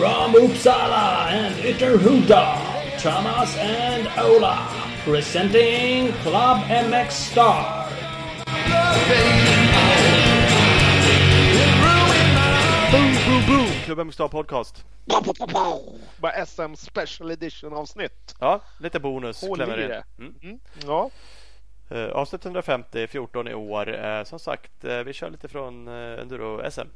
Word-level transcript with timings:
From 0.00 0.32
Uppsala 0.34 1.26
and 1.28 1.54
Ytterhuda, 1.56 2.56
Thomas 3.02 3.54
and 3.58 4.08
Ola, 4.18 4.66
presenting 5.04 6.10
Club 6.22 6.64
MX 6.64 7.10
Star. 7.10 7.86
Boom, 12.92 13.12
boom, 13.26 13.46
boom! 13.46 13.66
Klubb 13.84 13.98
MX 13.98 14.28
Podcast. 14.30 14.84
Bara 16.20 16.46
SM 16.46 16.74
Special 16.76 17.30
Edition 17.30 17.72
avsnitt. 17.72 18.34
Ja, 18.40 18.60
lite 18.78 19.00
bonus 19.00 19.42
Håll 19.42 19.56
klämmer 19.56 19.78
i 19.78 19.82
in. 19.82 19.88
det. 19.88 20.04
Mm. 20.18 20.34
Mm. 20.42 20.58
Ja, 20.86 21.10
Eh, 21.90 22.08
avsnitt 22.08 22.44
150, 22.44 23.06
14 23.06 23.48
i 23.48 23.54
år. 23.54 24.04
Eh, 24.04 24.24
som 24.24 24.38
sagt, 24.38 24.84
eh, 24.84 24.98
vi 24.98 25.12
kör 25.12 25.30
lite 25.30 25.48
från 25.48 25.88
uh, 25.88 26.20
Enduro-SM. 26.20 26.86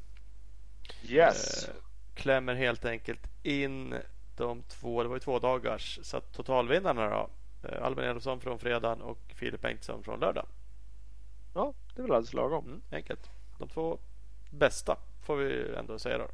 yes. 1.09 1.69
Klämmer 2.15 2.55
helt 2.55 2.85
enkelt 2.85 3.21
in 3.43 3.95
de 4.37 4.63
två, 4.63 5.03
det 5.03 5.09
var 5.09 5.17
ju 5.17 5.21
två 5.21 5.39
dagars, 5.39 5.99
så 6.03 6.21
totalvinnarna 6.21 7.09
då. 7.11 7.29
Eh, 7.69 7.83
Albin 7.85 8.05
Elofsson 8.05 8.41
från 8.41 8.59
fredagen 8.59 9.03
och 9.03 9.19
Filip 9.35 9.61
Bengtsson 9.61 10.03
från 10.03 10.21
lördag. 10.21 10.47
Ja, 11.55 11.73
det 11.95 12.01
är 12.01 12.03
väl 12.03 12.13
alldeles 12.13 12.33
lagom. 12.33 12.65
Mm, 12.65 12.81
enkelt. 12.91 13.31
De 13.59 13.69
två 13.69 13.99
bästa 14.51 14.97
får 15.23 15.37
vi 15.37 15.75
ändå 15.77 15.99
säga 15.99 16.19
då. 16.19 16.29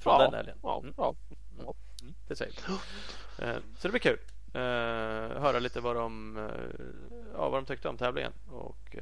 Från 0.00 0.12
ja, 0.12 0.22
den 0.24 0.34
helgen. 0.34 0.58
Ja, 0.62 0.78
Mm. 0.82 0.94
ja. 0.96 1.14
Det 2.28 2.36
säger 2.36 2.52
vi. 2.52 3.44
Eh, 3.44 3.56
Så 3.78 3.88
det 3.88 3.90
blir 3.92 4.00
kul. 4.00 4.18
Eh, 4.54 5.40
höra 5.42 5.58
lite 5.58 5.80
vad 5.80 5.96
de, 5.96 6.36
ja, 7.34 7.48
vad 7.48 7.62
de 7.62 7.66
tyckte 7.66 7.88
om 7.88 7.96
tävlingen 7.96 8.32
och 8.50 8.96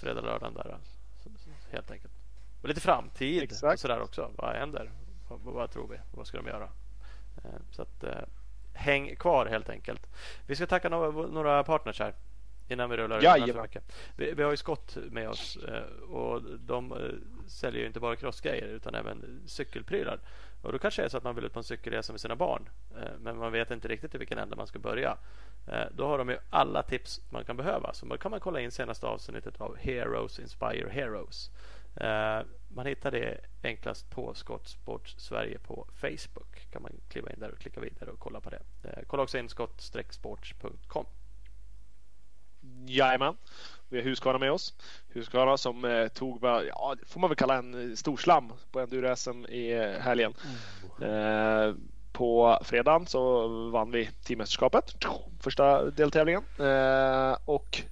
fredag, 0.00 0.20
lördagen 0.20 0.54
där. 0.54 0.76
Så- 1.22 1.30
så- 1.38 1.50
Helt 1.72 1.90
enkelt. 1.90 2.12
Och 2.62 2.68
lite 2.68 2.80
framtid 2.80 3.42
Exakt. 3.42 3.74
och 3.74 3.80
sådär 3.80 4.00
också. 4.00 4.30
Vad 4.36 4.56
händer? 4.56 4.90
Vad, 5.28 5.40
vad 5.40 5.70
tror 5.70 5.88
vi? 5.88 5.96
Vad 6.10 6.26
ska 6.26 6.36
de 6.36 6.46
göra? 6.46 6.68
Eh, 7.44 7.60
Så 7.70 7.82
att 7.82 8.04
eh, 8.04 8.22
häng 8.72 9.16
kvar 9.16 9.46
helt 9.46 9.68
enkelt. 9.68 10.06
Vi 10.46 10.56
ska 10.56 10.66
tacka 10.66 10.88
några, 10.88 11.26
några 11.26 11.64
partners 11.64 12.00
här 12.00 12.14
innan 12.68 12.90
vi 12.90 12.96
rullar 12.96 13.22
Jajamän. 13.22 13.68
Vi, 14.16 14.32
vi 14.32 14.42
har 14.42 14.50
ju 14.50 14.56
Skott 14.56 14.96
med 15.10 15.28
oss 15.28 15.56
eh, 15.56 16.02
och 16.02 16.42
de 16.42 16.94
säljer 17.46 17.80
ju 17.80 17.86
inte 17.86 18.00
bara 18.00 18.16
crossgrejer 18.16 18.66
utan 18.66 18.94
även 18.94 19.42
cykelprylar. 19.46 20.20
Och 20.62 20.72
då 20.72 20.78
kanske 20.78 21.02
det 21.02 21.06
är 21.06 21.08
så 21.08 21.16
att 21.16 21.24
man 21.24 21.34
vill 21.34 21.44
ut 21.44 21.52
på 21.52 21.58
en 21.58 21.64
cykelresa 21.64 22.12
med 22.12 22.20
sina 22.20 22.36
barn 22.36 22.68
men 23.20 23.36
man 23.38 23.52
vet 23.52 23.70
inte 23.70 23.88
riktigt 23.88 24.14
i 24.14 24.18
vilken 24.18 24.38
ände 24.38 24.56
man 24.56 24.66
ska 24.66 24.78
börja. 24.78 25.16
Då 25.90 26.06
har 26.06 26.18
de 26.18 26.28
ju 26.28 26.38
alla 26.50 26.82
tips 26.82 27.20
man 27.30 27.44
kan 27.44 27.56
behöva. 27.56 27.92
Så 27.94 28.06
då 28.06 28.16
kan 28.18 28.30
man 28.30 28.40
kolla 28.40 28.60
in 28.60 28.70
senaste 28.70 29.06
avsnittet 29.06 29.60
av 29.60 29.76
Heroes 29.76 30.38
Inspire 30.38 30.88
Heroes. 30.90 31.50
Eh, 32.00 32.40
man 32.68 32.86
hittar 32.86 33.10
det 33.10 33.40
enklast 33.62 34.10
på 34.10 34.34
Skottsport 34.34 35.08
Sverige 35.08 35.58
på 35.58 35.86
Facebook. 35.94 36.70
kan 36.70 36.82
man 36.82 36.92
kliva 37.08 37.30
in 37.32 37.40
där 37.40 37.50
och 37.50 37.58
klicka 37.58 37.80
vidare 37.80 38.10
och 38.10 38.18
kolla 38.18 38.40
på 38.40 38.50
det. 38.50 38.62
Eh, 38.84 39.02
kolla 39.06 39.22
också 39.22 39.38
in 39.38 39.48
skott-sports.com. 39.48 41.06
Jajamän. 42.86 43.36
Vi 43.88 43.96
har 43.96 44.04
Husqvarna 44.04 44.38
med 44.38 44.52
oss. 44.52 44.74
Husqvarna 45.08 45.56
som 45.56 45.84
eh, 45.84 46.08
tog, 46.08 46.40
vad- 46.40 46.66
ja, 46.66 46.94
får 47.06 47.20
man 47.20 47.30
väl 47.30 47.36
kalla 47.36 47.56
en 47.56 47.90
eh, 47.90 47.94
storslam 47.96 48.52
på 48.70 48.80
Enduro-SM 48.80 49.46
i 49.46 49.74
helgen. 49.74 50.00
helgen. 50.00 50.34
Eh, 51.02 51.74
på 52.12 52.58
fredagen 52.64 53.06
så 53.06 53.48
vann 53.70 53.90
vi 53.90 54.10
teammästerskapet, 54.24 54.94
första 55.40 55.90
deltävlingen. 55.90 56.42
Eh, 56.58 57.36
och 57.44 57.82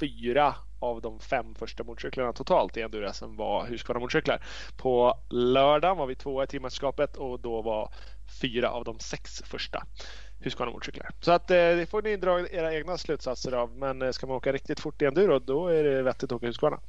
fyra 0.00 0.54
av 0.82 1.00
de 1.00 1.20
fem 1.20 1.54
första 1.54 1.84
motorcyklarna 1.84 2.32
totalt 2.32 2.76
i 2.76 2.82
Enduro-SM 2.82 3.36
var 3.36 3.66
Husqvarna 3.66 4.00
motorcyklar. 4.00 4.44
På 4.76 5.14
lördagen 5.30 5.96
var 5.96 6.06
vi 6.06 6.14
tvåa 6.14 6.44
i 6.44 6.46
teammästerskapet 6.46 7.16
och 7.16 7.40
då 7.40 7.62
var 7.62 7.92
fyra 8.40 8.70
av 8.70 8.84
de 8.84 8.98
sex 8.98 9.42
första 9.44 9.82
Husqvarna 10.38 10.72
motorcyklar. 10.72 11.10
Så 11.20 11.32
att 11.32 11.50
eh, 11.50 11.56
det 11.56 11.90
får 11.90 12.02
ni 12.02 12.16
dra 12.16 12.48
era 12.48 12.74
egna 12.74 12.98
slutsatser 12.98 13.52
av. 13.52 13.76
Men 13.76 14.02
eh, 14.02 14.10
ska 14.10 14.26
man 14.26 14.36
åka 14.36 14.52
riktigt 14.52 14.80
fort 14.80 15.02
i 15.02 15.04
enduro 15.04 15.38
då 15.38 15.68
är 15.68 15.84
det 15.84 16.02
vettigt 16.02 16.22
att 16.22 16.32
åka 16.32 16.46
Husqvarna. 16.46 16.80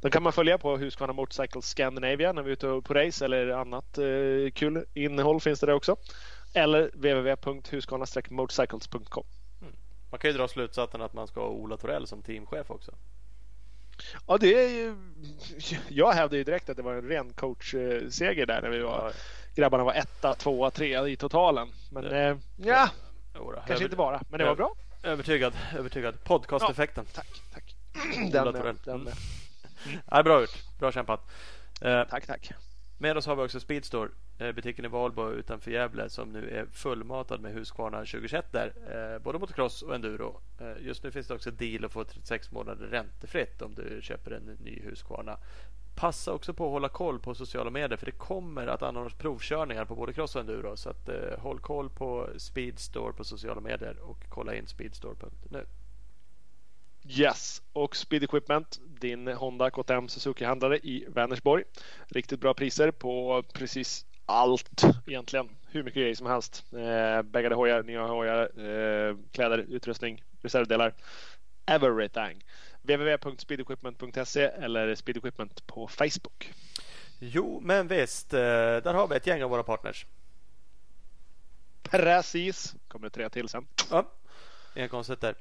Den 0.00 0.10
kan 0.10 0.22
man 0.22 0.32
följa 0.32 0.58
på 0.58 0.76
Husqvarna 0.76 1.12
Motorcycle 1.12 1.62
Scandinavia 1.62 2.32
när 2.32 2.42
vi 2.42 2.50
är 2.50 2.52
ute 2.52 2.80
på 2.84 2.94
race 2.94 3.24
eller 3.24 3.48
annat 3.48 3.98
eh, 3.98 4.04
kul 4.54 4.84
innehåll 4.94 5.40
finns 5.40 5.60
det 5.60 5.66
där 5.66 5.74
också. 5.74 5.96
Eller 6.54 6.90
www.husqvarna-motorcycles.com. 6.94 9.24
Mm. 9.62 9.74
Man 10.10 10.20
kan 10.20 10.30
ju 10.30 10.36
dra 10.36 10.48
slutsatsen 10.48 11.02
att 11.02 11.12
man 11.12 11.26
ska 11.26 11.40
ha 11.40 11.48
Ola 11.48 11.76
Torell 11.76 12.06
som 12.06 12.22
teamchef 12.22 12.70
också. 12.70 12.92
Ja, 14.26 14.38
det 14.38 14.64
är 14.64 14.68
ju... 14.68 14.96
Jag 15.88 16.12
hävdade 16.12 16.36
ju 16.36 16.44
direkt 16.44 16.68
att 16.70 16.76
det 16.76 16.82
var 16.82 16.94
en 16.94 17.08
ren 17.08 17.32
coachseger 17.32 18.46
där 18.46 18.62
när 18.62 18.68
vi 18.70 18.78
var... 18.80 19.12
Grabbarna 19.54 19.84
var 19.84 19.94
etta, 19.94 20.34
tvåa, 20.34 20.70
trea 20.70 21.08
i 21.08 21.16
totalen. 21.16 21.68
Men 21.90 22.04
Det- 22.04 22.18
eh, 22.28 22.36
ja, 22.56 22.88
kanske 23.34 23.72
över- 23.74 23.84
inte 23.84 23.96
bara. 23.96 24.20
Men 24.28 24.38
det 24.38 24.44
var 24.44 24.56
bra. 24.56 24.74
Övertygad. 25.02 25.52
övertygad. 25.78 26.24
Podcasteffekten. 26.24 27.04
Tack, 27.14 27.26
tack. 27.54 27.76
Ola 28.18 28.44
Den 28.44 28.62
med, 28.62 28.76
den 28.84 29.00
med. 29.00 29.12
Ja, 30.10 30.22
bra 30.22 30.40
gjort. 30.40 30.78
Bra 30.78 30.92
kämpat. 30.92 31.20
Eh, 31.80 32.02
Tack, 32.10 32.26
tack 32.26 32.50
med 32.98 33.16
oss 33.16 33.26
har 33.26 33.36
vi 33.36 33.42
också 33.42 33.60
Speedstore. 33.60 34.10
Eh, 34.38 34.52
butiken 34.52 34.84
i 34.84 34.88
Valbo 34.88 35.30
utanför 35.30 35.70
Gävle 35.70 36.10
som 36.10 36.28
nu 36.28 36.50
är 36.50 36.66
fullmatad 36.66 37.40
med 37.40 37.52
Husqvarna 37.52 37.98
2021 37.98 38.52
där. 38.52 38.72
Eh, 38.90 39.22
både 39.22 39.38
motocross 39.38 39.82
och 39.82 39.94
enduro. 39.94 40.40
Eh, 40.60 40.86
just 40.86 41.02
nu 41.02 41.10
finns 41.10 41.26
det 41.26 41.34
också 41.34 41.50
deal 41.50 41.84
att 41.84 41.92
få 41.92 42.04
36 42.04 42.50
månader 42.50 42.86
räntefritt 42.86 43.62
om 43.62 43.74
du 43.74 43.98
köper 44.02 44.30
en 44.30 44.56
ny 44.60 44.80
Husqvarna. 44.84 45.38
Passa 45.96 46.32
också 46.32 46.54
på 46.54 46.64
att 46.64 46.70
hålla 46.70 46.88
koll 46.88 47.18
på 47.18 47.34
sociala 47.34 47.70
medier 47.70 47.96
för 47.96 48.06
det 48.06 48.12
kommer 48.12 48.66
att 48.66 48.82
anordnas 48.82 49.14
provkörningar 49.14 49.84
på 49.84 49.94
både 49.94 50.12
cross 50.12 50.34
och 50.34 50.40
enduro. 50.40 50.76
Så 50.76 50.90
att, 50.90 51.08
eh, 51.08 51.38
håll 51.38 51.60
koll 51.60 51.90
på 51.90 52.28
Speedstore 52.36 53.12
på 53.12 53.24
sociala 53.24 53.60
medier 53.60 53.98
och 54.00 54.18
kolla 54.28 54.54
in 54.54 54.66
speedstore.nu. 54.66 55.66
Yes, 57.08 57.62
och 57.72 57.96
Speed 57.96 58.22
Equipment, 58.24 58.80
din 59.00 59.28
Honda 59.28 59.70
KTM 59.70 60.08
Suzuki-handlare 60.08 60.76
i 60.78 61.04
Vänersborg. 61.08 61.64
Riktigt 62.06 62.40
bra 62.40 62.54
priser 62.54 62.90
på 62.90 63.42
precis 63.54 64.06
allt 64.26 64.82
egentligen. 65.06 65.48
Hur 65.70 65.82
mycket 65.82 66.00
grejer 66.02 66.14
som 66.14 66.26
helst. 66.26 66.64
Eh, 66.72 67.22
bäggade 67.22 67.54
hojar, 67.54 67.82
nya 67.82 68.06
hojar, 68.06 68.40
eh, 68.60 69.16
kläder, 69.32 69.58
utrustning, 69.58 70.22
reservdelar. 70.42 70.94
Everything. 71.66 72.44
www.speedequipment.se 72.82 74.42
eller 74.42 74.94
Speed 74.94 75.16
Equipment 75.16 75.66
på 75.66 75.88
Facebook. 75.88 76.52
Jo, 77.18 77.60
men 77.64 77.88
visst. 77.88 78.34
eh, 78.34 78.40
Där 78.40 78.94
har 78.94 79.08
vi 79.08 79.16
ett 79.16 79.26
gäng 79.26 79.42
av 79.42 79.50
våra 79.50 79.62
partners. 79.62 80.06
Precis. 81.82 82.74
Kommer 82.88 83.06
det 83.06 83.10
tre 83.14 83.28
till 83.28 83.48
sen. 83.48 83.66
Ja, 83.90 84.12
inga 84.76 84.88
konstigheter. 84.88 85.34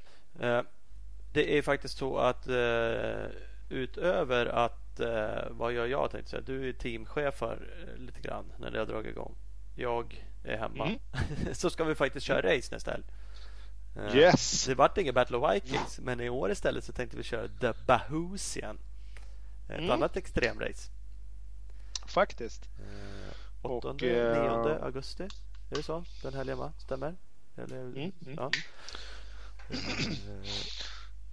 Det 1.35 1.57
är 1.57 1.61
faktiskt 1.61 1.97
så 1.97 2.17
att 2.17 2.47
eh, 2.47 3.25
utöver 3.69 4.45
att 4.45 4.99
eh, 4.99 5.47
vad 5.49 5.73
gör 5.73 5.85
jag 5.85 6.11
tänkte 6.11 6.29
säga. 6.31 6.41
Du 6.41 6.69
är 6.69 6.73
teamchef 6.73 7.35
för 7.35 7.85
eh, 7.87 7.97
lite 8.01 8.21
grann 8.21 8.45
när 8.57 8.71
det 8.71 8.79
har 8.79 8.85
dragit 8.85 9.11
igång. 9.11 9.35
Jag 9.75 10.25
är 10.43 10.57
hemma. 10.57 10.85
Mm. 10.85 10.99
så 11.53 11.69
ska 11.69 11.83
vi 11.83 11.95
faktiskt 11.95 12.25
köra 12.25 12.55
race 12.55 12.75
nästa 12.75 12.91
helg. 12.91 13.03
Eh, 13.95 14.15
Yes! 14.17 14.65
Det 14.65 14.75
vart 14.75 14.97
inget 14.97 15.15
Battle 15.15 15.37
of 15.37 15.53
Vikings 15.55 15.99
men 15.99 16.21
i 16.21 16.29
år 16.29 16.51
istället 16.51 16.83
så 16.83 16.93
tänkte 16.93 17.17
vi 17.17 17.23
köra 17.23 17.47
The 17.47 17.73
Bahoosian. 17.87 18.77
Ett 19.69 19.79
Mm. 19.79 19.91
annat 19.91 20.17
extremrace. 20.17 20.91
Faktiskt. 22.07 22.69
Eh, 22.79 23.35
Och, 23.61 23.85
8 23.85 23.89
eh, 23.89 23.95
9 23.95 24.79
augusti. 24.81 25.23
Är 25.71 25.75
det 25.75 25.83
så? 25.83 26.03
Den 26.23 26.33
helgen 26.33 26.57
va? 26.57 26.73
Stämmer? 26.77 27.15
Eller, 27.57 27.81
Mm, 27.81 27.95
mm, 27.95 28.11
ja. 28.37 28.51
mm. 29.69 30.43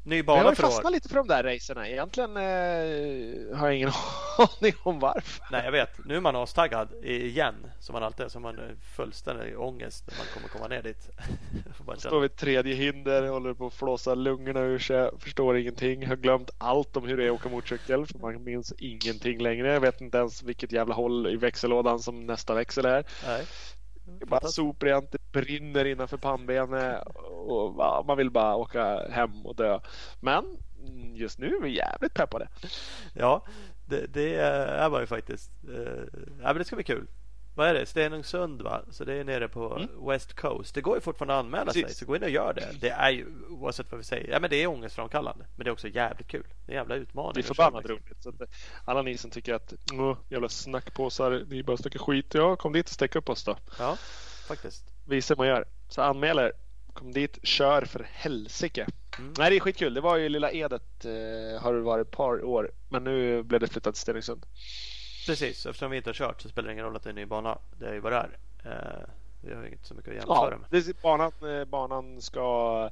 Eh, 0.04 0.08
Ny 0.08 0.16
Jag 0.16 0.24
bana 0.26 0.42
har 0.42 0.54
för 0.54 0.64
år. 0.64 0.68
fastnat 0.68 0.92
lite 0.92 1.08
för 1.08 1.16
de 1.16 1.28
där 1.28 1.42
racerna. 1.42 1.88
Egentligen 1.88 2.36
eh, 2.36 3.56
har 3.58 3.66
jag 3.66 3.76
ingen 3.76 3.90
aning 4.38 4.74
om 4.82 4.98
varför. 5.00 5.44
Nej, 5.50 5.64
jag 5.64 5.72
vet. 5.72 5.90
Nu 6.06 6.16
är 6.16 6.20
man 6.20 6.36
astaggad 6.36 6.88
igen. 7.02 7.54
Som 7.80 7.92
man 7.92 8.02
alltid 8.02 8.26
är. 8.26 8.30
Som 8.30 8.42
man 8.42 8.58
är 8.58 8.74
fullständig 8.96 9.60
ångest 9.60 10.04
när 10.08 10.18
man 10.18 10.26
kommer 10.34 10.48
komma 10.48 10.68
ner 10.68 10.82
dit. 10.82 11.10
Bara 11.86 11.96
Står 11.96 12.20
vid 12.20 12.36
tredje 12.36 12.74
hinder, 12.74 13.28
håller 13.28 13.54
på 13.54 13.66
att 13.66 13.74
flåsa 13.74 14.14
lungorna 14.14 14.60
ur 14.60 14.78
sig, 14.78 15.10
förstår 15.18 15.56
ingenting, 15.58 16.06
har 16.06 16.16
glömt 16.16 16.50
allt 16.58 16.96
om 16.96 17.06
hur 17.06 17.16
det 17.16 17.24
är 17.24 17.28
att 17.28 17.34
åka 17.40 17.48
motorcykel. 17.48 18.06
För 18.06 18.18
man 18.18 18.44
minns 18.44 18.72
ingenting 18.78 19.38
längre. 19.38 19.72
Jag 19.72 19.80
vet 19.80 20.00
inte 20.00 20.18
ens 20.18 20.42
vilket 20.42 20.72
jävla 20.72 20.94
håll 20.94 21.26
i 21.26 21.36
växellådan 21.36 21.98
som 22.00 22.26
nästa 22.26 22.54
växel 22.54 22.84
är. 22.84 23.04
Nej. 23.26 23.44
Det 24.04 24.24
är 24.24 24.26
bara 24.26 24.40
soprent, 24.48 25.12
det 25.12 25.32
brinner 25.32 25.84
innanför 25.84 26.16
pannbenet 26.16 27.02
och 27.30 28.06
man 28.06 28.16
vill 28.16 28.30
bara 28.30 28.56
åka 28.56 29.08
hem 29.10 29.46
och 29.46 29.56
dö. 29.56 29.80
Men 30.20 30.44
just 31.14 31.38
nu 31.38 31.56
är 31.56 31.60
vi 31.62 31.76
jävligt 31.76 32.14
peppade. 32.14 32.48
Ja, 33.14 33.46
det, 33.86 34.06
det 34.06 34.34
är 34.34 34.90
man 34.90 35.00
ju 35.00 35.06
faktiskt. 35.06 35.50
Eh, 35.68 36.02
Ja, 36.42 36.48
men 36.48 36.58
det 36.58 36.64
ska 36.64 36.76
bli 36.76 36.84
kul. 36.84 37.06
Vad 37.54 37.68
är 37.68 37.74
det? 37.74 37.86
Stenungsund 37.86 38.62
va? 38.62 38.82
Så 38.90 39.04
det 39.04 39.14
är 39.14 39.24
nere 39.24 39.48
på 39.48 39.76
Mm. 39.76 40.06
West 40.08 40.34
Coast. 40.34 40.74
Det 40.74 40.80
går 40.80 40.94
ju 40.96 41.00
fortfarande 41.00 41.34
att 41.34 41.44
anmäla 41.44 41.72
sig. 41.72 41.82
Precis. 41.82 41.98
Så 41.98 42.06
gå 42.06 42.16
in 42.16 42.22
och 42.22 42.30
gör 42.30 42.52
det. 42.54 42.68
Det 42.80 42.88
är 42.90 43.10
ju 43.10 43.26
oavsett 43.48 43.90
vad 43.92 43.98
vi 43.98 44.04
säger. 44.04 44.30
Ja 44.30 44.40
men 44.40 44.50
det 44.50 44.56
är 44.62 44.66
ångestframkallande. 44.66 45.44
Men 45.56 45.64
det 45.64 45.70
är 45.70 45.72
också 45.72 45.88
jävligt 45.88 46.28
kul. 46.28 46.44
Det 46.66 46.72
är 46.72 46.76
en 46.76 46.80
jävla 46.80 46.94
utmaning. 46.94 47.32
Det 47.34 47.40
är 47.40 47.42
förbannat 47.42 47.86
roligt. 47.86 48.22
Så 48.22 48.28
att, 48.28 48.40
eh, 48.40 48.46
alla 48.84 49.02
ni 49.02 49.16
som 49.18 49.30
tycker 49.30 49.54
att 49.54 49.72
"Åh, 49.92 50.16
jävla 50.28 50.48
snackpåsar, 50.48 51.44
ni 51.48 51.62
bara 51.62 51.76
snackar 51.76 51.98
skit. 51.98 52.34
Ja, 52.34 52.56
kom 52.56 52.72
dit 52.72 52.86
och 52.88 52.94
stäck 52.94 53.16
upp 53.16 53.28
oss 53.28 53.44
då. 53.44 53.56
Ja, 53.78 53.96
faktiskt. 54.48 54.84
Visa 55.06 55.34
hur 55.34 55.36
man 55.38 55.46
gör. 55.46 55.64
Så 55.88 56.02
anmäl 56.02 56.38
er. 56.38 56.52
Kom 56.92 57.12
dit, 57.12 57.38
kör 57.42 57.82
för 57.84 58.06
helsike. 58.12 58.86
Mm. 59.18 59.34
Nej, 59.38 59.50
det 59.50 59.56
är 59.56 59.60
skitkul. 59.60 59.94
Det 59.94 60.00
var 60.00 60.16
ju 60.16 60.28
Lilla 60.28 60.52
Edet 60.52 61.04
eh, 61.04 61.62
har 61.62 61.74
det 61.74 61.80
varit 61.80 62.06
ett 62.06 62.12
par 62.16 62.44
år. 62.44 62.70
Men 62.88 63.04
nu 63.04 63.42
blev 63.42 63.60
det 63.60 63.66
flyttat 63.66 63.94
till 63.94 64.00
Stenungsund. 64.02 64.46
Precis, 65.26 65.66
eftersom 65.66 65.90
vi 65.90 65.96
inte 65.96 66.08
har 66.10 66.14
kört 66.14 66.40
så 66.40 66.48
spelar 66.48 66.66
det 66.68 66.72
ingen 66.72 66.84
roll 66.84 66.96
att 66.96 67.02
det 67.02 67.08
är 67.08 67.10
en 67.10 67.14
ny 67.16 67.26
bana. 67.26 67.58
Det 67.78 67.86
är 67.88 67.92
ju 67.92 68.00
vad 68.00 68.12
det 68.12 68.16
är. 68.18 68.38
Eh, 68.64 69.08
vi 69.40 69.54
har 69.54 69.64
inte 69.66 69.86
så 69.86 69.94
mycket 69.94 70.08
att 70.10 70.16
jämföra 70.16 70.50
Ja, 70.50 70.58
med. 70.70 70.82
det, 70.84 71.02
banan, 71.02 71.32
eh, 71.58 71.64
banan 71.64 72.22
ska 72.22 72.90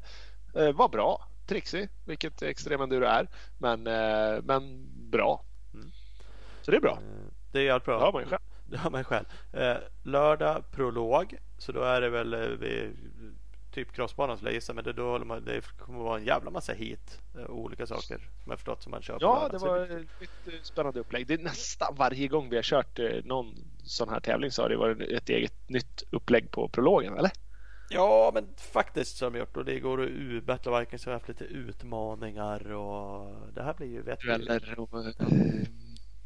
eh, 0.55 0.73
vara 0.73 0.89
bra. 0.89 1.27
Trixig, 1.47 1.89
vilket 2.05 2.43
extremenduro 2.43 3.05
är. 3.05 3.29
Men, 3.59 3.87
eh, 3.87 4.43
men 4.43 4.87
bra. 5.11 5.45
Mm. 5.75 5.91
Så 6.63 6.71
det 6.71 6.77
är 6.77 6.81
bra. 6.81 6.93
Eh, 6.93 7.33
Det 7.53 7.59
är 7.59 7.63
jävligt 7.65 7.85
bra. 7.85 7.99
Det 7.99 8.05
har 8.05 8.13
man 8.13 8.23
ju 8.23 8.29
själv. 8.29 8.41
Det 8.67 8.77
har 8.79 8.91
man 8.91 9.05
själv. 9.05 9.25
Eh, 9.53 9.77
lördag 10.03 10.65
prolog. 10.71 11.35
Så 11.59 11.73
då 11.73 11.83
är 11.83 12.01
det 12.01 12.11
väl 12.11 12.57
vid 12.57 12.97
typ 13.73 13.93
crossbanan 13.93 14.37
skulle 14.37 14.51
jag 14.51 14.55
gissa. 14.55 14.75
Men 14.75 14.85
det, 14.85 14.93
då 14.93 15.19
man, 15.19 15.45
det 15.45 15.65
kommer 15.79 15.99
vara 15.99 16.19
en 16.19 16.25
jävla 16.25 16.51
massa 16.51 16.73
hit. 16.73 17.21
eh, 17.39 17.43
och 17.43 17.59
olika 17.59 17.87
saker 17.87 18.17
som 18.43 18.51
jag 18.51 18.59
förstått 18.59 18.83
som 18.83 18.91
man 18.91 19.03
kör 19.03 19.19
Ja, 19.21 19.49
det 19.53 19.59
var 19.59 19.79
ett 19.81 20.01
eh, 20.47 20.53
spännande 20.63 21.01
upplägg. 21.01 21.27
Det 21.27 21.35
är 21.35 21.39
nästan 21.39 21.95
varje 21.99 22.29
gång 22.29 22.49
vi 22.51 22.57
har 22.57 22.63
kört 22.63 22.99
eh, 22.99 23.09
någon 23.25 23.55
sån 23.85 24.09
här 24.09 24.21
tävling 24.21 24.51
så 24.51 24.63
har 24.63 24.69
det 24.69 24.77
varit 24.77 25.01
ett 25.01 25.29
eget 25.29 25.69
nytt 25.69 26.03
upplägg 26.11 26.51
på 26.51 26.69
prologen, 26.69 27.17
eller? 27.19 27.31
Ja, 27.93 28.31
men 28.35 28.47
faktiskt 28.73 29.17
så 29.17 29.27
har 29.27 29.31
de 29.31 29.39
gjort. 29.39 29.57
Och 29.57 29.65
det 29.65 29.81
går 29.81 30.03
att 30.03 30.09
U-battle 30.11 30.81
Vikings 30.81 31.07
har 31.07 31.13
haft 31.13 31.29
lite 31.29 31.45
utmaningar 31.45 32.73
och 32.73 33.37
det 33.55 33.63
här 33.63 33.75
blir 33.75 33.87
ju 33.87 34.03
vet 34.03 34.19
vi- 34.25 34.29
Dueller 34.29 34.75
och 34.81 34.99
eh, 35.07 35.13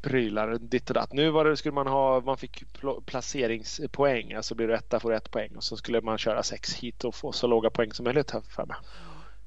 prylar 0.05 0.57
ditt 0.57 0.89
och 0.89 0.93
datt. 0.93 1.13
Nu 1.13 1.29
var 1.29 1.45
det, 1.45 1.57
skulle 1.57 1.73
man 1.73 1.87
ha, 1.87 2.21
man 2.21 2.37
fick 2.37 2.63
placeringspoäng, 3.05 4.33
alltså 4.33 4.55
blir 4.55 4.67
du 4.67 4.73
etta 4.75 4.99
får 4.99 5.09
du 5.09 5.15
ett 5.15 5.31
poäng 5.31 5.55
och 5.55 5.63
så 5.63 5.77
skulle 5.77 6.01
man 6.01 6.17
köra 6.17 6.43
sex 6.43 6.73
hit 6.73 7.03
och 7.03 7.15
få 7.15 7.31
så 7.31 7.47
låga 7.47 7.69
poäng 7.69 7.93
som 7.93 8.03
möjligt 8.03 8.31
här 8.31 8.41
för 8.41 8.65
mig. 8.65 8.77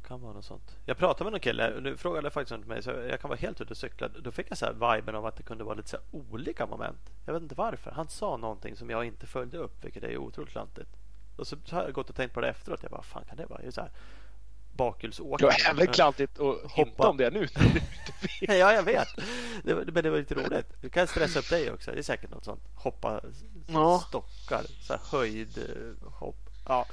Kan 0.07 0.21
vara 0.21 0.33
något 0.33 0.45
sånt. 0.45 0.77
Jag 0.85 0.97
pratade 0.99 1.25
med 1.25 1.33
någon 1.33 1.41
kille 1.41 1.75
och 1.75 1.83
nu 1.83 1.97
frågade 1.97 2.31
faktiskt 2.31 2.55
inte 2.55 2.69
mig 2.69 2.83
så 2.83 2.91
jag 2.91 3.21
kan 3.21 3.29
vara 3.29 3.39
helt 3.39 3.61
ute 3.61 3.71
och 3.71 3.77
cykla. 3.77 4.09
Då 4.09 4.31
fick 4.31 4.51
jag 4.51 4.59
så 4.59 4.67
här 4.67 4.97
viben 4.97 5.15
av 5.15 5.27
att 5.27 5.37
det 5.37 5.43
kunde 5.43 5.65
vara 5.65 5.75
lite 5.75 5.89
så 5.89 5.97
här 5.97 6.31
olika 6.31 6.67
moment. 6.67 7.11
Jag 7.27 7.33
vet 7.33 7.43
inte 7.43 7.55
varför. 7.55 7.91
Han 7.91 8.09
sa 8.09 8.37
någonting 8.37 8.77
som 8.77 8.91
jag 8.91 9.05
inte 9.05 9.27
följde 9.27 9.59
upp 9.59 9.85
vilket 9.85 10.05
är 10.05 10.17
otroligt 10.17 10.51
klantigt. 10.51 10.91
Och 11.37 11.47
så 11.47 11.57
har 11.71 11.83
jag 11.83 11.93
gått 11.93 12.11
och 12.11 12.17
tänkt 12.17 12.35
på 12.35 12.41
det 12.41 12.49
efteråt. 12.49 12.83
Jag 12.83 12.91
bara, 12.91 13.03
fan 13.03 13.25
kan 13.29 13.37
det 13.37 13.47
vara? 13.47 13.63
Är 13.63 13.71
så 13.71 13.81
här 13.81 13.91
bakhjulsåkning? 14.79 15.37
Det 15.39 15.45
var 15.45 15.59
jävligt 15.65 15.95
klantigt 15.95 16.39
att 16.41 16.73
hinta 16.73 17.09
om 17.09 17.17
det 17.17 17.31
nu. 17.31 17.49
Ja, 18.41 18.55
jag 18.55 18.83
vet. 18.83 19.09
Det 19.65 19.75
var, 19.75 19.85
men 19.85 20.03
det 20.05 20.11
var 20.11 20.19
lite 20.19 20.35
roligt. 20.35 20.67
Du 20.81 20.89
kan 20.89 21.07
stressa 21.07 21.39
upp 21.39 21.51
dig 21.51 21.71
också. 21.73 21.91
Det 21.91 21.99
är 21.99 22.03
säkert 22.03 22.31
något 22.31 22.45
sånt. 22.45 22.63
Hoppa 22.75 23.21
Ja. 23.67 24.05
stockar. 24.09 24.63
Så 24.83 24.93
här 24.93 25.01
höjd 25.19 25.59
eh, 25.59 26.11
hopp. 26.13 26.37
Ja, 26.69 26.87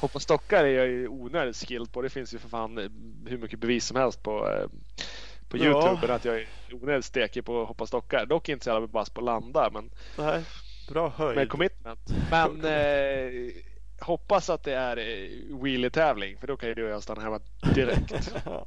Hoppa 0.00 0.20
stockar 0.20 0.64
är 0.64 0.68
jag 0.78 0.86
ju 0.86 1.08
onödigt 1.08 1.56
skilled 1.56 1.92
på. 1.92 2.02
Det 2.02 2.10
finns 2.10 2.34
ju 2.34 2.38
för 2.38 2.48
fan 2.48 2.78
eh, 2.78 2.84
hur 3.26 3.38
mycket 3.38 3.58
bevis 3.58 3.86
som 3.86 3.96
helst 3.96 4.22
på, 4.22 4.48
eh, 4.50 4.66
på 5.48 5.56
Ja. 5.56 5.64
Youtube 5.64 6.14
att 6.14 6.24
jag 6.24 6.36
är 6.36 6.46
onödigt 6.72 7.04
stekig 7.04 7.44
på 7.44 7.62
att 7.62 7.68
hoppa 7.68 7.86
stockar. 7.86 8.26
Dock 8.26 8.48
inte 8.48 8.64
så 8.64 8.70
jävla 8.70 8.86
bass 8.86 9.10
på 9.10 9.20
att 9.20 9.24
landa 9.24 9.70
men 9.72 9.90
här. 10.16 10.42
Bra 10.88 11.08
höjd. 11.08 11.36
med 11.36 11.48
commitment. 11.50 12.00
Men 12.30 12.64
eh, 12.64 13.52
hoppas 14.02 14.50
att 14.50 14.62
det 14.62 14.74
är 14.74 14.96
eh, 14.96 15.56
wheelie-tävling 15.62 16.36
för 16.40 16.46
då 16.46 16.56
kan 16.56 16.68
ju 16.68 16.74
du 16.74 16.84
och 16.84 16.90
jag 16.90 17.02
stanna 17.02 17.20
hemma 17.22 17.40
direkt. 17.74 18.32
Ja, 18.44 18.66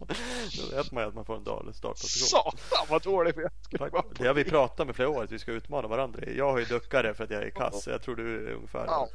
Då 0.71 0.75
vet 0.77 0.91
man 0.91 1.03
ju 1.03 1.07
att 1.09 1.15
man 1.15 1.25
får 1.25 1.35
en 1.37 1.43
dålig 1.43 1.75
startposition. 1.75 2.27
Satan 2.27 2.85
vad 2.89 3.01
dålig 3.03 3.33
jag 3.37 3.51
skulle 3.61 3.89
vara. 3.89 4.03
Det 4.17 4.27
har 4.27 4.33
vi 4.33 4.43
pratat 4.43 4.89
i 4.89 4.93
flera 4.93 5.09
år 5.09 5.23
att 5.23 5.31
vi 5.31 5.39
ska 5.39 5.51
utmana 5.51 5.87
varandra. 5.87 6.19
Jag 6.37 6.51
har 6.51 6.59
ju 6.59 6.65
duckare 6.65 7.13
för 7.13 7.23
att 7.23 7.29
jag 7.29 7.43
är 7.43 7.49
kass. 7.49 7.87
Jag 7.87 8.01
tror 8.01 8.15
du 8.15 8.47
är 8.47 8.53
ungefär 8.53 8.85
Ja. 8.87 9.07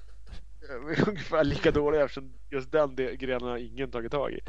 Ungefär 1.06 1.44
lika 1.44 1.70
dåliga 1.70 2.03
eftersom 2.05 2.35
just 2.50 2.73
den 2.73 2.94
de- 2.97 3.17
grenen 3.17 3.49
har 3.49 3.56
ingen 3.59 3.91
tagit 3.91 4.12
tag 4.12 4.32
i. 4.32 4.41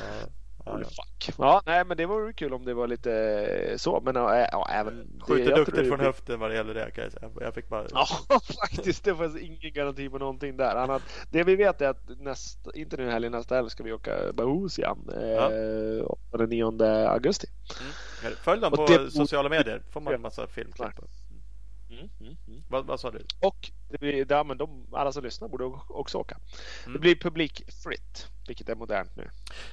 Ja, 0.00 0.26
Holy 0.72 0.84
fuck. 0.84 1.30
Ja, 1.38 1.62
nej 1.66 1.84
men 1.84 1.96
det 1.96 2.06
vore 2.06 2.32
kul 2.32 2.52
om 2.54 2.64
det 2.64 2.74
var 2.74 2.86
lite 2.86 3.12
eh, 3.70 3.76
så. 3.76 4.00
Men 4.04 4.14
ja, 4.14 4.46
ja 4.52 4.68
även... 4.72 4.96
det- 5.18 5.24
Skjuter 5.24 5.56
duktigt 5.56 5.76
det 5.76 5.84
från 5.84 5.98
blir- 5.98 6.06
höften 6.06 6.40
vad 6.40 6.50
det 6.50 6.56
gäller 6.56 6.74
det 6.74 6.90
kan 6.90 7.04
jag 7.04 7.12
säga. 7.12 7.30
Jag 7.40 7.54
fick 7.54 7.68
bara... 7.68 7.86
Ja, 7.90 8.06
faktiskt. 8.60 9.04
Det 9.04 9.14
fanns 9.14 9.36
ingen 9.36 9.72
garanti 9.72 10.08
på 10.08 10.18
någonting 10.18 10.56
där. 10.56 10.76
Annat, 10.76 11.02
det 11.30 11.44
vi 11.44 11.56
vet 11.56 11.80
är 11.80 11.88
att 11.88 12.08
nästa, 12.20 12.70
inte 12.74 12.96
nu 12.96 13.10
heller 13.10 13.30
nästa 13.30 13.54
helg 13.54 13.70
ska 13.70 13.82
vi 13.82 13.92
åka 13.92 14.32
Bahus 14.34 14.78
igen. 14.78 14.98
Ja. 15.12 15.52
Eh, 15.52 16.04
8-9 16.32 17.06
augusti. 17.08 17.46
Mm. 17.80 18.36
Följ 18.42 18.60
dem 18.60 18.72
på 18.72 18.86
det- 18.86 19.10
sociala 19.10 19.48
medier. 19.48 19.82
får 19.90 20.00
man 20.00 20.14
en 20.14 20.20
massa 20.22 20.46
filmklipp. 20.46 20.88
Mm, 21.90 22.08
mm, 22.20 22.36
mm. 22.48 22.62
Vad, 22.68 22.86
vad 22.86 23.00
sa 23.00 23.10
du? 23.10 23.24
Och 23.40 23.70
det 23.90 23.98
blir, 24.00 24.26
ja, 24.28 24.44
men 24.44 24.58
de, 24.58 24.86
alla 24.92 25.12
som 25.12 25.24
lyssnar 25.24 25.48
borde 25.48 25.64
också 25.88 26.18
åka. 26.18 26.36
Mm. 26.82 26.92
Det 26.92 26.98
blir 26.98 27.14
publikfritt, 27.14 28.26
vilket 28.48 28.68
är 28.68 28.74
modernt 28.74 29.16
nu. 29.16 29.30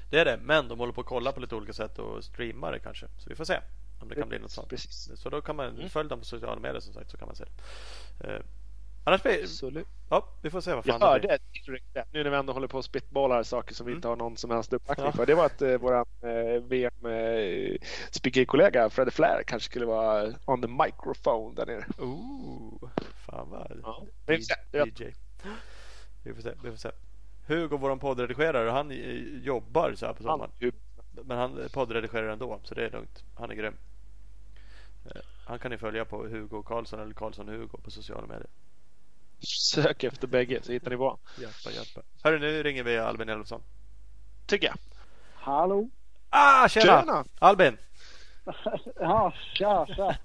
Det 0.10 0.20
är 0.20 0.26
det, 0.26 0.38
men 0.44 0.68
de 0.68 0.80
håller 0.80 0.94
på 0.94 1.02
att 1.02 1.08
kolla 1.08 1.32
på 1.32 1.40
lite 1.40 1.56
olika 1.56 1.74
sätt 1.74 2.00
och 2.00 2.24
streama 2.24 2.72
det 2.72 2.80
kanske. 2.80 3.08
Så 3.18 3.30
vi 3.30 3.36
får 3.36 3.46
se 3.46 3.60
om 4.02 4.10
det 4.10 4.16
kan 4.16 4.30
bli 4.30 4.40
något 4.40 4.52
sånt. 4.52 4.70
Precis. 4.70 5.12
Så 5.16 5.30
då 5.30 5.42
kan 5.42 5.56
man 5.56 5.66
Mm. 5.76 5.90
följa 5.90 6.10
dem 6.10 6.20
på 6.20 6.26
sociala 6.26 6.60
medier 6.62 6.80
som 6.80 6.94
sagt 6.94 7.12
så 7.12 7.18
kan 7.18 7.28
man 7.28 7.36
se 7.36 7.44
det. 8.20 8.28
Eh, 8.34 8.42
annars 9.04 9.24
blir 9.24 9.44
Absolut. 9.44 9.88
Ja, 10.10 10.30
vi 10.42 10.50
får 10.50 10.62
se 10.62 10.74
vad 10.74 10.86
fan 10.86 11.00
Jag 11.02 11.16
det 11.16 11.20
blir. 11.20 11.30
hörde 11.30 11.82
det, 11.94 12.06
nu 12.12 12.24
när 12.24 12.30
vi 12.30 12.38
ändå 12.38 12.54
håller 12.54 12.68
på 12.68 12.78
och 12.78 12.86
spitballar 12.86 13.44
saker 13.44 13.74
som 13.76 13.86
vi 13.86 13.92
Mm. 13.92 13.98
inte 13.98 14.08
har 14.08 14.16
någon 14.16 14.38
som 14.38 14.52
helst 14.52 14.74
uppbackning 14.74 15.06
Ja. 15.06 15.12
för. 15.12 15.26
Det 15.26 15.36
var 15.36 15.46
att 15.46 15.62
eh, 15.62 15.78
våran 15.78 16.06
eh, 16.22 16.62
VM 16.64 17.06
eh, 17.06 17.78
speakerkollega 18.12 18.90
Fredde 18.90 19.12
Flair 19.12 19.44
kanske 19.48 19.70
skulle 19.70 19.86
vara 19.86 20.34
on 20.46 20.62
the 20.62 20.68
microphone 20.68 21.56
där 21.56 21.66
nere. 21.66 21.86
Ooh, 21.98 22.90
fan 23.26 23.50
vad... 23.50 23.80
Ja. 23.84 24.04
DJ. 24.28 25.14
Vi 26.24 26.34
får 26.34 26.42
se, 26.42 26.54
vi 26.64 26.70
får 26.70 26.78
se. 26.78 26.92
Hugo, 27.48 27.78
våran 27.78 28.00
poddredigerare, 28.00 28.70
han 28.70 28.92
eh, 28.92 28.98
jobbar 29.44 29.94
så 29.96 30.06
här 30.06 30.14
på 30.14 30.24
sommaren. 30.24 30.52
Han, 30.62 30.72
Men 31.26 31.38
han 31.38 31.70
poddredigerar 31.74 32.28
ändå, 32.28 32.60
så 32.64 32.76
det 32.76 32.86
är 32.86 32.90
lugnt. 32.92 33.24
Han 33.36 33.52
är 33.52 33.56
grym. 33.56 33.78
Eh, 35.06 35.22
Han 35.46 35.60
kan 35.60 35.72
ni 35.72 35.78
följa 35.78 36.06
på 36.06 36.18
Hugo 36.28 36.64
Karlsson 36.64 37.00
eller 37.00 37.14
Karlsson 37.14 37.48
Hugo 37.48 37.78
på 37.84 37.92
sociala 37.92 38.28
medier. 38.28 38.50
sök 39.40 40.04
efter 40.04 40.28
bägge 40.28 40.60
så 40.64 40.72
hittar 40.72 40.90
ni 40.90 40.96
vad. 40.96 41.18
Hjälpa, 41.40 41.72
hjälpa. 41.72 42.02
Hörru, 42.24 42.40
nu 42.40 42.64
ringer 42.64 42.84
vi 42.84 42.98
Albin 42.98 43.30
Elofsson. 43.30 43.62
Tycker 44.46 44.68
jag. 44.68 44.76
Hallå? 45.36 45.90
Ah, 46.30 46.68
tjena! 46.68 46.86
Tjena! 47.02 47.26
Albin! 47.40 47.78
Ja, 49.00 49.34
tja, 49.54 49.86
tja. 49.96 50.16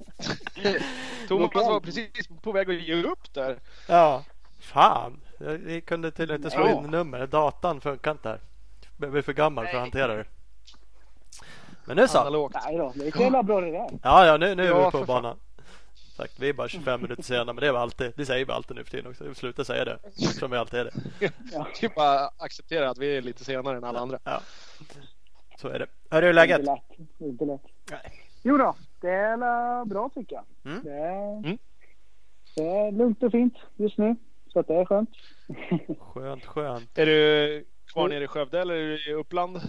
Thomas 1.28 1.54
var 1.54 1.80
precis 1.80 2.10
på 2.42 2.52
väg 2.52 2.70
att 2.70 2.82
ge 2.82 3.02
upp 3.02 3.32
där. 3.34 3.58
Ja, 3.88 4.24
fan. 4.60 5.20
Jag- 5.40 5.58
Vi 5.58 5.80
kunde 5.80 6.10
tydligen 6.10 6.40
inte 6.40 6.50
slå 6.50 6.66
Ja. 6.66 6.70
in 6.84 6.90
nummer. 6.90 7.26
Datan 7.26 7.80
funkar 7.80 8.10
inte 8.10 8.28
här. 8.28 8.40
Jag 9.00 9.10
blir 9.10 9.22
för 9.22 9.32
gammal 9.32 9.66
för 9.66 9.74
att 9.74 9.80
hantera 9.80 10.16
det. 10.16 10.24
Men 11.84 11.96
nu 11.96 12.08
så. 12.08 12.18
Analogt. 12.18 12.56
Nej 12.64 12.76
då, 12.76 12.92
det 12.96 13.04
gick 13.04 13.20
jävla 13.20 13.42
bra 13.42 13.60
det 13.60 13.70
där. 13.70 13.88
Ja, 14.02 14.26
ja, 14.26 14.36
nu, 14.36 14.54
nu 14.54 14.62
är 14.62 14.66
Ja, 14.68 14.90
vi 14.90 14.98
på 14.98 15.04
banan. 15.04 15.36
Sagt, 16.16 16.38
vi 16.40 16.48
är 16.48 16.52
bara 16.52 16.68
25 16.68 17.02
minuter 17.02 17.22
sena, 17.22 17.44
men 17.44 17.56
det 17.56 17.66
är 17.66 17.72
vi 17.72 17.78
alltid. 17.78 18.12
Det 18.16 18.26
säger 18.26 18.44
vi 18.44 18.52
alltid 18.52 18.76
nu 18.76 18.84
för 18.84 18.90
tiden 18.90 19.10
också. 19.10 19.24
Vi 19.24 19.34
slutar 19.34 19.64
säga 19.64 19.84
det. 19.84 19.98
Som 20.14 20.50
vi 20.50 20.56
alltid 20.56 20.80
är 20.80 20.84
det. 20.84 20.90
Det 21.18 21.86
är 21.86 21.94
bara 21.96 22.30
acceptera 22.38 22.90
att 22.90 22.98
vi 22.98 23.16
är 23.16 23.22
lite 23.22 23.44
senare 23.44 23.76
än 23.76 23.84
alla 23.84 23.98
andra. 24.00 24.18
Ja. 24.24 24.40
Så 25.58 25.68
är 25.68 25.78
det. 25.78 25.86
Hur 26.10 26.24
är 26.24 26.32
läget? 26.32 26.58
Inte 26.58 26.70
lätt. 26.72 26.98
Inte 27.18 27.44
lätt. 27.44 27.62
Nej. 27.90 28.12
Jo 28.42 28.56
då, 28.56 28.74
det 29.00 29.10
är 29.10 29.84
bra 29.84 30.10
tycker 30.14 30.36
jag. 30.36 30.44
Mm. 30.72 30.84
Det, 30.84 30.90
är, 30.92 31.38
Mm. 31.38 31.58
det 32.56 32.62
är 32.68 32.92
lugnt 32.92 33.22
och 33.22 33.32
fint 33.32 33.54
just 33.76 33.98
nu. 33.98 34.16
Så 34.52 34.60
att 34.60 34.66
det 34.66 34.74
är 34.74 34.84
skönt. 34.84 35.10
Skönt, 35.98 36.44
skönt. 36.44 36.98
Är 36.98 37.06
du 37.06 37.64
kvar 37.92 38.08
nere 38.08 38.24
i 38.24 38.26
Skövde 38.26 38.60
eller 38.60 38.74
är 38.74 38.88
du 38.88 39.10
i 39.10 39.14
Uppland? 39.14 39.60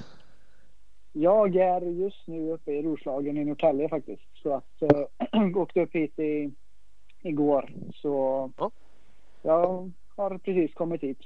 Jag 1.13 1.55
är 1.55 1.81
just 1.81 2.27
nu 2.27 2.51
uppe 2.51 2.71
i 2.71 2.81
Roslagen 2.81 3.37
i 3.37 3.45
Norrtälje 3.45 3.89
faktiskt. 3.89 4.23
Så 4.33 4.53
att 4.53 4.81
äh, 4.81 5.47
åkte 5.57 5.81
upp 5.81 5.95
hit 5.95 6.19
i, 6.19 6.51
igår. 7.21 7.69
Så 7.93 8.51
Ja. 8.57 8.71
jag 9.41 9.91
har 10.15 10.37
precis 10.37 10.73
kommit 10.73 11.03
hit. 11.03 11.19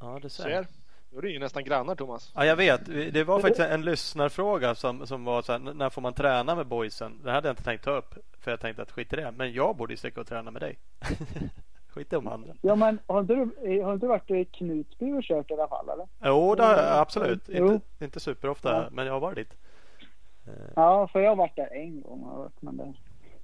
Ja, 0.00 0.18
det 0.22 0.30
ser. 0.30 0.42
Ser. 0.42 0.66
Då 1.10 1.18
är 1.18 1.22
du 1.22 1.32
ju 1.32 1.38
nästan 1.38 1.64
grannar 1.64 1.94
Thomas. 1.94 2.32
Ja, 2.34 2.44
jag 2.44 2.56
vet. 2.56 2.86
Det 3.14 3.24
var 3.24 3.40
faktiskt 3.40 3.68
en 3.68 3.84
lyssnarfråga 3.84 4.74
som, 4.74 5.06
som 5.06 5.24
var 5.24 5.42
så 5.42 5.52
här, 5.52 5.58
när 5.58 5.90
får 5.90 6.02
man 6.02 6.12
träna 6.14 6.54
med 6.56 6.66
boysen? 6.66 7.20
Det 7.24 7.30
hade 7.30 7.48
jag 7.48 7.52
inte 7.52 7.64
tänkt 7.64 7.84
ta 7.84 7.90
upp. 7.90 8.14
För 8.40 8.50
jag 8.50 8.60
tänkte 8.60 8.82
att 8.82 8.90
skit 8.92 9.12
i 9.12 9.16
det. 9.16 9.32
Men 9.36 9.52
jag 9.52 9.76
borde 9.76 9.92
ju 9.92 9.96
sticka 9.96 10.20
och 10.20 10.26
träna 10.26 10.50
med 10.50 10.62
dig. 10.62 10.78
skit 11.96 12.12
i 12.12 12.16
om 12.16 12.28
andra. 12.28 12.52
Ja 12.60 12.76
men 12.76 12.98
har 13.06 13.20
inte 13.20 13.34
du, 13.34 13.82
har 13.82 13.94
inte 13.94 14.06
varit 14.06 14.30
i 14.30 14.44
Knutby 14.44 15.12
och 15.12 15.22
kört 15.22 15.50
i 15.50 15.54
alla 15.54 15.68
fall 15.68 15.88
eller? 15.88 16.06
Jo, 16.24 16.54
det 16.54 16.62
har 16.62 16.72
jag 16.72 16.98
absolut. 16.98 17.42
Jo. 17.48 17.72
Inte, 17.72 18.04
inte 18.04 18.20
superofta, 18.20 18.68
Ja. 18.72 18.88
men 18.92 19.06
jag 19.06 19.12
har 19.12 19.20
varit 19.20 19.36
dit. 19.36 19.54
Ja, 20.74 21.08
för 21.08 21.20
jag 21.20 21.30
har 21.30 21.36
varit 21.36 21.56
där 21.56 21.68
en 21.72 22.00
gång. 22.02 22.28
Jag 22.36 22.50
men 22.60 22.76
det, 22.76 22.92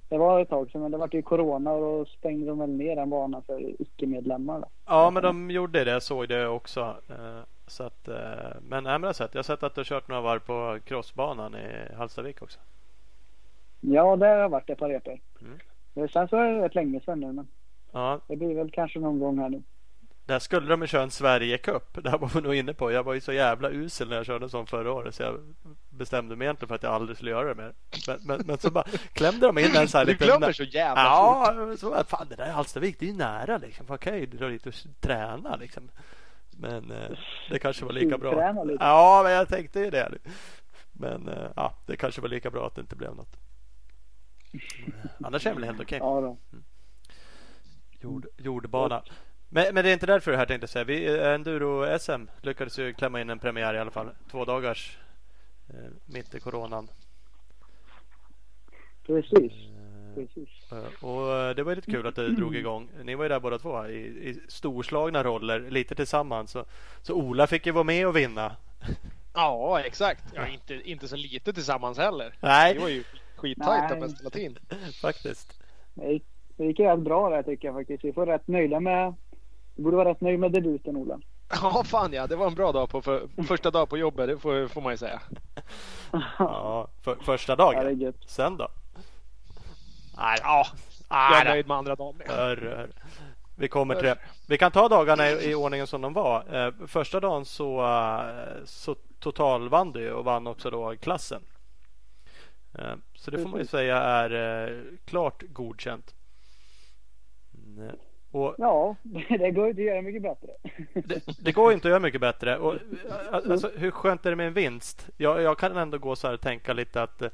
Det 0.09 0.17
var 0.17 0.39
ett 0.39 0.49
tag 0.49 0.71
sedan, 0.71 0.81
men 0.81 0.91
det 0.91 0.97
var 0.97 1.09
ju 1.11 1.21
corona 1.21 1.71
och 1.71 1.81
då 1.81 2.05
stängde 2.05 2.45
de 2.47 2.59
väl 2.59 2.69
ner 2.69 2.95
den 2.95 3.09
banan 3.09 3.41
för 3.41 3.81
icke-medlemmar. 3.81 4.59
Då. 4.59 4.65
Ja, 4.85 5.09
men 5.09 5.23
de 5.23 5.51
gjorde 5.51 5.83
det. 5.83 5.91
Jag 5.91 6.03
såg 6.03 6.27
det 6.29 6.47
också. 6.47 6.95
Eh, 7.09 7.41
så 7.67 7.83
att, 7.83 8.07
eh, 8.07 8.15
men 8.61 8.85
jag 8.85 8.99
har 8.99 9.13
sett. 9.13 9.33
Jag 9.33 9.39
har 9.39 9.43
sett 9.43 9.63
att 9.63 9.75
du 9.75 9.79
har 9.79 9.85
kört 9.85 10.07
några 10.07 10.21
varv 10.21 10.39
på 10.39 10.79
crossbanan 10.85 11.55
i 11.55 11.93
Hallstavik 11.97 12.41
också. 12.41 12.59
Ja, 13.81 14.15
det 14.15 14.27
har 14.27 14.49
varit 14.49 14.69
ett 14.69 14.79
par 14.79 14.89
repor. 14.89 15.19
Mm. 15.95 16.09
Sen 16.09 16.27
så 16.27 16.37
är 16.37 16.51
det 16.51 16.61
rätt 16.65 16.75
länge 16.75 16.99
sedan 16.99 17.19
nu, 17.19 17.31
men 17.31 17.47
Ja, 17.93 18.19
det 18.27 18.35
blir 18.35 18.55
väl 18.55 18.71
kanske 18.71 18.99
någon 18.99 19.19
gång 19.19 19.39
här 19.39 19.49
nu. 19.49 19.63
där 20.25 20.39
skulle 20.39 20.67
de 20.69 20.81
ju 20.81 20.87
köra 20.87 21.03
en 21.03 21.11
Sverigecup. 21.11 22.03
Det 22.03 22.09
här 22.09 22.17
var 22.17 22.27
vi 22.35 22.41
nog 22.41 22.55
inne 22.55 22.73
på. 22.73 22.91
Jag 22.91 23.03
var 23.03 23.13
ju 23.13 23.21
så 23.21 23.33
jävla 23.33 23.69
usel 23.69 24.09
när 24.09 24.15
jag 24.15 24.25
körde 24.25 24.49
sån 24.49 24.67
förra 24.67 24.91
året. 24.93 25.15
Så 25.15 25.23
jag 25.23 25.39
bestämde 25.89 26.35
mig 26.35 26.45
egentligen 26.45 26.67
för 26.67 26.75
att 26.75 26.83
jag 26.83 26.93
aldrig 26.93 27.17
skulle 27.17 27.31
göra 27.31 27.47
det 27.53 27.55
mer. 27.55 27.73
Men, 28.07 28.19
men, 28.25 28.41
men 28.47 28.57
så 28.57 28.71
bara 28.71 28.83
klämde 29.13 29.45
de 29.45 29.57
in 29.57 29.75
en 29.75 29.87
så 29.87 29.97
här 29.97 30.05
Du 30.05 30.11
liten... 30.11 30.27
glömmer 30.27 30.51
så 30.51 30.63
jävla 30.63 31.03
fort. 31.03 31.55
Ja, 31.71 31.77
så 31.77 31.89
bara, 31.89 32.03
fan 32.03 32.27
det 32.29 32.35
där 32.35 32.45
är 32.45 32.51
Hallstavik, 32.51 32.99
det 32.99 33.05
är 33.05 33.09
ju 33.11 33.17
nära 33.17 33.57
liksom. 33.57 33.85
Man 33.89 33.97
kan 33.97 34.17
ju 34.17 34.25
dra 34.25 34.47
dit 34.47 34.65
och 34.67 34.73
träna 35.01 35.55
liksom. 35.55 35.89
Men 36.57 36.91
eh, 36.91 37.17
det 37.49 37.59
kanske 37.59 37.85
var 37.85 37.91
lika 37.93 38.17
bra. 38.17 38.31
Träna 38.33 38.63
lite. 38.63 38.83
Ja, 38.83 39.21
men 39.23 39.31
jag 39.31 39.47
tänkte 39.47 39.79
ju 39.79 39.89
det. 39.89 40.09
Men 40.91 41.27
eh, 41.27 41.47
ja, 41.55 41.73
det 41.85 41.95
kanske 41.95 42.21
var 42.21 42.29
lika 42.29 42.49
bra 42.51 42.67
att 42.67 42.75
det 42.75 42.81
inte 42.81 42.95
blev 42.95 43.15
något. 43.15 43.35
Annars 45.23 45.45
är 45.45 45.49
det 45.49 45.55
väl 45.55 45.63
helt 45.63 45.81
okej. 45.81 45.97
Ja, 46.01 46.21
då. 46.21 46.37
Jord, 48.03 48.25
jordbana. 48.37 49.03
Men, 49.49 49.73
men 49.75 49.83
det 49.83 49.89
är 49.89 49.93
inte 49.93 50.05
därför 50.05 50.31
det 50.31 50.37
här 50.37 50.45
tänkte 50.45 50.63
jag 50.63 50.69
säga. 50.69 50.85
Vi, 50.85 51.05
eh, 51.05 51.33
Enduro-SM 51.33 52.27
lyckades 52.41 52.79
ju 52.79 52.93
klämma 52.93 53.21
in 53.21 53.29
en 53.29 53.39
premiär 53.39 53.73
i 53.73 53.79
alla 53.79 53.91
fall. 53.91 54.09
Två 54.31 54.45
dagars 54.45 54.97
eh, 55.69 55.75
mitt 56.05 56.35
i 56.35 56.39
coronan. 56.39 56.87
Precis. 59.07 59.51
Eh, 59.51 60.15
Precis. 60.15 60.49
Eh, 60.71 61.03
Och 61.05 61.55
det 61.55 61.63
var 61.63 61.75
lite 61.75 61.91
kul 61.91 62.07
att 62.07 62.15
det 62.15 62.29
drog 62.29 62.55
igång. 62.55 62.89
Ni 63.03 63.15
var 63.15 63.25
ju 63.25 63.29
där 63.29 63.39
båda 63.39 63.59
två 63.59 63.87
i, 63.87 63.97
i 64.29 64.39
storslagna 64.47 65.23
roller, 65.23 65.59
lite 65.69 65.95
tillsammans. 65.95 66.51
Så, 66.51 66.65
så 67.01 67.13
Ola 67.13 67.47
fick 67.47 67.65
ju 67.65 67.71
vara 67.71 67.83
med 67.83 68.07
och 68.07 68.17
vinna. 68.17 68.55
Ja, 69.33 69.79
exakt. 69.81 70.23
Ja, 70.33 70.47
inte, 70.47 70.73
inte 70.89 71.07
så 71.07 71.15
lite 71.15 71.53
tillsammans 71.53 71.97
heller. 71.97 72.33
Nej, 72.39 72.73
Det 72.73 72.79
var 72.79 72.89
ju 72.89 73.03
skittajt 73.35 73.83
Nej. 73.83 73.93
om 73.93 73.99
mest 73.99 74.23
latin. 74.23 74.57
faktiskt. 75.01 75.59
Det 75.93 76.11
gick, 76.13 76.25
det 76.63 76.67
gick 76.69 76.79
rätt 76.79 76.99
bra 76.99 77.29
där 77.29 77.43
tycker 77.43 77.67
jag 77.67 77.75
faktiskt. 77.75 78.03
Vi 78.03 78.13
får 78.13 78.25
rätt 78.25 78.47
nöjda 78.47 78.79
med... 78.79 79.13
Vi 79.75 79.83
borde 79.83 79.97
vara 79.97 80.09
rätt 80.09 80.21
nöjda 80.21 80.37
med 80.37 80.51
debuten, 80.51 80.97
Ola. 80.97 81.19
Ja, 81.61 81.83
fan 81.85 82.13
ja. 82.13 82.27
Det 82.27 82.35
var 82.35 82.47
en 82.47 82.55
bra 82.55 82.71
dag 82.71 82.89
på 82.89 83.01
för, 83.01 83.27
första 83.47 83.71
dag 83.71 83.89
på 83.89 83.97
jobbet. 83.97 84.27
Det 84.27 84.37
får, 84.37 84.67
får 84.67 84.81
man 84.81 84.93
ju 84.93 84.97
säga. 84.97 85.21
Ja, 86.39 86.87
för, 87.01 87.15
första 87.15 87.51
Ja, 87.51 87.55
dagen. 87.55 87.99
gött. 87.99 88.15
Sen 88.27 88.57
då? 88.57 88.67
Nej, 90.17 90.37
Ja, 90.43 90.65
jag 91.09 91.29
nej, 91.31 91.41
är 91.41 91.45
nöjd 91.45 91.67
med 91.67 91.77
andra 91.77 91.95
dagen 91.95 92.15
hörru. 92.27 92.87
Vi 93.57 93.67
kommer 93.67 93.95
till 93.95 94.03
det. 94.03 94.17
Vi 94.47 94.57
kan 94.57 94.71
ta 94.71 94.87
dagarna 94.89 95.29
i, 95.29 95.51
i 95.51 95.55
ordningen 95.55 95.87
som 95.87 96.01
de 96.01 96.13
var. 96.13 96.65
Eh, 96.65 96.73
första 96.87 97.19
dagen 97.19 97.45
så, 97.45 97.81
eh, 97.85 98.63
så 98.65 98.95
totalvann 99.19 99.91
du 99.91 100.11
och 100.13 100.25
vann 100.25 100.47
också 100.47 100.69
då 100.69 100.95
klassen. 100.95 101.41
Eh, 102.79 102.93
så 103.15 103.31
det 103.31 103.37
får 103.37 103.49
man 103.49 103.59
ju 103.59 103.65
säga 103.65 103.97
är 103.97 104.31
eh, 104.67 104.81
klart 105.05 105.43
godkänt. 105.49 106.15
Eh, 107.79 107.93
Och 108.31 108.55
Ja, 108.57 108.95
det 109.29 109.51
går 109.51 109.69
inte 109.69 109.81
att 109.81 109.85
göra 109.87 110.01
mycket 110.01 110.21
bättre. 110.21 110.49
det, 110.93 111.21
det 111.39 111.51
går 111.51 111.73
inte 111.73 111.87
att 111.87 111.89
göra 111.89 111.99
mycket 111.99 112.21
bättre. 112.21 112.57
Och, 112.57 112.73
eh, 112.73 112.79
alltså, 113.31 113.71
hur 113.75 113.91
skönt 113.91 114.25
är 114.25 114.29
det 114.29 114.35
med 114.35 114.47
en 114.47 114.53
vinst? 114.53 115.09
Jag, 115.17 115.41
jag 115.41 115.57
kan 115.57 115.77
ändå 115.77 115.97
gå 115.97 116.15
så 116.15 116.27
här 116.27 116.33
och 116.33 116.41
tänka 116.41 116.73
lite 116.73 117.03
att 117.03 117.21
eh, 117.21 117.29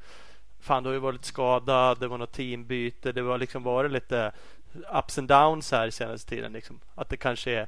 Fan, 0.61 0.83
du 0.83 0.89
har 0.89 0.93
ju 0.93 0.99
varit 0.99 1.25
skadad. 1.25 1.99
Det 1.99 2.07
var 2.07 2.17
något 2.17 2.31
teambyte. 2.31 3.11
Det 3.11 3.21
har 3.21 3.37
liksom 3.37 3.63
varit 3.63 3.91
lite 3.91 4.31
ups 4.99 5.17
and 5.17 5.27
downs 5.27 5.71
här 5.71 5.89
senaste 5.89 6.29
tiden. 6.29 6.53
Liksom. 6.53 6.79
Att 6.95 7.09
det 7.09 7.17
kanske 7.17 7.51
är 7.51 7.67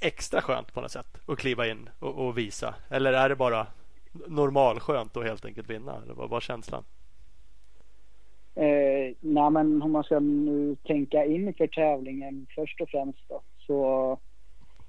extra 0.00 0.40
skönt 0.42 0.74
på 0.74 0.80
något 0.80 0.90
sätt 0.90 1.18
att 1.26 1.38
kliva 1.38 1.66
in 1.66 1.88
och, 1.98 2.26
och 2.26 2.38
visa. 2.38 2.74
Eller 2.88 3.12
är 3.12 3.28
det 3.28 3.36
bara 3.36 3.66
normalskönt 4.26 5.16
att 5.16 5.24
helt 5.24 5.44
enkelt 5.44 5.70
vinna? 5.70 6.00
Eller 6.02 6.14
vad 6.14 6.30
var 6.30 6.40
känslan? 6.40 6.84
Eh, 8.56 9.14
nej, 9.20 9.50
men 9.50 9.82
om 9.82 9.92
man 9.92 10.04
ska 10.04 10.20
nu 10.20 10.76
tänka 10.86 11.24
inför 11.24 11.66
tävlingen 11.66 12.46
först 12.54 12.80
och 12.80 12.88
främst 12.88 13.28
då, 13.28 13.42
så 13.58 14.18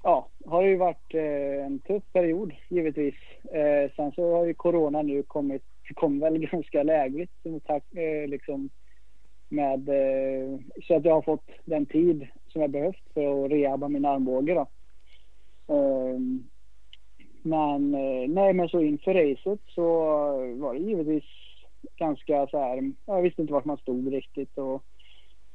ja, 0.02 0.28
har 0.46 0.62
det 0.62 0.68
ju 0.68 0.76
varit 0.76 1.14
eh, 1.14 1.66
en 1.66 1.78
tuff 1.78 2.02
period 2.12 2.52
givetvis. 2.68 3.14
Eh, 3.52 3.90
sen 3.96 4.12
så 4.12 4.36
har 4.36 4.46
ju 4.46 4.54
corona 4.54 5.02
nu 5.02 5.22
kommit, 5.22 5.62
kom 5.94 6.20
väl 6.20 6.38
ganska 6.52 6.82
lägligt 6.82 7.30
som 7.42 7.60
tack, 7.60 7.94
eh, 7.94 8.28
liksom 8.28 8.70
med 9.48 9.88
eh, 9.88 10.58
så 10.82 10.96
att 10.96 11.04
jag 11.04 11.14
har 11.14 11.22
fått 11.22 11.50
den 11.64 11.86
tid 11.86 12.26
som 12.48 12.60
jag 12.60 12.70
behövt 12.70 13.02
för 13.14 13.44
att 13.44 13.50
rehabba 13.50 13.88
min 13.88 14.04
armbåge 14.04 14.54
då. 14.54 14.66
Eh, 15.74 16.18
men 17.42 17.94
eh, 17.94 18.28
nej, 18.28 18.52
men 18.52 18.68
så 18.68 18.80
inför 18.80 19.14
racet 19.14 19.60
så 19.66 19.84
var 20.56 20.74
det 20.74 20.80
givetvis 20.80 21.24
ganska 21.96 22.46
så 22.46 22.58
här. 22.58 22.92
Jag 23.06 23.22
visste 23.22 23.42
inte 23.42 23.52
vart 23.52 23.64
man 23.64 23.76
stod 23.76 24.12
riktigt 24.12 24.58
och 24.58 24.82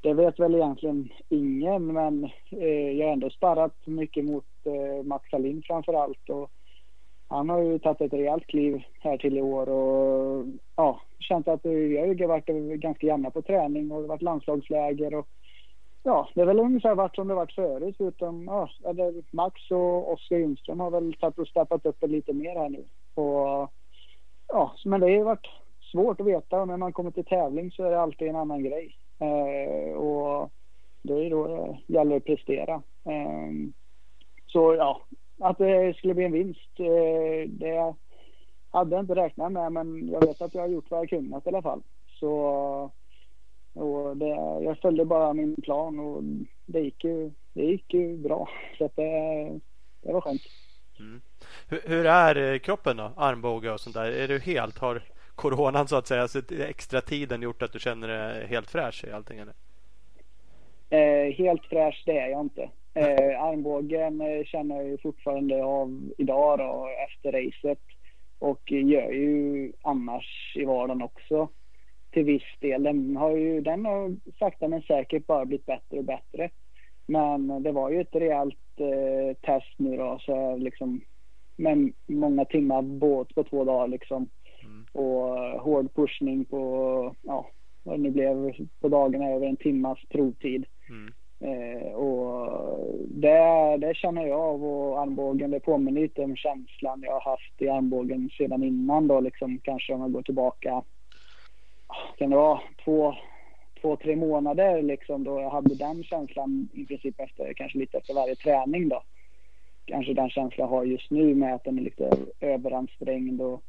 det 0.01 0.13
vet 0.13 0.39
väl 0.39 0.55
egentligen 0.55 1.09
ingen, 1.29 1.93
men 1.93 2.23
eh, 2.49 2.91
jag 2.91 3.05
har 3.07 3.13
ändå 3.13 3.29
sparrat 3.29 3.87
mycket 3.87 4.25
mot 4.25 4.45
eh, 4.63 5.03
Max 5.03 5.33
Alin 5.33 5.63
framför 5.65 5.93
allt 5.93 6.29
och 6.29 6.51
han 7.27 7.49
har 7.49 7.59
ju 7.61 7.79
tagit 7.79 8.01
ett 8.01 8.13
rejält 8.13 8.47
kliv 8.47 8.83
här 8.99 9.17
till 9.17 9.37
i 9.37 9.41
år 9.41 9.69
och 9.69 10.45
ja, 10.75 11.01
känt 11.19 11.47
att 11.47 11.65
vi 11.65 11.97
har 11.97 12.05
ju 12.05 12.25
varit 12.25 12.45
ganska 12.81 13.07
jämna 13.07 13.31
på 13.31 13.41
träning 13.41 13.91
och 13.91 13.97
det 13.97 14.03
har 14.03 14.07
varit 14.07 14.21
landslagsläger 14.21 15.13
och 15.15 15.27
ja, 16.03 16.29
det 16.35 16.41
är 16.41 16.45
väl 16.45 16.59
ungefär 16.59 16.95
vart 16.95 17.15
som 17.15 17.27
det 17.27 17.33
varit 17.33 17.55
förut 17.55 17.95
utom 17.99 18.45
ja, 18.45 18.69
Max 19.31 19.71
och 19.71 20.13
Oskar 20.13 20.37
Ljungström 20.37 20.79
har 20.79 20.91
väl 20.91 21.13
tagit 21.13 21.39
och 21.39 21.47
steppat 21.47 21.85
upp 21.85 21.97
det 21.99 22.07
lite 22.07 22.33
mer 22.33 22.55
här 22.55 22.69
nu 22.69 22.83
och 23.13 23.71
ja, 24.47 24.75
men 24.85 24.99
det 24.99 25.05
har 25.05 25.11
ju 25.11 25.23
varit 25.23 25.47
svårt 25.91 26.21
att 26.21 26.27
veta 26.27 26.61
och 26.61 26.67
när 26.67 26.77
man 26.77 26.93
kommer 26.93 27.11
till 27.11 27.25
tävling 27.25 27.71
så 27.71 27.83
är 27.83 27.91
det 27.91 28.01
alltid 28.01 28.27
en 28.27 28.35
annan 28.35 28.63
grej. 28.63 28.97
Eh, 29.19 29.93
och 29.93 30.51
det 31.01 31.13
är 31.13 31.29
då 31.29 31.47
det 31.87 31.93
gäller 31.93 32.17
att 32.17 32.25
prestera. 32.25 32.73
Eh, 33.05 33.51
så 34.47 34.75
ja, 34.75 35.01
att 35.39 35.57
det 35.57 35.97
skulle 35.97 36.13
bli 36.13 36.25
en 36.25 36.31
vinst, 36.31 36.79
eh, 36.79 37.49
det 37.49 37.95
hade 38.71 38.95
jag 38.95 39.03
inte 39.03 39.15
räknat 39.15 39.51
med 39.51 39.71
men 39.71 40.09
jag 40.09 40.25
vet 40.25 40.41
att 40.41 40.53
jag 40.53 40.61
har 40.61 40.67
gjort 40.67 40.91
vad 40.91 40.99
jag 40.99 41.09
kunnat 41.09 41.45
i 41.45 41.49
alla 41.49 41.61
fall. 41.61 41.81
Så 42.19 42.91
och 43.73 44.17
det, 44.17 44.27
jag 44.63 44.77
följde 44.77 45.05
bara 45.05 45.33
min 45.33 45.55
plan 45.61 45.99
och 45.99 46.23
det 46.65 46.79
gick 46.79 47.03
ju, 47.03 47.31
det 47.53 47.63
gick 47.63 47.93
ju 47.93 48.17
bra. 48.17 48.49
Så 48.77 48.85
att 48.85 48.95
det, 48.95 49.59
det 50.01 50.13
var 50.13 50.21
skönt. 50.21 50.41
Mm. 50.99 51.21
Hur, 51.67 51.81
hur 51.85 52.05
är 52.05 52.53
eh, 52.53 52.59
kroppen 52.59 52.97
då? 52.97 53.11
Armbåge 53.15 53.71
och 53.71 53.79
sånt 53.79 53.95
där. 53.95 54.11
Är 54.11 54.27
du 54.27 54.39
helt, 54.39 54.77
har 54.77 55.03
coronan 55.35 55.87
så 55.87 55.95
att 55.95 56.07
säga, 56.07 56.27
så 56.27 56.41
extra 56.59 57.01
tiden 57.01 57.41
gjort 57.41 57.61
att 57.61 57.73
du 57.73 57.79
känner 57.79 58.07
dig 58.07 58.47
helt 58.47 58.69
fräsch 58.69 59.03
i 59.07 59.11
allting? 59.11 59.39
Eller? 59.39 59.53
Eh, 60.89 61.33
helt 61.33 61.65
fräsch 61.65 62.03
det 62.05 62.19
är 62.19 62.27
jag 62.27 62.41
inte. 62.41 62.69
Eh, 62.93 63.43
armbågen 63.43 64.21
eh, 64.21 64.43
känner 64.43 64.75
jag 64.75 64.85
ju 64.85 64.97
fortfarande 64.97 65.63
av 65.63 66.11
idag 66.17 66.59
då, 66.59 66.89
efter 67.07 67.31
racet. 67.31 67.79
Och 68.39 68.71
gör 68.71 69.11
ju 69.11 69.71
annars 69.81 70.53
i 70.55 70.65
vardagen 70.65 71.01
också. 71.01 71.49
Till 72.11 72.23
viss 72.23 72.59
del. 72.59 72.83
Den 72.83 73.17
har 73.17 73.31
ju 73.31 73.61
den 73.61 73.85
har 73.85 74.15
sakta 74.39 74.67
men 74.67 74.81
säkert 74.81 75.27
bara 75.27 75.45
blivit 75.45 75.65
bättre 75.65 75.97
och 75.97 76.03
bättre. 76.03 76.49
Men 77.05 77.63
det 77.63 77.71
var 77.71 77.89
ju 77.89 78.01
ett 78.01 78.15
rejält 78.15 78.79
eh, 78.79 79.37
test 79.41 79.73
nu 79.77 79.97
då. 79.97 80.19
Så 80.21 80.55
liksom, 80.55 81.01
med 81.55 81.93
många 82.07 82.45
timmar 82.45 82.81
båt 82.81 83.35
på 83.35 83.43
två 83.43 83.63
dagar 83.63 83.87
liksom. 83.87 84.29
Och 84.91 85.37
eh, 85.37 85.61
hård 85.61 85.93
pushning 85.95 86.45
på, 86.45 87.15
ja, 87.21 87.47
vad 87.83 87.99
det 87.99 88.03
nu 88.03 88.11
blev 88.11 88.53
på 88.81 88.87
dagarna 88.87 89.29
över 89.29 89.47
en 89.47 89.57
timmas 89.57 89.99
provtid. 90.09 90.65
Mm. 90.89 91.13
Eh, 91.43 91.91
och 91.91 92.49
det, 93.07 93.77
det 93.77 93.95
känner 93.95 94.27
jag 94.27 94.39
av 94.39 94.65
och 94.65 95.01
armbågen 95.01 95.51
det 95.51 95.59
påminner 95.59 96.01
lite 96.01 96.21
om 96.21 96.35
känslan 96.35 97.01
jag 97.03 97.11
har 97.11 97.31
haft 97.31 97.61
i 97.61 97.69
armbågen 97.69 98.29
sedan 98.37 98.63
innan 98.63 99.07
då 99.07 99.19
liksom 99.19 99.59
kanske 99.63 99.93
om 99.93 100.01
jag 100.01 100.11
går 100.11 100.21
tillbaka 100.21 100.83
kan 102.17 102.29
det 102.29 102.35
vara 102.35 102.61
två, 102.85 103.15
två 103.81 103.95
tre 103.95 104.15
månader 104.15 104.81
liksom 104.81 105.23
då 105.23 105.41
jag 105.41 105.49
hade 105.49 105.75
den 105.75 106.03
känslan 106.03 106.69
i 106.73 106.85
princip 106.85 107.19
efter 107.19 107.53
kanske 107.53 107.77
lite 107.77 107.97
efter 107.97 108.13
varje 108.13 108.35
träning 108.35 108.89
då. 108.89 109.03
Kanske 109.85 110.13
den 110.13 110.29
känslan 110.29 110.69
jag 110.69 110.77
har 110.77 110.83
just 110.83 111.11
nu 111.11 111.35
med 111.35 111.55
att 111.55 111.63
den 111.63 111.77
är 111.77 111.81
lite 111.81 112.11
överansträngd 112.39 113.41
och 113.41 113.63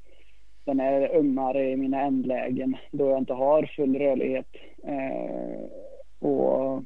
den 0.65 0.81
är 0.81 1.17
ömmare 1.17 1.71
i 1.71 1.77
mina 1.77 2.01
ändlägen 2.01 2.77
då 2.91 3.11
jag 3.11 3.19
inte 3.19 3.33
har 3.33 3.71
full 3.77 3.99
rörlighet. 3.99 4.47
Eh, 4.85 5.65
och 6.29 6.83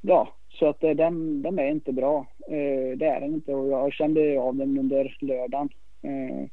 ja, 0.00 0.28
så 0.50 0.66
att 0.68 0.84
eh, 0.84 0.90
den, 0.90 1.42
den 1.42 1.58
är 1.58 1.70
inte 1.70 1.92
bra. 1.92 2.26
Eh, 2.48 2.98
det 2.98 3.06
är 3.06 3.20
den 3.20 3.34
inte 3.34 3.54
och 3.54 3.68
jag 3.68 3.92
kände 3.92 4.40
av 4.40 4.56
den 4.56 4.78
under 4.78 5.16
lördagen. 5.20 5.68
Eh, 6.02 6.46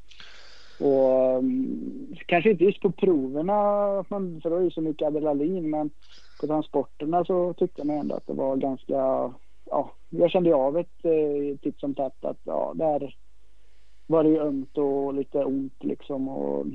Och 0.79 1.37
mm, 1.37 2.15
kanske 2.25 2.51
inte 2.51 2.63
just 2.63 2.81
på 2.81 2.91
proverna, 2.91 4.03
för 4.09 4.19
det 4.43 4.49
var 4.49 4.59
ju 4.59 4.71
så 4.71 4.81
mycket 4.81 5.07
adrenalin, 5.07 5.69
men 5.69 5.89
på 6.41 6.47
transporterna 6.47 7.25
så 7.25 7.53
tyckte 7.53 7.83
man 7.83 7.97
ändå 7.97 8.15
att 8.15 8.27
det 8.27 8.33
var 8.33 8.55
ganska, 8.55 9.33
ja, 9.65 9.91
jag 10.09 10.31
kände 10.31 10.55
av 10.55 10.77
ett 10.77 11.05
eh, 11.05 11.57
titt 11.61 11.79
som 11.79 11.95
tätt 11.95 12.25
att 12.25 12.39
ja, 12.43 12.73
där 12.75 13.15
var 14.07 14.23
det 14.23 14.39
ömt 14.39 14.77
och 14.77 15.13
lite 15.13 15.45
ont 15.45 15.83
liksom 15.83 16.27
och, 16.27 16.65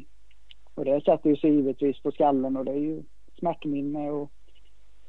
och 0.75 0.85
det 0.85 1.05
sätter 1.05 1.31
ju 1.31 1.37
sig 1.37 1.51
givetvis 1.51 2.03
på 2.03 2.13
skallen 2.13 2.57
och 2.57 2.65
det 2.65 2.73
är 2.73 2.77
ju 2.77 3.03
smärtminne 3.39 4.11
och 4.11 4.33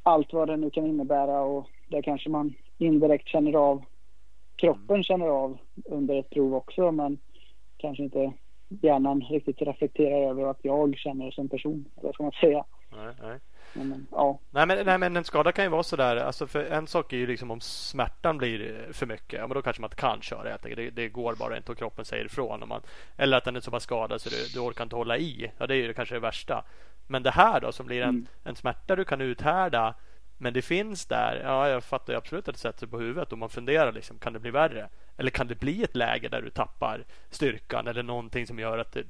allt 0.04 0.34
vad 0.34 0.48
det 0.48 0.58
nu 0.58 0.70
kan 0.70 0.86
innebära 0.86 1.42
och 1.42 1.68
det 1.90 2.02
kanske 2.02 2.30
man 2.30 2.54
indirekt 2.78 3.28
känner 3.28 3.54
av 3.54 3.86
kroppen 4.56 5.04
känner 5.04 5.28
av 5.28 5.58
under 5.86 6.20
ett 6.20 6.30
prov 6.30 6.56
också 6.56 6.92
men 6.92 7.18
kanske 7.78 8.04
inte 8.04 8.34
hjärnan 8.82 9.22
riktigt 9.22 9.62
reflekterar 9.62 10.30
över 10.30 10.44
att 10.44 10.60
jag 10.62 10.98
känner 10.98 11.32
som 11.32 11.50
person. 11.50 11.86
Eller 11.98 12.14
ska 12.14 12.24
man 12.24 12.32
säga. 12.32 12.66
Nej, 12.92 13.16
nej. 13.22 13.40
Men, 13.74 14.08
ja. 14.12 14.40
nej, 14.52 14.68
men, 14.68 14.86
nej, 14.86 14.98
men 14.98 15.18
en 15.18 15.24
skada 15.24 15.52
kan 15.52 15.66
ju 15.66 15.70
vara 15.70 15.84
sådär. 15.84 16.16
Alltså 16.16 16.48
för 16.48 16.66
en 16.66 16.88
sak 16.88 17.14
är 17.14 17.18
ju 17.18 17.28
liksom 17.28 17.52
om 17.52 17.62
smärtan 17.62 18.38
blir 18.38 18.88
för 18.92 19.06
mycket. 19.06 19.40
Ja, 19.40 19.48
men 19.48 19.56
då 19.56 19.62
kanske 19.62 19.82
man 19.82 19.88
inte 19.88 20.02
kan 20.02 20.22
köra 20.22 20.50
helt 20.50 20.66
enkelt. 20.66 20.96
Det, 20.96 21.02
det 21.02 21.10
går 21.10 21.36
bara 21.36 21.58
inte 21.58 21.72
och 21.72 21.78
kroppen 21.78 22.06
säger 22.06 22.26
ifrån. 22.26 22.64
Om 22.64 22.70
man, 22.70 22.82
eller 23.18 23.38
att 23.38 23.44
den 23.44 23.56
är 23.56 23.60
så 23.60 23.72
pass 23.72 23.84
skadad 23.84 24.22
så 24.22 24.30
du, 24.30 24.48
du 24.54 24.60
orkar 24.60 24.84
inte 24.84 24.96
hålla 24.96 25.18
i. 25.18 25.52
Ja, 25.58 25.68
det 25.68 25.76
är 25.76 25.78
ju 25.78 25.94
kanske 25.94 26.16
det 26.16 26.20
värsta. 26.20 26.64
Men 27.08 27.24
det 27.24 27.32
här 27.32 27.62
då 27.62 27.72
som 27.72 27.86
blir 27.86 28.02
en, 28.02 28.10
mm. 28.10 28.28
en 28.44 28.56
smärta 28.56 28.96
du 28.96 29.06
kan 29.06 29.22
uthärda 29.22 29.96
men 30.38 30.54
det 30.54 30.62
finns 30.62 31.06
där. 31.06 31.42
Ja, 31.44 31.70
jag 31.70 31.84
fattar 31.84 32.14
ju 32.14 32.18
absolut 32.18 32.48
att 32.48 32.56
det 32.56 32.62
sätter 32.62 32.80
sig 32.80 32.88
på 32.88 33.00
huvudet 33.00 33.32
och 33.32 33.38
man 33.38 33.50
funderar 33.50 33.92
liksom, 33.92 34.20
kan 34.20 34.34
det 34.34 34.40
bli 34.40 34.52
värre? 34.52 34.90
Eller 35.18 35.30
kan 35.30 35.48
det 35.48 35.60
bli 35.60 35.84
ett 35.84 35.96
läge 35.96 36.30
där 36.30 36.42
du 36.42 36.50
tappar 36.50 37.06
styrkan 37.30 37.88
eller 37.88 38.04
någonting 38.04 38.48
som 38.48 38.60
gör 38.60 38.78
att 38.78 38.92
det, 38.92 39.04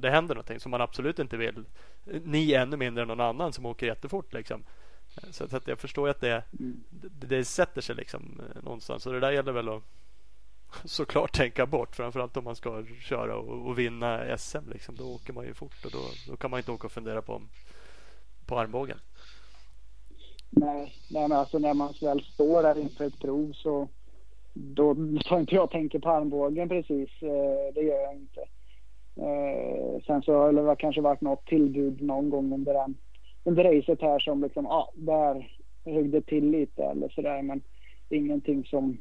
det 0.00 0.10
händer 0.10 0.34
någonting 0.34 0.60
som 0.60 0.70
man 0.70 0.80
absolut 0.80 1.18
inte 1.18 1.36
vill. 1.36 1.64
Ni 2.04 2.52
ännu 2.52 2.76
mindre 2.76 3.02
än 3.02 3.08
någon 3.08 3.20
annan 3.20 3.52
som 3.52 3.66
åker 3.66 3.86
jättefort 3.86 4.32
liksom. 4.32 4.64
Så, 5.30 5.48
så 5.48 5.56
att 5.56 5.68
jag 5.68 5.78
förstår 5.78 6.08
att 6.08 6.20
det, 6.20 6.42
det, 6.50 7.26
det, 7.26 7.44
sätter 7.44 7.80
sig 7.80 7.94
liksom 7.94 8.40
eh, 8.40 8.62
någonstans. 8.62 9.02
Så 9.02 9.12
det 9.12 9.20
där 9.20 9.30
gäller 9.30 9.52
väl 9.52 9.68
att 9.68 9.82
såklart 10.84 11.32
tänka 11.32 11.66
bort. 11.66 11.96
Framförallt 11.96 12.36
om 12.36 12.44
man 12.44 12.56
ska 12.56 12.84
köra 13.00 13.36
och, 13.36 13.66
och 13.66 13.78
vinna 13.78 14.38
SM. 14.38 14.70
Liksom. 14.72 14.96
Då 14.96 15.14
åker 15.14 15.32
man 15.32 15.44
ju 15.44 15.54
fort 15.54 15.84
och 15.84 15.90
då, 15.90 15.98
då 16.28 16.36
kan 16.36 16.50
man 16.50 16.58
inte 16.58 16.72
åka 16.72 16.86
och 16.86 16.92
fundera 16.92 17.22
på, 17.22 17.42
på 18.46 18.58
armbågen. 18.58 18.98
Nej, 20.50 20.94
nej 21.10 21.28
men 21.28 21.38
alltså 21.38 21.58
när 21.58 21.74
man 21.74 21.94
väl 22.00 22.24
står 22.24 22.62
där 22.62 22.78
inför 22.78 23.04
ett 23.04 23.20
prov 23.20 23.52
så 23.52 23.88
då 24.54 24.96
tar 25.24 25.40
inte 25.40 25.54
jag 25.54 25.70
tänker 25.70 25.98
på 25.98 26.10
armbågen 26.10 26.68
precis. 26.68 27.10
Eh, 27.22 27.74
det 27.74 27.82
gör 27.82 28.00
jag 28.00 28.14
inte. 28.14 28.40
Eh, 29.16 30.02
sen 30.06 30.22
så 30.22 30.32
har 30.34 30.52
det 30.52 30.76
kanske 30.76 31.00
varit 31.00 31.20
något 31.20 31.46
tillbud 31.46 32.02
någon 32.02 32.30
gång 32.30 32.52
under, 32.52 32.74
den, 32.74 32.96
under 33.44 33.64
racet 33.64 34.00
här 34.00 34.18
som 34.18 34.42
liksom, 34.42 34.64
ja, 34.64 34.70
ah, 34.70 34.92
där 34.94 35.50
högg 35.84 36.10
det 36.10 36.26
till 36.26 36.50
lite 36.50 36.84
eller 36.84 37.08
sådär. 37.08 37.42
Men 37.42 37.62
ingenting 38.08 38.64
som 38.64 38.98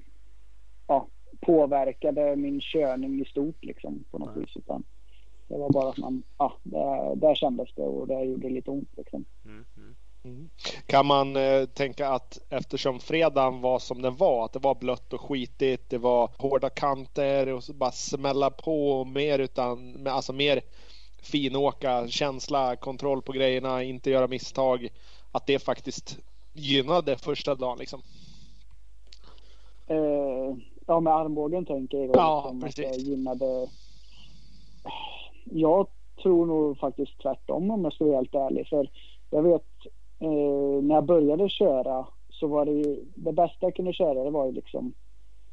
ja, 0.88 1.08
påverkade 1.42 2.36
min 2.36 2.60
körning 2.62 3.22
i 3.22 3.26
stort 3.26 3.66
liksom 3.66 4.04
på 4.12 4.18
något 4.18 4.38
vis. 4.38 4.58
Utan 4.58 4.84
det 5.48 5.58
var 5.58 5.70
bara 5.70 5.90
att 5.90 5.98
man, 5.98 6.24
ja, 6.38 6.54
där, 6.64 7.16
där 7.16 7.36
kändes 7.36 7.74
det 7.76 7.84
och 7.84 8.08
det 8.08 8.24
gjorde 8.24 8.50
lite 8.50 8.72
ont 8.72 8.98
liksom. 8.98 9.26
Mm. 10.30 10.50
Kan 10.86 11.06
man 11.06 11.36
eh, 11.36 11.66
tänka 11.66 12.10
att 12.10 12.40
eftersom 12.50 13.00
fredagen 13.00 13.62
var 13.62 13.80
som 13.80 14.02
den 14.02 14.16
var, 14.16 14.46
att 14.46 14.54
det 14.54 14.60
var 14.60 14.76
blött 14.76 15.14
och 15.14 15.22
skitigt, 15.22 15.90
det 15.90 15.98
var 15.98 16.32
hårda 16.38 16.70
kanter 16.70 17.54
och 17.54 17.64
så 17.64 17.74
bara 17.74 17.92
smälla 17.92 18.50
på 18.50 19.06
mer 19.06 19.40
utan, 19.40 20.08
alltså 20.08 20.34
mer 20.34 20.62
finåka, 21.22 22.08
känsla, 22.08 22.76
kontroll 22.76 23.22
på 23.22 23.32
grejerna, 23.32 23.84
inte 23.84 24.10
göra 24.10 24.28
misstag. 24.28 24.88
Att 25.32 25.48
det 25.48 25.60
faktiskt 25.60 26.20
gynnade 26.54 27.18
första 27.18 27.56
dagen 27.56 27.78
liksom. 27.80 28.02
Eh, 29.88 30.58
ja, 30.88 31.00
med 31.00 31.14
armbågen 31.14 31.66
tänker 31.66 31.98
jag. 31.98 32.16
Ja, 32.16 32.42
liksom, 32.44 32.62
precis. 32.62 32.86
Att 32.86 32.94
det 32.94 33.00
gynnade. 33.00 33.68
Jag 35.44 35.88
tror 36.24 36.46
nog 36.46 36.78
faktiskt 36.78 37.22
tvärtom 37.22 37.72
om 37.72 37.84
jag 37.84 37.94
ska 37.94 38.06
vara 38.06 38.16
helt 38.16 38.36
ärlig. 38.36 38.68
För 38.68 38.90
jag 39.30 39.44
vet 39.44 39.64
eh, 40.20 40.84
när 40.84 40.96
jag 40.96 41.06
började 41.06 41.50
köra 41.50 42.08
så 42.30 42.48
var 42.48 42.66
det 42.66 42.72
ju 42.72 43.06
det 43.16 43.34
bästa 43.34 43.58
jag 43.60 43.76
kunde 43.76 43.94
köra 43.94 44.24
det 44.24 44.30
var 44.30 44.46
ju 44.46 44.52
liksom 44.52 44.94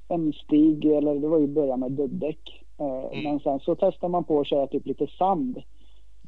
en 0.09 0.33
stig 0.33 0.85
eller 0.85 1.15
det 1.15 1.29
var 1.29 1.39
ju 1.39 1.47
börja 1.47 1.77
med 1.77 1.93
dubbdäck. 1.93 2.65
Eh, 2.79 3.05
mm. 3.13 3.25
Men 3.25 3.41
sen 3.41 3.61
så 3.61 3.75
testar 3.75 4.09
man 4.09 4.25
på 4.25 4.41
att 4.41 4.47
köra 4.47 4.67
typ 4.67 4.87
lite 4.87 5.07
sand 5.07 5.63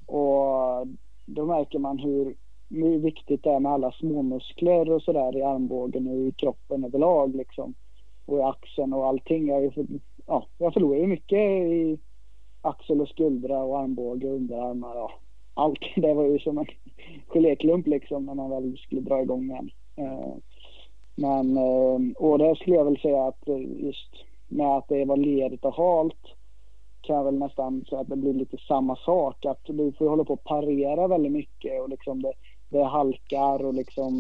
och 0.07 0.87
då 1.27 1.47
märker 1.47 1.79
man 1.79 1.99
hur, 1.99 2.35
hur 2.71 2.99
viktigt 2.99 3.43
det 3.43 3.51
är 3.51 3.61
med 3.61 3.73
alla 3.73 3.93
småmuskler 3.93 4.91
och 4.91 5.03
sådär 5.03 5.37
i 5.37 5.43
armbågen 5.43 6.09
och 6.09 6.17
i 6.17 6.33
kroppen 6.33 6.85
överlag 6.85 7.37
liksom. 7.37 7.75
Och 8.27 8.39
i 8.39 8.43
axeln 8.43 8.93
och 8.93 9.07
allting. 9.07 9.49
Jag, 9.49 9.73
ja, 10.27 10.47
jag 10.59 10.73
förlorar 10.73 11.01
ju 11.01 11.07
mycket 11.07 11.39
i 11.39 11.99
axel 12.61 13.01
och 13.01 13.09
skuldra 13.09 13.63
och 13.63 13.79
armbåge 13.79 14.29
och 14.29 14.37
underarmar. 14.37 14.97
Ja. 14.97 15.11
Allt 15.59 15.81
det 15.97 16.15
var 16.15 16.25
ju 16.25 16.39
som 16.39 16.59
en 16.59 16.67
geléklump 17.29 17.87
liksom 17.87 18.27
när 18.27 18.35
man 18.35 18.51
väl 18.51 18.79
skulle 18.79 19.01
dra 19.01 19.23
igång 19.23 19.45
igen. 19.45 19.71
Eh, 19.97 20.35
men, 21.15 21.57
eh, 21.57 22.17
och 22.17 22.39
det 22.39 22.57
skulle 22.57 22.77
jag 22.77 22.85
väl 22.85 22.99
säga 22.99 23.25
att 23.25 23.49
eh, 23.49 23.85
just 23.87 24.11
med 24.49 24.77
att 24.77 24.89
det 24.89 25.05
var 25.05 25.17
lerigt 25.17 25.65
och 25.65 25.75
halt 25.75 26.23
kan 27.01 27.17
jag 27.17 27.25
väl 27.25 27.39
nästan 27.39 27.85
säga 27.89 28.01
att 28.01 28.09
det 28.09 28.17
blir 28.17 28.35
lite 28.35 28.57
samma 28.69 28.97
sak. 28.97 29.45
Att 29.45 29.61
du 29.65 29.93
får 29.93 30.09
hålla 30.09 30.25
på 30.25 30.33
att 30.33 30.45
parera 30.45 31.09
väldigt 31.09 31.33
mycket 31.33 31.83
och 31.83 31.89
liksom 31.89 32.23
det, 32.23 32.33
det 32.69 32.85
halkar 32.85 33.65
och 33.65 33.75
liksom 33.75 34.13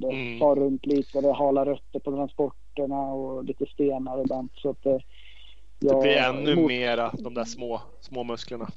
det 0.00 0.10
mm. 0.10 0.38
far 0.38 0.56
runt 0.56 0.86
lite. 0.86 1.20
Det 1.20 1.32
halar 1.32 1.66
rötter 1.66 2.00
på 2.00 2.10
transporterna 2.10 3.00
och 3.00 3.44
lite 3.44 3.66
stenar 3.66 4.18
och 4.18 4.28
sånt. 4.28 4.52
Så 4.54 4.70
att 4.70 4.82
det, 4.82 5.00
jag, 5.78 5.96
det 5.96 6.02
blir 6.02 6.16
ännu 6.16 6.56
mot... 6.56 6.68
mera 6.68 7.10
de 7.18 7.34
där 7.34 7.44
små, 7.44 7.80
små 8.00 8.24
musklerna. 8.24 8.68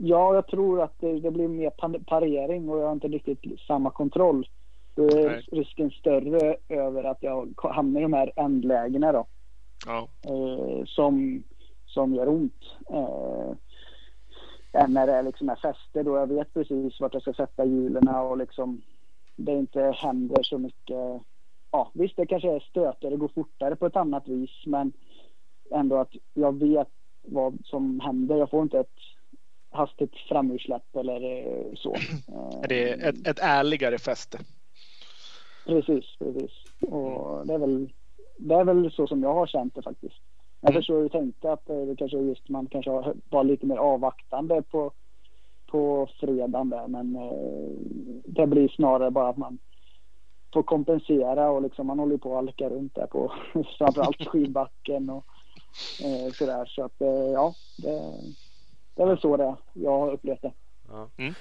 Ja, 0.00 0.34
jag 0.34 0.46
tror 0.46 0.82
att 0.82 0.94
det, 1.00 1.20
det, 1.20 1.30
blir 1.30 1.48
mer 1.48 1.70
parering 1.98 2.68
och 2.68 2.78
jag 2.78 2.86
har 2.86 2.92
inte 2.92 3.08
riktigt 3.08 3.60
samma 3.60 3.90
kontroll. 3.90 4.48
Då 4.94 5.02
är 5.02 5.28
Nej. 5.28 5.46
risken 5.52 5.90
större 5.90 6.56
över 6.68 7.04
att 7.04 7.22
jag 7.22 7.54
hamnar 7.62 8.00
i 8.00 8.02
de 8.02 8.12
här 8.12 8.32
ändlägena 8.36 9.12
då. 9.12 9.26
Ja. 9.86 10.08
Eh, 10.22 10.84
som, 10.86 11.42
som 11.86 12.14
gör 12.14 12.28
ont. 12.28 12.62
Eh, 12.90 13.52
än 14.72 14.92
när 14.92 15.06
det 15.06 15.22
liksom 15.22 15.48
är 15.48 15.56
fäste 15.56 16.02
då 16.02 16.16
jag 16.16 16.26
vet 16.26 16.54
precis 16.54 17.00
vart 17.00 17.14
jag 17.14 17.22
ska 17.22 17.32
sätta 17.32 17.64
hjulen 17.64 18.08
och 18.08 18.38
liksom 18.38 18.82
det 19.36 19.52
inte 19.52 19.94
händer 19.96 20.42
så 20.42 20.58
mycket. 20.58 21.22
Ja, 21.70 21.90
visst, 21.94 22.16
det 22.16 22.26
kanske 22.26 22.54
är 22.54 22.60
stöter, 22.60 23.10
det 23.10 23.16
går 23.16 23.30
fortare 23.34 23.76
på 23.76 23.86
ett 23.86 23.96
annat 23.96 24.28
vis, 24.28 24.50
men 24.66 24.92
ändå 25.70 25.96
att 25.96 26.12
jag 26.34 26.58
vet 26.58 26.88
vad 27.22 27.58
som 27.64 28.00
händer. 28.00 28.36
Jag 28.36 28.50
får 28.50 28.62
inte 28.62 28.78
ett 28.78 28.98
hastigt 29.74 30.16
framursläpp 30.28 30.96
eller 30.96 31.46
eh, 31.46 31.74
så. 31.74 31.94
Är 32.62 32.68
det 32.68 32.92
ett, 32.92 33.28
ett 33.28 33.38
ärligare 33.42 33.98
fäste? 33.98 34.38
Precis, 35.66 36.04
precis. 36.18 36.50
Och 36.80 37.46
det 37.46 37.54
är 37.54 37.58
väl, 37.58 37.92
det 38.36 38.54
är 38.54 38.64
väl 38.64 38.92
så 38.92 39.06
som 39.06 39.22
jag 39.22 39.34
har 39.34 39.46
känt 39.46 39.74
det 39.74 39.82
faktiskt. 39.82 40.16
Jag 40.60 40.70
mm. 40.70 40.80
förstår 40.80 40.94
hur 40.94 41.02
du 41.02 41.08
tänkte 41.08 41.52
att 41.52 41.66
det 41.66 41.96
kanske 41.98 42.18
just 42.18 42.48
man 42.48 42.66
kanske 42.66 43.14
var 43.30 43.44
lite 43.44 43.66
mer 43.66 43.76
avvaktande 43.76 44.62
på, 44.62 44.92
på 45.70 46.08
fredagen 46.20 46.70
där 46.70 46.86
men 46.86 47.16
eh, 47.16 47.70
det 48.24 48.46
blir 48.46 48.68
snarare 48.68 49.10
bara 49.10 49.28
att 49.28 49.36
man 49.36 49.58
får 50.52 50.62
kompensera 50.62 51.50
och 51.50 51.62
liksom 51.62 51.86
man 51.86 51.98
håller 51.98 52.16
på 52.16 52.30
att 52.30 52.44
halka 52.44 52.68
runt 52.68 52.94
där 52.94 53.06
på 53.06 53.32
framförallt 53.78 54.26
skidbacken 54.28 55.10
och 55.10 55.24
eh, 56.04 56.32
sådär 56.32 56.64
så 56.66 56.84
att 56.84 56.96
ja 57.32 57.54
det, 57.82 58.00
det 58.94 59.02
är 59.02 59.06
väl 59.06 59.18
så 59.18 59.36
det 59.36 59.56
jag 59.72 59.98
har 59.98 60.12
upplevt 60.12 60.42
det. 60.42 60.52
Ja. 60.88 61.08
Mm. 61.16 61.34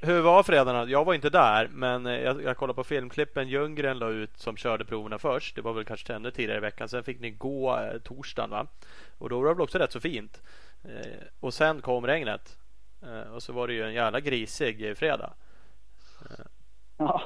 hur 0.00 0.20
var 0.20 0.42
fredagen? 0.42 0.90
Jag 0.90 1.04
var 1.04 1.14
inte 1.14 1.30
där, 1.30 1.68
men 1.72 2.06
eh, 2.06 2.20
jag, 2.20 2.42
jag 2.42 2.56
kollade 2.56 2.76
på 2.76 2.84
filmklippen 2.84 3.48
Ljunggren 3.48 3.98
la 3.98 4.08
ut 4.08 4.38
som 4.38 4.56
körde 4.56 4.84
proverna 4.84 5.18
först. 5.18 5.56
Det 5.56 5.62
var 5.62 5.72
väl 5.72 5.84
kanske 5.84 6.14
ännu 6.14 6.30
tidigare 6.30 6.58
i 6.58 6.60
veckan. 6.60 6.88
Sen 6.88 7.04
fick 7.04 7.20
ni 7.20 7.30
gå 7.30 7.76
eh, 7.76 7.98
torsdagen, 7.98 8.50
va? 8.50 8.66
Och 9.18 9.28
då 9.28 9.38
var 9.38 9.48
det 9.48 9.54
väl 9.54 9.62
också 9.62 9.78
rätt 9.78 9.92
så 9.92 10.00
fint. 10.00 10.42
Eh, 10.84 11.22
och 11.40 11.54
sen 11.54 11.80
kom 11.80 12.06
regnet. 12.06 12.58
Eh, 13.02 13.34
och 13.34 13.42
så 13.42 13.52
var 13.52 13.68
det 13.68 13.74
ju 13.74 13.82
en 13.82 13.94
jävla 13.94 14.20
grisig 14.20 14.96
fredag. 14.98 15.32
Eh, 16.30 16.44
ja. 16.96 17.22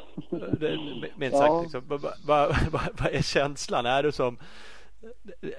minst 1.17 1.37
sagt. 1.37 1.63
Liksom. 1.63 1.83
Vad 1.87 2.01
va, 2.01 2.11
va, 2.27 2.57
va, 2.73 3.09
är 3.11 3.23
känslan? 3.23 3.87
Är 3.87 4.03
du 4.03 4.13
som 4.13 4.39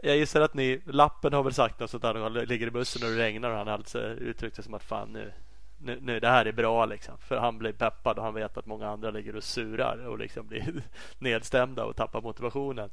jag 0.04 0.18
gissar 0.18 0.42
att 0.42 0.54
ni, 0.54 0.82
lappen 0.86 1.34
har 1.34 1.44
väl 1.44 1.54
sagt 1.54 1.80
något 1.80 1.90
sånt 1.90 2.04
där 2.04 2.16
han 2.16 2.34
ligger 2.34 2.68
i 2.68 2.72
bussen 2.72 3.08
och 3.08 3.16
det 3.16 3.24
regnar 3.24 3.52
och 3.52 3.58
han 3.58 3.68
alltså 3.68 4.00
uttryckt 4.00 4.56
det 4.56 4.64
som 4.64 4.74
att 4.74 4.84
fan 4.84 5.10
nu, 5.14 5.32
nu, 5.78 6.00
nu 6.02 6.20
det 6.20 6.28
här 6.28 6.46
är 6.46 6.52
bra 6.52 6.86
liksom. 6.86 7.18
För 7.18 7.38
han 7.38 7.58
blir 7.58 7.72
peppad 7.72 8.18
och 8.18 8.24
han 8.24 8.34
vet 8.34 8.58
att 8.58 8.66
många 8.66 8.88
andra 8.88 9.12
ligger 9.12 9.36
och 9.36 9.44
surar 9.44 10.08
och 10.08 10.20
liksom 10.20 10.48
blir 10.48 10.84
nedstämda 11.20 11.86
och 11.86 11.96
tappar 11.96 12.22
motivationen. 12.22 12.90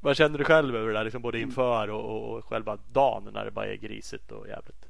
Vad 0.00 0.16
känner 0.16 0.38
du 0.38 0.44
själv 0.44 0.76
över 0.76 0.88
det 0.88 0.94
där 0.94 1.04
liksom 1.04 1.22
både 1.22 1.40
inför 1.40 1.90
och, 1.90 2.04
och, 2.04 2.38
och 2.38 2.44
själva 2.44 2.78
dagen 2.92 3.28
när 3.32 3.44
det 3.44 3.50
bara 3.50 3.66
är 3.66 3.76
grisigt 3.76 4.32
och 4.32 4.48
jävligt? 4.48 4.86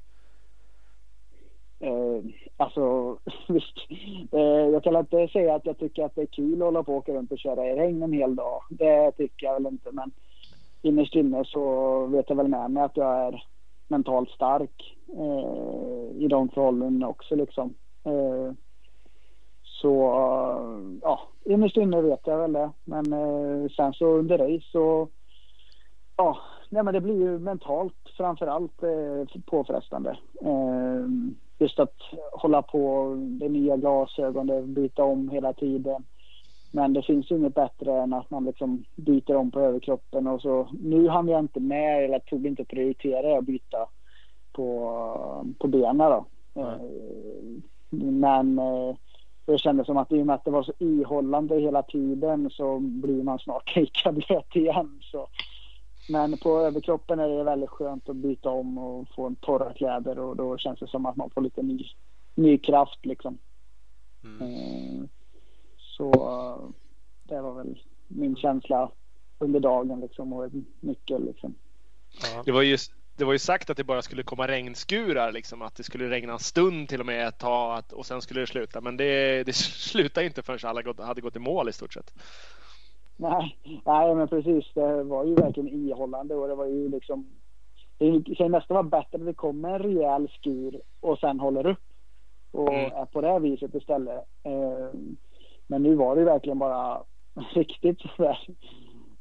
Eh, 1.81 2.22
alltså 2.57 3.16
visst, 3.48 3.76
eh, 4.33 4.40
jag 4.72 4.85
kan 4.85 4.96
inte 4.96 5.29
säga 5.29 5.55
att 5.55 5.66
jag 5.66 5.79
tycker 5.79 6.05
att 6.05 6.14
det 6.14 6.22
är 6.22 6.26
kul 6.26 6.55
att 6.55 6.66
hålla 6.66 6.83
på 6.83 6.92
och 6.92 6.98
åka 6.98 7.12
runt 7.12 7.33
och 7.33 7.38
köra 7.38 7.66
i 7.66 7.74
regn 7.74 8.03
en 8.03 8.12
hel 8.12 8.37
dag. 8.37 8.62
Det 8.70 9.12
tycker 9.12 9.46
jag 9.46 9.55
väl 9.55 9.72
inte 9.72 9.92
men 9.92 10.11
innerst 10.83 11.14
inne 11.14 11.45
så 11.45 12.07
vet 12.07 12.29
jag 12.29 12.37
väl 12.37 12.49
med 12.49 12.71
mig 12.71 12.83
att 12.83 12.97
jag 12.97 13.27
är 13.27 13.45
mentalt 13.88 14.31
stark 14.31 14.97
eh, 15.16 16.23
i 16.25 16.29
de 16.29 16.49
förhållandena 16.49 17.09
också 17.09 17.35
liksom. 17.37 17.75
Eh, 18.05 18.53
så 19.62 19.90
ja, 21.03 21.21
innerst 21.45 21.77
inne 21.77 22.01
vet 22.01 22.21
jag 22.25 22.38
väl 22.38 22.53
det. 22.53 22.71
Men 22.85 23.12
eh, 23.12 23.71
sen 23.77 23.93
så 23.93 24.07
under 24.07 24.38
race 24.38 24.66
så 24.73 25.09
ja, 26.16 26.38
nej 26.69 26.83
men 26.83 26.95
det 26.95 27.01
blir 27.01 27.21
ju 27.21 27.38
mentalt 27.38 27.95
framförallt 28.16 28.83
eh, 28.83 29.40
påfrestande. 29.47 30.11
Eh, 30.40 31.07
just 31.59 31.79
att 31.79 31.97
hålla 32.33 32.62
på, 32.62 33.14
det 33.40 33.49
nya 33.49 33.77
glasögon, 33.77 34.47
det 34.47 34.62
byta 34.62 35.05
om 35.05 35.29
hela 35.29 35.53
tiden. 35.53 36.05
Men 36.70 36.92
det 36.92 37.02
finns 37.02 37.30
ju 37.30 37.37
inget 37.37 37.54
bättre 37.54 38.02
än 38.02 38.12
att 38.12 38.30
man 38.30 38.44
liksom 38.44 38.85
byter 38.96 39.37
om 39.37 39.50
på 39.50 39.61
överkroppen 39.61 40.26
och 40.26 40.42
så. 40.42 40.68
Nu 40.83 41.09
hann 41.09 41.28
jag 41.28 41.40
inte 41.40 41.61
med, 41.61 42.04
eller 42.04 42.18
tog 42.18 42.46
inte 42.46 42.64
prioritera 42.64 43.38
att 43.38 43.44
byta 43.44 43.88
på, 44.52 45.46
på 45.59 45.68
benen 45.68 45.96
då. 45.96 46.26
Mm. 46.54 47.62
Men 47.90 48.59
eh, 48.59 48.96
det 49.44 49.59
kändes 49.59 49.87
som 49.87 49.96
att 49.96 50.12
i 50.12 50.22
och 50.22 50.26
med 50.26 50.35
att 50.35 50.44
det 50.44 50.50
var 50.50 50.62
så 50.62 50.72
ihållande 50.78 51.61
hela 51.61 51.83
tiden 51.83 52.50
så 52.50 52.78
blir 52.78 53.22
man 53.22 53.38
snart 53.38 53.76
lika 53.76 54.12
blöt 54.12 54.56
igen. 54.56 54.98
Så. 55.02 55.28
Men 56.09 56.38
på 56.38 56.59
överkroppen 56.59 57.20
är 57.20 57.28
det 57.28 57.44
väldigt 57.44 57.70
skönt 57.70 58.09
att 58.09 58.16
byta 58.16 58.50
om 58.50 58.78
och 58.78 59.09
få 59.14 59.26
en 59.26 59.37
torra 59.37 59.72
kläder 59.72 60.18
och 60.18 60.37
då 60.37 60.59
känns 60.59 60.80
det 60.80 60.87
som 60.87 61.06
att 61.06 61.16
man 61.16 61.30
får 61.30 61.40
lite 61.40 61.62
ny, 61.62 61.85
ny 62.35 62.59
kraft 62.59 63.06
liksom. 63.06 63.38
Mm. 64.24 65.09
Eh, 66.01 66.11
så 66.11 66.73
det 67.25 67.41
var 67.41 67.55
väl 67.55 67.79
min 68.09 68.37
känsla 68.37 68.91
under 69.39 69.61
dagen 69.61 70.01
liksom 70.01 70.33
och 70.33 70.45
en 70.45 70.67
nyckel 70.81 71.25
liksom. 71.25 71.55
Ja. 72.23 72.43
Det 72.45 72.53
var 72.53 72.63
ju 72.63 72.77
det 73.17 73.25
var 73.25 73.33
ju 73.33 73.39
sagt 73.39 73.71
att 73.71 73.77
det 73.77 73.85
bara 73.85 74.03
skulle 74.03 74.23
komma 74.23 74.49
regnskurar, 74.49 75.33
liksom, 75.33 75.63
att 75.63 75.75
det 75.75 75.83
skulle 75.83 76.11
regna 76.11 76.33
en 76.33 76.39
stund 76.39 76.89
till 76.89 77.01
och 77.01 77.07
med 77.07 77.29
ett 77.29 77.39
tag 77.39 77.83
och 77.93 78.07
sen 78.07 78.21
skulle 78.21 78.41
det 78.41 78.47
sluta. 78.47 78.81
Men 78.81 78.97
det, 78.97 79.43
det 79.45 79.53
slutade 79.57 80.27
inte 80.27 80.43
förrän 80.43 80.71
alla 80.71 80.83
gått, 80.83 81.01
hade 81.01 81.21
gått 81.21 81.37
i 81.37 81.39
mål 81.39 81.69
i 81.69 81.73
stort 81.73 81.93
sett. 81.93 82.15
Nej, 83.17 83.57
nej, 83.87 84.15
men 84.15 84.29
precis. 84.29 84.65
Det 84.75 85.03
var 85.03 85.25
ju 85.25 85.35
verkligen 85.35 85.69
ihållande 85.69 86.35
och 86.35 86.49
det 86.49 86.55
var 86.55 86.67
ju 86.67 86.89
liksom. 86.89 87.27
Det 87.99 88.35
kan 88.37 88.51
nästan 88.51 88.75
vara 88.75 88.83
bättre 88.83 89.19
att 89.19 89.27
det 89.27 89.35
kommer 89.35 89.71
en 89.71 89.79
rejäl 89.79 90.29
skur 90.29 90.81
och 91.01 91.19
sen 91.19 91.41
håller 91.41 91.67
upp 91.67 91.85
och 92.51 92.75
mm. 92.75 92.93
är 92.93 93.05
på 93.05 93.21
det 93.21 93.29
här 93.29 93.41
viset 93.41 93.75
istället. 93.75 94.25
Eh, 94.43 94.89
men 95.70 95.83
nu 95.83 95.94
var 95.94 96.16
det 96.16 96.24
verkligen 96.24 96.59
bara 96.59 97.02
riktigt 97.54 98.00
sådär. 98.16 98.38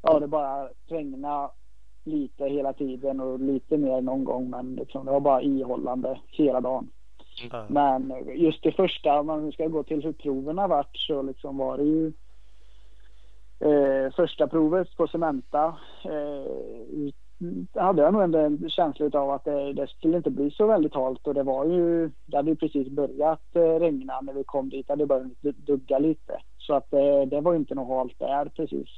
Ja, 0.02 0.20
det 0.20 0.28
bara 0.28 0.68
regna 0.88 1.50
lite 2.04 2.44
hela 2.44 2.72
tiden 2.72 3.20
och 3.20 3.40
lite 3.40 3.76
mer 3.76 4.00
någon 4.00 4.24
gång. 4.24 4.50
Men 4.50 4.74
liksom, 4.74 5.06
det 5.06 5.12
var 5.12 5.20
bara 5.20 5.42
ihållande 5.42 6.20
hela 6.30 6.60
dagen. 6.60 6.90
Mm. 7.52 7.66
Men 7.68 8.14
just 8.36 8.62
det 8.62 8.72
första, 8.72 9.20
om 9.20 9.26
man 9.26 9.52
ska 9.52 9.66
gå 9.66 9.82
till 9.82 10.02
hur 10.02 10.12
proven 10.12 10.56
varit 10.56 10.96
så 10.96 11.22
liksom 11.22 11.56
var 11.56 11.78
det 11.78 11.84
ju 11.84 12.12
eh, 13.60 14.12
första 14.12 14.46
provet 14.46 14.96
på 14.96 15.06
Cementa. 15.06 15.76
Eh, 16.04 17.10
hade 17.74 18.02
jag 18.02 18.12
nog 18.12 18.22
ändå 18.22 18.38
en 18.38 18.70
känsla 18.70 19.20
av 19.20 19.30
att 19.30 19.44
det, 19.44 19.72
det, 19.72 19.86
skulle 19.86 20.16
inte 20.16 20.30
bli 20.30 20.50
så 20.50 20.66
väldigt 20.66 20.94
halt 20.94 21.26
och 21.26 21.34
det 21.34 21.42
var 21.42 21.64
ju, 21.64 22.10
det 22.26 22.36
hade 22.36 22.50
ju 22.50 22.56
precis 22.56 22.88
börjat 22.88 23.56
eh, 23.56 23.60
regna 23.60 24.20
när 24.20 24.32
vi 24.32 24.44
kom 24.44 24.68
dit. 24.68 24.86
Det 24.86 24.92
hade 24.92 25.06
börjat 25.06 25.32
dugga 25.42 25.98
lite. 25.98 26.40
Så 26.58 26.74
att 26.74 26.90
det, 26.90 27.24
det 27.24 27.40
var 27.40 27.54
inte 27.54 27.74
något 27.74 27.96
halt 27.96 28.18
där 28.18 28.44
precis. 28.44 28.88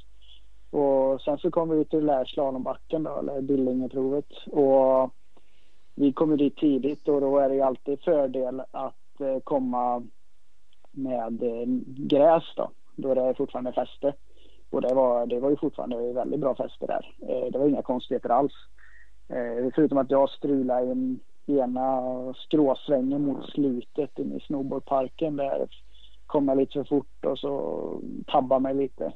Och 0.71 1.21
sen 1.21 1.37
så 1.37 1.51
kom 1.51 1.69
vi 1.69 1.85
till 1.85 2.05
där 2.05 2.25
slalombacken 2.25 3.03
då, 3.03 3.19
eller 3.19 3.41
Billingeprovet. 3.41 4.31
Och 4.47 5.13
vi 5.95 6.13
kom 6.13 6.37
dit 6.37 6.57
tidigt 6.57 7.07
och 7.07 7.21
då 7.21 7.37
är 7.37 7.49
det 7.49 7.55
ju 7.55 7.61
alltid 7.61 7.99
fördel 7.99 8.61
att 8.71 9.21
eh, 9.21 9.39
komma 9.43 10.03
med 10.91 11.43
gräs 11.85 12.43
då. 12.55 12.71
Då 12.95 13.13
det 13.13 13.21
är 13.21 13.33
fortfarande 13.33 13.71
fäste. 13.71 14.13
Och 14.73 14.81
det 14.81 14.93
var, 14.93 15.25
det 15.25 15.39
var 15.39 15.49
ju 15.49 15.55
fortfarande 15.57 16.13
väldigt 16.13 16.39
bra 16.39 16.55
fäste 16.55 16.85
där. 16.85 17.15
Eh, 17.29 17.51
det 17.51 17.57
var 17.57 17.67
inga 17.67 17.81
konstigheter 17.81 18.29
alls. 18.29 18.53
Förutom 19.75 19.97
att 19.97 20.11
jag 20.11 20.29
strulade 20.29 20.85
i 20.85 20.91
en 20.91 21.19
ena 21.45 22.33
skråsvängen 22.33 23.25
mot 23.25 23.49
slutet 23.49 24.19
inne 24.19 24.35
i 24.35 24.39
snowboardparken. 24.39 25.35
Där 25.35 25.67
kom 26.25 26.47
jag 26.47 26.57
lite 26.57 26.73
för 26.73 26.83
fort 26.83 27.25
och 27.25 27.39
så 27.39 28.01
tabbade 28.27 28.61
mig 28.61 28.73
lite 28.73 29.13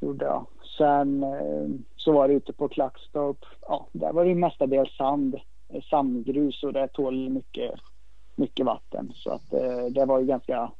gjorde 0.00 0.24
jag. 0.24 0.46
Sen 0.78 1.22
eh, 1.22 1.68
så 1.96 2.12
var 2.12 2.28
det 2.28 2.34
ute 2.34 2.52
på 2.52 2.68
Klackstorp. 2.68 3.44
Ja, 3.60 3.86
där 3.92 4.12
var 4.12 4.24
det 4.24 4.34
mestadels 4.34 4.96
sand, 4.96 5.34
eh, 5.68 5.82
sandgrus 5.82 6.62
och 6.62 6.72
det 6.72 6.88
tål 6.88 7.30
mycket, 7.30 7.74
mycket 8.36 8.66
vatten. 8.66 9.12
Så 9.14 9.30
att 9.30 9.52
eh, 9.52 9.84
det 9.90 10.04
var 10.04 10.20
ju 10.20 10.26
ganska, 10.26 10.72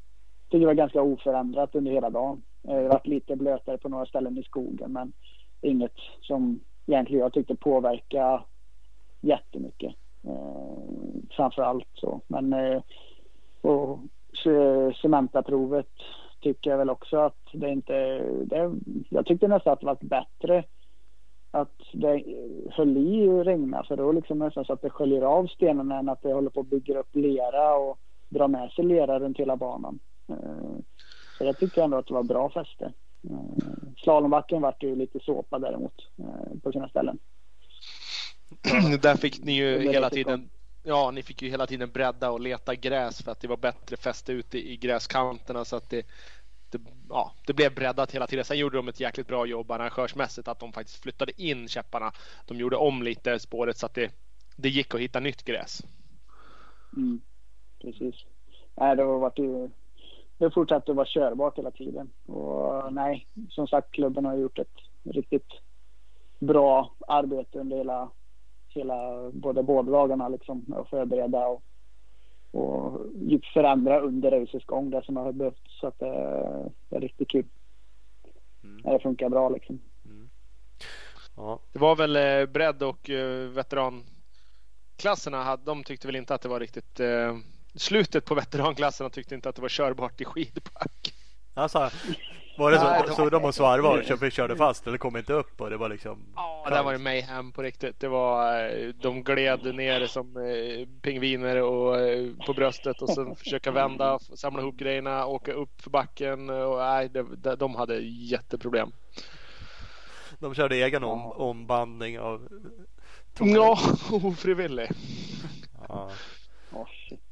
det 0.51 0.67
var 0.67 0.75
ganska 0.75 1.03
oförändrat 1.03 1.75
under 1.75 1.93
hela 1.93 2.11
dagen. 2.11 2.43
Eh, 2.69 2.83
det 2.83 2.89
var 2.89 3.01
lite 3.05 3.37
blötare 3.37 3.79
på 3.79 3.89
några 3.89 4.07
ställen 4.07 4.39
i 4.39 4.43
skogen 4.43 4.93
men 4.93 5.13
inget 5.61 5.97
som 6.21 6.61
egentligen 6.87 7.23
jag 7.23 7.33
tyckte 7.33 7.55
påverka 7.55 8.45
jättemycket. 9.21 9.95
Eh, 10.25 11.23
framför 11.31 11.63
allt 11.63 11.89
så. 11.95 12.21
Men 12.27 12.53
eh, 12.53 12.83
och 13.61 13.99
Cementaprovet 15.03 15.91
tycker 16.41 16.71
jag 16.71 16.79
väl 16.79 16.91
också 16.91 17.17
att 17.17 17.49
det 17.53 17.71
inte... 17.71 17.93
Det, 18.45 18.73
jag 19.09 19.27
tyckte 19.27 19.49
nästan 19.49 19.73
att 19.73 19.81
det 19.81 19.87
var 19.87 19.99
bättre 20.01 20.65
att 21.51 21.81
det 21.93 22.25
höll 22.71 22.97
i 22.97 23.29
och 23.29 23.45
regna 23.45 23.85
för 23.85 23.97
då 23.97 24.13
liksom 24.13 24.39
nästan 24.39 24.65
så 24.65 24.73
att 24.73 24.83
det 24.83 24.91
sköljer 24.91 25.23
av 25.23 25.47
stenarna 25.47 25.99
än 25.99 26.09
att 26.09 26.23
det 26.23 26.33
håller 26.33 26.51
på 26.51 26.61
att 26.61 26.67
bygga 26.67 26.99
upp 26.99 27.17
lera 27.17 27.77
och 27.77 27.99
dra 28.29 28.49
med 28.49 28.71
sig 28.71 28.85
lera 28.85 29.21
runt 29.21 29.39
hela 29.39 29.57
banan. 29.57 29.99
Eh, 30.29 30.77
så 31.41 31.47
jag 31.47 31.59
tyckte 31.59 31.83
ändå 31.83 31.97
att 31.97 32.07
det 32.07 32.15
var 32.15 32.23
bra 32.23 32.51
fäste. 32.51 32.93
Eh, 33.31 33.93
slalombacken 33.97 34.63
vart 34.63 34.83
ju 34.83 34.97
lite 34.97 35.21
såpa 35.21 35.59
däremot 35.59 35.95
eh, 36.19 36.59
på 36.63 36.73
sina 36.73 36.89
ställen. 36.89 37.19
Där 39.03 39.17
fick 39.17 39.45
ni 39.45 39.53
ju 39.53 39.79
hela 39.79 40.11
tiden 40.11 40.51
Ja, 40.83 41.11
ni 41.11 41.23
fick 41.23 41.43
ju 41.43 41.49
hela 41.49 41.67
tiden 41.67 41.91
bredda 41.91 42.31
och 42.31 42.41
leta 42.41 42.75
gräs 42.75 43.23
för 43.23 43.33
att 43.33 43.41
det 43.41 43.49
var 43.49 43.57
bättre 43.57 43.97
fäste 43.97 44.33
ute 44.33 44.59
i 44.59 44.77
gräskanterna 44.77 45.65
så 45.65 45.77
att 45.77 45.91
det, 45.91 46.07
det, 46.71 46.81
ja, 47.09 47.33
det 47.47 47.53
blev 47.53 47.75
breddat 47.75 48.13
hela 48.13 48.27
tiden. 48.27 48.45
Sen 48.45 48.59
gjorde 48.59 48.77
de 48.77 48.89
ett 48.89 49.01
jäkligt 49.01 49.27
bra 49.27 49.47
jobb 49.47 49.71
arrangörsmässigt 49.71 50.49
att 50.49 50.61
de 50.61 50.73
faktiskt 50.73 51.03
flyttade 51.03 51.43
in 51.43 51.69
käpparna. 51.69 52.13
De 52.47 52.57
gjorde 52.57 52.77
om 52.77 53.03
lite 53.03 53.39
spåret 53.39 53.79
så 53.79 53.87
att 53.87 53.95
det, 53.95 54.13
det 54.57 54.69
gick 54.69 54.95
att 54.95 55.01
hitta 55.01 55.21
nytt 55.21 55.45
gräs. 55.45 55.83
Mm, 56.97 57.21
precis. 57.81 58.15
Nej, 58.75 58.97
det 58.97 59.03
har 59.03 59.19
varit 59.19 59.39
ju, 59.39 59.71
det 60.41 60.51
fortsatte 60.51 60.91
att 60.91 60.97
vara 60.97 61.07
körbart 61.07 61.59
hela 61.59 61.71
tiden. 61.71 62.11
Och 62.27 62.93
nej, 62.93 63.27
som 63.49 63.67
sagt, 63.67 63.91
klubben 63.91 64.25
har 64.25 64.37
gjort 64.37 64.59
ett 64.59 64.77
riktigt 65.05 65.49
bra 66.39 66.95
arbete 67.07 67.59
under 67.59 67.77
hela 67.77 68.11
hela, 68.75 69.31
både 69.31 69.63
båda 69.63 69.93
dagarna 69.93 70.29
liksom 70.29 70.65
att 70.73 70.89
förbereda 70.89 71.47
och, 71.47 71.63
och 72.51 73.01
förändra 73.55 74.01
under 74.01 74.31
racets 74.31 74.67
gång 74.67 74.91
det 74.91 75.05
som 75.05 75.17
har 75.17 75.33
behövt. 75.33 75.69
Så 75.69 75.87
att 75.87 75.99
det, 75.99 76.13
det 76.89 76.97
är 76.97 77.01
riktigt 77.01 77.29
kul. 77.29 77.47
Mm. 78.63 78.83
Det 78.83 79.03
funkar 79.03 79.29
bra 79.29 79.49
liksom. 79.49 79.81
Mm. 80.05 80.31
Ja. 81.37 81.61
Det 81.73 81.79
var 81.79 81.97
väl 81.97 82.17
eh, 82.17 82.47
bredd 82.47 82.83
och 82.83 83.11
eh, 83.11 83.49
veteranklasserna, 83.49 85.57
de 85.57 85.85
tyckte 85.85 86.07
väl 86.07 86.17
inte 86.17 86.35
att 86.35 86.43
det 86.43 86.49
var 86.49 86.61
riktigt 86.61 87.01
eh, 87.01 87.37
Slutet 87.75 88.25
på 88.25 88.35
veteranklasserna 88.35 89.11
tyckte 89.11 89.35
inte 89.35 89.49
att 89.49 89.57
det 89.57 89.63
var 89.63 89.69
körbart 89.69 90.21
i 90.21 90.25
skidback. 90.25 91.15
Alltså, 91.55 91.91
var 92.59 92.71
det 92.71 92.79
så? 92.79 92.85
Nej, 92.85 93.03
så 93.17 93.31
de 93.31 93.45
och 93.45 93.55
svarvade 93.55 94.15
och 94.15 94.33
körde, 94.33 94.57
fast 94.57 94.87
eller 94.87 94.99
kom 94.99 95.17
inte 95.17 95.33
upp 95.33 95.61
och 95.61 95.71
det 95.71 95.77
var 95.77 95.89
liksom? 95.89 96.27
Ja, 96.37 96.71
det 96.71 96.83
var 96.83 96.93
det 96.93 96.99
mayhem 96.99 97.53
på 97.53 97.63
riktigt. 97.63 98.01
Det 98.01 98.09
var, 98.09 98.65
eh, 98.69 98.89
de 98.89 99.23
gled 99.23 99.75
ner 99.75 100.07
som 100.07 100.37
eh, 100.37 100.89
pingviner 101.03 101.63
och, 101.63 102.01
eh, 102.01 102.29
på 102.47 102.53
bröstet 102.53 103.03
och 103.03 103.09
sen 103.09 103.37
försöka 103.37 103.71
vända, 103.71 104.19
samla 104.19 104.63
ihop 104.63 104.77
grejerna, 104.77 105.27
åka 105.27 105.53
upp 105.53 105.81
för 105.81 105.91
backen 105.91 106.51
och 106.51 106.79
nej, 106.79 107.09
det, 107.09 107.57
de 107.57 107.75
hade 107.75 107.97
jätteproblem. 108.01 108.93
De 110.39 110.55
körde 110.55 110.77
egen 110.77 111.05
om, 111.05 111.33
ombandning 111.33 112.21
av 112.21 112.49
Ja, 113.39 113.79
ofrivillig. 114.11 114.91
Ja. 115.89 116.11
Oh, 116.73 116.87
shit. 117.09 117.30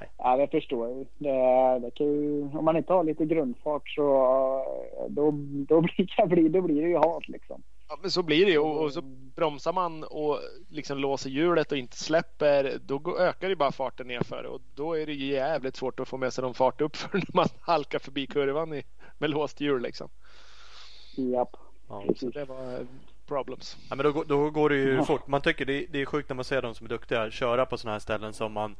Nej. 0.00 0.08
Ja, 0.18 0.36
det 0.36 0.48
förstår 0.48 0.88
jag. 0.88 1.06
Det, 1.18 1.86
det 1.86 1.90
kan 1.90 2.06
ju, 2.06 2.42
om 2.42 2.64
man 2.64 2.76
inte 2.76 2.92
har 2.92 3.04
lite 3.04 3.24
grundfart 3.24 3.88
så 3.88 4.02
då, 5.08 5.30
då, 5.68 5.80
blir, 6.26 6.48
då 6.48 6.60
blir 6.62 6.82
det 6.82 6.88
ju 6.88 6.96
halt 6.96 7.28
liksom. 7.28 7.62
Ja, 7.88 7.98
men 8.02 8.10
så 8.10 8.22
blir 8.22 8.46
det 8.46 8.52
ju 8.52 8.58
och, 8.58 8.82
och, 8.82 8.92
så 8.92 9.00
bromsar 9.36 9.72
man 9.72 10.04
och 10.04 10.38
liksom 10.68 10.98
låser 10.98 11.30
hjulet 11.30 11.72
och 11.72 11.78
inte 11.78 11.96
släpper. 11.96 12.78
Då 12.86 12.98
går, 12.98 13.20
ökar 13.20 13.48
ju 13.48 13.56
bara 13.56 13.72
farten 13.72 14.06
nerför 14.06 14.44
och 14.44 14.60
då 14.74 14.94
är 14.94 15.06
det 15.06 15.12
ju 15.12 15.26
jävligt 15.26 15.76
svårt 15.76 16.00
att 16.00 16.08
få 16.08 16.16
med 16.16 16.32
sig 16.32 16.42
någon 16.42 16.54
fart 16.54 16.80
uppför 16.80 17.10
när 17.12 17.36
man 17.36 17.48
halkar 17.60 17.98
förbi 17.98 18.26
kurvan 18.26 18.74
i, 18.74 18.82
med 19.18 19.30
låst 19.30 19.60
hjul 19.60 19.82
liksom. 19.82 20.08
Japp. 21.16 21.56
Ja, 21.88 22.04
så 22.16 22.30
det 22.30 22.44
var 22.44 22.86
problems. 23.26 23.76
Ja, 23.90 23.96
men 23.96 24.12
då, 24.12 24.24
då 24.24 24.50
går 24.50 24.70
det 24.70 24.76
ju 24.76 24.94
ja. 24.94 25.04
fort. 25.04 25.26
Man 25.26 25.40
tycker 25.40 25.64
det, 25.64 25.86
det 25.90 26.00
är 26.02 26.06
sjukt 26.06 26.28
när 26.28 26.36
man 26.36 26.44
ser 26.44 26.62
de 26.62 26.74
som 26.74 26.84
är 26.84 26.88
duktiga 26.88 27.30
köra 27.30 27.66
på 27.66 27.78
sådana 27.78 27.94
här 27.94 28.00
ställen 28.00 28.32
som 28.32 28.52
man 28.52 28.76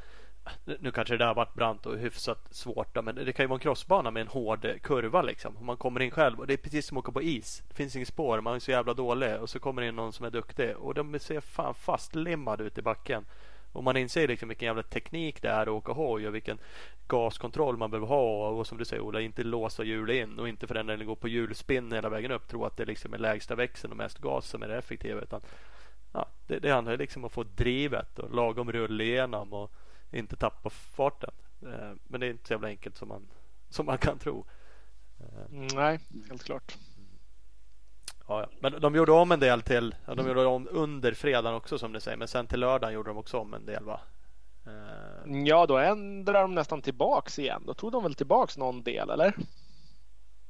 nu 0.65 0.91
kanske 0.91 1.15
det 1.15 1.19
där 1.19 1.27
har 1.27 1.35
varit 1.35 1.55
brant 1.55 1.87
och 1.87 1.99
hyfsat 1.99 2.55
svårt 2.55 2.95
då, 2.95 3.03
men 3.03 3.15
det 3.15 3.33
kan 3.33 3.45
ju 3.45 3.49
vara 3.49 3.57
en 3.57 3.61
crossbana 3.61 4.11
med 4.11 4.21
en 4.21 4.29
hård 4.29 4.67
kurva 4.83 5.23
liksom. 5.23 5.57
Man 5.61 5.77
kommer 5.77 6.01
in 6.01 6.11
själv 6.11 6.39
och 6.39 6.47
det 6.47 6.53
är 6.53 6.57
precis 6.57 6.87
som 6.87 6.99
att 6.99 7.05
åka 7.05 7.13
på 7.13 7.23
is. 7.23 7.63
Det 7.69 7.75
finns 7.75 7.97
inget 7.97 8.09
spår, 8.09 8.41
man 8.41 8.55
är 8.55 8.59
så 8.59 8.71
jävla 8.71 8.95
dålig 8.95 9.41
och 9.41 9.51
så 9.51 9.59
kommer 9.59 9.83
in 9.83 9.97
någon 9.97 10.13
som 10.13 10.27
är 10.27 10.31
duktig 10.31 10.77
och 10.77 10.95
de 10.95 11.19
ser 11.19 11.41
fan 11.41 11.75
fastlimmade 11.75 12.65
ut 12.65 12.79
i 12.79 12.83
backen. 12.83 13.25
Och 13.73 13.85
man 13.85 13.97
inser 13.97 14.29
liksom 14.29 14.49
vilken 14.49 14.67
jävla 14.67 14.83
teknik 14.83 15.43
det 15.43 15.49
är 15.49 15.63
att 15.63 15.69
åka 15.69 15.93
hoj 15.93 16.29
och 16.29 16.35
vilken 16.35 16.59
gaskontroll 17.09 17.77
man 17.77 17.91
behöver 17.91 18.07
ha 18.07 18.49
och 18.49 18.67
som 18.67 18.79
du 18.79 18.85
säger 18.85 19.03
Ola, 19.03 19.21
inte 19.21 19.43
låsa 19.43 19.85
hjul 19.85 20.11
in 20.11 20.39
och 20.39 20.49
inte 20.49 20.67
för 20.67 20.75
den 20.75 20.87
delen 20.87 21.07
gå 21.07 21.17
på 21.17 21.29
hjulspinn 21.29 21.93
hela 21.93 22.09
vägen 22.09 22.31
upp 22.31 22.49
tro 22.49 22.65
att 22.65 22.77
det 22.77 22.85
liksom 22.85 23.15
är 23.15 23.19
lägsta 23.19 23.55
växeln 23.55 23.91
och 23.91 23.97
mest 23.97 24.19
gas 24.19 24.49
som 24.49 24.63
är 24.63 24.69
det 24.69 24.77
effektiva 24.77 25.21
utan 25.21 25.41
ja, 26.13 26.29
det, 26.47 26.59
det 26.59 26.71
handlar 26.71 26.97
liksom 26.97 27.23
om 27.23 27.27
att 27.27 27.33
få 27.33 27.43
drivet 27.43 28.19
och 28.19 28.35
lagom 28.35 28.73
rull 28.73 29.01
igenom 29.01 29.53
och 29.53 29.73
inte 30.11 30.37
tappa 30.37 30.71
farten. 30.71 31.31
Eh, 31.63 31.93
men 32.05 32.21
det 32.21 32.27
är 32.27 32.31
inte 32.31 32.47
så 32.47 32.53
jävla 32.53 32.69
enkelt 32.69 32.97
som 32.97 33.09
man, 33.09 33.29
som 33.69 33.87
man 33.87 33.99
kan 33.99 34.19
tro. 34.19 34.45
Eh, 35.21 35.67
Nej, 35.75 36.01
helt 36.29 36.45
klart. 36.45 36.77
Ja, 38.29 38.41
ja. 38.41 38.47
Men 38.61 38.81
de 38.81 38.95
gjorde 38.95 39.13
om 39.13 39.33
en 39.33 39.41
del 39.41 39.63
till. 39.63 39.95
Ja, 40.07 40.15
de 40.15 40.29
gjorde 40.29 40.47
om 40.47 40.69
under 40.71 41.13
fredagen 41.13 41.55
också 41.55 41.79
som 41.79 41.93
ni 41.93 42.01
säger. 42.01 42.17
Men 42.17 42.29
sen 42.29 42.47
till 42.47 42.61
lördagen 42.61 42.95
gjorde 42.95 43.11
de 43.11 43.17
också 43.17 43.39
om 43.39 43.55
en 43.55 43.67
del 43.67 43.85
va? 43.85 44.01
Eh. 44.67 45.33
Ja, 45.45 45.67
då 45.67 45.79
ändrade 45.79 46.41
de 46.41 46.55
nästan 46.55 46.83
tillbaks 46.83 47.39
igen. 47.39 47.63
Då 47.67 47.75
tog 47.75 47.93
de 47.93 48.03
väl 48.03 48.15
tillbaks 48.15 48.59
någon 48.59 48.83
del 48.83 49.11
eller? 49.11 49.35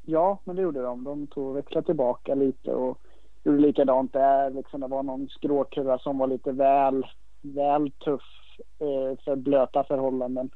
Ja, 0.03 0.39
men 0.45 0.57
det 0.57 0.63
gjorde 0.63 0.83
de. 0.83 1.05
De 1.05 1.27
tog 1.27 1.55
växlade 1.55 1.87
tillbaka 1.87 2.35
lite 2.35 2.71
och 2.71 2.99
gjorde 3.45 3.59
likadant 3.59 4.13
där. 4.13 4.51
Liksom 4.51 4.81
det 4.81 4.89
var 4.89 5.03
någon 5.03 5.29
skråkurva 5.29 5.99
som 5.99 6.19
var 6.19 6.27
lite 6.27 6.53
väl, 6.53 7.07
väl 7.43 7.91
tuff 7.91 8.36
eh, 8.79 9.19
för 9.25 9.37
blöta 9.37 9.85
förhållanden. 9.85 10.51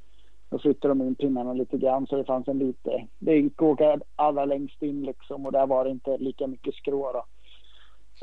Då 0.50 0.58
flyttade 0.58 0.94
de 0.94 1.02
in 1.02 1.14
pinnarna 1.14 1.52
lite 1.52 1.78
grann 1.78 2.06
så 2.06 2.16
det 2.16 2.24
fanns 2.24 2.48
en 2.48 2.58
lite, 2.58 3.06
det 3.18 3.34
gick 3.34 3.52
att 3.52 3.62
åka 3.62 4.00
allra 4.16 4.44
längst 4.44 4.82
in 4.82 5.02
liksom 5.02 5.46
och 5.46 5.52
där 5.52 5.66
var 5.66 5.84
det 5.84 5.90
inte 5.90 6.18
lika 6.18 6.46
mycket 6.46 6.74
skrå 6.74 7.12
då. 7.12 7.24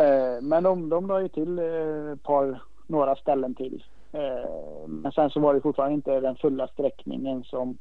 Eh, 0.03 0.41
men 0.41 0.63
de, 0.63 0.89
de 0.89 1.07
la 1.07 1.21
ju 1.21 1.27
till 1.27 1.59
eh, 1.59 2.15
par, 2.23 2.61
några 2.87 3.15
ställen 3.15 3.55
till. 3.55 3.83
Eh, 4.11 4.87
men 4.87 5.11
sen 5.11 5.29
så 5.29 5.39
var 5.39 5.53
det 5.53 5.61
fortfarande 5.61 5.95
inte 5.95 6.19
den 6.19 6.35
fulla 6.35 6.67
sträckningen 6.67 7.43
som, 7.43 7.77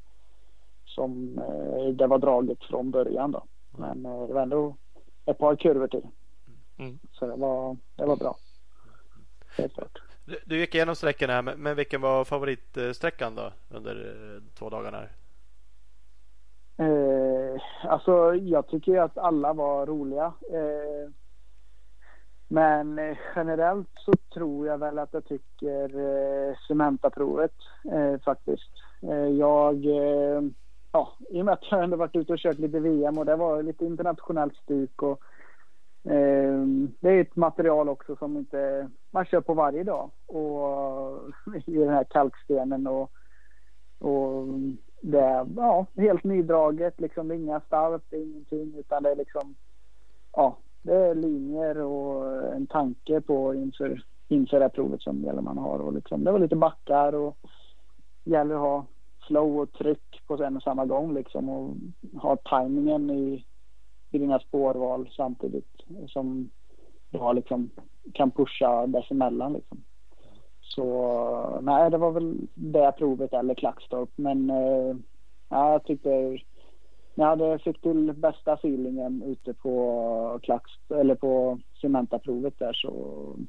som 0.85 1.39
eh, 1.39 1.89
det 1.89 2.07
var 2.07 2.19
draget 2.19 2.65
från 2.65 2.91
början 2.91 3.33
då. 3.33 3.45
Men 3.79 4.07
eh, 4.07 4.27
det 4.27 4.35
var 4.35 4.43
ändå 4.43 4.77
ett 5.27 5.39
par 5.39 5.57
kurvor 5.57 5.89
till. 5.89 6.07
Mm. 6.79 6.99
Så 7.13 7.27
det 7.27 7.37
var, 7.37 7.77
det 7.97 8.07
var 8.07 8.17
bra. 8.17 8.37
Helt 9.59 9.75
klart. 9.75 10.06
Du, 10.27 10.39
du 10.45 10.59
gick 10.59 10.75
igenom 10.75 10.95
sträckan 10.95 11.31
här, 11.31 11.43
men 11.43 11.77
vilken 11.77 12.01
var 12.01 12.25
favoritsträckan 12.25 13.35
då 13.35 13.53
under 13.71 13.95
eh, 13.95 14.43
två 14.59 14.71
dagar 14.71 14.93
här? 14.93 15.11
Eh, 16.79 17.61
alltså 17.91 18.35
jag 18.35 18.69
tycker 18.69 19.01
att 19.01 19.19
alla 19.19 19.53
var 19.53 19.87
roliga. 19.87 20.33
Eh, 20.53 21.11
men 22.49 22.99
eh, 22.99 23.17
generellt 23.37 23.89
så 23.95 24.13
tror 24.35 24.67
jag 24.67 24.79
väl 24.79 24.99
att 24.99 25.13
jag 25.13 25.25
tycker 25.25 25.99
eh, 25.99 26.55
Cementa-provet 26.69 27.55
eh, 27.93 28.21
faktiskt. 28.25 28.73
Eh, 29.03 29.29
jag, 29.29 29.85
eh, 29.85 30.43
ja, 30.93 31.13
i 31.31 31.41
och 31.41 31.45
med 31.45 31.55
att 31.55 31.71
jag 31.71 31.85
ändå 31.85 31.97
varit 31.97 32.17
ute 32.17 32.33
och 32.33 32.39
kört 32.39 32.59
lite 32.59 32.81
VM 32.81 33.19
och 33.19 33.27
det 33.27 33.37
var 33.37 33.63
lite 33.63 33.85
internationellt 33.85 34.57
stuk 34.57 35.03
och 35.03 35.21
Ehm, 36.11 36.93
det 37.01 37.11
är 37.11 37.21
ett 37.21 37.37
material 37.37 37.89
också 37.89 38.17
som 38.17 38.37
inte 38.37 38.91
man 39.11 39.25
kör 39.25 39.41
på 39.41 39.55
varje 39.55 39.85
dag 39.85 40.11
och 40.27 41.21
i 41.67 41.77
den 41.77 41.89
här 41.89 42.05
kalkstenen 42.05 42.87
och, 42.87 43.11
och 43.99 44.47
det 45.01 45.21
är 45.21 45.47
ja, 45.57 45.87
helt 45.97 46.25
nydraget 46.25 47.01
liksom. 47.01 47.29
Det 47.29 47.35
är 47.35 47.39
inga 47.39 47.61
starp, 47.61 48.03
det 48.09 48.17
är 48.17 48.23
ingenting 48.23 48.75
utan 48.79 49.03
det 49.03 49.11
är 49.11 49.17
liksom 49.17 49.55
ja, 50.33 50.57
det 50.83 50.95
är 50.95 51.15
linjer 51.15 51.79
och 51.79 52.47
en 52.55 52.67
tanke 52.67 53.21
på 53.21 53.55
inför, 53.55 54.03
inför 54.29 54.61
det 54.61 54.69
provet 54.69 55.03
som 55.03 55.23
gäller 55.23 55.43
man 55.43 55.59
har 55.59 55.79
och 55.79 55.93
liksom 55.93 56.25
det 56.25 56.33
var 56.33 56.39
lite 56.39 56.57
backar 56.57 57.15
och 57.15 57.37
gäller 58.25 58.55
att 58.55 58.61
ha 58.61 58.87
flow 59.27 59.61
och 59.61 59.73
tryck 59.73 60.23
på 60.27 60.43
en 60.43 60.57
och 60.57 60.63
samma 60.63 60.87
gång 60.87 61.15
liksom 61.15 61.49
och 61.49 61.77
ha 62.23 62.37
tajmingen 62.37 63.11
i 63.11 63.45
i 64.11 64.19
dina 64.19 64.39
spårval 64.39 65.09
samtidigt 65.17 65.76
som 66.09 66.51
har 67.13 67.35
liksom, 67.35 67.71
kan 68.15 68.31
pusha 68.31 68.87
dessemellan. 68.87 69.53
Liksom. 69.53 69.85
Så 70.61 71.61
nej, 71.63 71.91
det 71.91 71.99
var 71.99 72.11
väl 72.11 72.37
det 72.55 72.93
provet 72.93 73.33
eller 73.33 73.55
Klackstorp. 73.55 74.11
Men 74.17 74.51
eh, 74.51 74.97
jag 75.49 75.85
tyckte 75.85 76.39
jag 77.19 77.27
hade 77.27 77.59
fick 77.59 77.81
till 77.81 78.13
bästa 78.13 78.53
feelingen 78.53 79.23
ute 79.23 79.55
på 79.55 80.41
Klacks, 80.43 80.71
eller 80.89 81.15
på 81.15 81.61
Cementa-provet 81.81 82.59
där 82.59 82.73
så 82.73 82.93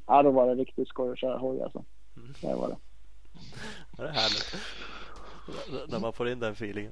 ja, 0.06 0.24
då 0.24 0.32
var 0.32 0.48
det 0.48 0.56
riktigt 0.56 0.88
skoj 0.88 1.12
att 1.12 1.20
köra 1.20 1.38
hoj 1.38 1.62
alltså. 1.62 1.86
Mm. 2.18 2.34
Det 2.42 2.56
var 2.56 2.68
det. 2.68 2.78
Det 3.98 4.04
är 4.04 4.08
härligt. 4.08 4.56
När 5.92 6.00
man 6.00 6.14
får 6.14 6.30
in 6.30 6.40
den 6.40 6.52
feelingen. 6.52 6.92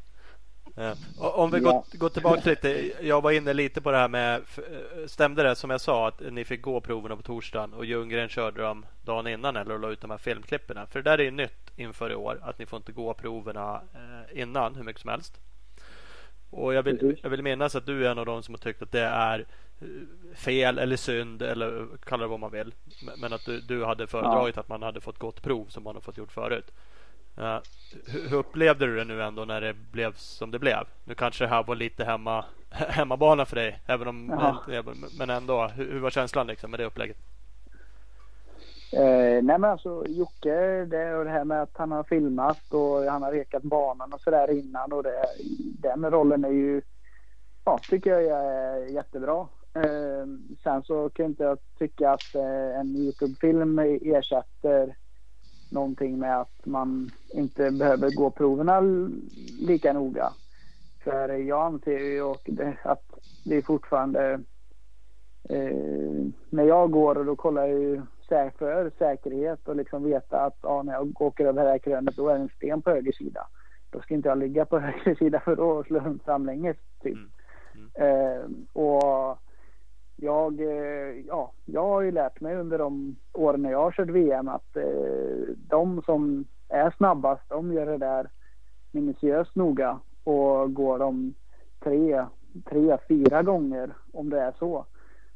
Om 1.17 1.51
vi 1.51 1.59
går, 1.59 1.83
går 1.97 2.09
tillbaka 2.09 2.49
lite. 2.49 2.91
Jag 3.01 3.21
var 3.21 3.31
inne 3.31 3.53
lite 3.53 3.81
på 3.81 3.91
det 3.91 3.97
här 3.97 4.07
med. 4.07 4.41
Stämde 5.07 5.43
det 5.43 5.55
som 5.55 5.69
jag 5.69 5.81
sa 5.81 6.07
att 6.07 6.21
ni 6.31 6.45
fick 6.45 6.61
gå 6.61 6.81
proverna 6.81 7.15
på 7.15 7.21
torsdagen 7.21 7.73
och 7.73 7.85
Ljunggren 7.85 8.29
körde 8.29 8.61
dem 8.61 8.85
dagen 9.03 9.27
innan 9.27 9.55
eller 9.55 9.77
la 9.77 9.89
ut 9.89 10.01
de 10.01 10.11
här 10.11 10.17
filmklipperna? 10.17 10.85
För 10.85 11.01
det 11.01 11.11
där 11.11 11.17
är 11.17 11.23
ju 11.23 11.31
nytt 11.31 11.71
inför 11.75 12.11
i 12.11 12.15
år 12.15 12.39
att 12.41 12.59
ni 12.59 12.65
får 12.65 12.77
inte 12.77 12.91
gå 12.91 13.13
proverna 13.13 13.81
eh, 13.93 14.41
innan 14.41 14.75
hur 14.75 14.83
mycket 14.83 15.01
som 15.01 15.09
helst. 15.09 15.39
Och 16.49 16.73
jag 16.73 16.83
vill, 16.83 17.17
jag 17.23 17.29
vill 17.29 17.43
minnas 17.43 17.75
att 17.75 17.85
du 17.85 18.05
är 18.05 18.11
en 18.11 18.19
av 18.19 18.25
de 18.25 18.43
som 18.43 18.53
har 18.53 18.59
tyckt 18.59 18.81
att 18.81 18.91
det 18.91 19.05
är 19.05 19.45
eh, 19.81 19.87
fel 20.35 20.79
eller 20.79 20.97
synd 20.97 21.41
eller 21.41 21.87
kalla 22.05 22.23
det 22.23 22.29
vad 22.29 22.39
man 22.39 22.51
vill. 22.51 22.73
Men 23.17 23.33
att 23.33 23.45
du, 23.45 23.61
du 23.61 23.85
hade 23.85 24.07
föredragit 24.07 24.55
ja. 24.55 24.59
att 24.59 24.69
man 24.69 24.83
hade 24.83 25.01
fått 25.01 25.19
gått 25.19 25.41
prov 25.43 25.65
som 25.69 25.83
man 25.83 25.95
har 25.95 26.01
fått 26.01 26.17
gjort 26.17 26.31
förut. 26.31 26.71
Uh, 27.37 27.59
hur, 28.05 28.29
hur, 28.29 28.37
upplevde 28.37 28.85
du 28.85 28.95
det 28.95 29.03
nu 29.03 29.23
ändå 29.23 29.45
när 29.45 29.61
det 29.61 29.73
blev 29.73 30.13
som 30.13 30.51
det 30.51 30.59
blev? 30.59 30.87
Nu 31.03 31.15
kanske 31.15 31.43
det 31.43 31.47
här 31.47 31.63
var 31.63 31.75
lite 31.75 32.03
hemma, 32.03 32.45
hemmabana 32.69 33.45
för 33.45 33.55
dig, 33.55 33.79
även 33.85 34.07
om, 34.07 34.25
men, 34.67 34.95
men 35.19 35.29
ändå. 35.29 35.67
Hur, 35.67 35.91
hur, 35.91 35.99
var 35.99 36.09
känslan 36.09 36.47
liksom 36.47 36.71
med 36.71 36.79
det 36.79 36.85
upplägget? 36.85 37.17
Eh, 38.93 39.43
nej 39.43 39.59
men 39.59 39.63
alltså 39.63 40.05
Jocke, 40.07 40.85
det, 40.85 41.15
och 41.15 41.25
det 41.25 41.31
här 41.31 41.43
med 41.43 41.61
att 41.61 41.77
han 41.77 41.91
har 41.91 42.03
filmat 42.03 42.73
och 42.73 43.03
han 43.03 43.23
har 43.23 43.31
rekat 43.31 43.63
banan 43.63 44.13
och 44.13 44.21
sådär 44.21 44.51
innan 44.51 44.91
och 44.91 45.03
det, 45.03 45.25
den 45.79 46.11
rollen 46.11 46.45
är 46.45 46.49
ju, 46.49 46.81
ja 47.65 47.79
tycker 47.89 48.19
jag 48.19 48.23
är 48.23 48.77
jättebra. 48.85 49.47
Eh, 49.73 50.27
sen 50.63 50.83
så 50.83 51.09
kan 51.09 51.25
inte 51.25 51.43
jag 51.43 51.57
tycka 51.79 52.11
att 52.11 52.35
eh, 52.35 52.79
en 52.79 52.95
Youtube-film 52.95 53.79
ersätter 54.01 54.95
någonting 55.71 56.19
med 56.19 56.39
att 56.39 56.65
man 56.65 57.09
inte 57.33 57.71
behöver 57.71 58.09
gå 58.15 58.29
proverna 58.29 58.81
lika 59.59 59.93
noga. 59.93 60.29
För 61.03 61.29
jag 61.29 61.65
anser 61.65 61.99
ju 61.99 62.23
att 62.83 63.01
det 63.45 63.55
är 63.55 63.61
fortfarande 63.61 64.33
eh, 65.49 66.25
när 66.49 66.63
jag 66.63 66.91
går 66.91 67.17
och 67.17 67.25
då 67.25 67.35
kollar 67.35 67.67
jag 67.67 67.79
ju 67.79 68.01
för 68.57 68.91
säkerhet 68.97 69.67
och 69.67 69.75
liksom 69.75 70.03
veta 70.03 70.41
att 70.41 70.57
ja, 70.61 70.83
när 70.83 70.93
jag 70.93 71.21
åker 71.21 71.45
över 71.45 71.63
det 71.63 71.69
här 71.69 71.77
krönet 71.77 72.15
då 72.15 72.29
är 72.29 72.35
det 72.35 72.41
en 72.41 72.49
sten 72.49 72.81
på 72.81 72.89
höger 72.89 73.11
sida. 73.11 73.47
Då 73.89 74.01
ska 74.01 74.13
inte 74.13 74.29
jag 74.29 74.37
ligga 74.37 74.65
på 74.65 74.79
höger 74.79 75.15
sida 75.15 75.39
för 75.39 75.55
då 75.55 75.83
slår 75.83 76.03
jag 76.03 76.19
framlänges 76.25 76.77
typ. 77.03 77.17
Mm. 77.17 77.29
Mm. 77.75 77.91
Eh, 77.95 78.45
och 78.73 79.39
jag, 80.15 80.61
eh, 80.61 81.25
ja, 81.27 81.51
jag 81.65 81.87
har 81.87 82.01
ju 82.01 82.11
lärt 82.11 82.41
mig 82.41 82.55
under 82.55 82.77
de 82.77 83.15
åren 83.33 83.61
när 83.61 83.71
jag 83.71 83.79
har 83.81 83.91
kört 83.91 84.09
VM 84.09 84.47
att 84.47 84.77
eh, 84.77 85.55
de 85.69 86.01
som 86.05 86.45
är 86.69 86.93
snabbast, 86.97 87.43
de 87.49 87.73
gör 87.73 87.85
det 87.85 87.97
där 87.97 88.29
minutiöst 88.91 89.55
noga 89.55 89.99
och 90.23 90.73
går 90.73 90.99
de 90.99 91.33
tre, 91.83 92.25
tre, 92.69 92.97
fyra 93.07 93.43
gånger 93.43 93.93
om 94.13 94.29
det 94.29 94.41
är 94.41 94.53
så 94.59 94.85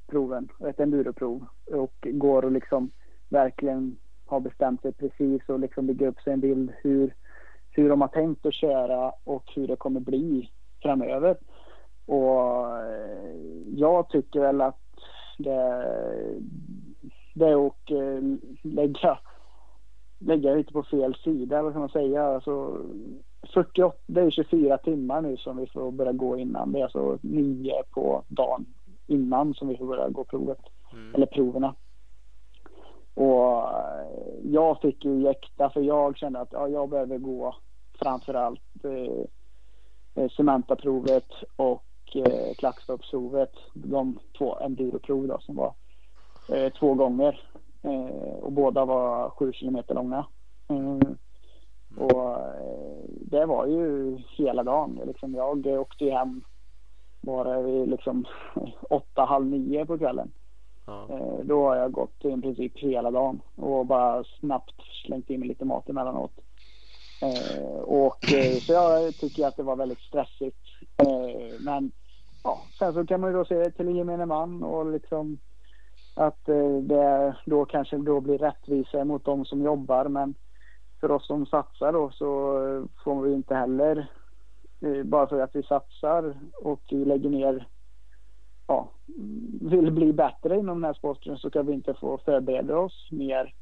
proven, 0.07 0.49
ett 0.67 0.79
enduroprov 0.79 1.45
och 1.71 2.07
går 2.11 2.45
och 2.45 2.51
liksom 2.51 2.91
verkligen 3.29 3.97
har 4.25 4.39
bestämt 4.39 4.81
sig 4.81 4.91
precis 4.91 5.41
och 5.49 5.59
liksom 5.59 5.87
bygger 5.87 6.07
upp 6.07 6.19
sig 6.19 6.33
en 6.33 6.39
bild 6.39 6.71
hur, 6.83 7.13
hur 7.71 7.89
de 7.89 8.01
har 8.01 8.07
tänkt 8.07 8.45
att 8.45 8.53
köra 8.53 9.11
och 9.23 9.43
hur 9.55 9.67
det 9.67 9.75
kommer 9.75 9.99
bli 9.99 10.49
framöver. 10.81 11.37
Och 12.10 12.78
eh, 12.78 13.36
jag 13.76 14.10
tycker 14.10 14.39
väl 14.39 14.62
att 14.62 14.80
det, 15.38 15.86
det 17.34 17.54
att 17.54 17.91
eh, 17.91 18.22
lägga, 18.62 19.19
lägga 20.19 20.56
lite 20.56 20.74
på 20.74 20.84
fel 20.84 21.15
sida, 21.15 21.62
vad 21.62 21.74
kan 21.74 21.80
man 21.80 21.89
säga. 21.89 22.24
Alltså, 22.24 22.78
48, 23.54 23.98
det 24.08 24.22
är 24.22 24.32
24 24.32 24.78
timmar 24.78 25.22
nu 25.22 25.38
som 25.38 25.58
vi 25.58 25.67
får 25.67 25.91
börja 25.91 26.12
gå 26.12 26.38
innan. 26.38 26.72
Det 26.72 26.80
är 26.80 26.84
alltså 26.84 27.17
nio 27.22 27.84
på 27.89 28.24
dagen 28.28 28.65
innan 29.08 29.54
som 29.54 29.67
vi 29.67 29.78
får 29.78 29.86
börja 29.86 30.10
gå 30.10 30.24
provet. 30.24 30.62
Mm. 30.93 31.15
Eller 31.15 31.26
proverna. 31.26 31.76
Och 33.13 33.58
eh, 33.58 34.08
jag 34.43 34.82
fick 34.82 35.06
ju 35.06 35.22
jäkta 35.22 35.69
för 35.69 35.82
jag 35.82 36.17
kände 36.17 36.39
att 36.39 36.52
ja, 36.52 36.67
jag 36.67 36.89
behöver 36.89 37.17
gå 37.17 37.56
framförallt 38.00 38.86
eh 38.86 39.26
Cementa-provet 40.38 41.28
och 41.56 41.84
eh, 42.15 42.54
Klackstoppsprovet. 42.58 43.52
De 43.74 44.19
två 44.38 44.60
enduroprov 44.60 45.28
då 45.28 45.39
som 45.39 45.56
var 45.56 45.74
eh, 46.50 46.74
två 46.74 46.93
gånger. 46.93 47.41
Eh, 47.82 48.34
och 48.34 48.52
båda 48.52 48.86
var 48.86 49.30
sju 49.30 49.54
kilometer 49.54 49.95
långa. 49.95 50.26
Eh, 50.69 51.10
och 51.98 52.39
eh, 52.39 53.04
det 53.06 53.45
var 53.45 53.65
ju 53.67 54.17
hela 54.38 54.63
dagen. 54.63 55.00
Liksom 55.06 55.36
jag 55.36 55.67
åkte 55.67 56.06
ju 56.06 56.12
hem 56.12 56.43
bara 57.22 57.62
vid 57.62 57.89
liksom 57.89 58.26
åtta, 58.89 59.26
halv 59.26 59.45
nio 59.45 59.86
på 59.86 59.98
kvällen. 59.98 60.32
Ja. 60.86 61.08
Eh, 61.10 61.39
då 61.43 61.67
har 61.67 61.76
jag 61.76 61.91
gått 61.91 62.26
i 62.26 62.41
princip 62.41 62.78
hela 62.78 63.12
dagen 63.12 63.41
och 63.56 63.86
bara 63.86 64.24
snabbt 64.24 64.76
slängt 65.06 65.30
i 65.32 65.38
mig 65.38 65.48
lite 65.48 65.65
mat 65.65 65.89
emellanåt. 65.89 66.32
Och 67.82 68.26
så 68.62 68.74
jag 68.74 69.15
tycker 69.15 69.48
att 69.48 69.58
det 69.58 69.63
var 69.63 69.76
väldigt 69.76 70.00
stressigt. 70.00 70.58
Men 71.60 71.91
ja, 72.43 72.62
sen 72.80 72.93
så 72.93 73.06
kan 73.06 73.21
man 73.21 73.32
ju 73.32 73.38
då 73.38 73.45
se 73.45 73.56
det 73.56 73.71
till 73.71 73.95
gemene 73.95 74.25
man 74.25 74.63
och 74.63 74.91
liksom 74.91 75.38
att 76.15 76.49
eh, 76.49 76.78
det 76.82 77.36
då 77.45 77.65
kanske 77.65 77.97
då 77.97 78.21
blir 78.21 78.38
rättvisa 78.38 79.06
mot 79.06 79.25
de 79.25 79.45
som 79.45 79.62
jobbar. 79.62 80.06
Men 80.06 80.34
för 80.99 81.12
oss 81.12 81.28
som 81.28 81.45
satsar 81.45 81.93
då 81.93 82.12
så 82.12 82.28
får 83.04 83.21
vi 83.21 83.34
inte 83.34 83.56
heller 83.56 84.08
eh, 84.82 85.04
bara 85.04 85.28
för 85.28 85.39
att 85.39 85.56
vi 85.56 85.63
satsar 85.63 86.36
och 86.62 86.82
vi 86.89 87.06
lägger 87.06 87.30
ner 87.30 87.67
ja, 88.67 88.89
vill 89.62 89.91
bli 89.91 90.13
bättre 90.13 90.58
inom 90.58 90.82
den 90.82 90.86
här 90.86 90.93
sporten 90.93 91.38
så 91.38 91.49
kan 91.49 91.65
vi 91.65 91.73
inte 91.73 91.93
få 91.93 92.17
förbereda 92.17 92.78
oss 92.78 93.10
mer 93.12 93.54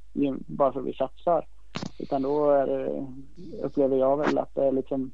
bara 0.48 0.74
för 0.74 0.80
att 0.80 0.86
vi 0.86 0.94
satsar. 0.94 1.46
Utan 2.00 2.22
då 2.22 2.50
är 2.52 2.68
det, 2.68 3.08
upplever 3.63 3.98
jag 3.98 4.18
väl 4.18 4.38
att 4.38 4.56
det 4.56 4.66
är 4.66 4.72
liksom, 4.72 5.12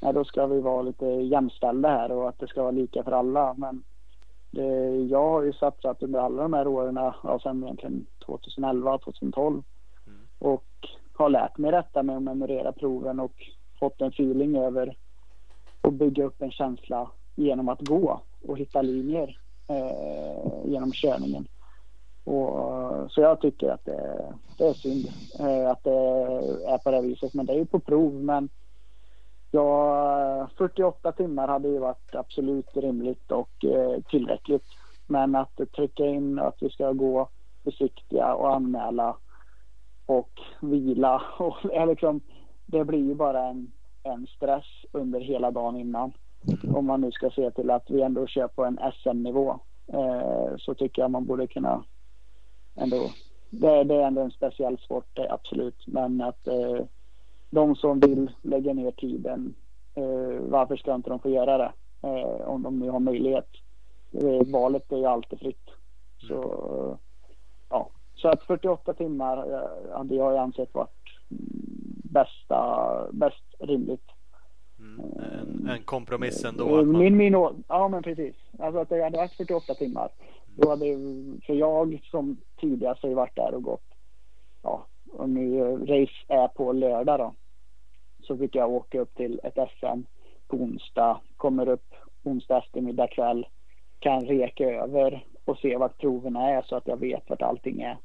nej, 0.00 0.12
då 0.12 0.24
ska 0.24 0.46
vi 0.46 0.60
vara 0.60 0.82
lite 0.82 1.06
jämställda 1.06 1.88
här 1.88 2.12
och 2.12 2.28
att 2.28 2.38
det 2.38 2.48
ska 2.48 2.62
vara 2.62 2.70
lika 2.70 3.04
för 3.04 3.12
alla. 3.12 3.54
Men 3.54 3.82
det, 4.50 4.96
jag 4.96 5.30
har 5.30 5.42
ju 5.42 5.52
satsat 5.52 6.02
under 6.02 6.20
alla 6.20 6.42
de 6.42 6.52
här 6.52 6.66
åren, 6.66 6.96
ja, 7.22 7.40
sen 7.42 7.62
egentligen 7.62 8.06
2011, 8.26 8.98
2012. 8.98 9.62
Mm. 10.06 10.18
Och 10.38 10.64
har 11.12 11.28
lärt 11.28 11.58
mig 11.58 11.70
detta 11.70 12.02
med 12.02 12.16
att 12.16 12.22
memorera 12.22 12.72
proven 12.72 13.20
och 13.20 13.32
fått 13.80 14.00
en 14.00 14.08
feeling 14.08 14.56
över 14.56 14.96
att 15.80 15.94
bygga 15.94 16.24
upp 16.24 16.42
en 16.42 16.50
känsla 16.50 17.10
genom 17.34 17.68
att 17.68 17.80
gå 17.80 18.20
och 18.48 18.58
hitta 18.58 18.82
linjer 18.82 19.38
eh, 19.68 20.70
genom 20.70 20.92
körningen. 20.92 21.48
Och, 22.24 23.12
så 23.12 23.20
jag 23.20 23.40
tycker 23.40 23.70
att 23.70 23.84
det, 23.84 24.34
det 24.58 24.64
är 24.64 24.72
synd 24.72 25.06
eh, 25.40 25.70
att 25.70 25.84
det 25.84 25.98
är 26.66 26.78
på 26.78 26.90
det 26.90 27.02
viset. 27.02 27.34
Men 27.34 27.46
det 27.46 27.52
är 27.52 27.56
ju 27.56 27.66
på 27.66 27.78
prov. 27.78 28.14
Men 28.14 28.48
ja, 29.50 30.48
48 30.58 31.12
timmar 31.12 31.48
hade 31.48 31.68
ju 31.68 31.78
varit 31.78 32.14
absolut 32.14 32.76
rimligt 32.76 33.32
och 33.32 33.64
eh, 33.64 34.02
tillräckligt. 34.10 34.64
Men 35.06 35.34
att 35.34 35.60
trycka 35.76 36.06
in 36.06 36.38
att 36.38 36.56
vi 36.60 36.70
ska 36.70 36.92
gå 36.92 37.28
försiktiga 37.64 38.34
och 38.34 38.54
anmäla 38.54 39.16
och 40.06 40.30
vila. 40.60 41.22
Och, 41.38 41.88
liksom, 41.88 42.20
det 42.66 42.84
blir 42.84 43.04
ju 43.04 43.14
bara 43.14 43.46
en, 43.46 43.72
en 44.02 44.26
stress 44.26 44.84
under 44.92 45.20
hela 45.20 45.50
dagen 45.50 45.76
innan. 45.76 46.12
Om 46.74 46.86
man 46.86 47.00
nu 47.00 47.12
ska 47.12 47.30
se 47.30 47.50
till 47.50 47.70
att 47.70 47.90
vi 47.90 48.02
ändå 48.02 48.26
kör 48.26 48.48
på 48.48 48.64
en 48.64 48.78
SM-nivå 49.02 49.60
eh, 49.92 50.56
så 50.58 50.74
tycker 50.74 51.02
jag 51.02 51.10
man 51.10 51.26
borde 51.26 51.46
kunna 51.46 51.84
ändå. 52.76 53.10
Det, 53.50 53.84
det, 53.84 53.94
är 53.94 54.06
ändå 54.06 54.20
en 54.20 54.30
speciell 54.30 54.78
sport, 54.78 55.18
absolut. 55.30 55.86
Men 55.86 56.20
att 56.20 56.46
eh, 56.46 56.84
de 57.50 57.76
som 57.76 58.00
vill 58.00 58.30
lägga 58.42 58.72
ner 58.72 58.90
tiden, 58.90 59.54
eh, 59.94 60.40
varför 60.40 60.76
ska 60.76 60.94
inte 60.94 61.10
de 61.10 61.18
få 61.18 61.30
göra 61.30 61.58
det? 61.58 61.72
Eh, 62.02 62.48
om 62.48 62.62
de 62.62 62.78
nu 62.78 62.90
har 62.90 63.00
möjlighet. 63.00 63.48
Eh, 64.12 64.52
valet 64.52 64.92
är 64.92 64.96
ju 64.96 65.06
alltid 65.06 65.38
fritt. 65.38 65.70
Så 66.18 66.98
ja, 67.70 67.90
så 68.14 68.28
att 68.28 68.42
48 68.42 68.94
timmar 68.94 69.52
eh, 69.52 69.96
hade 69.96 70.14
jag 70.14 70.36
ansett 70.36 70.74
varit 70.74 70.90
bästa, 72.04 73.08
bäst 73.12 73.44
rimligt. 73.58 74.10
Mm, 74.78 75.00
en, 75.00 75.68
en 75.68 75.82
kompromiss 75.82 76.44
ändå? 76.44 76.68
Man... 76.68 76.98
Min, 76.98 77.16
min, 77.16 77.32
ja 77.68 77.88
men 77.88 78.02
precis. 78.02 78.36
Alltså 78.58 78.80
att 78.80 78.88
det 78.88 79.04
hade 79.04 79.16
varit 79.16 79.36
48 79.36 79.74
timmar. 79.74 80.08
Då 80.46 80.70
hade, 80.70 80.84
för 81.46 81.54
jag 81.54 82.00
som 82.10 82.36
tidigast 82.60 83.02
har 83.02 83.10
varit 83.10 83.36
där 83.36 83.54
och 83.54 83.62
gått, 83.62 83.94
ja, 84.62 84.86
och 85.16 85.28
nu 85.28 85.60
race 85.76 86.24
är 86.28 86.48
på 86.48 86.72
lördag 86.72 87.18
då. 87.18 87.34
Så 88.22 88.36
fick 88.36 88.54
jag 88.54 88.70
åka 88.70 89.00
upp 89.00 89.14
till 89.14 89.40
ett 89.42 89.70
SM 89.78 90.00
på 90.48 90.56
onsdag, 90.56 91.20
kommer 91.36 91.68
upp 91.68 91.94
onsdag 92.22 92.58
eftermiddag 92.58 93.06
kväll, 93.06 93.46
kan 93.98 94.26
reka 94.26 94.64
över 94.64 95.24
och 95.44 95.58
se 95.58 95.76
vart 95.76 95.98
proverna 95.98 96.50
är 96.50 96.62
så 96.62 96.76
att 96.76 96.86
jag 96.86 96.96
vet 96.96 97.30
vart 97.30 97.42
allting 97.42 97.80
är. 97.80 97.98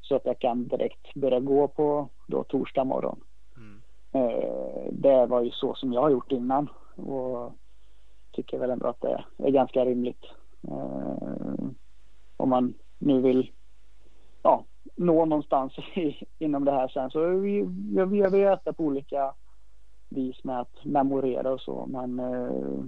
Så 0.00 0.16
att 0.16 0.26
jag 0.26 0.38
kan 0.38 0.68
direkt 0.68 1.14
börja 1.14 1.40
gå 1.40 1.68
på 1.68 2.08
då 2.26 2.44
torsdag 2.44 2.84
morgon. 2.84 3.20
Mm. 3.56 3.82
Eh, 4.12 4.92
det 4.92 5.26
var 5.26 5.42
ju 5.42 5.50
så 5.50 5.74
som 5.74 5.92
jag 5.92 6.00
har 6.00 6.10
gjort 6.10 6.32
innan 6.32 6.68
och 6.96 7.52
tycker 8.32 8.58
väl 8.58 8.70
ändå 8.70 8.86
att 8.86 9.00
det 9.00 9.24
är 9.38 9.50
ganska 9.50 9.84
rimligt. 9.84 10.24
Eh, 10.68 11.68
om 12.36 12.48
man 12.48 12.74
nu 12.98 13.20
vill 13.20 13.50
ja, 14.42 14.64
nå 14.96 15.24
någonstans 15.24 15.78
i, 15.94 16.26
inom 16.38 16.64
det 16.64 16.72
här 16.72 16.88
sen. 16.88 17.10
Så 17.10 17.26
vi, 17.26 17.64
vi, 18.06 18.28
vi 18.30 18.42
äta 18.42 18.72
på 18.72 18.84
olika 18.84 19.34
vis 20.08 20.44
med 20.44 20.60
att 20.60 20.84
memorera 20.84 21.52
och 21.52 21.60
så. 21.60 21.86
Men 21.86 22.18
eh, 22.18 22.84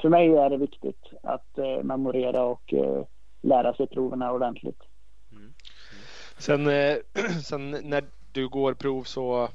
för 0.00 0.08
mig 0.08 0.28
är 0.36 0.50
det 0.50 0.56
viktigt 0.56 1.06
att 1.22 1.58
eh, 1.58 1.82
memorera 1.82 2.42
och 2.42 2.74
eh, 2.74 3.04
lära 3.42 3.74
sig 3.74 3.86
proven 3.86 4.22
ordentligt. 4.22 4.82
Mm. 5.32 5.42
Mm. 5.42 5.54
Sen, 6.38 6.66
eh, 6.66 6.96
sen 7.44 7.70
när 7.70 8.04
du 8.32 8.48
går 8.48 8.74
prov 8.74 9.02
så 9.02 9.48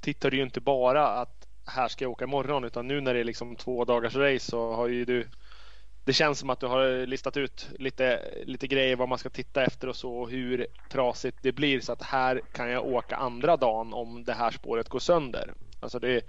tittar 0.00 0.30
du 0.30 0.36
ju 0.36 0.42
inte 0.42 0.60
bara 0.60 1.08
att 1.08 1.48
här 1.66 1.88
ska 1.88 2.04
jag 2.04 2.12
åka 2.12 2.24
imorgon 2.24 2.64
utan 2.64 2.88
nu 2.88 3.00
när 3.00 3.14
det 3.14 3.20
är 3.20 3.24
liksom 3.24 3.56
två 3.56 3.84
dagars 3.84 4.16
race 4.16 4.50
så 4.50 4.72
har 4.72 4.88
ju 4.88 5.04
du 5.04 5.28
det 6.06 6.12
känns 6.12 6.38
som 6.38 6.50
att 6.50 6.60
du 6.60 6.66
har 6.66 7.06
listat 7.06 7.36
ut 7.36 7.70
lite, 7.78 8.20
lite 8.44 8.66
grejer 8.66 8.96
vad 8.96 9.08
man 9.08 9.18
ska 9.18 9.28
titta 9.28 9.64
efter 9.64 9.88
och 9.88 9.96
så 9.96 10.16
och 10.16 10.30
hur 10.30 10.66
trasigt 10.88 11.38
det 11.42 11.52
blir 11.52 11.80
så 11.80 11.92
att 11.92 12.02
här 12.02 12.40
kan 12.52 12.70
jag 12.70 12.86
åka 12.86 13.16
andra 13.16 13.56
dagen 13.56 13.92
om 13.92 14.24
det 14.24 14.32
här 14.32 14.50
spåret 14.50 14.88
går 14.88 14.98
sönder. 14.98 15.52
Alltså 15.80 15.98
det 15.98 16.10
är 16.10 16.22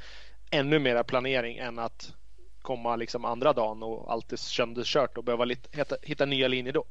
ännu 0.52 0.80
mera 0.80 1.04
planering 1.04 1.58
än 1.58 1.80
att 1.80 2.13
komma 2.62 2.96
liksom 2.96 3.26
andra 3.26 3.54
dagen 3.54 3.84
och 3.84 4.12
allt 4.12 4.34
är 4.34 4.38
sönderkört 4.38 5.18
och 5.18 5.24
behöva 5.24 5.46
hitta, 5.46 5.96
hitta 6.02 6.26
nya 6.26 6.48
linjer 6.48 6.74
då. 6.74 6.84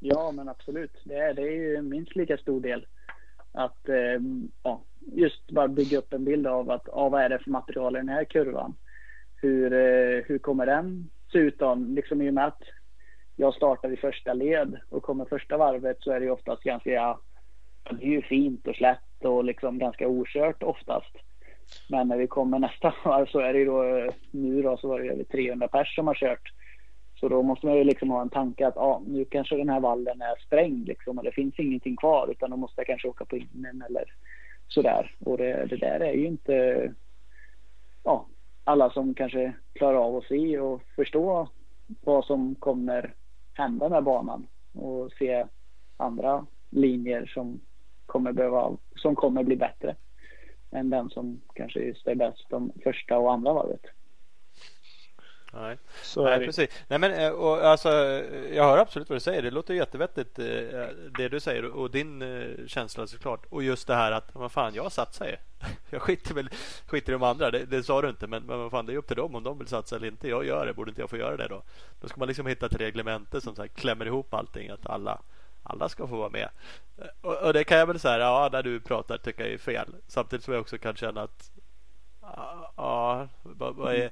Ja, 0.00 0.32
men 0.32 0.48
absolut. 0.48 1.02
Det 1.04 1.14
är, 1.14 1.34
det 1.34 1.42
är 1.42 1.52
ju 1.52 1.82
minst 1.82 2.16
lika 2.16 2.36
stor 2.36 2.60
del. 2.60 2.86
Att 3.52 3.88
eh, 3.88 4.20
ja, 4.62 4.84
just 5.00 5.50
bara 5.50 5.68
bygga 5.68 5.98
upp 5.98 6.12
en 6.12 6.24
bild 6.24 6.46
av 6.46 6.70
att 6.70 6.88
ah, 6.88 7.08
vad 7.08 7.22
är 7.22 7.28
det 7.28 7.38
för 7.38 7.50
material 7.50 7.96
i 7.96 7.98
den 7.98 8.08
här 8.08 8.24
kurvan? 8.24 8.74
Hur, 9.36 9.72
eh, 9.72 10.24
hur 10.24 10.38
kommer 10.38 10.66
den 10.66 11.10
Dessutom. 11.36 11.94
Liksom 11.94 12.22
i 12.22 12.30
och 12.30 12.34
med 12.34 12.46
att 12.46 12.62
jag 13.36 13.54
startar 13.54 13.92
i 13.92 13.96
första 13.96 14.32
led 14.32 14.80
och 14.88 15.02
kommer 15.02 15.24
första 15.24 15.56
varvet 15.56 15.96
så 16.00 16.12
är 16.12 16.20
det 16.20 16.26
ju 16.26 16.32
oftast 16.32 16.62
ganska, 16.62 16.90
ja, 16.90 17.20
det 17.90 18.06
är 18.06 18.10
ju 18.10 18.22
fint 18.22 18.66
och 18.66 18.76
slätt 18.76 19.24
och 19.24 19.44
liksom 19.44 19.78
ganska 19.78 20.08
okört 20.08 20.62
oftast. 20.62 21.16
Men 21.88 22.08
när 22.08 22.16
vi 22.16 22.26
kommer 22.26 22.58
nästa 22.58 22.94
varv 23.04 23.26
så 23.26 23.38
är 23.38 23.52
det 23.52 23.58
ju 23.58 23.64
då, 23.64 24.10
nu 24.30 24.62
då 24.62 24.76
så 24.76 24.88
var 24.88 25.00
det 25.00 25.08
över 25.08 25.24
300 25.24 25.68
pers 25.68 25.94
som 25.94 26.06
har 26.06 26.14
kört. 26.14 26.52
Så 27.20 27.28
då 27.28 27.42
måste 27.42 27.66
man 27.66 27.76
ju 27.76 27.84
liksom 27.84 28.10
ha 28.10 28.22
en 28.22 28.30
tanke 28.30 28.66
att 28.66 28.76
ah, 28.76 29.02
nu 29.06 29.24
kanske 29.24 29.56
den 29.56 29.68
här 29.68 29.80
vallen 29.80 30.20
är 30.20 30.46
sprängd 30.46 30.88
liksom 30.88 31.18
och 31.18 31.24
det 31.24 31.32
finns 31.32 31.58
ingenting 31.58 31.96
kvar 31.96 32.28
utan 32.30 32.50
då 32.50 32.56
måste 32.56 32.80
jag 32.80 32.86
kanske 32.86 33.08
åka 33.08 33.24
på 33.24 33.36
innen 33.36 33.82
eller 33.88 34.04
sådär. 34.68 35.14
Och 35.20 35.38
det, 35.38 35.66
det 35.66 35.76
där 35.76 36.00
är 36.00 36.12
ju 36.12 36.26
inte 36.26 36.94
ja, 38.04 38.26
alla 38.66 38.90
som 38.90 39.14
kanske 39.14 39.52
klarar 39.72 39.98
av 39.98 40.16
att 40.16 40.24
se 40.24 40.58
och 40.58 40.82
förstå 40.96 41.48
vad 42.00 42.24
som 42.24 42.54
kommer 42.54 43.14
hända 43.52 43.88
med 43.88 44.04
banan 44.04 44.46
och 44.74 45.12
se 45.12 45.46
andra 45.96 46.46
linjer 46.70 47.26
som 47.26 47.60
kommer 48.06 48.32
behöva, 48.32 48.76
som 48.96 49.14
kommer 49.14 49.44
bli 49.44 49.56
bättre 49.56 49.96
än 50.70 50.90
den 50.90 51.10
som 51.10 51.40
kanske 51.54 51.80
just 51.80 52.06
är 52.06 52.14
bäst 52.14 52.46
de 52.48 52.72
första 52.82 53.18
och 53.18 53.32
andra 53.32 53.52
varvet. 53.52 53.82
Nej, 55.60 55.78
Så 56.02 56.24
Nej 56.24 56.46
precis. 56.46 56.70
Nej, 56.88 56.98
men, 56.98 57.12
eh, 57.12 57.30
och, 57.30 57.64
alltså, 57.64 57.88
jag 58.52 58.64
hör 58.64 58.78
absolut 58.78 59.08
vad 59.08 59.16
du 59.16 59.20
säger. 59.20 59.42
Det 59.42 59.50
låter 59.50 59.74
jättevettigt 59.74 60.38
eh, 60.38 60.44
det 61.18 61.28
du 61.28 61.40
säger 61.40 61.64
och 61.64 61.90
din 61.90 62.22
eh, 62.22 62.66
känsla 62.66 63.06
såklart. 63.06 63.46
Och 63.50 63.62
just 63.62 63.86
det 63.86 63.94
här 63.94 64.12
att 64.12 64.34
vad 64.34 64.52
fan, 64.52 64.74
jag 64.74 64.92
satsar 64.92 65.26
ju. 65.26 65.36
Jag 65.90 66.02
skiter 66.02 66.34
väl 66.34 66.48
skiter 66.86 67.12
i 67.12 67.12
de 67.12 67.22
andra. 67.22 67.50
Det, 67.50 67.64
det 67.64 67.82
sa 67.82 68.02
du 68.02 68.08
inte, 68.08 68.26
men, 68.26 68.42
men 68.42 68.58
vad 68.58 68.70
fan, 68.70 68.86
det 68.86 68.92
är 68.92 68.96
upp 68.96 69.06
till 69.06 69.16
dem 69.16 69.34
om 69.34 69.42
de 69.42 69.58
vill 69.58 69.68
satsa 69.68 69.96
eller 69.96 70.08
inte. 70.08 70.28
Jag 70.28 70.46
gör 70.46 70.66
det. 70.66 70.72
Borde 70.72 70.90
inte 70.90 71.02
jag 71.02 71.10
få 71.10 71.16
göra 71.16 71.36
det 71.36 71.48
då? 71.48 71.62
Då 72.00 72.08
ska 72.08 72.18
man 72.18 72.28
liksom 72.28 72.46
hitta 72.46 72.66
ett 72.66 72.74
reglemente 72.74 73.40
som 73.40 73.54
så 73.54 73.62
här, 73.62 73.68
klämmer 73.68 74.06
ihop 74.06 74.34
allting. 74.34 74.70
Att 74.70 74.86
alla 74.86 75.20
alla 75.68 75.88
ska 75.88 76.06
få 76.06 76.16
vara 76.16 76.30
med. 76.30 76.48
Och, 77.20 77.42
och 77.42 77.52
det 77.52 77.64
kan 77.64 77.78
jag 77.78 77.86
väl 77.86 77.98
säga, 77.98 78.18
ja, 78.18 78.48
när 78.52 78.62
du 78.62 78.80
pratar 78.80 79.18
tycker 79.18 79.44
jag 79.44 79.52
är 79.52 79.58
fel. 79.58 79.94
Samtidigt 80.08 80.44
som 80.44 80.54
jag 80.54 80.60
också 80.60 80.78
kan 80.78 80.96
känna 80.96 81.22
att 81.22 81.50
Ja, 82.76 83.28
vad, 83.42 83.94
är, 83.94 84.10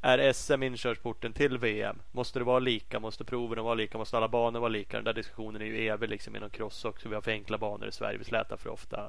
är 0.00 0.32
SM 0.32 0.62
inkörsporten 0.62 1.32
till 1.32 1.58
VM? 1.58 1.98
Måste 2.12 2.38
det 2.38 2.44
vara 2.44 2.58
lika? 2.58 3.00
Måste 3.00 3.24
proven 3.24 3.64
vara 3.64 3.74
lika? 3.74 3.98
Måste 3.98 4.16
alla 4.16 4.28
banor 4.28 4.60
vara 4.60 4.68
lika? 4.68 4.96
Den 4.96 5.04
där 5.04 5.12
diskussionen 5.12 5.62
är 5.62 5.66
ju 5.66 5.88
evig 5.88 6.08
liksom 6.08 6.36
inom 6.36 6.50
cross 6.50 6.84
också. 6.84 7.08
Vi 7.08 7.14
har 7.14 7.22
för 7.22 7.30
enkla 7.30 7.58
banor 7.58 7.88
i 7.88 7.92
Sverige. 7.92 8.18
Vi 8.18 8.24
slätar 8.24 8.56
för 8.56 8.70
ofta. 8.70 9.08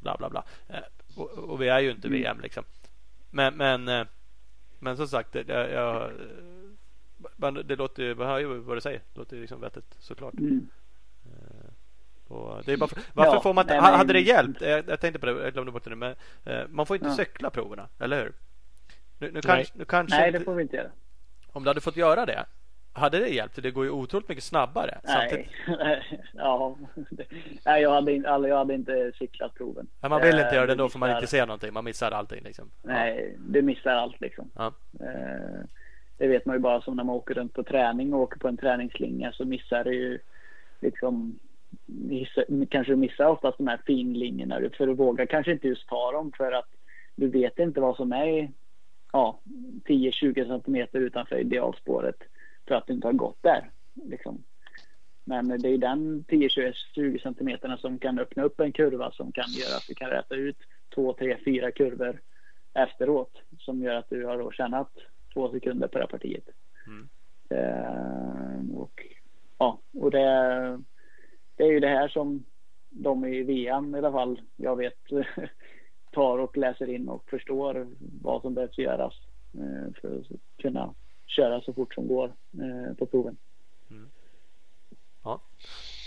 Bla 0.00 0.16
bla 0.16 0.30
bla. 0.30 0.44
Eh, 0.68 0.78
och, 1.16 1.30
och 1.30 1.62
vi 1.62 1.68
är 1.68 1.80
ju 1.80 1.90
inte 1.90 2.08
VM 2.08 2.40
liksom. 2.40 2.64
Men, 3.30 3.56
men, 3.56 3.88
eh, 3.88 4.06
men 4.78 4.96
som 4.96 5.08
sagt, 5.08 5.34
jag, 5.34 5.48
eh, 5.48 5.56
jag, 5.56 6.12
det 7.64 7.76
låter 7.76 8.02
ju, 8.02 8.14
vad, 8.14 8.44
vad 8.44 8.76
du 8.76 8.80
säger, 8.80 9.02
det 9.12 9.18
låter 9.18 9.36
ju 9.36 9.40
liksom 9.40 9.60
vettigt 9.60 9.96
såklart. 9.98 10.34
Mm. 10.34 10.68
Och 12.28 12.62
det 12.64 12.72
är 12.72 12.76
bara 12.76 12.88
för, 12.88 12.98
varför 13.12 13.32
Ja, 13.34 13.40
får 13.40 13.54
man 13.54 13.64
inte, 13.64 13.80
nej, 13.80 13.92
hade 13.96 14.12
det 14.12 14.20
hjälpt? 14.20 14.60
Jag, 14.60 14.84
jag 14.88 15.00
tänkte 15.00 15.18
på 15.20 15.26
det, 15.26 15.32
jag 15.42 15.52
glömde 15.52 15.72
bort 15.72 15.84
det 15.84 15.90
nu. 15.90 15.96
Men, 15.96 16.14
eh, 16.44 16.62
man 16.68 16.86
får 16.86 16.96
inte 16.96 17.08
Ja. 17.08 17.14
cykla 17.14 17.50
proverna, 17.50 17.88
eller 17.98 18.16
hur? 18.22 18.32
Nu, 19.18 19.26
nu, 19.26 19.32
Nej. 19.32 19.42
kanske, 19.42 19.78
nu 19.78 19.84
kanske 19.84 20.16
Nej, 20.18 20.26
inte- 20.28 20.38
det 20.38 20.44
får 20.44 20.54
vi 20.54 20.62
inte 20.62 20.76
göra. 20.76 20.88
om 21.52 21.62
du 21.64 21.70
hade 21.70 21.80
fått 21.80 21.96
göra 21.96 22.26
det, 22.26 22.44
hade 22.92 23.18
det 23.18 23.28
hjälpt? 23.28 23.62
Det 23.62 23.70
går 23.70 23.84
ju 23.84 23.90
otroligt 23.90 24.28
mycket 24.28 24.44
snabbare. 24.44 24.98
Nej. 25.04 25.48
ja. 26.34 26.76
Nej, 27.64 27.82
jag 27.82 27.90
hade, 27.90 28.12
in- 28.12 28.26
alltså, 28.26 28.48
jag 28.48 28.56
hade 28.56 28.74
inte 28.74 29.12
cyklat 29.18 29.54
proven. 29.54 29.86
Men 30.00 30.10
man 30.10 30.20
vill 30.22 30.34
inte 30.34 30.48
Eh, 30.48 30.54
göra 30.54 30.66
det 30.66 30.74
då 30.74 30.88
för 30.88 30.98
man 30.98 31.10
inte 31.14 31.26
ser 31.26 31.46
någonting. 31.46 31.72
Man 31.72 31.84
missar 31.84 32.10
allting 32.10 32.42
liksom. 32.44 32.70
Nej, 32.82 33.36
du 33.48 33.62
missar 33.62 33.90
allt 33.94 34.20
liksom. 34.20 34.50
Ja. 34.56 34.72
Eh, 35.00 35.60
Det 36.18 36.26
vet 36.26 36.46
man 36.46 36.56
ju 36.56 36.60
bara 36.60 36.80
som 36.80 36.96
när 36.96 37.04
man 37.04 37.14
åker 37.16 37.34
runt 37.34 37.52
på 37.54 37.62
träning 37.62 38.14
och 38.14 38.20
åker 38.20 38.38
på 38.38 38.48
en 38.48 38.56
träningsslinga 38.56 39.32
så 39.32 39.44
missar 39.44 39.84
du 39.84 39.94
ju 39.94 40.18
liksom 40.80 41.38
kanske 42.70 42.92
du 42.92 42.96
missar 42.96 43.26
oftast 43.26 43.58
de 43.58 43.66
här 43.66 43.80
finlinjerna 43.86 44.60
för 44.76 44.86
du 44.86 44.94
vågar 44.94 45.26
kanske 45.26 45.52
inte 45.52 45.68
just 45.68 45.88
ta 45.88 46.12
dem 46.12 46.32
för 46.36 46.52
att 46.52 46.68
du 47.14 47.28
vet 47.28 47.58
inte 47.58 47.80
vad 47.80 47.96
som 47.96 48.12
är 48.12 48.52
ja, 49.12 49.40
10-20 49.84 50.46
centimeter 50.46 50.98
utanför 50.98 51.38
idealspåret 51.38 52.16
för 52.68 52.74
att 52.74 52.86
du 52.86 52.92
inte 52.92 53.06
har 53.06 53.12
gått 53.12 53.42
där. 53.42 53.70
Liksom. 53.94 54.44
Men 55.24 55.48
det 55.48 55.68
är 55.68 55.78
den 55.78 56.24
10-20 56.28 57.22
centimeterna 57.22 57.78
som 57.78 57.98
kan 57.98 58.18
öppna 58.18 58.42
upp 58.42 58.60
en 58.60 58.72
kurva 58.72 59.12
som 59.12 59.32
kan 59.32 59.50
göra 59.50 59.76
att 59.76 59.86
du 59.88 59.94
kan 59.94 60.10
räta 60.10 60.34
ut 60.34 60.56
två, 60.94 61.12
tre, 61.12 61.36
fyra 61.44 61.70
kurvor 61.70 62.20
efteråt 62.74 63.32
som 63.58 63.82
gör 63.82 63.94
att 63.94 64.10
du 64.10 64.24
har 64.24 64.38
då 64.38 64.50
tjänat 64.50 64.90
två 65.34 65.52
sekunder 65.52 65.88
på 65.88 65.98
det 65.98 66.06
partiet. 66.06 66.44
Mm. 66.86 67.08
Eh, 67.48 68.76
och 68.76 69.06
ja, 69.58 69.78
och 69.94 70.10
det, 70.10 70.82
det 71.56 71.64
är 71.64 71.72
ju 71.72 71.80
det 71.80 71.88
här 71.88 72.08
som 72.08 72.44
de 72.90 73.24
i 73.24 73.42
VM 73.42 73.94
i 73.94 73.98
alla 73.98 74.12
fall, 74.12 74.40
jag 74.56 74.76
vet, 74.76 74.98
tar 76.12 76.38
och 76.38 76.56
läser 76.56 76.90
in 76.90 77.08
och 77.08 77.30
förstår 77.30 77.88
vad 78.22 78.42
som 78.42 78.54
behövs 78.54 78.78
göras 78.78 79.14
eh, 79.54 80.00
för 80.00 80.18
att 80.18 80.26
kunna 80.58 80.94
köra 81.26 81.60
så 81.60 81.72
fort 81.72 81.94
som 81.94 82.08
går 82.08 82.34
eh, 82.52 82.94
på 82.94 83.06
proven. 83.06 83.36
Mm. 83.90 84.10
Ja 85.24 85.40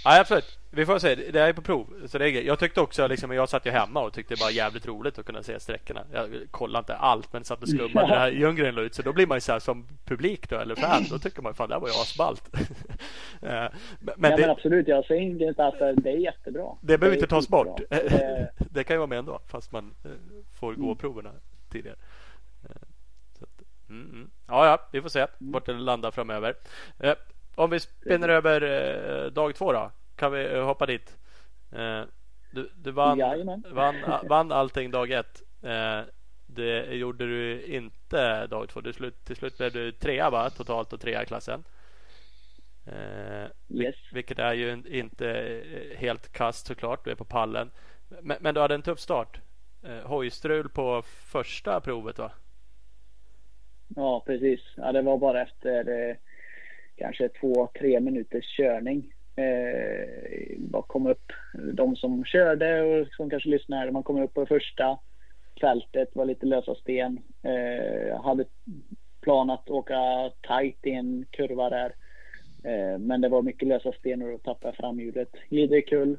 ja, 0.04 0.20
absolut. 0.20 0.60
Vi 0.72 0.86
får 0.86 1.00
se. 1.00 1.16
Det 1.16 1.40
är 1.42 1.54
på 1.54 1.62
prov. 1.62 2.08
Så 2.08 2.18
det 2.18 2.30
är, 2.30 2.42
jag 2.42 2.60
tyckte 2.60 2.82
också, 2.82 3.08
liksom, 3.08 3.32
jag 3.32 3.50
satt 3.50 3.66
ju 3.66 3.72
hemma 3.72 4.02
och 4.02 4.14
tyckte 4.14 4.36
det 4.36 4.42
var 4.42 4.50
jävligt 4.52 4.88
roligt 4.88 5.20
att 5.20 5.26
kunna 5.26 5.44
se 5.44 5.60
sträckorna. 5.60 6.06
Jag 6.14 6.48
kollade 6.52 6.80
inte 6.80 6.96
allt 6.96 7.34
men 7.34 7.44
satt 7.44 7.62
och 7.62 7.70
skummade 7.70 8.08
här 8.08 8.32
Ljunggren 8.32 8.76
la 8.76 8.82
ut. 8.82 8.96
Så 8.96 9.02
då 9.02 9.14
blir 9.14 9.28
man 9.28 9.38
ju 9.38 9.42
så 9.42 9.52
här 9.52 9.60
som 9.60 9.88
publik 10.06 10.50
då, 10.50 10.58
eller 10.60 10.76
fan. 10.76 11.04
Då 11.10 11.20
tycker 11.20 11.42
man 11.42 11.54
fan 11.54 11.70
det 11.70 11.76
här 11.76 11.80
var 11.82 11.88
ju 11.88 11.94
asballt. 11.94 12.50
Eh, 13.42 13.50
men 13.50 13.72
ja, 14.32 14.38
det, 14.38 14.42
men 14.42 14.50
absolut, 14.50 14.88
jag 14.88 15.06
säger 15.06 15.22
inte 15.22 15.64
att 15.66 15.80
det 16.04 16.10
är 16.10 16.18
jättebra. 16.18 16.78
det 16.82 16.98
behöver 16.98 17.18
inte 17.18 17.28
tas 17.28 17.48
bort. 17.50 17.80
Det- 17.90 18.50
det 18.72 18.84
kan 18.84 18.94
ju 18.94 18.98
vara 18.98 19.08
med 19.08 19.20
ändå 19.20 19.40
fast 19.48 19.72
man 19.72 19.96
eh, 20.06 20.12
får 20.60 20.74
gå 20.74 20.84
Mm. 20.86 20.98
proverna 20.98 21.32
tidigare. 21.72 21.96
Eh, 22.64 22.76
mm, 23.90 24.10
mm. 24.12 24.30
Ja, 24.48 24.66
ja, 24.66 24.88
vi 24.92 25.02
får 25.02 25.10
se 25.10 25.28
vart 25.38 25.66
det 25.66 25.74
landar 25.74 26.12
framöver. 26.12 26.56
Om 27.60 27.70
vi 27.70 27.80
spinner 27.80 28.30
över 28.30 28.62
eh, 29.26 29.32
dag 29.32 29.56
två 29.56 29.72
då. 29.74 29.92
Kan 30.16 30.32
vi 30.32 30.46
eh, 30.56 30.66
hoppa 30.66 30.86
dit? 30.86 31.18
Eh, 31.72 32.04
Du, 32.52 32.72
du 32.76 32.92
vann, 32.92 33.18
Jajamän. 33.18 33.64
vann, 33.70 33.96
vann 34.30 34.52
allting 34.52 34.92
dag 34.92 35.12
ett. 35.12 35.44
Eh, 35.64 36.02
Det 36.48 36.86
gjorde 36.96 37.26
du 37.28 37.64
inte 37.66 38.48
dag 38.48 38.70
två. 38.70 38.82
Du 38.82 38.94
slut, 38.94 39.26
till 39.26 39.36
slut 39.36 39.58
blev 39.58 39.72
du 39.72 39.92
trea 39.92 40.30
va? 40.30 40.50
Totalt 40.50 40.94
och 40.94 41.02
trea 41.02 41.24
i 41.24 41.26
klassen. 41.26 41.64
Eh, 42.86 43.48
Yes. 43.70 43.96
Vilket 44.10 44.40
är 44.40 44.54
ju 44.54 44.84
inte 44.86 45.62
helt 45.98 46.32
kast 46.34 46.68
såklart. 46.68 47.06
Du 47.06 47.12
är 47.12 47.16
på 47.16 47.26
pallen. 47.26 47.72
Men, 48.22 48.38
men 48.42 48.54
du 48.56 48.62
hade 48.62 48.76
en 48.76 48.82
tuff 48.82 49.00
start. 49.00 49.42
Eh, 49.84 50.08
hojstrul 50.08 50.70
på 50.70 51.02
första 51.06 51.80
provet 51.82 52.20
va? 52.20 52.32
Ja, 53.88 54.24
precis. 54.26 54.60
Ja, 54.78 54.92
det 54.92 55.02
var 55.02 55.18
bara 55.18 55.42
efter 55.42 55.90
kanske 57.00 57.30
två, 57.30 57.70
tre 57.80 58.00
minuters 58.00 58.58
körning. 58.58 59.14
Eh, 59.36 60.58
bara 60.58 60.84
kom 60.84 61.08
upp, 61.08 61.32
de 61.74 61.96
som 61.96 62.26
körde 62.26 62.82
och 62.82 63.08
som 63.08 63.30
kanske 63.30 63.50
lyssnade, 63.50 63.92
man 63.92 64.04
kom 64.04 64.22
upp 64.22 64.34
på 64.34 64.46
första 64.46 65.00
fältet, 65.62 66.16
var 66.16 66.26
lite 66.26 66.46
lösa 66.46 66.76
sten. 66.76 67.20
Eh, 67.44 68.22
hade 68.24 68.46
plan 69.22 69.50
att 69.50 69.70
åka 69.70 70.32
tight 70.48 70.86
i 70.86 70.92
en 70.92 71.26
kurva 71.32 71.70
där. 71.70 71.94
Eh, 72.64 73.00
men 73.00 73.22
det 73.22 73.30
var 73.30 73.42
mycket 73.42 73.68
lösa 73.68 73.92
sten 73.92 74.22
och 74.22 74.30
då 74.30 74.38
tappade 74.38 74.68
jag 74.68 74.76
framhjulet. 74.76 75.30
Glider 75.50 75.82
kull. 75.82 76.18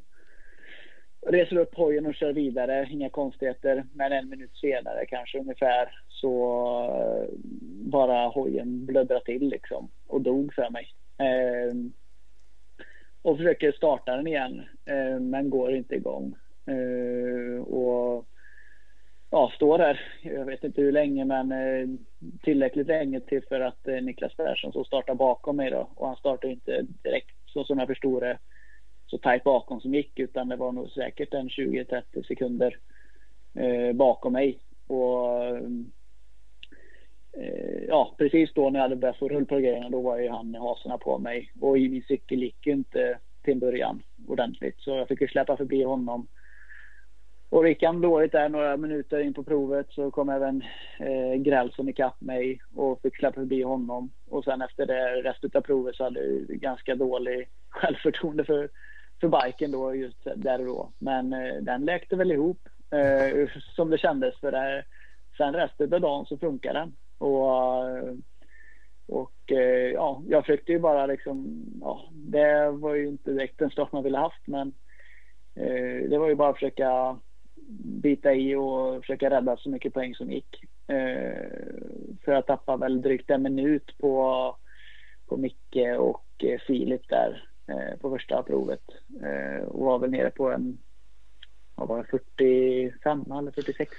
Reser 1.26 1.56
upp 1.56 1.74
hojen 1.74 2.06
och 2.06 2.14
kör 2.14 2.32
vidare, 2.32 2.88
inga 2.90 3.10
konstigheter. 3.10 3.84
Men 3.92 4.12
en 4.12 4.28
minut 4.28 4.56
senare 4.56 5.06
kanske 5.06 5.38
ungefär 5.38 5.92
så 6.08 6.34
eh, 6.84 7.28
bara 7.90 8.28
hojen 8.28 8.86
blöddrade 8.86 9.24
till 9.24 9.48
liksom 9.48 9.90
och 10.06 10.20
dog 10.20 10.54
för 10.54 10.70
mig. 10.70 10.88
Eh, 11.18 11.74
och 13.22 13.36
försöker 13.36 13.72
starta 13.72 14.16
den 14.16 14.26
igen 14.26 14.62
eh, 14.84 15.20
men 15.20 15.50
går 15.50 15.74
inte 15.74 15.94
igång. 15.94 16.34
Eh, 16.66 17.62
och 17.62 18.26
ja, 19.30 19.52
står 19.54 19.78
där, 19.78 20.00
jag 20.22 20.44
vet 20.44 20.64
inte 20.64 20.82
hur 20.82 20.92
länge 20.92 21.24
men 21.24 21.52
eh, 21.52 21.88
tillräckligt 22.42 22.86
länge 22.86 23.20
till 23.20 23.42
för 23.48 23.60
att 23.60 23.88
eh, 23.88 24.02
Niklas 24.02 24.36
Persson 24.36 24.72
så 24.72 24.84
startar 24.84 25.14
bakom 25.14 25.56
mig 25.56 25.70
då 25.70 25.90
och 25.94 26.06
han 26.06 26.16
startar 26.16 26.48
inte 26.48 26.82
direkt 26.82 27.36
så 27.46 27.64
som 27.64 27.78
jag 27.78 27.88
förstod 27.88 28.22
det 28.22 28.38
så 29.10 29.18
tajt 29.18 29.44
bakom 29.44 29.80
som 29.80 29.94
gick 29.94 30.18
utan 30.18 30.48
det 30.48 30.56
var 30.56 30.72
nog 30.72 30.90
säkert 30.90 31.34
en 31.34 31.48
20-30 31.48 32.26
sekunder 32.28 32.76
eh, 33.54 33.92
bakom 33.92 34.32
mig. 34.32 34.58
Och 34.86 35.46
eh, 35.46 35.62
ja, 37.88 38.14
precis 38.18 38.52
då 38.54 38.70
när 38.70 38.78
jag 38.78 38.84
hade 38.84 38.96
börjat 38.96 39.18
få 39.18 39.28
rull 39.28 39.46
på 39.46 39.58
grejerna 39.58 39.90
då 39.90 40.00
var 40.00 40.18
ju 40.18 40.28
han 40.28 40.54
i 40.54 40.58
hasorna 40.58 40.98
på 40.98 41.18
mig 41.18 41.52
och 41.60 41.78
i 41.78 41.88
min 41.88 42.02
cykel 42.02 42.42
gick 42.42 42.66
ju 42.66 42.72
inte 42.72 43.18
till 43.42 43.52
en 43.52 43.58
början 43.58 44.02
ordentligt 44.28 44.76
så 44.78 44.90
jag 44.90 45.08
fick 45.08 45.20
ju 45.20 45.28
släppa 45.28 45.56
förbi 45.56 45.82
honom. 45.82 46.26
Och 47.48 47.68
gick 47.68 47.82
han 47.82 48.00
dåligt 48.00 48.32
där 48.32 48.48
några 48.48 48.76
minuter 48.76 49.20
in 49.20 49.34
på 49.34 49.44
provet 49.44 49.86
så 49.90 50.10
kom 50.10 50.28
även 50.28 50.62
eh, 50.98 51.34
Grälsson 51.34 51.88
ikapp 51.88 52.20
mig 52.20 52.60
och 52.76 53.00
fick 53.02 53.16
släppa 53.16 53.40
förbi 53.40 53.62
honom. 53.62 54.10
Och 54.28 54.44
sen 54.44 54.62
efter 54.62 54.86
det 54.86 55.22
resten 55.22 55.50
av 55.54 55.60
provet 55.60 55.96
så 55.96 56.04
hade 56.04 56.20
jag 56.20 56.46
ganska 56.46 56.94
dålig 56.94 57.48
självförtroende 57.70 58.44
för, 58.44 58.68
för 59.20 59.28
biken 59.44 59.70
då 59.70 59.94
just 59.94 60.26
där 60.36 60.60
och 60.60 60.66
då. 60.66 60.92
Men 60.98 61.32
eh, 61.32 61.54
den 61.54 61.84
läkte 61.84 62.16
väl 62.16 62.32
ihop 62.32 62.68
eh, 62.90 63.48
som 63.76 63.90
det 63.90 63.98
kändes 63.98 64.40
för 64.40 64.52
det. 64.52 64.84
Sen 65.36 65.54
resten 65.54 65.94
av 65.94 66.00
dagen 66.00 66.26
så 66.26 66.38
funkar 66.38 66.74
den. 66.74 66.96
Och, 67.18 67.88
eh, 67.88 68.14
och 69.06 69.52
eh, 69.52 69.90
ja, 69.92 70.22
jag 70.26 70.46
försökte 70.46 70.72
ju 70.72 70.78
bara 70.78 71.06
liksom, 71.06 71.64
ja, 71.80 72.08
det 72.12 72.70
var 72.70 72.94
ju 72.94 73.08
inte 73.08 73.30
direkt 73.30 73.58
den 73.58 73.70
start 73.70 73.92
man 73.92 74.04
ville 74.04 74.18
haft 74.18 74.46
men 74.46 74.72
eh, 75.54 76.08
det 76.10 76.18
var 76.18 76.28
ju 76.28 76.34
bara 76.34 76.48
att 76.48 76.56
försöka 76.56 77.18
bita 78.02 78.34
i 78.34 78.54
och 78.54 79.00
försöka 79.00 79.30
rädda 79.30 79.56
så 79.56 79.70
mycket 79.70 79.94
poäng 79.94 80.14
som 80.14 80.30
gick. 80.30 80.64
Eh, 80.86 81.48
för 82.24 82.32
jag 82.32 82.46
tappade 82.46 82.78
väl 82.78 83.02
drygt 83.02 83.30
en 83.30 83.42
minut 83.42 83.98
på, 83.98 84.56
på 85.26 85.36
Micke 85.36 85.98
och 85.98 86.44
eh, 86.44 86.58
Filip 86.66 87.08
där 87.08 87.49
på 88.00 88.10
första 88.10 88.42
provet. 88.42 88.82
Eh, 89.22 89.64
och 89.68 89.84
var 89.84 89.98
väl 89.98 90.10
nere 90.10 90.30
på 90.30 90.50
en 90.52 90.78
vad 91.74 91.88
var 91.88 91.98
det, 91.98 92.04
45 92.04 93.32
eller 93.32 93.50
46 93.50 93.90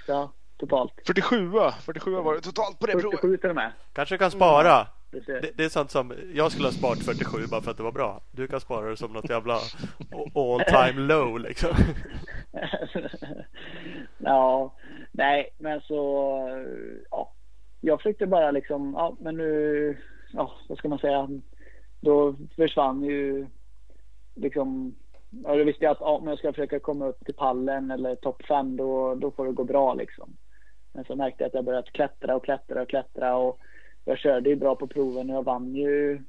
totalt. 0.56 0.92
47 1.06 1.50
47 1.80 2.10
var 2.14 2.34
det 2.34 2.40
totalt 2.40 2.78
på 2.78 2.86
det 2.86 2.92
47 2.92 3.16
provet. 3.16 3.40
till 3.40 3.50
och 3.50 3.56
med. 3.56 3.72
Kanske 3.92 4.18
kan 4.18 4.30
spara. 4.30 4.86
Det 5.10 5.24
ser- 5.24 5.40
Det, 5.40 5.50
det 5.56 5.64
är 5.64 5.68
sånt 5.68 5.90
som 5.90 6.12
jag 6.34 6.52
skulle 6.52 6.66
ha 6.68 6.72
sparat 6.72 6.98
47 6.98 7.46
bara 7.50 7.60
för 7.60 7.70
att 7.70 7.76
det 7.76 7.82
var 7.82 7.92
bra. 7.92 8.20
Du 8.30 8.46
kan 8.46 8.60
spara 8.60 8.90
det 8.90 8.96
som 8.96 9.12
något 9.12 9.30
jävla 9.30 9.54
all 10.34 10.60
time 10.60 11.00
low 11.06 11.40
liksom. 11.40 11.70
ja, 14.18 14.74
nej, 15.12 15.50
men 15.58 15.80
så 15.80 15.94
ja, 17.10 17.32
jag 17.80 17.98
försökte 17.98 18.26
bara 18.26 18.50
liksom, 18.50 18.92
ja, 18.96 19.16
men 19.20 19.36
nu, 19.36 19.96
ja, 20.32 20.52
vad 20.68 20.78
ska 20.78 20.88
man 20.88 20.98
säga? 20.98 21.28
Då 22.02 22.34
försvann 22.56 23.02
ju 23.02 23.46
liksom, 24.34 24.94
ja, 25.30 25.56
då 25.56 25.64
visste 25.64 25.84
jag 25.84 25.92
att 25.92 26.00
ja, 26.00 26.10
om 26.10 26.28
jag 26.28 26.38
ska 26.38 26.52
försöka 26.52 26.80
komma 26.80 27.06
upp 27.06 27.24
till 27.24 27.34
pallen 27.34 27.90
eller 27.90 28.14
topp 28.14 28.42
fem 28.48 28.76
då, 28.76 29.14
då 29.14 29.30
får 29.30 29.46
det 29.46 29.52
gå 29.52 29.64
bra 29.64 29.94
liksom. 29.94 30.36
Men 30.92 31.04
så 31.04 31.16
märkte 31.16 31.42
jag 31.42 31.48
att 31.48 31.54
jag 31.54 31.64
börjat 31.64 31.92
klättra 31.92 32.36
och 32.36 32.44
klättra 32.44 32.82
och 32.82 32.88
klättra 32.88 33.36
och 33.36 33.58
jag 34.04 34.18
körde 34.18 34.50
ju 34.50 34.56
bra 34.56 34.74
på 34.74 34.86
proven 34.86 35.30
och 35.30 35.36
jag 35.36 35.44
vann 35.44 35.74
ju 35.74 36.22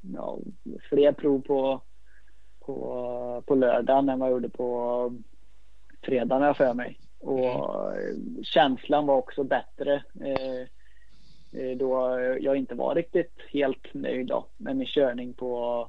ja, 0.00 0.38
fler 0.88 1.12
prov 1.12 1.40
på, 1.40 1.80
på, 2.60 3.42
på 3.46 3.54
lördagen 3.54 4.08
än 4.08 4.18
vad 4.18 4.28
jag 4.28 4.34
gjorde 4.34 4.48
på 4.48 5.12
fredagen 6.02 6.42
har 6.42 6.46
jag 6.46 6.56
för 6.56 6.74
mig. 6.74 7.00
Och 7.20 7.96
eh, 7.96 8.14
känslan 8.42 9.06
var 9.06 9.16
också 9.16 9.44
bättre. 9.44 9.94
Eh, 9.94 10.68
Eh, 11.52 11.76
då 11.76 12.18
eh, 12.18 12.36
jag 12.40 12.56
inte 12.56 12.74
var 12.74 12.94
riktigt 12.94 13.32
helt 13.52 13.94
nöjd 13.94 14.26
då, 14.26 14.46
med 14.56 14.76
min 14.76 14.86
körning 14.86 15.34
på, 15.34 15.88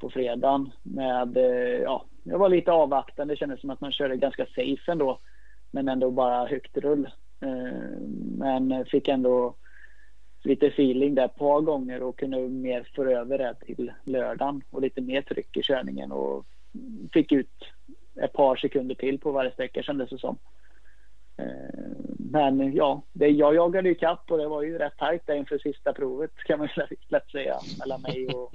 på 0.00 0.10
fredagen. 0.10 0.70
Med, 0.82 1.36
eh, 1.36 1.82
ja, 1.82 2.04
jag 2.22 2.38
var 2.38 2.48
lite 2.48 2.72
avvaktande. 2.72 3.34
Det 3.34 3.38
kändes 3.38 3.60
som 3.60 3.70
att 3.70 3.80
man 3.80 3.92
körde 3.92 4.16
ganska 4.16 4.46
safe 4.46 4.92
ändå. 4.92 5.18
Men 5.70 5.88
ändå 5.88 6.10
bara 6.10 6.46
högt 6.46 6.76
rull. 6.76 7.10
Men 8.38 8.84
fick 8.84 9.08
ändå 9.08 9.54
lite 10.42 10.66
feeling 10.66 11.14
där 11.14 11.24
ett 11.24 11.36
par 11.36 11.60
gånger 11.60 12.02
och 12.02 12.18
kunde 12.18 12.48
mer 12.48 12.88
föra 12.94 13.20
över 13.20 13.38
det 13.38 13.54
till 13.54 13.92
lördagen 14.04 14.62
och 14.70 14.82
lite 14.82 15.00
mer 15.00 15.22
tryck 15.22 15.56
i 15.56 15.62
körningen 15.62 16.12
och 16.12 16.46
fick 17.12 17.32
ut 17.32 17.50
ett 18.22 18.32
par 18.32 18.56
sekunder 18.56 18.94
till 18.94 19.20
på 19.20 19.32
varje 19.32 19.50
sträcka 19.50 19.82
kändes 19.82 20.10
det 20.10 20.18
som. 20.18 20.38
Eh, 21.36 22.04
men 22.18 22.74
ja, 22.74 23.02
det, 23.12 23.28
jag 23.28 23.54
jagade 23.54 23.88
ju 23.88 23.94
kapp 23.94 24.30
och 24.30 24.38
det 24.38 24.48
var 24.48 24.62
ju 24.62 24.78
rätt 24.78 24.96
tajt 24.96 25.26
där 25.26 25.34
inför 25.34 25.58
sista 25.58 25.92
provet 25.92 26.30
kan 26.46 26.58
man 26.58 26.68
lätt- 27.08 27.30
säga 27.30 27.56
mellan 27.78 28.02
mig 28.02 28.26
och 28.28 28.54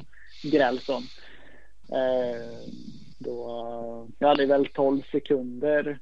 Grälsson. 0.52 1.02
Eh, 1.92 2.70
då, 3.20 4.08
jag 4.20 4.28
hade 4.28 4.46
väl 4.46 4.66
12 4.66 5.02
sekunder 5.12 6.00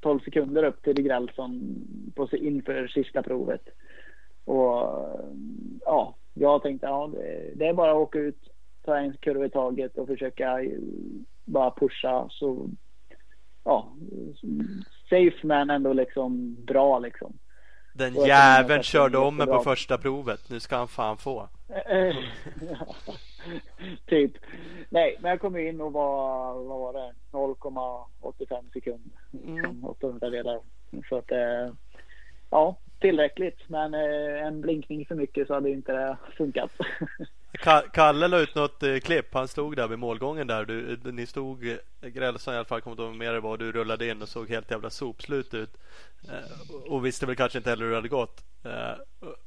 12 0.00 0.20
sekunder 0.20 0.64
upp 0.64 0.82
till 0.82 1.02
Grälsson 1.02 1.60
på, 2.14 2.28
inför 2.32 2.86
sista 2.88 3.22
provet. 3.22 3.62
Och 4.44 4.72
ja, 5.84 6.16
jag 6.34 6.62
tänkte 6.62 6.86
ja, 6.86 7.10
det, 7.14 7.52
det 7.54 7.66
är 7.66 7.74
bara 7.74 7.90
att 7.90 7.96
åka 7.96 8.18
ut, 8.18 8.38
ta 8.84 8.96
en 8.96 9.16
kurva 9.16 9.46
i 9.46 9.50
taget 9.50 9.98
och 9.98 10.06
försöka 10.06 10.60
bara 11.44 11.70
pusha 11.70 12.28
så 12.30 12.70
ja, 13.64 13.96
safe 15.08 15.46
men 15.46 15.70
ändå 15.70 15.92
liksom 15.92 16.56
bra 16.64 16.98
liksom. 16.98 17.38
Den 17.94 18.14
jäveln 18.14 18.82
körde 18.82 19.18
om 19.18 19.36
mig 19.36 19.46
på 19.46 19.58
första 19.58 19.98
provet. 19.98 20.50
Nu 20.50 20.60
ska 20.60 20.76
han 20.76 20.88
fan 20.88 21.16
få. 21.16 21.48
Typ. 24.06 24.32
Nej, 24.88 25.16
men 25.20 25.30
jag 25.30 25.40
kom 25.40 25.56
in 25.56 25.80
och 25.80 25.92
var, 25.92 26.54
vad 26.54 26.78
var 26.80 26.92
det, 26.92 27.12
0,85 27.32 28.72
sekunder. 28.72 29.12
Mm. 29.46 29.84
800 29.84 30.30
delar. 30.30 30.60
Så 31.08 31.16
att 31.16 31.32
eh, 31.32 31.72
ja, 32.50 32.76
tillräckligt. 33.00 33.68
Men 33.68 33.94
eh, 33.94 34.46
en 34.46 34.60
blinkning 34.60 35.06
för 35.06 35.14
mycket 35.14 35.46
så 35.46 35.54
hade 35.54 35.70
inte 35.70 35.92
det 35.92 36.16
funkat. 36.36 36.70
Ka- 37.62 37.88
Kalle 37.92 38.28
la 38.28 38.38
ut 38.38 38.54
något 38.54 38.82
eh, 38.82 38.98
klipp. 38.98 39.34
Han 39.34 39.48
stod 39.48 39.76
där 39.76 39.88
vid 39.88 39.98
målgången 39.98 40.46
där. 40.46 40.64
Du, 40.64 40.96
du, 40.96 41.12
ni 41.12 41.26
stod, 41.26 41.66
eh, 41.68 42.08
Grälsson 42.08 42.54
i 42.54 42.56
alla 42.56 42.64
fall, 42.64 42.80
kommer 42.80 42.92
inte 42.92 43.02
ihåg 43.02 43.14
mer 43.14 43.32
det 43.32 43.40
var. 43.40 43.56
Du 43.58 43.72
rullade 43.72 44.08
in 44.08 44.22
och 44.22 44.28
såg 44.28 44.48
helt 44.48 44.70
jävla 44.70 44.90
sopslut 44.90 45.54
ut. 45.54 45.70
Eh, 46.28 46.90
och, 46.90 47.06
visste 47.06 47.26
väl 47.26 47.36
kanske 47.36 47.58
inte 47.58 47.70
heller 47.70 47.84
hur 47.84 47.90
det 47.90 47.96
hade 47.96 48.08
gått. 48.08 48.44
Eh, 48.64 48.92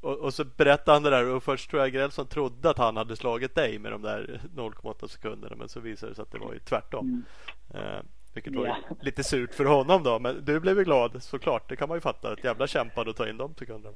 och, 0.01 0.17
och 0.19 0.33
så 0.33 0.43
berättade 0.45 0.91
han 0.95 1.03
det 1.03 1.09
där 1.09 1.25
och 1.25 1.43
först 1.43 1.69
tror 1.69 1.81
jag 1.81 1.91
Grälsson 1.91 2.27
trodde 2.27 2.69
att 2.69 2.77
han 2.77 2.97
hade 2.97 3.15
slagit 3.15 3.55
dig 3.55 3.79
med 3.79 3.91
de 3.91 4.01
där 4.01 4.41
0,8 4.55 5.07
sekunderna. 5.07 5.55
Men 5.55 5.69
så 5.69 5.79
visade 5.79 6.11
det 6.11 6.15
sig 6.15 6.21
att 6.23 6.31
det 6.31 6.39
var 6.39 6.53
ju 6.53 6.59
tvärtom. 6.59 7.23
Eh, 7.73 7.99
vilket 8.33 8.55
var 8.55 8.65
Ja. 8.67 8.77
lite 9.01 9.23
surt 9.23 9.53
för 9.53 9.65
honom 9.65 10.03
då. 10.03 10.19
Men 10.19 10.45
du 10.45 10.59
blev 10.59 10.77
ju 10.77 10.83
glad 10.83 11.23
såklart. 11.23 11.69
Det 11.69 11.75
kan 11.75 11.89
man 11.89 11.97
ju 11.97 12.01
fatta. 12.01 12.33
Ett 12.33 12.43
jävla 12.43 12.67
kämpande 12.67 13.11
att 13.11 13.17
ta 13.17 13.29
in 13.29 13.37
de 13.37 13.55
sekunderna. 13.55 13.95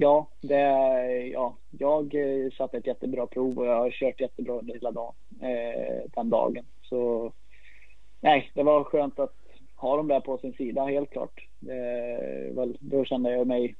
Ja, 0.00 0.26
det, 0.40 0.60
ja, 1.32 1.56
jag 1.70 2.14
eh, 2.14 2.50
satte 2.50 2.76
ett 2.76 2.86
jättebra 2.86 3.26
prov 3.26 3.58
och 3.58 3.66
jag 3.66 3.76
har 3.76 3.90
kört 3.90 4.20
jättebra 4.20 4.54
under 4.58 4.74
hela 4.74 4.90
dagen. 4.92 5.14
Eh, 5.42 6.02
den 6.14 6.30
dagen. 6.30 6.64
Så 6.82 7.32
nej, 8.20 8.50
det 8.54 8.62
var 8.62 8.84
skönt 8.84 9.18
att 9.18 9.34
ha 9.76 9.96
dem 9.96 10.08
där 10.08 10.20
på 10.20 10.38
sin 10.38 10.52
sida, 10.52 10.84
helt 10.84 11.10
klart. 11.10 11.48
Eh, 11.62 12.54
väl, 12.54 12.76
då 12.80 13.04
kände 13.04 13.30
jag 13.32 13.46
mig... 13.46 13.76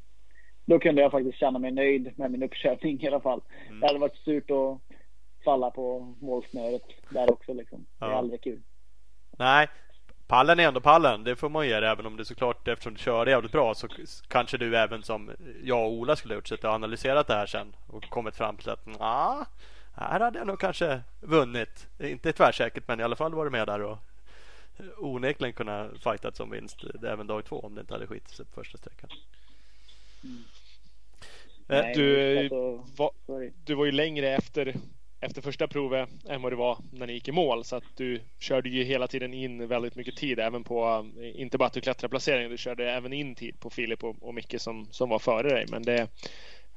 Då 0.64 0.78
kunde 0.78 1.02
jag 1.02 1.10
faktiskt 1.10 1.38
känna 1.38 1.58
mig 1.58 1.70
nöjd 1.70 2.18
med 2.18 2.30
min 2.30 2.42
uppkörning 2.42 3.02
i 3.02 3.06
alla 3.06 3.20
fall. 3.20 3.40
Det 3.80 3.86
hade 3.86 3.98
varit 3.98 4.16
surt 4.16 4.50
att 4.50 4.78
falla 5.44 5.70
på 5.70 6.14
målsnöret 6.20 6.82
där 7.10 7.32
också 7.32 7.52
liksom. 7.54 7.86
Det 7.98 8.04
är 8.04 8.10
Ja. 8.10 8.16
aldrig 8.16 8.40
kul. 8.42 8.60
Nej, 9.38 9.68
pallen 10.26 10.60
är 10.60 10.68
ändå 10.68 10.80
pallen. 10.80 11.24
Det 11.24 11.36
får 11.36 11.48
man 11.48 11.66
ge 11.68 11.80
det, 11.80 11.88
även 11.88 12.06
om 12.06 12.16
det 12.16 12.24
såklart 12.24 12.68
eftersom 12.68 12.94
du 12.94 12.98
kör 13.00 13.26
jävligt 13.26 13.52
bra 13.52 13.74
så 13.74 13.88
kanske 14.28 14.58
du 14.58 14.76
även 14.76 15.02
som 15.02 15.30
jag 15.64 15.84
och 15.86 15.92
Ola 15.92 16.16
skulle 16.16 16.34
ha 16.34 16.36
gjort 16.36 16.48
suttit 16.48 16.64
och 16.64 16.70
analyserat 16.70 17.26
det 17.26 17.34
här 17.34 17.46
sen 17.46 17.76
och 17.86 18.04
kommit 18.10 18.36
fram 18.36 18.56
till 18.56 18.70
att 18.70 18.86
ja, 18.98 19.46
här 19.94 20.20
hade 20.20 20.38
jag 20.38 20.46
nog 20.46 20.60
kanske 20.60 21.00
vunnit. 21.20 21.86
Inte 21.98 22.32
tvärsäkert 22.32 22.88
men 22.88 23.00
i 23.00 23.02
alla 23.02 23.16
fall 23.16 23.34
varit 23.34 23.52
med 23.52 23.66
där 23.66 23.82
och 23.82 23.98
onekligen 24.98 25.52
kunna 25.52 25.88
fightat 26.04 26.36
som 26.36 26.50
vinst 26.50 26.84
även 27.06 27.26
dag 27.26 27.44
två 27.44 27.60
om 27.60 27.74
det 27.74 27.80
inte 27.80 27.94
hade 27.94 28.06
skitit 28.06 28.30
sig 28.30 28.46
på 28.46 28.52
första 28.52 28.78
sträckan. 28.78 29.10
Eh, 31.68 31.82
Nej, 31.82 31.94
Du, 31.94 32.38
alltså, 32.38 32.84
va, 33.02 33.10
sorry. 33.26 33.52
du 33.64 33.74
var 33.74 33.84
ju 33.84 33.92
längre 33.92 34.28
efter, 34.28 34.74
efter 35.20 35.42
första 35.42 35.68
provet 35.68 36.08
än 36.28 36.42
vad 36.42 36.52
det 36.52 36.56
var 36.56 36.78
när 36.92 37.06
ni 37.06 37.12
gick 37.12 37.28
i 37.28 37.32
mål. 37.32 37.64
Så 37.64 37.76
att 37.76 37.84
du 37.96 38.20
körde 38.38 38.68
ju 38.68 38.84
hela 38.84 39.06
tiden 39.08 39.34
in 39.34 39.68
väldigt 39.68 39.94
mycket 39.94 40.16
tid. 40.16 40.38
Även 40.38 40.64
på, 40.64 41.06
eh, 41.20 41.40
inte 41.40 41.58
bara 41.58 41.66
att 41.66 41.72
du 41.72 41.80
klättrade 41.80 42.10
placeringen, 42.10 42.50
du 42.50 42.58
körde 42.58 42.92
även 42.92 43.12
in 43.12 43.34
tid 43.34 43.60
på 43.60 43.70
Filip 43.70 44.04
och, 44.04 44.16
och 44.20 44.34
Micke 44.34 44.60
som, 44.60 44.88
som 44.90 45.08
var 45.08 45.18
före 45.18 45.48
dig. 45.48 45.66
Men 45.68 45.82
det, 45.82 46.08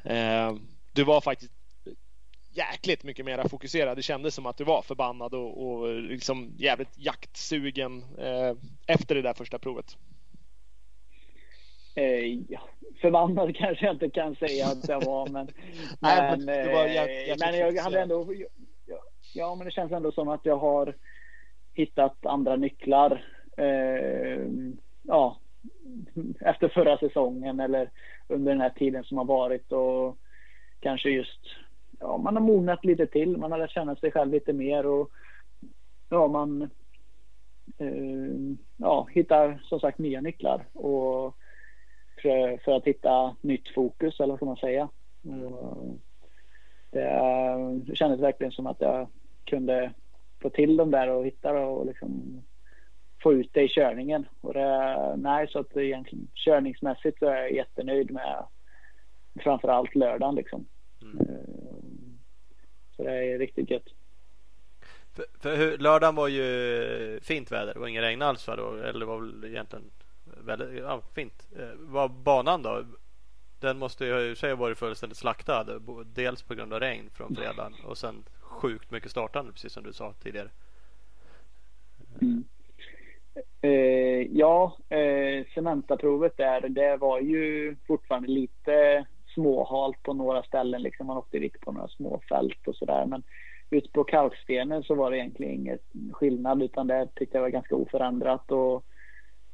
eh, 0.03 0.55
du 0.93 1.03
var 1.03 1.21
faktiskt 1.21 1.51
jäkligt 2.51 3.03
mycket 3.03 3.25
mer 3.25 3.47
fokuserad. 3.47 3.97
Det 3.97 4.03
kändes 4.03 4.35
som 4.35 4.45
att 4.45 4.57
du 4.57 4.63
var 4.63 4.81
förbannad 4.81 5.33
och, 5.33 5.67
och 5.67 6.01
liksom 6.01 6.53
jävligt 6.57 6.97
jaktsugen 6.97 8.05
eh, 8.17 8.53
efter 8.87 9.15
det 9.15 9.21
där 9.21 9.33
första 9.33 9.59
provet. 9.59 9.97
Eh, 11.99 12.59
förbannad 13.01 13.55
kanske 13.55 13.85
jag 13.85 13.95
inte 13.95 14.09
kan 14.09 14.35
säga 14.35 14.65
att 14.65 14.89
jag 14.89 15.05
var, 15.05 15.29
men, 15.29 15.47
Nej, 16.01 16.37
men, 16.37 16.45
men 16.45 16.71
var 16.73 16.85
eh, 16.85 16.95
jäk- 16.95 17.09
jäkligt 17.09 17.39
men 17.39 17.57
jag 17.75 17.83
hade 17.83 18.01
ändå, 18.01 18.33
ja, 19.33 19.55
men 19.55 19.65
det 19.65 19.71
känns 19.71 19.91
ändå 19.91 20.11
som 20.11 20.29
att 20.29 20.45
jag 20.45 20.57
har 20.57 20.95
hittat 21.73 22.25
andra 22.25 22.55
nycklar. 22.55 23.25
Eh, 23.57 24.47
ja, 25.01 25.37
efter 26.39 26.69
förra 26.69 26.97
säsongen 26.97 27.59
eller 27.59 27.89
under 28.27 28.51
den 28.51 28.61
här 28.61 28.69
tiden 28.69 29.03
som 29.03 29.17
har 29.17 29.25
varit 29.25 29.71
och 29.71 30.17
kanske 30.79 31.09
just 31.09 31.39
ja, 31.99 32.17
man 32.17 32.35
har 32.35 32.43
mognat 32.43 32.85
lite 32.85 33.07
till. 33.07 33.37
Man 33.37 33.51
har 33.51 33.59
lärt 33.59 33.71
känna 33.71 33.95
sig 33.95 34.11
själv 34.11 34.31
lite 34.31 34.53
mer 34.53 34.85
och 34.85 35.11
ja, 36.09 36.27
man 36.27 36.61
eh, 37.77 38.57
ja, 38.77 39.07
hittar 39.11 39.61
som 39.63 39.79
sagt 39.79 39.97
nya 39.97 40.21
nycklar 40.21 40.67
och 40.73 41.37
för, 42.21 42.57
för 42.57 42.71
att 42.71 42.85
hitta 42.85 43.35
nytt 43.41 43.69
fokus 43.69 44.19
eller 44.19 44.27
vad 44.27 44.37
ska 44.37 44.45
man 44.45 44.57
säga. 44.57 44.89
Och 45.45 45.99
det, 46.91 47.95
kändes 47.95 48.19
verkligen 48.19 48.51
som 48.51 48.67
att 48.67 48.81
jag 48.81 49.07
kunde 49.45 49.93
få 50.41 50.49
till 50.49 50.77
dem 50.77 50.91
där 50.91 51.09
och 51.09 51.25
hitta 51.25 51.59
och 51.59 51.85
liksom 51.85 52.41
få 53.23 53.33
ut 53.33 53.49
det 53.53 53.61
i 53.61 53.67
körningen. 53.67 54.27
Och 54.41 54.53
det, 54.53 55.15
nej, 55.17 55.47
så 55.47 55.59
att 55.59 55.77
egentligen 55.77 56.27
körningsmässigt 56.33 57.19
så 57.19 57.25
är 57.25 57.35
jag 57.35 57.53
jättenöjd 57.53 58.11
med 58.11 58.45
framförallt 59.39 59.95
lördagen 59.95 60.35
liksom. 60.35 60.65
Eh, 61.01 61.35
Så 62.95 63.03
det 63.03 63.33
är 63.33 63.39
riktigt 63.39 63.69
gött. 63.69 63.87
För, 65.15 65.25
för 65.39 65.57
hur, 65.57 65.77
lördagen 65.77 66.15
var 66.15 66.27
ju 66.27 67.19
fint 67.21 67.51
väder. 67.51 67.73
Det 67.73 67.79
var 67.79 67.87
ingen 67.87 68.03
regn 68.03 68.21
alls 68.21 68.47
va 68.47 68.55
då? 68.55 68.75
Eller 68.75 69.05
var 69.05 69.19
väl 69.19 69.45
egentligen 69.45 69.91
väldigt 70.45 70.83
ja, 70.83 71.01
fint. 71.15 71.47
Eh, 71.57 71.75
var 71.77 72.07
banan 72.07 72.63
då? 72.63 72.83
Den 73.59 73.77
måste 73.79 74.05
ju 74.05 74.11
i 74.11 74.33
och 74.33 74.37
för 74.37 74.39
sig 74.39 74.49
ha 74.49 74.57
varit 74.57 74.77
fullständigt 74.77 75.17
slaktad. 75.17 75.65
Dels 76.05 76.43
på 76.43 76.55
grund 76.55 76.73
av 76.73 76.79
regn 76.79 77.09
från 77.13 77.35
fredagen 77.35 77.73
och 77.85 77.97
sen 77.97 78.23
sjukt 78.41 78.91
mycket 78.91 79.11
startande 79.11 79.51
precis 79.51 79.73
som 79.73 79.83
du 79.83 79.93
sa 79.93 80.13
tidigare. 80.13 80.49
Mm. 82.21 82.43
Eh, 83.61 84.27
ja, 84.31 84.77
eh, 84.89 85.45
Cementa-provet 85.53 86.37
där, 86.37 86.69
det 86.69 86.97
var 86.97 87.19
ju 87.19 87.75
fortfarande 87.87 88.27
lite 88.27 89.05
småhalt 89.33 90.03
på 90.03 90.13
några 90.13 90.43
ställen. 90.43 90.81
Liksom 90.81 91.07
man 91.07 91.17
åkte 91.17 91.39
dit 91.39 91.61
på 91.61 91.71
några 91.71 91.87
små 91.87 92.21
fält 92.29 92.67
och 92.67 92.75
sådär. 92.75 93.05
Men 93.05 93.23
ute 93.69 93.89
på 93.89 94.03
kalkstenen 94.03 94.83
så 94.83 94.95
var 94.95 95.11
det 95.11 95.17
egentligen 95.17 95.53
ingen 95.53 95.79
skillnad 96.13 96.63
utan 96.63 96.87
det 96.87 97.07
tyckte 97.15 97.37
jag 97.37 97.41
var 97.41 97.49
ganska 97.49 97.75
oförändrat. 97.75 98.51
Och, 98.51 98.85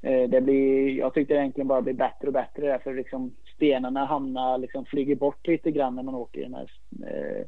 Eh, 0.06 0.30
det 0.30 0.42
blir, 0.42 0.98
jag 0.98 1.14
tyckte 1.14 1.34
det 1.34 1.40
egentligen 1.40 1.68
bara 1.68 1.82
blir 1.82 1.94
bättre 1.94 2.28
och 2.28 2.34
bättre 2.34 2.68
därför 2.68 2.94
liksom 2.94 3.36
stenarna 3.56 4.06
hamnar, 4.06 4.58
liksom 4.58 4.86
flyger 4.86 5.16
bort 5.16 5.48
lite 5.48 5.72
grann 5.72 5.96
när 5.96 6.04
man 6.04 6.16
åker 6.16 6.40
i 6.40 6.44
den 6.44 6.54
här 6.54 6.72
eh, 7.08 7.46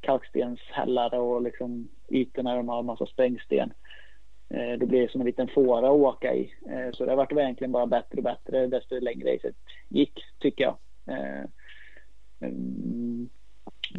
kalkstenshällar 0.00 1.14
och 1.14 1.42
liksom 1.42 1.88
ytorna 2.08 2.50
där 2.50 2.56
de 2.56 2.68
har 2.68 2.78
en 2.78 2.86
massa 2.86 3.06
sprängsten. 3.06 3.72
Eh, 4.50 4.78
det 4.78 4.86
blir 4.86 5.08
som 5.08 5.20
en 5.20 5.26
liten 5.26 5.48
fåra 5.48 5.86
att 5.86 5.94
åka 5.94 6.34
i. 6.34 6.54
Eh, 6.70 6.92
så 6.92 7.04
det 7.04 7.10
har 7.10 7.16
varit 7.16 7.32
egentligen 7.32 7.72
bara 7.72 7.86
bättre 7.86 8.16
och 8.16 8.24
bättre 8.24 8.66
desto 8.66 9.00
längre 9.00 9.34
racet 9.34 9.56
gick 9.88 10.24
tycker 10.38 10.64
jag. 10.64 10.76
Eh, 11.16 11.44
mm. 12.40 13.28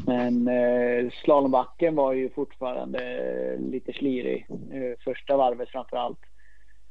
men 0.05 0.43
men 0.43 1.11
slalombacken 1.11 1.95
var 1.95 2.13
ju 2.13 2.29
fortfarande 2.29 3.57
lite 3.59 3.93
slirig. 3.93 4.47
Eh, 4.49 4.99
första 5.03 5.37
varvet 5.37 5.69
framför 5.69 5.97
allt. 5.97 6.19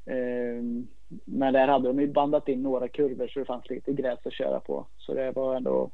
Ehm, 0.06 0.86
men 1.24 1.52
där 1.52 1.68
hade 1.68 1.88
de 1.88 2.00
ju 2.00 2.06
bandat 2.06 2.48
in 2.48 2.62
några 2.62 2.88
kurvor 2.88 3.28
så 3.28 3.38
det 3.38 3.44
fanns 3.44 3.70
lite 3.70 3.92
gräs 3.92 4.18
att 4.24 4.32
köra 4.32 4.60
på. 4.60 4.86
Så 4.98 5.14
det 5.14 5.32
var 5.32 5.56
ändå, 5.56 5.90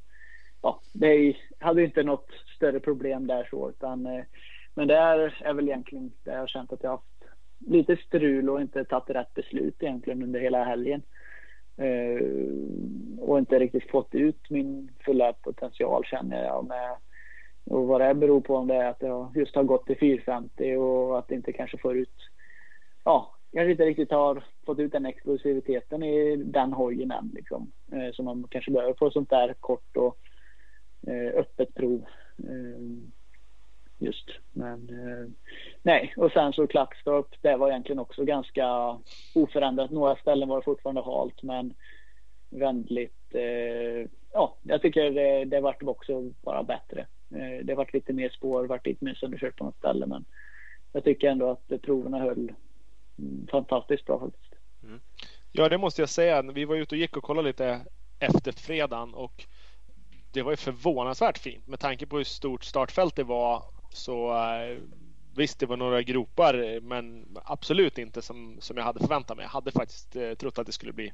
ja, 0.62 0.80
det 0.92 1.36
hade 1.58 1.80
ju 1.80 1.86
inte 1.86 2.02
något 2.02 2.28
större 2.56 2.80
problem 2.80 3.26
där 3.26 3.48
så 3.50 3.70
utan 3.70 4.06
eh, 4.06 4.24
men 4.74 4.88
det 4.88 4.96
är 4.96 5.52
väl 5.52 5.68
egentligen 5.68 6.12
där 6.24 6.32
jag 6.32 6.40
har 6.40 6.46
känt 6.46 6.72
att 6.72 6.82
jag 6.82 6.90
haft 6.90 7.24
lite 7.66 7.96
strul 7.96 8.50
och 8.50 8.60
inte 8.60 8.84
tagit 8.84 9.10
rätt 9.10 9.34
beslut 9.34 9.82
egentligen 9.82 10.22
under 10.22 10.40
hela 10.40 10.64
helgen. 10.64 11.02
Ehm, 11.76 13.18
och 13.20 13.38
inte 13.38 13.58
riktigt 13.58 13.90
fått 13.90 14.14
ut 14.14 14.50
min 14.50 14.90
fulla 15.04 15.32
potential 15.32 16.04
känner 16.04 16.44
jag 16.44 16.66
med. 16.66 16.96
Och 17.64 17.86
vad 17.86 18.00
det 18.00 18.14
beror 18.14 18.40
på 18.40 18.56
om 18.56 18.66
det 18.66 18.74
är 18.74 18.88
att 18.88 19.02
jag 19.02 19.36
just 19.36 19.56
har 19.56 19.64
gått 19.64 19.86
till 19.86 19.98
450 19.98 20.76
och 20.76 21.18
att 21.18 21.30
inte 21.30 21.52
kanske 21.52 21.78
får 21.78 21.96
ut, 21.96 22.30
ja, 23.04 23.37
kanske 23.52 23.70
inte 23.70 23.84
riktigt 23.84 24.10
har 24.10 24.44
fått 24.66 24.78
ut 24.78 24.92
den 24.92 25.06
explosiviteten 25.06 26.02
i 26.02 26.36
den 26.36 26.72
hojen 26.72 27.10
än 27.10 27.30
liksom. 27.34 27.72
Eh, 27.92 28.12
som 28.12 28.24
man 28.24 28.46
kanske 28.50 28.70
behöver 28.70 28.92
på 28.92 29.10
sånt 29.10 29.30
där 29.30 29.54
kort 29.60 29.96
och 29.96 30.18
eh, 31.06 31.38
öppet 31.40 31.74
prov 31.74 32.04
eh, 32.38 32.80
just. 33.98 34.28
Men 34.52 34.88
eh, 34.88 35.30
nej, 35.82 36.14
och 36.16 36.32
sen 36.32 36.52
så 36.52 36.66
Klackstorp, 36.66 37.34
det 37.40 37.56
var 37.56 37.70
egentligen 37.70 37.98
också 37.98 38.24
ganska 38.24 38.98
oförändrat. 39.34 39.90
Några 39.90 40.16
ställen 40.16 40.48
var 40.48 40.56
det 40.56 40.64
fortfarande 40.64 41.02
halt, 41.02 41.42
men 41.42 41.74
vänligt. 42.50 43.34
Eh, 43.34 44.10
ja, 44.32 44.56
jag 44.62 44.82
tycker 44.82 45.10
det, 45.10 45.44
det 45.44 45.60
vart 45.60 45.82
också 45.82 46.32
bara 46.42 46.62
bättre. 46.62 47.06
Eh, 47.34 47.64
det 47.64 47.74
vart 47.74 47.92
lite 47.92 48.12
mer 48.12 48.28
spår, 48.28 48.64
vart 48.66 48.86
lite 48.86 49.04
mer 49.04 49.14
sönderkört 49.14 49.56
på 49.56 49.64
något 49.64 49.76
ställe, 49.76 50.06
men 50.06 50.24
jag 50.92 51.04
tycker 51.04 51.28
ändå 51.28 51.50
att 51.50 51.82
proverna 51.82 52.18
höll 52.18 52.52
fantastiskt 53.50 54.04
bra 54.04 54.20
faktiskt. 54.20 54.52
Mm. 54.82 55.00
Ja, 55.52 55.68
det 55.68 55.78
måste 55.78 56.02
jag 56.02 56.08
säga. 56.08 56.42
Vi 56.42 56.64
var 56.64 56.76
ute 56.76 56.94
och 56.94 56.98
gick 56.98 57.16
och 57.16 57.24
kollade 57.24 57.48
lite 57.48 57.80
efter 58.18 58.52
fredagen 58.52 59.14
och 59.14 59.46
det 60.32 60.42
var 60.42 60.50
ju 60.50 60.56
förvånansvärt 60.56 61.38
fint 61.38 61.66
med 61.66 61.80
tanke 61.80 62.06
på 62.06 62.16
hur 62.16 62.24
stort 62.24 62.64
startfält 62.64 63.16
det 63.16 63.24
var 63.24 63.62
så 63.90 64.34
eh, 64.34 64.78
visst, 65.36 65.60
det 65.60 65.66
var 65.66 65.76
några 65.76 66.02
gropar, 66.02 66.80
men 66.80 67.26
absolut 67.44 67.98
inte 67.98 68.22
som, 68.22 68.56
som 68.60 68.76
jag 68.76 68.84
hade 68.84 69.00
förväntat 69.00 69.36
mig. 69.36 69.44
Jag 69.44 69.50
hade 69.50 69.72
faktiskt 69.72 70.16
eh, 70.16 70.34
trott 70.34 70.58
att 70.58 70.66
det 70.66 70.72
skulle 70.72 70.92
bli 70.92 71.12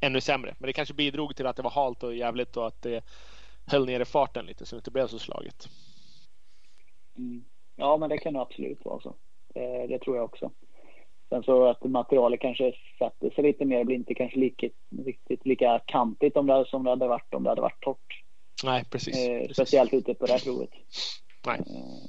ännu 0.00 0.20
sämre. 0.20 0.54
Men 0.58 0.66
det 0.66 0.72
kanske 0.72 0.94
bidrog 0.94 1.36
till 1.36 1.46
att 1.46 1.56
det 1.56 1.62
var 1.62 1.70
halt 1.70 2.02
och 2.02 2.14
jävligt 2.14 2.56
och 2.56 2.66
att 2.66 2.82
det 2.82 3.04
höll 3.66 3.86
nere 3.86 4.04
farten 4.04 4.46
lite 4.46 4.66
så 4.66 4.76
det 4.76 4.78
inte 4.78 4.90
blev 4.90 5.06
så 5.06 5.18
slaget. 5.18 5.68
Mm. 7.16 7.44
Ja, 7.76 7.96
men 7.96 8.10
det 8.10 8.18
kan 8.18 8.32
det 8.32 8.40
absolut 8.40 8.84
vara 8.84 9.00
så. 9.00 9.14
Det, 9.54 9.86
det, 9.86 9.98
tror 9.98 10.16
jag 10.16 10.24
också. 10.24 10.50
Sen 11.32 11.42
så 11.42 11.68
att 11.68 11.84
materialet 11.84 12.40
kanske 12.40 12.72
sätter 12.98 13.30
sig 13.30 13.44
lite 13.44 13.64
mer, 13.64 13.84
blir 13.84 13.96
inte 13.96 14.14
kanske 14.14 14.38
lika, 14.38 14.68
riktigt 15.04 15.46
lika 15.46 15.80
kantigt 15.86 16.36
om 16.36 16.46
det, 16.46 16.64
som 16.68 16.84
det 16.84 16.90
hade 16.90 17.08
varit 17.08 17.34
om 17.34 17.42
det 17.42 17.48
hade 17.48 17.60
varit 17.60 17.80
torrt. 17.80 18.22
Nej, 18.64 18.84
precis. 18.90 19.16
Eh, 19.16 19.38
precis. 19.38 19.56
Speciellt 19.56 19.94
ute 19.94 20.14
på 20.14 20.26
det 20.26 20.32
här 20.32 20.38
provet. 20.38 20.70
Nej. 21.46 21.58
Eh, 21.58 22.08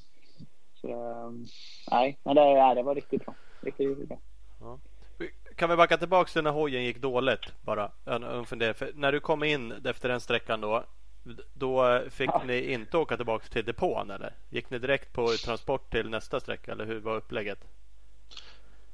så, 0.82 0.88
ehm, 0.88 1.46
nej, 1.92 2.18
men 2.24 2.36
det, 2.36 2.42
ja, 2.42 2.74
det 2.74 2.84
var 2.84 2.96
riktigt 2.96 3.26
bra. 3.26 3.36
Riktigt, 3.62 3.90
riktigt 3.90 4.08
bra. 4.08 4.20
Ja. 4.60 4.80
Kan 5.56 5.70
vi 5.70 5.76
backa 5.76 5.98
tillbaka 5.98 6.30
till 6.30 6.44
när 6.44 6.52
hojen 6.52 6.84
gick 6.84 6.98
dåligt 6.98 7.62
bara? 7.62 7.92
För 8.06 9.00
när 9.00 9.12
du 9.12 9.20
kom 9.20 9.44
in 9.44 9.74
efter 9.86 10.10
den 10.10 10.20
sträckan 10.20 10.62
då 10.62 10.84
då 11.54 12.02
fick 12.10 12.30
ja. 12.30 12.44
ni 12.46 12.74
inte 12.74 12.98
åka 12.98 13.18
tillbaka 13.18 13.48
till 13.48 13.66
depån 13.66 14.12
eller? 14.12 14.34
Gick 14.50 14.70
ni 14.70 14.80
direkt 14.80 15.14
på 15.14 15.28
transport 15.28 15.92
till 15.92 16.10
nästa 16.10 16.40
sträcka 16.40 16.72
eller 16.72 16.86
hur 16.86 17.00
var 17.00 17.16
upplägget? 17.16 17.60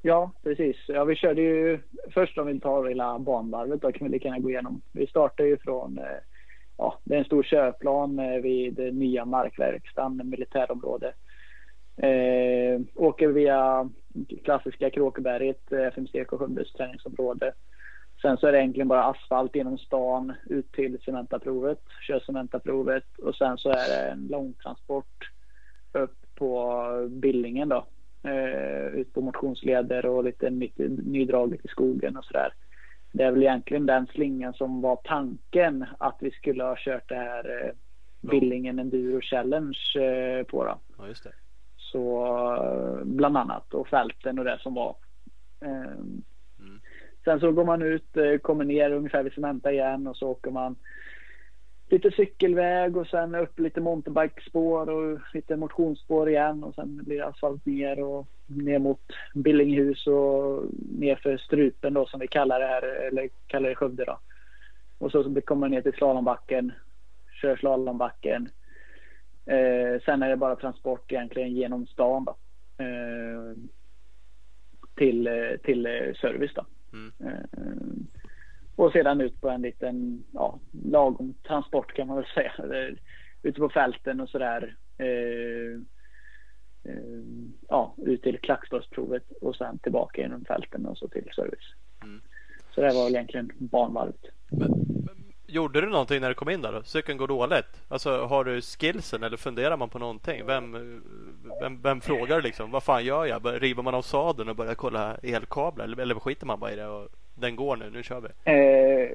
Ja, 0.02 0.32
precis. 0.42 0.76
Ja, 0.88 1.04
vi 1.04 1.16
körde 1.16 1.42
ju 1.42 1.80
först 2.14 2.38
om 2.38 2.46
vi 2.46 2.60
tar 2.60 2.88
hela 2.88 3.18
banvarvet 3.18 3.82
då 3.82 3.92
kan 3.92 4.06
vi 4.06 4.12
lika 4.12 4.28
gärna 4.28 4.38
gå 4.38 4.50
igenom. 4.50 4.82
Vi 4.92 5.06
startar 5.06 5.44
ju 5.44 5.58
från 5.58 5.98
eh, 5.98 6.18
ja, 6.76 6.98
det 7.04 7.14
är 7.14 7.18
en 7.18 7.24
stor 7.24 7.42
körplan 7.42 8.18
eh, 8.18 8.40
vid 8.40 8.94
nya 8.94 9.24
markverkstan, 9.24 10.20
militärområde. 10.24 11.12
Eh, 11.96 12.80
åker 12.94 13.28
via 13.28 13.90
klassiska 14.44 14.90
Kråkeberget, 14.90 15.72
eh, 15.72 15.86
FMCK 15.86 16.30
Sjundes 16.30 16.72
träningsområde. 16.72 17.52
Sen 18.22 18.36
så 18.36 18.46
är 18.46 18.52
det 18.52 18.58
egentligen 18.58 18.88
bara 18.88 19.04
asfalt 19.04 19.56
genom 19.56 19.78
stan 19.78 20.32
ut 20.46 20.72
till 20.72 20.98
Cementaprovet, 21.04 21.80
kör 22.06 22.20
Cementaprovet 22.20 23.18
och 23.18 23.34
sen 23.34 23.58
så 23.58 23.70
är 23.70 23.88
det 23.88 24.10
en 24.10 24.26
långtransport 24.30 25.30
upp 25.92 26.16
på 26.34 26.82
Billingen 27.10 27.68
då. 27.68 27.86
Eh, 28.22 28.86
ut 28.86 29.12
på 29.12 29.20
motionsleder 29.20 30.06
och 30.06 30.24
lite 30.24 30.50
nydraget 30.50 31.64
i 31.64 31.68
skogen 31.68 32.16
och 32.16 32.24
sådär 32.24 32.52
det 33.12 33.22
är 33.22 33.30
väl 33.30 33.42
egentligen 33.42 33.86
den 33.86 34.06
slingan 34.06 34.54
som 34.54 34.80
var 34.80 34.96
tanken 35.04 35.86
att 35.98 36.16
vi 36.20 36.30
skulle 36.30 36.64
ha 36.64 36.76
kört 36.78 37.08
det 37.08 37.14
här 37.14 37.64
eh, 37.64 37.72
Billingen 38.30 38.78
Enduro 38.78 39.20
Challenge 39.20 39.78
eh, 39.96 40.44
på. 40.44 40.64
Då. 40.64 40.78
Ja, 40.98 41.06
just 41.06 41.24
det. 41.24 41.32
Så 41.76 42.26
eh, 42.56 43.04
bland 43.04 43.36
annat 43.36 43.74
och 43.74 43.88
fälten 43.88 44.38
och 44.38 44.44
det 44.44 44.58
som 44.60 44.74
var. 44.74 44.96
Eh, 45.60 45.92
mm. 46.60 46.80
Sen 47.24 47.40
så 47.40 47.52
går 47.52 47.64
man 47.64 47.82
ut, 47.82 48.16
eh, 48.16 48.38
kommer 48.38 48.64
ner 48.64 48.92
ungefär 48.92 49.22
vid 49.22 49.32
Cementa 49.32 49.72
igen 49.72 50.06
och 50.06 50.16
så 50.16 50.28
åker 50.28 50.50
man 50.50 50.76
lite 51.92 52.10
cykelväg 52.10 52.96
och 52.96 53.06
sen 53.06 53.34
upp 53.34 53.58
lite 53.58 53.80
mountainbikespår 53.80 54.90
och 54.90 55.18
lite 55.34 55.56
motionsspår 55.56 56.28
igen 56.28 56.64
och 56.64 56.74
sen 56.74 57.04
blir 57.04 57.18
det 57.18 57.26
asfalt 57.26 57.66
ner 57.66 58.02
och 58.02 58.26
ner 58.46 58.78
mot 58.78 59.00
Billinghus 59.34 60.06
och 60.06 60.64
ner 60.98 61.16
för 61.16 61.36
Strupen 61.36 61.94
då 61.94 62.06
som 62.06 62.20
vi 62.20 62.28
kallar 62.28 62.60
det 62.60 62.66
här, 62.66 62.82
eller 62.82 63.28
kallar 63.46 63.68
det 63.68 63.74
Skövde 63.74 64.04
då. 64.04 64.18
Och 64.98 65.12
så 65.12 65.40
kommer 65.40 65.60
man 65.60 65.70
ner 65.70 65.82
till 65.82 65.92
slalombacken, 65.92 66.72
kör 67.40 67.56
slalombacken. 67.56 68.48
Eh, 69.46 70.00
sen 70.04 70.22
är 70.22 70.28
det 70.28 70.36
bara 70.36 70.56
transport 70.56 71.12
egentligen 71.12 71.52
genom 71.52 71.86
stan 71.86 72.24
då. 72.24 72.36
Eh, 72.84 73.56
till, 74.94 75.26
eh, 75.26 75.56
till 75.62 75.86
eh, 75.86 76.14
service 76.20 76.54
då. 76.54 76.64
Mm. 76.92 77.12
Eh, 77.20 78.19
och 78.80 78.92
sedan 78.92 79.20
ut 79.20 79.40
på 79.40 79.48
en 79.48 79.62
liten 79.62 80.24
ja, 80.32 80.58
lagom 80.84 81.34
transport 81.46 81.92
kan 81.92 82.06
man 82.06 82.16
väl 82.16 82.26
säga. 82.34 82.52
Ute 83.42 83.60
på 83.60 83.68
fälten 83.68 84.20
och 84.20 84.28
sådär. 84.28 84.76
Eh, 84.98 85.80
eh, 86.84 87.22
ja, 87.68 87.94
ut 87.96 88.22
till 88.22 88.38
klackstålsprovet 88.38 89.32
och 89.40 89.56
sen 89.56 89.78
tillbaka 89.78 90.20
genom 90.20 90.44
fälten 90.44 90.86
och 90.86 90.98
så 90.98 91.08
till 91.08 91.30
service. 91.34 91.74
Mm. 92.02 92.20
Så 92.74 92.80
det 92.80 92.94
var 92.94 93.04
väl 93.04 93.14
egentligen 93.14 93.52
banvarvet. 93.58 94.20
Men, 94.50 94.72
gjorde 95.46 95.80
du 95.80 95.88
någonting 95.88 96.20
när 96.20 96.28
du 96.28 96.34
kom 96.34 96.50
in 96.50 96.62
där? 96.62 96.72
Då? 96.72 96.82
Cykeln 96.82 97.18
går 97.18 97.28
dåligt. 97.28 97.82
Alltså, 97.88 98.24
har 98.24 98.44
du 98.44 98.60
skillsen 98.60 99.22
eller 99.22 99.36
funderar 99.36 99.76
man 99.76 99.88
på 99.88 99.98
någonting? 99.98 100.46
Vem, 100.46 100.72
vem, 101.60 101.82
vem 101.82 102.00
frågar 102.00 102.42
liksom? 102.42 102.70
Vad 102.70 102.82
fan 102.82 103.04
gör 103.04 103.26
jag? 103.26 103.62
River 103.62 103.82
man 103.82 103.94
av 103.94 104.02
sadeln 104.02 104.48
och 104.48 104.56
börjar 104.56 104.74
kolla 104.74 105.16
elkablar? 105.22 105.84
Eller, 105.84 106.02
eller 106.02 106.14
skiter 106.14 106.46
man 106.46 106.60
bara 106.60 106.72
i 106.72 106.76
det? 106.76 106.86
Och 106.86 107.08
den 107.34 107.56
går 107.56 107.76
nu, 107.76 107.90
nu 107.90 108.02
kör 108.02 108.20
vi? 108.20 108.28
Eh, 108.52 109.10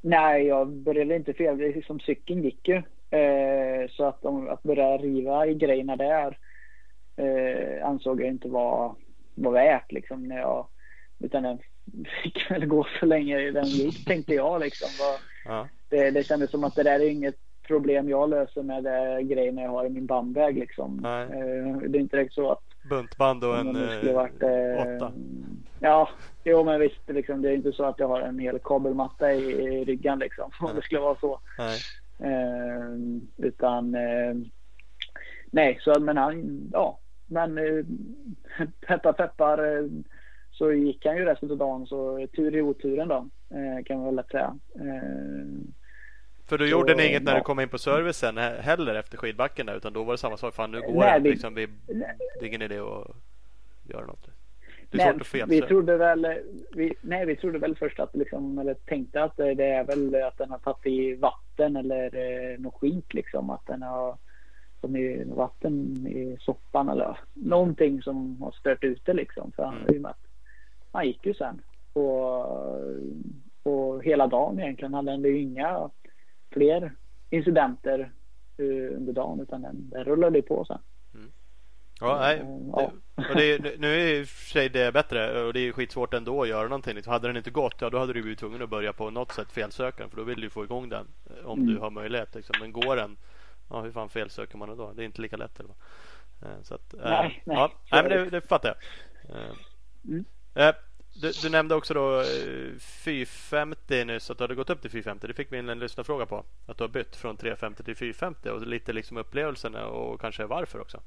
nej, 0.00 0.46
jag 0.46 0.68
började 0.68 1.16
inte 1.16 1.32
fel. 1.32 1.58
Det 1.58 1.74
liksom 1.74 2.00
cykeln 2.00 2.42
gick 2.42 2.68
ju. 2.68 2.82
Eh, 3.18 3.88
så 3.90 4.04
att, 4.04 4.22
de, 4.22 4.48
att 4.48 4.62
börja 4.62 4.98
riva 4.98 5.46
i 5.46 5.54
grejerna 5.54 5.96
där 5.96 6.38
eh, 7.16 7.86
ansåg 7.86 8.20
jag 8.20 8.28
inte 8.28 8.48
var, 8.48 8.94
var 9.34 9.52
värt 9.52 9.92
liksom. 9.92 10.28
När 10.28 10.38
jag, 10.38 10.66
utan 11.18 11.42
den 11.42 11.58
fick 12.22 12.50
väl 12.50 12.66
gå 12.66 12.86
så 13.00 13.06
länge 13.06 13.50
den 13.50 13.64
gick 13.64 14.04
tänkte 14.04 14.34
jag 14.34 14.60
liksom. 14.60 14.88
Var, 14.98 15.16
ja. 15.52 15.68
det, 15.88 16.10
det 16.10 16.24
kändes 16.24 16.50
som 16.50 16.64
att 16.64 16.74
det 16.74 16.82
där 16.82 17.00
är 17.00 17.10
inget 17.10 17.36
problem 17.66 18.08
jag 18.08 18.30
löser 18.30 18.62
med 18.62 18.84
de 18.84 19.22
grejerna 19.22 19.62
jag 19.62 19.70
har 19.70 19.86
i 19.86 19.90
min 19.90 20.06
bandväg 20.06 20.58
liksom. 20.58 21.04
Eh, 21.04 21.88
det 21.88 21.98
är 21.98 22.00
inte 22.00 22.16
direkt 22.16 22.34
så 22.34 22.52
att 22.52 22.62
Buntband 22.90 23.44
och 23.44 23.58
en 23.58 23.72
det 23.72 23.96
skulle 23.96 24.12
varit, 24.12 24.42
eh, 24.42 24.96
åtta. 24.96 25.12
Ja, 25.80 26.08
jo 26.44 26.64
men 26.64 26.80
visst. 26.80 27.00
Liksom, 27.08 27.42
det 27.42 27.50
är 27.50 27.54
inte 27.54 27.72
så 27.72 27.84
att 27.84 27.98
jag 27.98 28.08
har 28.08 28.20
en 28.20 28.38
hel 28.38 28.58
kabelmatta 28.58 29.32
i, 29.32 29.50
i 29.52 29.84
ryggen 29.84 30.18
liksom. 30.18 30.50
Om 30.60 30.74
det 30.76 30.82
skulle 30.82 31.00
vara 31.00 31.16
så. 31.20 31.40
Nej. 31.58 31.78
Eh, 32.18 32.96
utan 33.46 33.94
eh, 33.94 34.34
nej, 35.50 35.78
så 35.80 36.00
men 36.00 36.16
han, 36.16 36.60
ja. 36.72 36.98
Men 37.26 37.58
eh, 37.58 37.84
peppar 38.86 39.12
peppar 39.12 39.76
eh, 39.78 39.84
så 40.50 40.72
gick 40.72 41.06
han 41.06 41.16
ju 41.16 41.24
resten 41.24 41.50
av 41.50 41.56
dagen. 41.56 41.86
Så 41.86 42.26
tur 42.36 42.56
i 42.56 42.60
oturen 42.62 43.08
då 43.08 43.28
eh, 43.50 43.84
kan 43.84 43.96
man 43.96 44.06
väl 44.06 44.14
lätt 44.14 44.30
säga. 44.30 44.58
Eh, 44.74 45.48
För 46.46 46.58
du 46.58 46.64
Så, 46.64 46.70
gjorde 46.70 46.94
ni 46.94 47.06
inget 47.08 47.22
när 47.22 47.32
ja. 47.32 47.38
du 47.38 47.44
kom 47.44 47.60
in 47.60 47.68
på 47.68 47.78
servicen 47.78 48.38
he- 48.38 48.60
heller 48.60 48.94
efter 48.94 49.16
skidbacken 49.18 49.66
där, 49.66 49.76
utan 49.76 49.92
då 49.92 50.04
var 50.04 50.12
det 50.14 50.18
samma 50.18 50.36
sak. 50.36 50.54
Fan 50.54 50.70
nu 50.70 50.80
går 50.80 50.94
Nej, 51.00 51.20
det. 51.20 51.30
Liksom, 51.30 51.54
vi, 51.54 51.66
det 51.86 52.40
är 52.40 52.44
ingen 52.46 52.62
idé 52.62 52.78
att 52.78 53.16
göra 53.82 54.06
något. 54.06 54.28
Det 54.90 55.02
är 55.02 55.04
Nej, 55.04 55.12
svårt 55.12 55.22
att 55.22 55.34
vi 55.34 55.40
felsöka. 55.40 55.66
trodde 55.66 55.96
väl, 55.96 56.26
vi, 56.74 56.94
nej, 57.00 57.26
vi 57.26 57.36
trodde 57.36 57.58
väl 57.58 57.76
först 57.76 58.00
att 58.00 58.16
liksom, 58.16 58.58
eller 58.58 58.74
tänkte 58.74 59.22
att 59.22 59.36
det 59.36 59.64
är 59.64 59.84
väl 59.84 60.22
att 60.24 60.38
den 60.38 60.50
har 60.50 60.58
tagit 60.58 60.86
i 60.86 61.14
vatten 61.14 61.76
eller 61.76 62.16
eh, 62.16 62.58
något 62.58 62.74
skit 62.74 63.14
liksom. 63.14 63.50
Att 63.50 63.66
den 63.66 63.82
har 63.82 64.16
som 64.80 64.96
i 64.96 65.24
vatten 65.24 66.06
i 66.06 66.36
soppan 66.40 66.88
eller 66.88 67.18
någonting 67.34 68.02
som 68.02 68.42
har 68.42 68.50
stört 68.52 68.84
ut 68.84 69.04
det 69.04 69.12
liksom. 69.12 69.52
För 69.56 69.62
han, 69.62 69.76
Mm. 69.88 70.04
att 70.04 70.18
han 70.92 71.06
gick 71.06 71.26
ju 71.26 71.34
sen. 71.34 71.60
Och, 71.92 72.46
och 73.62 74.04
hela 74.04 74.26
dagen 74.26 74.60
egentligen 74.60 74.94
hade 74.94 75.10
han 75.10 75.22
ju 75.22 75.38
inga 75.38 75.90
fler 76.50 76.92
incidenter 77.30 78.12
eh, 78.58 78.96
under 78.96 79.12
dagen 79.12 79.40
utan 79.40 79.62
den, 79.62 79.90
den 79.90 80.04
rullade 80.04 80.42
på 80.42 80.64
sen. 80.64 80.78
Ja, 82.00 82.18
nej. 82.20 82.42
Ja. 82.72 82.92
Det, 83.34 83.54
och 83.54 83.62
det, 83.62 83.78
nu 83.80 83.94
är 84.00 84.20
i 84.20 84.22
och 84.24 84.28
för 84.28 84.50
sig 84.50 84.68
det 84.68 84.92
bättre 84.92 85.42
och 85.42 85.52
det 85.52 85.60
är 85.60 85.72
skitsvårt 85.72 86.14
ändå 86.14 86.42
att 86.42 86.48
göra 86.48 86.62
någonting. 86.68 86.94
Liksom, 86.94 87.12
hade 87.12 87.28
den 87.28 87.36
inte 87.36 87.50
gått, 87.50 87.74
ja 87.78 87.90
då 87.90 87.98
hade 87.98 88.12
du 88.12 88.22
blivit 88.22 88.38
tvungen 88.38 88.62
att 88.62 88.68
börja 88.70 88.92
på 88.92 89.10
något 89.10 89.32
sätt 89.32 89.52
felsöka 89.52 90.02
den 90.02 90.10
för 90.10 90.16
då 90.16 90.22
vill 90.22 90.40
du 90.40 90.50
få 90.50 90.64
igång 90.64 90.88
den 90.88 91.06
eh, 91.30 91.46
om 91.46 91.58
Mm. 91.60 91.74
du 91.74 91.80
har 91.80 91.90
möjlighet. 91.90 92.34
Liksom. 92.34 92.56
Men 92.60 92.72
går 92.72 92.96
den, 92.96 93.16
ja 93.70 93.80
hur 93.80 93.92
fan 93.92 94.08
felsöker 94.08 94.58
man 94.58 94.68
den 94.68 94.78
då? 94.78 94.92
Det 94.92 95.02
är 95.02 95.06
inte 95.06 95.22
lika 95.22 95.36
lätt. 95.36 95.60
Eller? 95.60 95.74
Eh, 96.42 96.62
Så 96.62 96.74
att, 96.74 96.94
eh, 96.94 97.00
Nej, 97.04 97.42
nej, 97.44 97.56
ja, 97.56 97.72
nej 97.92 98.02
men 98.02 98.10
det, 98.10 98.30
det. 98.30 98.40
fattar 98.40 98.68
jag. 98.68 98.76
Mm. 100.08 100.24
eh, 100.54 100.74
du, 101.14 101.32
du 101.42 101.48
nämnde 101.48 101.74
också 101.74 101.94
då 101.94 102.20
eh, 102.20 102.78
450 102.78 104.04
nyss, 104.04 104.30
att 104.30 104.38
du 104.38 104.44
hade 104.44 104.54
gått 104.54 104.70
upp 104.70 104.80
till 104.80 104.90
450. 104.90 105.26
Det 105.26 105.34
fick 105.34 105.52
vi 105.52 105.58
en 105.58 105.78
lyssnarfråga 105.78 106.26
på. 106.26 106.44
Att 106.66 106.78
du 106.78 106.84
har 106.84 106.88
bytt 106.88 107.16
från 107.16 107.36
350 107.36 107.82
till 107.82 107.96
450 107.96 108.48
och 108.50 108.66
lite 108.66 108.92
liksom 108.92 109.16
upplevelserna 109.16 109.86
och 109.86 110.20
kanske 110.20 110.44
varför 110.46 110.80
också. 110.80 111.00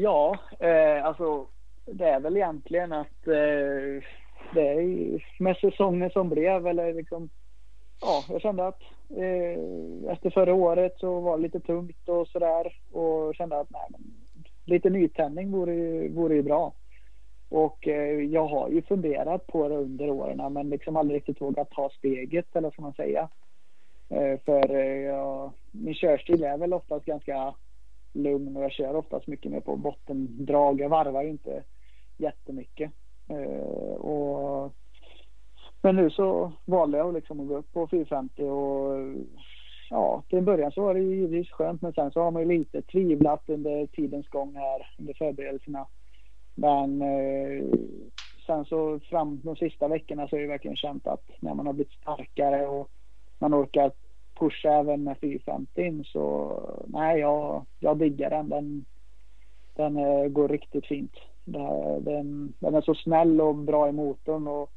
Ja, 0.00 0.38
eh, 0.60 1.04
alltså 1.04 1.46
det 1.86 2.04
är 2.04 2.20
väl 2.20 2.36
egentligen 2.36 2.92
att 2.92 3.26
eh, 3.26 4.02
det 4.54 4.68
är 4.68 4.80
ju 4.80 5.20
med 5.38 5.56
säsongen 5.56 6.10
som 6.10 6.28
blev 6.28 6.66
eller 6.66 6.94
liksom 6.94 7.28
ja, 8.00 8.24
jag 8.28 8.40
kände 8.40 8.66
att 8.66 8.82
eh, 9.10 10.12
efter 10.12 10.30
förra 10.30 10.54
året 10.54 10.94
så 10.98 11.20
var 11.20 11.36
det 11.36 11.42
lite 11.42 11.60
tungt 11.60 12.08
och 12.08 12.28
sådär 12.28 12.72
och 12.92 13.34
kände 13.34 13.60
att 13.60 13.70
nej, 13.70 13.86
men, 13.90 14.00
lite 14.64 14.90
nytändning 14.90 15.50
vore, 15.50 15.74
ju- 15.74 16.08
vore 16.08 16.34
ju 16.34 16.42
bra. 16.42 16.72
Och 17.48 17.88
eh, 17.88 18.20
jag 18.20 18.46
har 18.46 18.68
ju 18.68 18.82
funderat 18.82 19.46
på 19.46 19.68
det 19.68 19.76
under 19.76 20.10
åren 20.10 20.52
men 20.52 20.70
liksom 20.70 20.96
aldrig 20.96 21.16
riktigt 21.16 21.40
vågat 21.40 21.70
ta 21.70 21.90
steget 21.90 22.46
eller 22.56 22.62
vad 22.66 22.72
ska 22.72 22.82
man 22.82 22.92
säga. 22.92 23.28
Eh, 24.08 24.38
för 24.44 24.74
eh, 24.74 25.00
jag, 25.00 25.52
min 25.70 25.94
körstil 25.94 26.44
är 26.44 26.58
väl 26.58 26.74
oftast 26.74 27.04
ganska 27.04 27.54
lugn 28.12 28.56
och 28.56 28.62
jag 28.62 28.72
kör 28.72 28.96
oftast 28.96 29.26
mycket 29.26 29.52
mer 29.52 29.60
på 29.60 29.76
bottendrag. 29.76 30.80
Jag 30.80 30.88
varvar 30.88 31.22
ju 31.22 31.30
inte 31.30 31.64
jättemycket. 32.16 32.92
Eh, 33.28 33.94
och, 33.94 34.72
men 35.82 35.96
nu 35.96 36.10
så 36.10 36.52
valde 36.64 36.98
jag 36.98 37.14
liksom 37.14 37.40
att 37.40 37.48
gå 37.48 37.56
upp 37.56 37.72
på 37.72 37.88
450 37.88 38.42
och 38.42 38.96
ja, 39.90 40.22
till 40.28 40.38
en 40.38 40.44
början 40.44 40.72
så 40.72 40.82
var 40.82 40.94
det 40.94 41.00
givetvis 41.00 41.50
skönt 41.50 41.82
men 41.82 41.92
sen 41.92 42.10
så 42.10 42.20
har 42.20 42.30
man 42.30 42.42
ju 42.42 42.58
lite 42.58 42.82
tvivlat 42.82 43.42
under 43.46 43.86
tidens 43.86 44.28
gång 44.28 44.54
här 44.54 44.86
under 44.98 45.14
förberedelserna. 45.14 45.86
Men 46.54 47.02
eh, 47.02 47.64
sen 48.46 48.64
så 48.64 49.00
fram 49.00 49.40
de 49.44 49.56
sista 49.56 49.88
veckorna 49.88 50.28
så 50.28 50.36
har 50.36 50.40
jag 50.40 50.48
verkligen 50.48 50.76
känt 50.76 51.06
att 51.06 51.24
när 51.40 51.54
man 51.54 51.66
har 51.66 51.72
blivit 51.72 51.92
starkare 51.92 52.66
och 52.66 52.90
man 53.38 53.54
orkar 53.54 53.92
pusha 54.38 54.72
även 54.72 55.04
med 55.04 55.18
450 55.20 56.02
så 56.04 56.60
nej, 56.86 57.20
jag, 57.20 57.66
jag 57.78 57.98
diggar 57.98 58.30
den. 58.30 58.48
Den, 58.48 58.84
den 59.76 59.96
eh, 59.96 60.28
går 60.28 60.48
riktigt 60.48 60.86
fint. 60.86 61.12
Den, 61.44 62.54
den 62.58 62.74
är 62.74 62.80
så 62.80 62.94
snäll 62.94 63.40
och 63.40 63.54
bra 63.54 63.88
i 63.88 63.92
motorn 63.92 64.48
och 64.48 64.70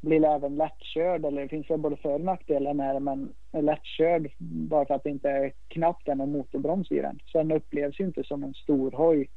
blir 0.00 0.24
även 0.24 0.56
lättkörd. 0.56 1.24
Eller 1.24 1.42
det 1.42 1.48
finns 1.48 1.70
väl 1.70 1.80
både 1.80 1.96
för 1.96 2.14
och 2.14 2.20
nackdelar 2.20 2.74
med 2.74 2.96
det 2.96 3.00
men 3.00 3.32
är 3.52 3.62
lättkörd 3.62 4.30
bara 4.38 4.86
för 4.86 4.94
att 4.94 5.04
det 5.04 5.10
inte 5.10 5.30
är 5.30 5.52
knappt 5.68 6.08
är 6.08 6.14
någon 6.14 6.32
motorbroms 6.32 6.90
i 6.90 7.00
den. 7.00 7.18
Så 7.26 7.38
den 7.38 7.52
upplevs 7.52 8.00
ju 8.00 8.04
inte 8.04 8.24
som 8.24 8.44
en 8.44 8.54
stor 8.54 8.90
hoj. 8.90 9.28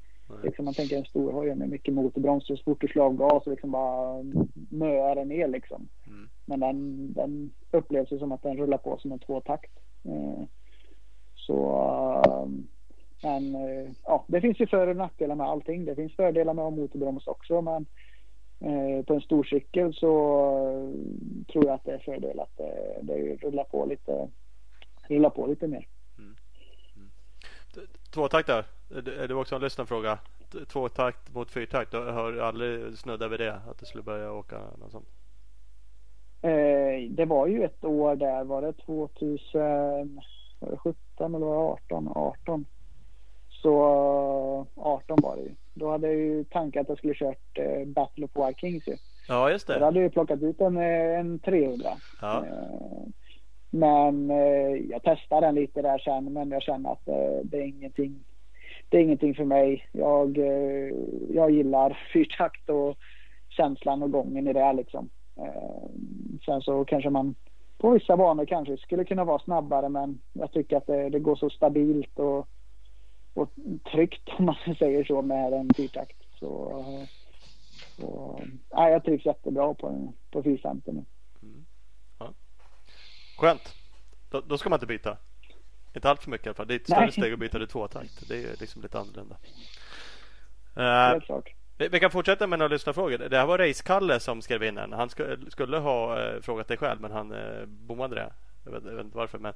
Liksom 0.43 0.65
man 0.65 0.73
tänker 0.73 0.97
en 0.97 1.05
stor 1.05 1.31
hoj 1.31 1.55
med 1.55 1.69
mycket 1.69 1.93
motorbroms 1.93 2.49
och 2.49 2.57
så 2.57 2.63
fort 2.63 2.81
du 2.81 2.87
slår 2.87 3.05
av 3.05 3.13
gas 3.13 3.43
och 3.45 3.51
liksom 3.51 3.71
bara 3.71 4.23
möar 4.69 5.15
den 5.15 5.27
ner 5.27 5.47
liksom. 5.47 5.87
Mm. 6.07 6.29
Men 6.45 6.59
den, 6.59 7.13
den 7.13 7.51
upplevs 7.71 8.09
som 8.09 8.31
att 8.31 8.43
den 8.43 8.57
rullar 8.57 8.77
på 8.77 8.97
som 8.97 9.11
en 9.11 9.19
tvåtakt. 9.19 9.71
Eh, 10.03 10.43
Så 11.35 11.57
eh, 12.25 12.47
men 13.23 13.55
eh, 13.55 13.91
ja, 14.03 14.25
det 14.27 14.41
finns 14.41 14.59
ju 14.59 14.67
för 14.67 14.87
och 14.87 14.95
nackdelar 14.95 15.35
med 15.35 15.47
allting. 15.47 15.85
Det 15.85 15.95
finns 15.95 16.15
fördelar 16.15 16.53
med 16.53 16.65
att 16.65 16.71
ha 16.71 16.81
motorbroms 16.81 17.27
också 17.27 17.61
men 17.61 17.85
eh, 18.59 19.05
på 19.05 19.13
en 19.13 19.21
stor 19.21 19.43
cykel 19.43 19.93
så 19.93 20.11
tror 21.51 21.65
jag 21.65 21.73
att 21.73 21.85
det 21.85 21.93
är 21.93 21.99
fördel 21.99 22.39
att 22.39 22.57
det, 22.57 22.99
det 23.01 23.35
rullar 23.35 23.63
på 23.63 23.85
lite 23.85 24.29
rullar 25.09 25.29
på 25.29 25.47
lite 25.47 25.67
mer. 25.67 25.87
Tvåtakt 28.13 28.47
då? 28.47 28.63
Det 28.93 29.27
det 29.27 29.33
var 29.33 29.41
också 29.41 29.55
en 29.55 29.61
lyssnarfråga. 29.61 30.19
Tvåtakt 30.67 31.33
mot 31.33 31.51
fyrtakt. 31.51 31.91
Du 31.91 31.97
har 31.97 32.37
aldrig 32.37 32.97
snuddat 32.97 33.31
vid 33.31 33.39
det? 33.39 33.53
Att 33.53 33.77
du 33.79 33.85
skulle 33.85 34.03
börja 34.03 34.31
åka 34.33 34.57
något 34.79 34.91
sånt? 34.91 35.07
Eh, 36.41 37.09
det 37.09 37.25
var 37.25 37.47
ju 37.47 37.63
ett 37.63 37.85
år 37.85 38.15
där, 38.15 38.43
var 38.43 38.61
det 38.61 38.73
2017 38.73 41.35
eller 41.35 41.45
var 41.45 41.55
det 41.55 41.61
18? 41.95 42.07
18. 42.15 42.65
Så 43.49 43.73
18 44.75 45.19
var 45.21 45.35
det 45.35 45.41
ju. 45.41 45.55
Då 45.73 45.91
hade 45.91 46.07
jag 46.07 46.15
ju 46.15 46.43
tankat 46.43 46.81
att 46.81 46.89
jag 46.89 46.97
skulle 46.97 47.13
kört 47.13 47.57
eh, 47.57 47.85
Battle 47.87 48.25
of 48.33 48.47
Vikings 48.49 48.87
ju. 48.87 48.95
Ja, 49.27 49.51
just 49.51 49.67
Då 49.67 49.73
det. 49.73 49.85
hade 49.85 49.97
jag 49.99 50.03
ju 50.03 50.09
plockat 50.09 50.41
ut 50.41 50.61
en, 50.61 50.77
eh, 50.77 51.19
en 51.19 51.39
300. 51.39 51.89
Ja. 52.21 52.45
Eh, 52.45 53.07
Men 53.69 54.31
eh, 54.31 54.75
jag 54.89 55.03
testade 55.03 55.45
den 55.47 55.55
lite 55.55 55.81
där 55.81 55.97
sen 55.99 56.33
men 56.33 56.51
jag 56.51 56.61
känner 56.61 56.91
att 56.91 57.07
eh, 57.07 57.39
det 57.43 57.57
är 57.57 57.61
ingenting. 57.67 58.23
Det 58.91 58.97
är 58.97 59.01
ingenting 59.01 59.35
för 59.35 59.45
mig. 59.45 59.89
Jag, 59.91 60.37
eh, 60.37 60.95
jag 61.29 61.51
gillar 61.51 62.07
fyrtakt 62.13 62.69
och 62.69 62.97
känslan 63.49 64.03
och 64.03 64.11
gången 64.11 64.47
i 64.47 64.53
det 64.53 64.73
liksom. 64.73 65.09
Eh, 65.37 65.89
Sen 66.45 66.61
så 66.61 66.85
kanske 66.85 67.09
man 67.09 67.35
på 67.77 67.89
vissa 67.89 68.17
banor 68.17 68.45
kanske 68.45 68.77
skulle 68.77 69.05
kunna 69.05 69.23
vara 69.23 69.39
snabbare 69.39 69.89
men 69.89 70.21
jag 70.33 70.51
tycker 70.51 70.77
att 70.77 70.87
det, 70.87 71.09
det 71.09 71.19
går 71.19 71.35
så 71.35 71.49
stabilt 71.49 72.19
och, 72.19 72.47
och 73.33 73.49
tryggt 73.91 74.29
om 74.37 74.45
man 74.45 74.55
säger 74.79 75.03
så 75.03 75.21
med 75.21 75.53
en 75.53 75.69
fyrtakt. 75.73 76.17
Så, 76.39 76.83
så, 77.99 78.39
ja, 78.69 78.89
jag 78.89 79.03
trivs 79.03 79.25
jättebra 79.25 79.73
på, 79.73 80.13
på 80.31 80.43
450 80.43 80.91
nu. 80.91 81.05
Mm. 81.43 81.65
Skönt. 83.37 83.75
Då, 84.29 84.41
då 84.41 84.57
ska 84.57 84.69
man 84.69 84.77
inte 84.77 84.87
byta. 84.87 85.17
Inte 85.93 86.09
allt 86.09 86.23
för 86.23 86.31
mycket 86.31 86.47
i 86.47 86.49
alla 86.49 86.55
fall. 86.55 86.67
Det 86.67 86.73
är 86.73 86.75
ett 86.75 86.85
större 86.85 86.99
Nej. 86.99 87.11
steg 87.11 87.33
att 87.33 87.39
byta 87.39 87.57
till 87.57 87.67
tvåtakt. 87.67 88.29
Det 88.29 88.43
är 88.43 88.55
liksom 88.59 88.81
lite 88.81 88.99
annorlunda. 88.99 89.37
Uh, 90.77 91.41
vi, 91.77 91.87
vi 91.87 91.99
kan 91.99 92.11
fortsätta 92.11 92.47
med 92.47 92.59
några 92.59 92.73
lyssnarfrågor. 92.73 93.17
Det 93.17 93.37
här 93.37 93.45
var 93.45 93.57
Race-Kalle 93.57 94.19
som 94.19 94.41
skrev 94.41 94.63
in 94.63 94.77
en. 94.77 94.93
Han 94.93 95.09
sku, 95.09 95.37
skulle 95.49 95.77
ha 95.77 96.21
eh, 96.21 96.41
frågat 96.41 96.67
dig 96.67 96.77
själv 96.77 97.01
men 97.01 97.11
han 97.11 97.31
uh, 97.31 97.65
bommade 97.65 98.15
det. 98.15 98.33
Jag 98.63 98.71
vet, 98.71 98.83
jag 98.85 98.91
vet 98.91 99.05
inte 99.05 99.17
varför 99.17 99.37
men 99.37 99.53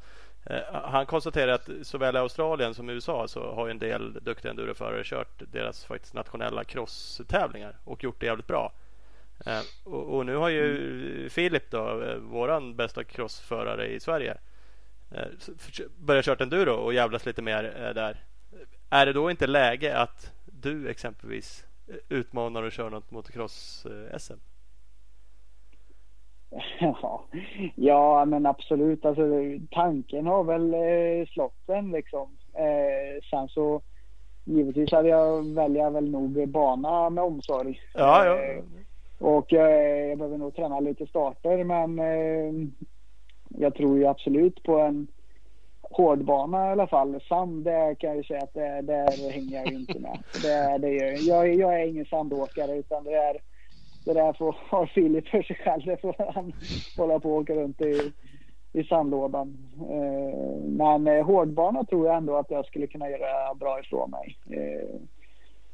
han 0.71 1.05
konstaterar 1.05 1.51
att 1.51 1.69
såväl 1.81 2.15
i 2.15 2.19
Australien 2.19 2.73
som 2.73 2.89
i 2.89 2.93
USA 2.93 3.27
så 3.27 3.53
har 3.53 3.69
en 3.69 3.79
del 3.79 4.13
duktiga 4.13 4.51
enduroförare 4.51 5.03
kört 5.03 5.41
deras 5.51 5.85
faktiskt 5.85 6.13
nationella 6.13 6.63
crosstävlingar 6.63 7.75
och 7.83 8.03
gjort 8.03 8.19
det 8.19 8.25
jävligt 8.25 8.47
bra. 8.47 8.73
Och, 9.83 10.15
och 10.15 10.25
nu 10.25 10.35
har 10.35 10.49
ju 10.49 11.29
Filip 11.29 11.71
då, 11.71 12.15
våran 12.19 12.75
bästa 12.75 13.03
crossförare 13.03 13.87
i 13.87 13.99
Sverige 13.99 14.37
eh, 15.11 15.27
börjat 15.97 16.25
kört 16.25 16.41
enduro 16.41 16.73
och 16.73 16.93
jävlas 16.93 17.25
lite 17.25 17.41
mer 17.41 17.63
eh, 17.63 17.93
där. 17.93 18.17
Är 18.89 19.05
det 19.05 19.13
då 19.13 19.31
inte 19.31 19.47
läge 19.47 19.97
att 19.97 20.33
du 20.45 20.89
exempelvis 20.89 21.65
eh, 21.87 21.95
utmanar 22.09 22.63
och 22.63 22.71
kör 22.71 22.89
något 22.89 23.11
motocross-SM? 23.11 24.39
Ja, 26.79 27.25
ja 27.75 28.25
men 28.25 28.45
absolut. 28.45 29.05
Alltså, 29.05 29.23
tanken 29.71 30.25
har 30.25 30.43
väl 30.43 30.73
eh, 30.73 31.27
slått 31.27 31.69
en 31.69 31.91
liksom. 31.91 32.37
Eh, 32.53 33.23
sen 33.29 33.47
så 33.47 33.81
givetvis 34.43 34.91
hade 34.91 35.09
jag 35.09 35.53
välja 35.53 35.89
väl 35.89 36.11
nog 36.11 36.49
bana 36.49 37.09
med 37.09 37.23
omsorg. 37.23 37.81
Ja, 37.93 38.25
ja. 38.25 38.43
Eh, 38.43 38.63
och 39.19 39.51
jag 39.51 40.17
behöver 40.17 40.37
nog 40.37 40.55
träna 40.55 40.79
lite 40.79 41.07
starter 41.07 41.63
men 41.63 41.99
jag 43.57 43.75
tror 43.75 43.97
ju 43.97 44.05
absolut 44.05 44.63
på 44.63 44.79
en 44.79 45.07
hårdbana 45.81 46.67
i 46.67 46.71
alla 46.71 46.87
fall. 46.87 47.19
Sand, 47.29 47.63
det 47.63 47.95
kan 47.99 48.09
jag 48.09 48.17
ju 48.17 48.23
säga 48.23 48.43
att 48.43 48.53
det, 48.53 48.81
där 48.81 49.31
hänger 49.31 49.55
jag 49.55 49.67
ju 49.67 49.75
inte 49.75 49.99
med. 49.99 50.19
Det, 50.41 50.77
det 50.77 50.99
är, 50.99 51.27
jag, 51.27 51.53
jag 51.53 51.81
är 51.81 51.87
ingen 51.87 52.05
sandåkare 52.05 52.75
utan 52.75 53.03
det 53.03 53.13
är 53.13 53.37
det 54.05 54.13
där 54.13 54.33
får 54.33 54.55
ha 54.69 54.87
Filip 54.87 55.27
för 55.27 55.41
sig 55.41 55.55
själv. 55.55 55.85
Det 55.85 56.01
får 56.01 56.33
han 56.33 56.53
hålla 56.97 57.19
på 57.19 57.29
och 57.29 57.37
åka 57.37 57.53
runt 57.53 57.81
i, 57.81 58.11
i 58.73 58.83
sandlådan. 58.83 59.57
Eh, 59.89 60.63
men 60.63 61.07
eh, 61.07 61.25
hårdbana 61.25 61.83
tror 61.83 62.07
jag 62.07 62.17
ändå 62.17 62.35
att 62.35 62.51
jag 62.51 62.65
skulle 62.65 62.87
kunna 62.87 63.09
göra 63.09 63.53
bra 63.53 63.79
ifrån 63.79 64.11
mig. 64.11 64.37
Eh, 64.49 64.99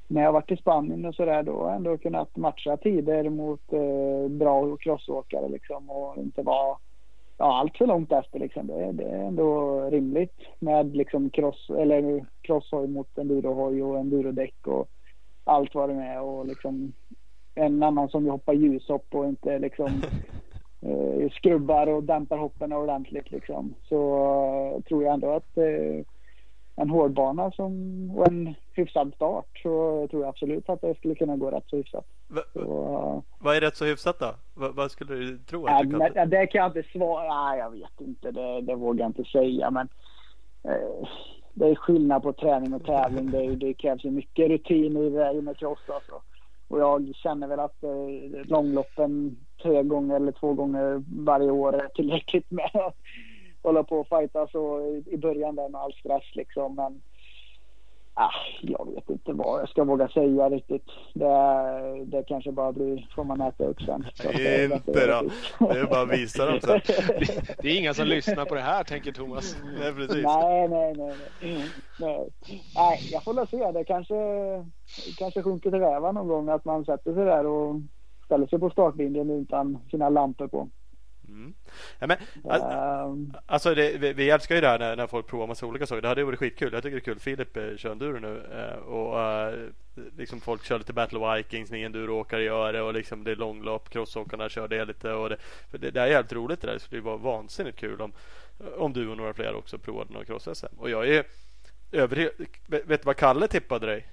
när 0.07 0.21
jag 0.21 0.31
varit 0.31 0.51
i 0.51 0.57
Spanien 0.57 1.05
och 1.05 1.15
sådär 1.15 1.43
då 1.43 1.51
har 1.51 1.67
jag 1.67 1.75
ändå 1.75 1.97
kunnat 1.97 2.37
matcha 2.37 2.77
tider 2.77 3.29
mot 3.29 3.73
eh, 3.73 4.29
bra 4.29 4.77
crossåkare 4.77 5.49
liksom 5.49 5.89
och 5.89 6.17
inte 6.17 6.41
vara 6.41 6.77
ja, 7.41 7.59
allt 7.59 7.77
för 7.77 7.87
långt 7.87 8.11
efter 8.11 8.39
liksom. 8.39 8.67
Det, 8.67 8.91
det, 8.91 9.03
är 9.03 9.23
ändå 9.23 9.79
rimligt 9.89 10.35
med 10.59 10.95
liksom 10.95 11.29
cross 11.29 11.69
eller 11.69 12.25
crosshoj 12.41 12.87
mot 12.87 13.17
endurohoj 13.17 13.83
och 13.83 13.99
endurodäck 13.99 14.67
och 14.67 14.89
allt 15.43 15.75
vad 15.75 15.89
det 15.89 15.95
är 15.95 16.21
och 16.21 16.47
liksom 16.47 16.93
en 17.55 17.83
annan 17.83 18.09
som 18.09 18.29
hoppar 18.29 18.53
ljushopp 18.53 19.05
och 19.11 19.25
inte 19.25 19.59
liksom 19.59 19.87
eh, 20.81 21.29
skrubbar 21.31 21.87
och 21.87 22.03
dämpar 22.03 22.37
hoppen 22.37 22.73
ordentligt 22.73 23.31
liksom. 23.31 23.73
Så 23.89 23.97
uh, 24.75 24.81
tror 24.81 25.03
jag 25.03 25.13
ändå 25.13 25.31
att 25.31 25.57
uh, 25.57 26.03
en 26.75 26.89
hårdbana 26.89 27.51
som, 27.51 27.71
och 28.15 28.27
en 28.27 28.55
hyfsad 28.73 29.13
start 29.15 29.59
så 29.63 30.07
tror 30.11 30.21
jag 30.21 30.29
absolut 30.29 30.69
att 30.69 30.81
det 30.81 30.97
skulle 30.97 31.15
kunna 31.15 31.37
gå 31.37 31.51
rätt 31.51 31.63
så 31.67 31.77
hyfsat. 31.77 32.05
Va, 32.27 32.41
så, 32.53 32.59
uh, 32.59 33.21
vad 33.39 33.55
är 33.55 33.61
rätt 33.61 33.75
så 33.75 33.85
hyfsat 33.85 34.19
då? 34.19 34.35
Va, 34.53 34.71
vad 34.73 34.91
skulle 34.91 35.15
du 35.15 35.37
tro? 35.37 35.65
Att 35.65 35.83
äh, 35.83 35.89
du 35.89 35.99
kan... 35.99 36.29
Det 36.29 36.47
kan 36.47 36.59
jag 36.59 36.77
inte 36.77 36.91
svara. 36.91 37.45
Nej, 37.45 37.59
jag 37.59 37.71
vet 37.71 38.01
inte. 38.01 38.31
Det, 38.31 38.61
det 38.61 38.75
vågar 38.75 38.99
jag 38.99 39.09
inte 39.09 39.23
säga. 39.23 39.71
Men 39.71 39.89
eh, 40.63 41.07
det 41.53 41.69
är 41.69 41.75
skillnad 41.75 42.23
på 42.23 42.33
träning 42.33 42.73
och 42.73 42.85
tävling. 42.85 43.31
Det, 43.31 43.55
det 43.55 43.73
krävs 43.73 44.05
ju 44.05 44.11
mycket 44.11 44.49
rutin 44.49 44.97
i 44.97 45.09
det 45.09 45.41
med 45.41 45.57
cross 45.57 45.79
alltså. 45.87 46.21
Och 46.67 46.79
jag 46.79 47.15
känner 47.15 47.47
väl 47.47 47.59
att 47.59 47.83
eh, 47.83 47.89
långloppen 48.43 49.37
tre 49.63 49.83
gånger 49.83 50.15
eller 50.15 50.31
två 50.31 50.53
gånger 50.53 51.03
varje 51.25 51.51
år 51.51 51.73
är 51.73 51.87
tillräckligt 51.87 52.51
med 52.51 52.91
hålla 53.63 53.83
på 53.83 53.99
och 53.99 54.07
fighta 54.07 54.47
så 54.47 54.81
i 55.05 55.17
början 55.17 55.55
där 55.55 55.69
med 55.69 55.81
all 55.81 55.93
stress 55.93 56.23
liksom. 56.35 56.75
Men 56.75 57.01
ah, 58.13 58.31
jag 58.61 58.93
vet 58.95 59.09
inte 59.09 59.33
vad 59.33 59.61
jag 59.61 59.69
ska 59.69 59.83
våga 59.83 60.07
säga 60.07 60.49
riktigt. 60.49 60.85
Det, 61.13 62.05
det 62.05 62.23
kanske 62.27 62.51
bara 62.51 62.71
blir, 62.71 63.07
får 63.15 63.23
man 63.23 63.41
äta 63.41 63.65
upp 63.65 63.81
sen. 63.81 64.05
inte 64.71 65.07
då. 65.07 65.29
Det 65.67 65.79
är 65.79 65.89
bara 65.89 66.01
att 66.01 66.13
visa 66.13 66.45
dem 66.45 66.59
sen. 66.61 66.81
Det, 66.85 67.61
det 67.61 67.69
är 67.69 67.79
inga 67.79 67.93
som 67.93 68.07
lyssnar 68.07 68.45
på 68.45 68.55
det 68.55 68.61
här 68.61 68.83
tänker 68.83 69.11
Thomas. 69.11 69.57
Nej, 69.79 69.93
precis. 69.93 70.23
Nej, 70.23 70.67
nej, 70.67 70.93
nej. 70.97 71.15
nej. 71.41 71.65
nej. 71.99 72.29
nej 72.75 72.99
jag 73.11 73.23
får 73.23 73.33
väl 73.33 73.47
se. 73.47 73.71
Det 73.71 73.83
kanske, 73.83 74.15
kanske 75.17 75.43
sjunker 75.43 75.71
till 75.71 75.79
räva 75.79 76.11
någon 76.11 76.27
gång 76.27 76.49
att 76.49 76.65
man 76.65 76.85
sätter 76.85 77.13
sig 77.13 77.25
där 77.25 77.45
och 77.45 77.75
ställer 78.25 78.47
sig 78.47 78.59
på 78.59 78.69
startlinjen 78.69 79.29
utan 79.29 79.79
sina 79.91 80.09
lampor 80.09 80.47
på. 80.47 80.69
Mm. 81.31 81.53
Ja, 81.99 82.07
men, 82.07 82.17
alltså 83.45 83.75
det, 83.75 83.97
vi, 83.97 84.13
vi, 84.13 84.29
älskar 84.29 84.55
ju 84.55 84.61
det 84.61 84.67
här 84.67 84.79
när, 84.79 84.95
när 84.95 85.07
folk 85.07 85.27
provar 85.27 85.47
massa 85.47 85.65
olika 85.65 85.85
saker. 85.85 86.01
Det 86.01 86.07
hade 86.07 86.23
varit 86.23 86.39
skitkul. 86.39 86.73
Jag 86.73 86.83
tycker 86.83 86.95
det 86.95 86.99
är 86.99 87.13
kul. 87.13 87.19
Filip 87.19 87.57
eh, 87.57 87.75
kör 87.77 87.91
enduro 87.91 88.19
nu 88.19 88.43
eh, 88.51 88.79
och 88.79 89.17
uh, 89.17 89.69
liksom 90.17 90.41
folk 90.41 90.63
kör 90.63 90.77
lite 90.77 90.93
Battle 90.93 91.35
Vikings, 91.35 91.71
ni 91.71 91.81
enduroåkare 91.81 92.43
gör 92.43 92.73
det 92.73 92.81
och 92.81 92.93
liksom 92.93 93.23
det 93.23 93.31
är 93.31 93.35
långlopp. 93.35 93.89
Crossåkarna 93.89 94.49
kör 94.49 94.67
det 94.67 94.85
lite 94.85 95.11
och 95.11 95.29
det, 95.29 95.37
det, 95.71 95.91
det 95.91 96.01
är 96.01 96.07
jävligt 96.07 96.33
roligt 96.33 96.61
det 96.61 96.67
där. 96.67 96.73
Det 96.73 96.79
skulle 96.79 96.99
ju 96.99 97.05
vara 97.05 97.17
vansinnigt 97.17 97.79
kul 97.79 98.01
om, 98.01 98.11
om 98.77 98.93
du 98.93 99.09
och 99.09 99.17
några 99.17 99.33
fler 99.33 99.55
också 99.55 99.77
provade 99.77 100.13
några 100.13 100.25
cross-SM. 100.25 100.77
Och 100.77 100.89
jag 100.89 101.07
är 101.09 101.23
över, 101.91 102.31
vet 102.67 102.87
du 102.87 103.05
vad 103.05 103.17
Kalle 103.17 103.47
tippade 103.47 103.85
dig? 103.85 104.07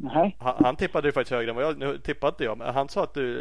Nej. 0.00 0.36
Han, 0.40 0.64
han 0.64 0.76
tippade 0.76 1.08
ju 1.08 1.12
faktiskt 1.12 1.30
högre 1.32 1.50
än 1.50 1.56
vad 1.56 1.64
jag. 1.64 1.78
Nu 1.78 1.98
tippade 1.98 2.30
inte 2.30 2.44
jag. 2.44 2.58
Men 2.58 2.74
han 2.74 2.88
sa 2.88 3.04
att 3.04 3.14
du, 3.14 3.32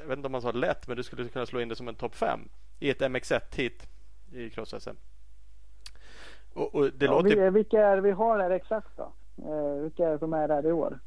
jag 0.00 0.08
vet 0.08 0.16
inte 0.16 0.26
om 0.26 0.34
han 0.34 0.42
sa 0.42 0.52
lätt, 0.52 0.88
men 0.88 0.96
du 0.96 1.02
skulle 1.02 1.28
kunna 1.28 1.46
slå 1.46 1.60
in 1.60 1.68
det 1.68 1.76
som 1.76 1.88
en 1.88 1.94
topp 1.94 2.14
5 2.14 2.40
i 2.80 2.90
ett 2.90 3.00
MX1-hit 3.00 3.88
i 4.32 4.50
cross-SM. 4.50 4.96
Och, 6.54 6.74
och 6.74 6.90
det 6.92 7.04
ja, 7.06 7.12
låter... 7.12 7.36
Vi, 7.36 7.50
vilka 7.50 7.86
är 7.86 7.98
vi 7.98 8.10
har 8.10 8.38
där 8.38 8.50
exakt 8.50 8.96
då? 8.96 9.12
Eh, 9.38 9.82
vilka 9.82 10.06
är 10.06 10.12
det 10.12 10.18
som 10.18 10.32
är 10.32 10.48
där 10.48 10.66
i 10.66 10.72
år? 10.72 10.98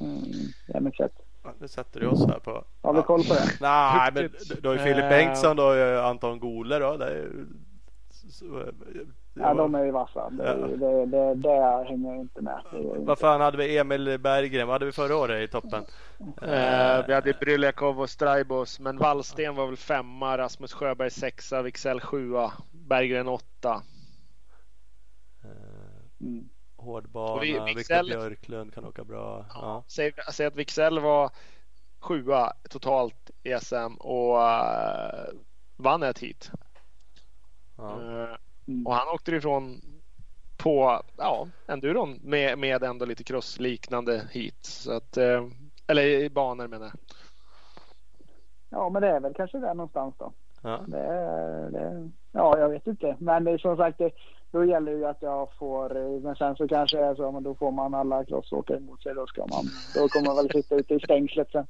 Mm, 0.00 0.22
MX1. 0.68 1.10
Ja, 1.42 1.54
nu 1.58 1.68
sätter 1.68 2.00
du 2.00 2.06
oss 2.06 2.26
här 2.26 2.38
på... 2.38 2.64
Har 2.82 2.94
vi 2.94 3.02
koll 3.02 3.24
på 3.24 3.34
det? 3.34 3.50
Nej, 3.60 4.10
men 4.14 4.30
du 4.62 4.68
har 4.68 4.74
ju 4.74 4.80
Filip 4.80 5.08
Bengtsson, 5.08 5.56
du 5.56 5.62
har 5.62 5.74
ju 5.74 5.98
Anton 5.98 6.40
Gole 6.40 6.78
då. 6.78 6.96
Det 6.96 7.06
är, 7.06 7.30
Ja, 9.38 9.54
de 9.54 9.74
är 9.74 9.84
ju 9.84 9.90
vassa. 9.90 10.30
Det, 10.30 10.44
ja. 10.44 10.54
det, 10.54 11.06
det, 11.06 11.34
det 11.34 11.84
hänger 11.88 12.10
jag 12.10 12.20
inte 12.20 12.40
med. 12.40 12.60
Vad 12.98 13.18
fan 13.18 13.40
hade 13.40 13.56
vi 13.56 13.78
Emil 13.78 14.18
Berggren? 14.18 14.66
Vad 14.66 14.74
hade 14.74 14.86
vi 14.86 14.92
förra 14.92 15.16
året 15.16 15.48
i 15.48 15.52
toppen? 15.52 15.84
Uh, 16.20 17.06
vi 17.06 17.14
hade 17.14 17.36
Bryljakov 17.40 18.00
och 18.00 18.10
Straibos. 18.10 18.80
Men 18.80 18.98
Wallsten 18.98 19.54
var 19.54 19.66
väl 19.66 19.76
femma. 19.76 20.38
Rasmus 20.38 20.72
Sjöberg 20.72 21.10
sexa. 21.10 21.62
Wicksell 21.62 22.00
sjua. 22.00 22.52
Berggren 22.72 23.28
åtta. 23.28 23.82
Mm. 26.20 26.48
Hårdbana. 26.76 27.40
Vi, 27.40 27.74
Viktor 27.74 28.04
Björklund 28.04 28.74
kan 28.74 28.84
åka 28.84 29.04
bra. 29.04 29.46
Ja. 29.54 29.84
Säg, 29.88 30.12
säg 30.32 30.46
att 30.46 30.56
Wicksell 30.56 30.98
var 30.98 31.30
sjua 32.00 32.52
totalt 32.70 33.30
i 33.42 33.54
SM 33.60 33.94
och 33.98 34.36
uh, 34.36 35.40
vann 35.76 36.02
ett 36.02 36.18
hit. 36.18 36.50
Ja. 37.76 38.00
Uh, 38.00 38.36
Mm. 38.68 38.86
Och 38.86 38.94
han 38.94 39.14
åkte 39.14 39.36
ifrån 39.36 39.80
på 40.56 41.00
ja, 41.16 41.48
enduron 41.66 42.20
med, 42.22 42.58
med 42.58 42.82
ändå 42.82 43.04
lite 43.04 43.24
crossliknande 43.24 44.28
hit. 44.32 44.64
Så 44.64 44.92
att, 44.92 45.16
eh, 45.16 45.44
eller 45.86 46.02
i 46.02 46.30
banor 46.30 46.68
menar 46.68 46.86
jag. 46.86 46.94
Ja, 48.70 48.88
men 48.88 49.02
det 49.02 49.08
är 49.08 49.20
väl 49.20 49.34
kanske 49.34 49.58
där 49.58 49.74
någonstans 49.74 50.14
då. 50.18 50.32
Ja, 50.62 50.84
det, 50.86 51.70
det, 51.70 52.10
ja 52.32 52.58
jag 52.58 52.68
vet 52.68 52.86
inte. 52.86 53.16
Men 53.18 53.44
det, 53.44 53.58
som 53.58 53.76
sagt, 53.76 53.98
det, 53.98 54.10
då 54.50 54.64
gäller 54.64 54.92
det 54.92 54.98
ju 54.98 55.06
att 55.06 55.22
jag 55.22 55.48
får, 55.58 56.20
men 56.20 56.36
sen 56.36 56.56
så 56.56 56.68
kanske 56.68 56.96
det 56.96 57.04
är 57.04 57.14
så, 57.14 57.32
men 57.32 57.42
då 57.42 57.54
får 57.54 57.70
man 57.70 57.94
alla 57.94 58.24
crossåkare 58.24 58.76
emot 58.76 59.02
sig. 59.02 59.14
Då, 59.14 59.26
ska 59.26 59.40
man, 59.40 59.64
då 59.94 60.08
kommer 60.08 60.26
man 60.26 60.36
väl 60.36 60.50
sitta 60.52 60.74
ute 60.74 60.94
i 60.94 61.00
stängslet 61.00 61.50
sen. 61.50 61.66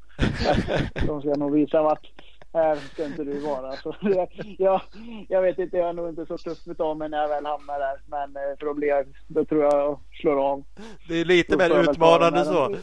De 1.06 1.20
ska 1.20 1.34
nog 1.34 1.52
visa 1.52 1.82
vart, 1.82 2.10
här 2.56 2.76
ska 2.76 3.04
inte 3.04 3.24
du 3.24 3.38
vara. 3.38 3.72
Så, 3.72 3.96
ja, 4.58 4.82
jag 5.28 5.42
vet 5.42 5.58
inte, 5.58 5.76
jag 5.76 5.88
är 5.88 5.92
nog 5.92 6.08
inte 6.08 6.26
så 6.26 6.38
tuff 6.38 6.58
utav 6.66 6.96
mig 6.96 7.08
när 7.08 7.18
jag 7.18 7.28
väl 7.28 7.46
hamnar 7.46 7.78
där. 7.78 8.00
Men 8.06 8.36
eh, 8.36 8.58
för 8.60 8.66
att 8.66 8.76
bli, 8.76 9.04
då 9.26 9.44
tror 9.44 9.62
jag 9.62 9.74
jag 9.74 10.00
slår 10.12 10.50
av. 10.50 10.64
Det 11.08 11.14
är 11.14 11.24
lite 11.24 11.56
mer 11.56 11.80
utmanande 11.80 12.44
så. 12.44 12.76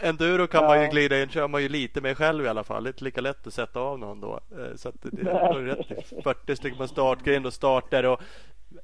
Enduro 0.00 0.46
kan 0.46 0.62
ja. 0.62 0.68
man 0.68 0.82
ju 0.82 0.88
glida 0.88 1.22
in, 1.22 1.28
kör 1.28 1.48
man 1.48 1.62
ju 1.62 1.68
lite 1.68 2.00
mer 2.00 2.14
själv 2.14 2.44
i 2.44 2.48
alla 2.48 2.64
fall. 2.64 2.86
Inte 2.86 3.04
lika 3.04 3.20
lätt 3.20 3.46
att 3.46 3.54
sätta 3.54 3.80
av 3.80 3.98
någon 3.98 4.20
då. 4.20 4.40
Eh, 4.50 4.76
så 4.76 4.88
att 4.88 4.94
det 5.02 5.30
är 5.30 5.54
rätt. 5.54 6.24
40 6.24 6.56
stycken 6.56 6.78
på 6.78 6.86
startgrind 6.86 7.46
och 7.46 7.52
starter. 7.52 8.06
Och, 8.06 8.20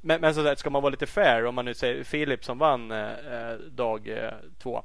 men, 0.00 0.20
men 0.20 0.34
så 0.34 0.42
där, 0.42 0.54
ska 0.54 0.70
man 0.70 0.82
vara 0.82 0.90
lite 0.90 1.06
fair, 1.06 1.46
om 1.46 1.54
man 1.54 1.64
nu 1.64 1.74
säger 1.74 2.04
Filip 2.04 2.44
som 2.44 2.58
vann 2.58 2.90
eh, 2.90 2.98
eh 2.98 3.56
dag 3.70 4.08
eh, 4.08 4.32
två 4.62 4.82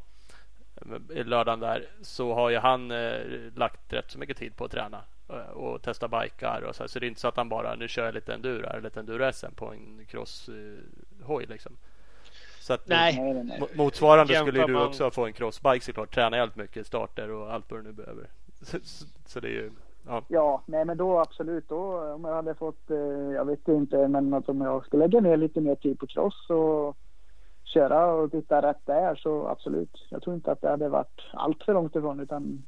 i 1.14 1.24
lördagen 1.24 1.60
där 1.60 1.86
så 2.02 2.34
har 2.34 2.50
ju 2.50 2.58
han 2.58 2.92
eh, 2.92 3.20
lagt 3.56 3.94
rätt 3.94 4.12
så 4.12 4.20
mycket 4.20 4.38
tid 4.38 4.56
på 4.56 4.66
att 4.66 4.72
träna 4.72 5.04
och 5.54 5.82
testa 5.82 6.08
bikar 6.08 6.62
och 6.62 6.76
så, 6.76 6.88
så 6.88 7.00
det 7.00 7.06
är 7.06 7.08
inte 7.08 7.22
så 7.22 7.28
att 7.28 7.38
han 7.38 7.50
bara 7.50 7.76
nu 7.76 7.88
kör 7.88 8.06
jag 8.06 8.14
lite 8.14 8.34
enduro 8.34 8.66
eller 8.66 8.82
lite 8.82 9.00
enduro-SM 9.00 9.54
på 9.56 9.66
en 9.66 10.06
crosshoj 10.06 11.46
liksom. 11.48 11.78
Så 12.60 12.74
att 12.74 12.88
nej. 12.88 13.44
motsvarande 13.74 14.34
Jämför 14.34 14.52
skulle 14.52 14.68
du 14.68 14.86
också 14.86 15.12
få 15.12 15.26
en 15.26 15.34
crossbike 15.34 15.86
såklart. 15.86 16.16
Träna 16.16 16.38
jävligt 16.38 16.56
mycket 16.56 16.88
starter 16.88 17.32
och 17.32 17.54
allt 17.54 17.72
vad 17.72 17.80
du 17.80 17.84
nu 17.84 17.92
behöver. 17.92 18.28
Så, 18.62 18.78
så, 19.26 19.40
det 19.40 19.48
är 19.48 19.52
ju 19.52 19.72
Ja. 20.08 20.24
ja, 20.28 20.62
nej 20.66 20.86
men 20.86 20.98
då 20.98 21.20
absolut. 21.20 21.70
Då 21.70 22.14
om 22.14 22.24
jag 22.24 22.36
hade 22.36 22.56
fått, 22.56 22.92
eh, 22.92 22.98
jag 23.36 23.46
vet 23.46 23.68
inte, 23.68 24.08
men 24.08 24.34
att 24.34 24.50
om 24.50 24.62
jag 24.62 24.86
skulle 24.86 25.04
lägga 25.04 25.20
ner 25.20 25.38
lite 25.38 25.62
mer 25.62 25.76
tid 25.76 26.00
på 26.00 26.08
cross 26.08 26.50
och 26.50 26.98
köra 27.64 28.06
och 28.06 28.32
titta 28.32 28.62
rätt 28.62 28.86
där 28.86 29.16
så 29.16 29.48
absolut. 29.48 30.08
Jag 30.10 30.22
tror 30.22 30.36
inte 30.36 30.52
att 30.52 30.62
det 30.62 30.70
hade 30.70 30.90
varit 30.90 31.22
allt 31.34 31.64
för 31.64 31.74
långt 31.74 31.96
ifrån 31.96 32.20
utan 32.20 32.64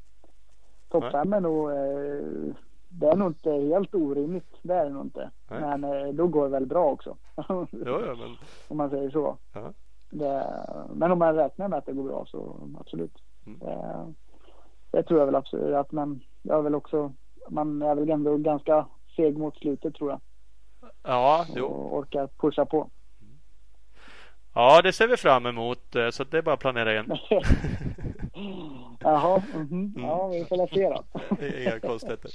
Topp 0.91 1.11
fem 1.11 1.33
är 1.33 1.39
nog, 1.39 1.69
eh, 1.69 2.55
det 2.89 3.07
är 3.07 3.15
nog 3.15 3.27
inte 3.29 3.51
helt 3.51 3.95
orimligt. 3.95 4.55
Det 4.61 4.73
är 4.73 4.85
det 4.85 4.91
nog 4.91 5.05
inte. 5.05 5.31
Nej. 5.49 5.59
Men 5.61 5.83
eh, 5.83 6.13
då 6.13 6.27
går 6.27 6.43
det 6.43 6.49
väl 6.49 6.65
bra 6.65 6.91
också. 6.91 7.17
ja, 7.35 7.67
ja, 7.81 8.15
men... 8.19 8.35
Om 8.67 8.77
man 8.77 8.89
säger 8.89 9.09
så. 9.09 9.37
Ja. 9.53 9.73
Det, 10.09 10.45
men 10.93 11.11
om 11.11 11.19
man 11.19 11.35
räknar 11.35 11.67
med 11.67 11.79
att 11.79 11.85
det 11.85 11.93
går 11.93 12.03
bra 12.03 12.25
så 12.27 12.69
absolut. 12.79 13.13
Mm. 13.45 13.59
Det, 13.59 14.13
det, 14.91 15.03
tror 15.03 15.19
jag 15.19 15.25
väl 15.25 15.35
absolut 15.35 15.75
att 15.75 15.91
man, 15.91 16.21
jag 16.41 16.57
är 16.57 16.61
väl 16.61 16.75
också, 16.75 17.13
man 17.49 17.81
är 17.81 17.95
väl 17.95 18.09
ändå 18.09 18.37
ganska 18.37 18.85
seg 19.15 19.37
mot 19.37 19.57
slutet 19.57 19.95
tror 19.95 20.09
jag. 20.09 20.19
Ja, 21.03 21.45
jo. 21.55 21.65
Och 21.65 21.97
orkar 21.97 22.27
pusha 22.27 22.65
på. 22.65 22.89
Ja, 24.53 24.81
det 24.81 24.93
ser 24.93 25.07
vi 25.07 25.17
fram 25.17 25.45
emot. 25.45 25.95
eh, 25.95 26.09
Så 26.09 26.23
det 26.23 26.37
är 26.37 26.41
bara 26.41 26.53
att 26.53 26.59
planera 26.59 26.99
in. 26.99 27.05
Jaha, 28.99 29.43
mhm. 29.53 29.93
ja 29.97 30.27
vi 30.27 30.45
får 30.45 30.67
se 30.67 30.89
då. 30.89 31.03
Inga 31.61 31.79
konstigheter. 31.79 32.31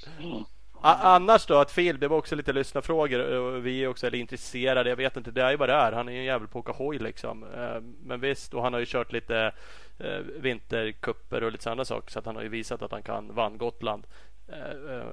A- 0.81 0.99
Annars 1.03 1.47
då, 1.47 1.55
att 1.59 1.75
Phil, 1.75 1.99
det 2.01 2.09
var 2.09 2.17
också 2.17 2.35
lite 2.37 2.53
lyssnarfrågor 2.53 3.39
och 3.39 3.67
vi 3.67 3.85
är 3.85 3.89
också 3.89 4.07
lite 4.07 4.19
intresserade. 4.19 4.89
Jag 4.91 4.97
vet 4.97 5.17
inte, 5.17 5.31
det 5.31 5.43
är 5.43 5.51
ju 5.51 5.57
vad 5.57 5.69
det 5.69 5.73
är. 5.75 5.93
Han 5.93 6.09
är 6.09 6.13
ju 6.13 6.19
en 6.19 6.25
jävel 6.25 6.49
på 6.49 6.59
att 6.59 6.69
åka 6.69 6.79
hoj 6.79 6.99
liksom. 6.99 7.45
Eh, 7.45 7.81
Men 8.03 8.21
visst, 8.21 8.55
och 8.55 8.63
han 8.63 8.73
har 8.73 8.81
ju 8.81 8.87
kört 8.89 9.13
lite 9.13 9.53
eh, 9.99 10.19
vinterkupper 10.41 11.43
och 11.45 11.53
lite 11.53 11.65
sådana 11.65 11.85
saker. 11.85 12.11
Så 12.11 12.19
att 12.19 12.27
han 12.27 12.37
har 12.37 12.43
ju 12.43 12.49
visat 12.49 12.83
att 12.83 12.93
han 12.93 13.03
kan 13.03 13.35
vann 13.35 13.59
Gotland. 13.59 14.07
Eh, 14.49 14.97
eh, 14.97 15.07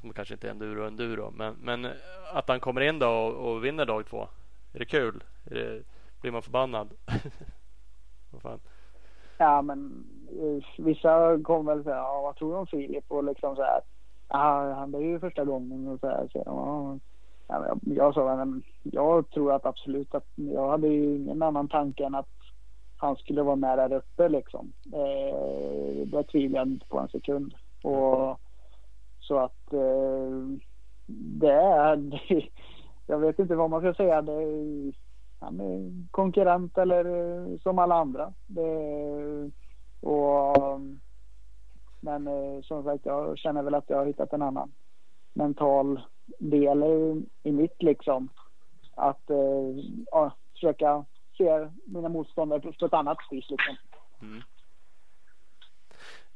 Som 0.00 0.12
kanske 0.12 0.34
inte 0.34 0.46
är 0.46 0.50
enduro 0.50 0.86
enduro. 0.86 1.30
Men, 1.36 1.54
men 1.60 1.88
att 2.32 2.48
han 2.48 2.60
kommer 2.60 2.80
in 2.80 2.98
då 2.98 3.08
och, 3.08 3.52
och 3.52 3.64
vinner 3.64 3.84
dag 3.86 4.06
två. 4.06 4.28
Är 4.72 4.78
det 4.78 4.84
kul? 4.84 5.24
Är 5.50 5.54
det, 5.54 5.82
blir 6.20 6.30
man 6.32 6.42
förbannad? 6.42 6.90
Vad 8.30 8.42
fan? 8.42 8.60
Ja 9.38 9.62
men 9.62 9.78
eh, 9.78 10.15
Eh, 10.30 10.84
vissa 10.84 11.38
kommer 11.42 11.74
väl 11.74 11.84
säga, 11.84 11.96
ja 11.96 12.20
vad 12.22 12.36
tror 12.36 12.52
du 12.52 12.58
om 12.58 12.66
Filip? 12.66 13.04
Och 13.08 13.24
liksom 13.24 13.56
så 13.56 13.62
här, 13.62 13.80
ja 14.28 14.74
han 14.74 14.94
är 14.94 15.00
ju 15.00 15.20
första 15.20 15.44
gången 15.44 15.88
och 15.88 16.00
så 16.00 16.06
här. 16.06 16.28
Så, 16.32 16.42
ja, 16.46 16.98
ja, 17.48 17.66
jag, 17.66 17.80
jag 17.96 18.14
sa, 18.14 18.36
men 18.36 18.62
jag 18.82 19.30
tror 19.30 19.52
att 19.52 19.66
absolut 19.66 20.14
att 20.14 20.26
jag 20.34 20.70
hade 20.70 20.88
ju 20.88 21.16
ingen 21.16 21.42
annan 21.42 21.68
tanke 21.68 22.04
än 22.04 22.14
att 22.14 22.28
han 22.96 23.16
skulle 23.16 23.42
vara 23.42 23.56
med 23.56 23.78
där 23.78 23.92
uppe 23.92 24.28
liksom. 24.28 24.72
Eh, 24.92 26.06
det 26.06 26.22
tvivlade 26.22 26.60
jag 26.60 26.74
inte 26.74 26.86
på 26.86 26.98
en 26.98 27.08
sekund. 27.08 27.54
Och 27.82 28.40
så 29.20 29.38
att 29.38 29.72
eh, 29.72 30.58
det 31.06 31.52
är, 31.52 32.22
jag 33.06 33.18
vet 33.18 33.38
inte 33.38 33.54
vad 33.54 33.70
man 33.70 33.80
ska 33.80 33.94
säga. 33.94 34.22
Det 34.22 34.92
han 35.40 35.60
är 35.60 36.10
konkurrent 36.10 36.78
eller 36.78 37.04
eh, 37.04 37.58
som 37.58 37.78
alla 37.78 37.94
andra. 37.94 38.32
Det, 38.46 38.62
och, 40.00 40.80
men 42.00 42.26
eh, 42.26 42.62
som 42.62 42.84
sagt, 42.84 43.06
jag 43.06 43.38
känner 43.38 43.62
väl 43.62 43.74
att 43.74 43.90
jag 43.90 43.96
har 43.96 44.06
hittat 44.06 44.32
en 44.32 44.42
annan 44.42 44.72
mental 45.32 46.00
del 46.38 46.82
i, 46.82 47.22
i 47.42 47.52
mitt 47.52 47.82
liksom. 47.82 48.28
Att 48.94 49.30
eh, 49.30 49.84
ja, 50.10 50.32
försöka 50.52 51.04
se 51.38 51.68
mina 51.84 52.08
motståndare 52.08 52.60
på, 52.60 52.72
på 52.72 52.86
ett 52.86 52.94
annat 52.94 53.18
vis 53.30 53.50
liksom. 53.50 53.76
Mm. 54.22 54.42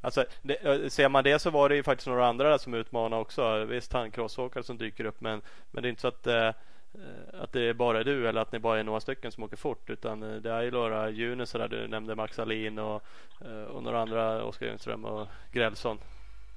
Alltså, 0.00 0.24
det, 0.42 0.54
eh, 0.54 0.88
ser 0.88 1.08
man 1.08 1.24
det 1.24 1.38
så 1.38 1.50
var 1.50 1.68
det 1.68 1.76
ju 1.76 1.82
faktiskt 1.82 2.08
några 2.08 2.26
andra 2.26 2.50
där 2.50 2.58
som 2.58 2.74
utmanade 2.74 3.22
också. 3.22 3.64
Visst 3.64 3.92
han 3.92 4.10
crossåkare 4.10 4.62
som 4.62 4.78
dyker 4.78 5.04
upp 5.04 5.20
men, 5.20 5.42
men 5.70 5.82
det 5.82 5.88
är 5.88 5.90
inte 5.90 6.02
så 6.02 6.08
att, 6.08 6.26
eh, 6.26 6.50
Eh, 6.94 7.42
att 7.42 7.52
det 7.52 7.60
är 7.60 7.74
bara 7.74 8.04
du 8.04 8.28
eller 8.28 8.40
att 8.40 8.52
ni 8.52 8.58
bara 8.58 8.78
är 8.78 8.84
några 8.84 9.00
stycken 9.00 9.32
som 9.32 9.44
åker 9.44 9.56
fort 9.56 9.90
utan 9.90 10.22
eh, 10.22 10.36
det 10.36 10.50
är 10.50 10.62
ju 10.62 10.70
några 10.70 11.10
Junisar, 11.10 11.58
där 11.58 11.68
du 11.68 11.88
nämnde 11.88 12.14
Max 12.14 12.38
Alin 12.38 12.78
och, 12.78 13.02
eh, 13.40 13.64
och 13.64 13.82
några 13.82 14.00
andra 14.00 14.44
Oskar 14.44 14.66
Ljungström 14.66 15.04
och 15.04 15.26
Grälsson. 15.52 15.98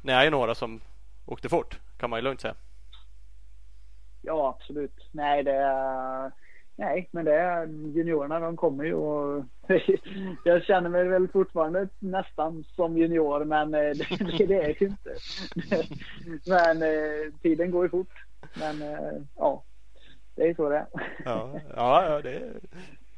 Ni 0.02 0.14
är 0.14 0.24
ju 0.24 0.30
några 0.30 0.56
som 0.56 0.82
åkte 1.26 1.50
fort 1.50 1.80
kan 1.98 2.10
man 2.10 2.20
ju 2.20 2.24
lugnt 2.24 2.42
säga. 2.42 2.56
Ja, 4.22 4.58
absolut. 4.58 5.10
Nej, 5.12 5.44
det 5.44 5.56
är... 5.56 6.32
Nej, 6.76 7.10
men 7.12 7.26
det 7.26 7.34
är 7.34 7.66
juniorerna. 7.68 8.40
De 8.40 8.58
kommer 8.58 8.84
ju 8.84 8.94
och 8.94 9.46
jag 10.44 10.64
känner 10.64 10.90
mig 10.90 11.08
väl 11.08 11.28
fortfarande 11.28 11.88
nästan 12.00 12.64
som 12.64 12.98
junior, 12.98 13.46
men 13.46 13.72
det, 13.72 13.94
det, 14.48 14.56
är 14.56 14.68
jag 14.68 14.82
ju 14.82 14.88
inte. 14.88 15.16
Men 16.48 16.84
tiden 17.42 17.72
går 17.72 17.86
ju 17.86 17.90
fort. 17.90 18.26
Men 18.56 18.84
ja, 19.36 19.64
det 20.36 20.44
är 20.50 20.54
så 20.54 20.70
det 20.70 20.78
är. 20.78 20.86
Ja, 21.26 21.60
ja, 21.76 22.06
ja 22.10 22.22
det, 22.22 22.42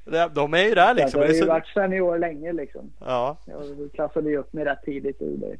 det, 0.04 0.30
de 0.36 0.54
är 0.54 0.64
ju 0.64 0.76
där 0.76 0.94
liksom. 0.94 1.22
Jag 1.22 1.28
har 1.28 1.34
ju 1.34 1.46
varit 1.46 1.68
senior 1.68 2.18
länge 2.18 2.54
liksom. 2.54 2.92
ja, 3.00 3.38
Jag 3.46 3.90
klassade 3.94 4.30
ju 4.30 4.38
upp 4.38 4.54
mig 4.54 4.66
rätt 4.66 4.82
tidigt 4.86 5.22
ur 5.22 5.38
det. 5.38 5.58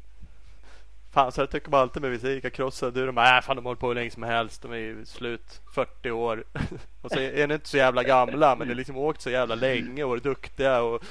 Fan, 1.12 1.32
så 1.32 1.40
jag 1.40 1.50
tycker 1.50 1.70
man 1.70 1.80
alltid 1.80 2.02
med 2.02 2.10
vissa 2.10 2.26
ICA-crossare. 2.28 2.90
Du, 2.90 3.06
de 3.06 3.18
är, 3.18 3.36
äh, 3.36 3.42
fan 3.42 3.56
de 3.56 3.64
hållit 3.64 3.80
på 3.80 3.88
hur 3.88 3.94
länge 3.94 4.10
som 4.10 4.22
helst. 4.22 4.62
De 4.62 4.72
är 4.72 4.76
ju 4.76 5.04
slut 5.06 5.60
40 5.74 6.10
år. 6.10 6.44
och 7.02 7.10
så 7.10 7.18
är 7.18 7.46
ni 7.46 7.54
inte 7.54 7.68
så 7.68 7.76
jävla 7.76 8.02
gamla. 8.02 8.56
Men 8.56 8.66
de 8.68 8.72
har 8.72 8.76
liksom 8.76 8.96
åkt 8.96 9.20
så 9.20 9.30
jävla 9.30 9.54
länge 9.54 10.04
och 10.04 10.10
varit 10.10 10.22
duktiga. 10.22 10.82
Och 10.82 11.04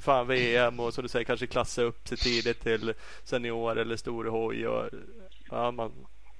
fan 0.00 0.26
VM 0.26 0.80
och 0.80 0.94
så 0.94 1.02
du 1.02 1.08
säger 1.08 1.24
kanske 1.24 1.46
klassa 1.46 1.82
upp 1.82 2.08
sig 2.08 2.18
tidigt 2.18 2.60
till 2.60 2.94
senior 3.24 3.78
eller 3.78 3.96
stor 3.96 4.24
hoj. 4.24 4.66
Och, 4.68 4.88
ja, 5.50 5.70
man, 5.70 5.92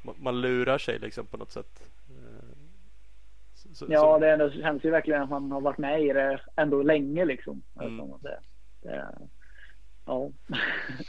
man- 0.02 0.14
man 0.18 0.40
lurar 0.40 0.78
sig 0.78 0.98
liksom 0.98 1.26
på 1.26 1.36
något 1.36 1.52
sätt. 1.52 1.82
Så- 3.72 3.86
Ja, 3.88 4.00
så- 4.00 4.18
det 4.18 4.30
ändå, 4.32 4.50
känns 4.50 4.84
ju 4.84 4.90
verkligen 4.90 5.22
att 5.22 5.30
man 5.30 5.52
har 5.52 5.60
varit 5.60 5.78
med 5.78 6.02
i 6.02 6.12
det 6.12 6.40
ändå 6.56 6.82
länge 6.82 7.24
liksom. 7.24 7.62
Mm. 7.80 7.96
Man 7.96 8.18
säger. 8.22 8.40
Det, 8.82 8.96
ja. 8.96 9.10
ja, 10.06 10.30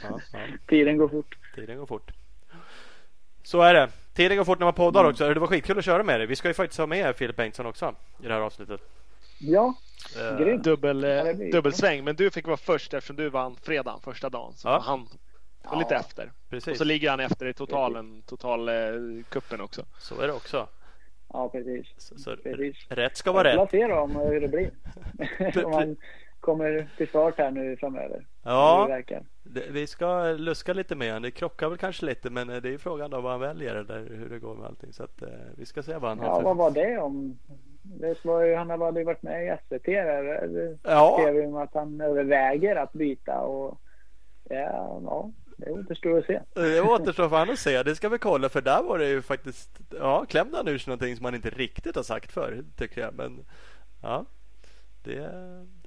ja. 0.02 0.20
Tiden 0.68 0.98
går 0.98 1.08
fort. 1.08 1.38
Tiden 1.54 1.78
går 1.78 1.86
fort. 1.86 2.10
Så 3.42 3.60
är 3.62 3.74
det. 3.74 3.88
Tiden 4.14 4.36
går 4.36 4.44
fort 4.44 4.58
när 4.58 4.66
man 4.66 4.74
poddar 4.74 5.00
Mm. 5.00 5.10
också. 5.10 5.34
Det 5.34 5.40
var 5.40 5.46
skitkul 5.46 5.78
att 5.78 5.84
köra 5.84 6.02
med 6.02 6.20
dig. 6.20 6.26
Vi 6.26 6.36
ska 6.36 6.48
ju 6.48 6.54
faktiskt 6.54 6.78
ha 6.78 6.86
med 6.86 7.16
Filip 7.16 7.36
Bengtsson 7.36 7.66
också 7.66 7.94
i 8.22 8.26
det 8.26 8.32
här 8.34 8.40
avsnittet. 8.40 8.80
Ja, 9.38 9.74
Eh, 10.20 10.38
Grymt. 10.38 10.64
Dubbel, 10.64 11.04
eh, 11.04 11.10
det 11.24 11.50
dubbelsväng, 11.52 12.04
men 12.04 12.16
du 12.16 12.30
fick 12.30 12.46
vara 12.46 12.56
först 12.56 12.94
eftersom 12.94 13.16
du 13.16 13.28
vann 13.28 13.56
fredagen 13.62 14.00
första 14.00 14.30
dagen. 14.30 14.52
Så 14.56 14.68
Ja. 14.68 14.82
han 14.86 15.08
var 15.62 15.78
lite 15.78 15.96
efter. 15.96 16.26
Och 16.26 16.50
Precis, 16.50 16.78
så 16.78 16.84
ligger 16.84 17.10
han 17.10 17.20
efter 17.20 17.46
i 17.46 17.52
totalen, 17.52 18.22
total 18.26 18.68
eh, 18.68 18.74
kuppen 19.28 19.60
också. 19.60 19.84
så 19.98 20.20
är 20.20 20.26
det 20.26 20.32
också. 20.32 20.66
Ja 21.34 21.48
precis. 21.48 21.94
Så, 21.96 22.18
så, 22.18 22.36
Precis. 22.36 22.86
rätt 22.88 23.16
ska 23.16 23.32
vara 23.32 23.50
Vi 23.50 23.56
får 23.56 23.62
rätt. 23.62 23.70
se 23.70 23.92
om 23.92 24.16
hur 24.16 24.40
det 24.40 24.48
blir. 24.48 24.70
om 25.64 25.70
man 25.70 25.96
kommer 26.40 26.88
till 26.96 27.08
start 27.08 27.34
här 27.38 27.50
nu 27.50 27.76
framöver. 27.76 28.18
Det 28.18 28.24
Ja, 28.42 29.00
det, 29.42 29.64
vi 29.70 29.86
ska 29.86 30.22
luska 30.32 30.72
lite 30.72 30.94
med 30.96 31.08
honom. 31.08 31.22
Det 31.22 31.30
krockar 31.30 31.68
väl 31.68 31.78
kanske 31.78 32.06
lite 32.06 32.30
men 32.30 32.50
eh, 32.50 32.56
det 32.56 32.68
är 32.68 32.72
ju 32.72 32.78
frågan 32.78 33.10
då 33.10 33.20
vad 33.20 33.32
han 33.32 33.40
väljer 33.40 33.74
eller 33.74 33.98
hur 34.10 34.28
det 34.30 34.38
går 34.38 34.54
med 34.54 34.66
allting. 34.66 34.92
Så 34.92 35.04
att, 35.04 35.22
eh, 35.22 35.28
vi 35.56 35.66
ska 35.66 35.82
se 35.82 35.92
vad 35.98 36.10
han 36.10 36.18
Ja, 36.18 36.24
har 36.32 36.42
vad 36.42 36.56
för... 36.56 36.62
var 36.62 36.70
det 36.70 36.98
om? 36.98 37.38
Det 37.82 38.24
var 38.24 38.42
ju, 38.44 38.54
han 38.54 38.70
hade 38.70 39.00
ju 39.00 39.04
varit 39.06 39.22
med 39.22 39.46
i 39.46 39.56
SVT 39.68 39.84
där. 39.84 40.78
Ja, 40.82 41.18
skrev 41.20 41.34
ju 41.36 41.46
om 41.46 41.56
att 41.56 41.74
han 41.74 42.00
överväger 42.00 42.76
att 42.76 42.92
byta 42.92 43.40
och 43.40 43.78
ja, 44.50 45.00
ja 45.04 45.30
det 45.64 45.70
återstår 45.70 46.18
att 46.18 46.26
se. 46.26 46.40
det 46.54 46.80
återstår 46.80 47.28
för 47.28 47.36
han 47.36 47.50
att 47.50 47.58
se. 47.58 47.82
Det 47.82 47.94
ska 47.94 48.08
vi 48.08 48.18
kolla 48.18 48.48
för 48.48 48.60
där 48.60 48.82
var 48.82 48.98
det 48.98 49.08
ju 49.08 49.22
faktiskt 49.22 49.70
Ja, 49.90 50.24
klämde 50.28 50.56
han 50.56 50.68
ur 50.68 50.78
sig 50.78 50.90
någonting 50.90 51.16
som 51.16 51.24
han 51.24 51.34
inte 51.34 51.50
riktigt 51.50 51.96
har 51.96 52.02
sagt 52.02 52.32
förr 52.32 52.64
tycker 52.76 53.00
jag. 53.00 53.14
Men 53.14 53.44
ja, 54.02 54.24
det 55.02 55.30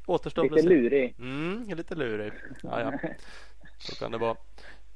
återstår 0.06 0.44
Lite 0.44 0.56
att 0.56 0.62
se. 0.62 0.68
lurig. 0.70 1.16
Mm, 1.20 1.64
lite 1.78 1.96
lurig. 1.96 2.34
Ja, 2.64 2.82
ja. 2.82 3.00
Så 3.78 3.96
kan 3.96 4.12
det 4.12 4.18
vara. 4.18 4.38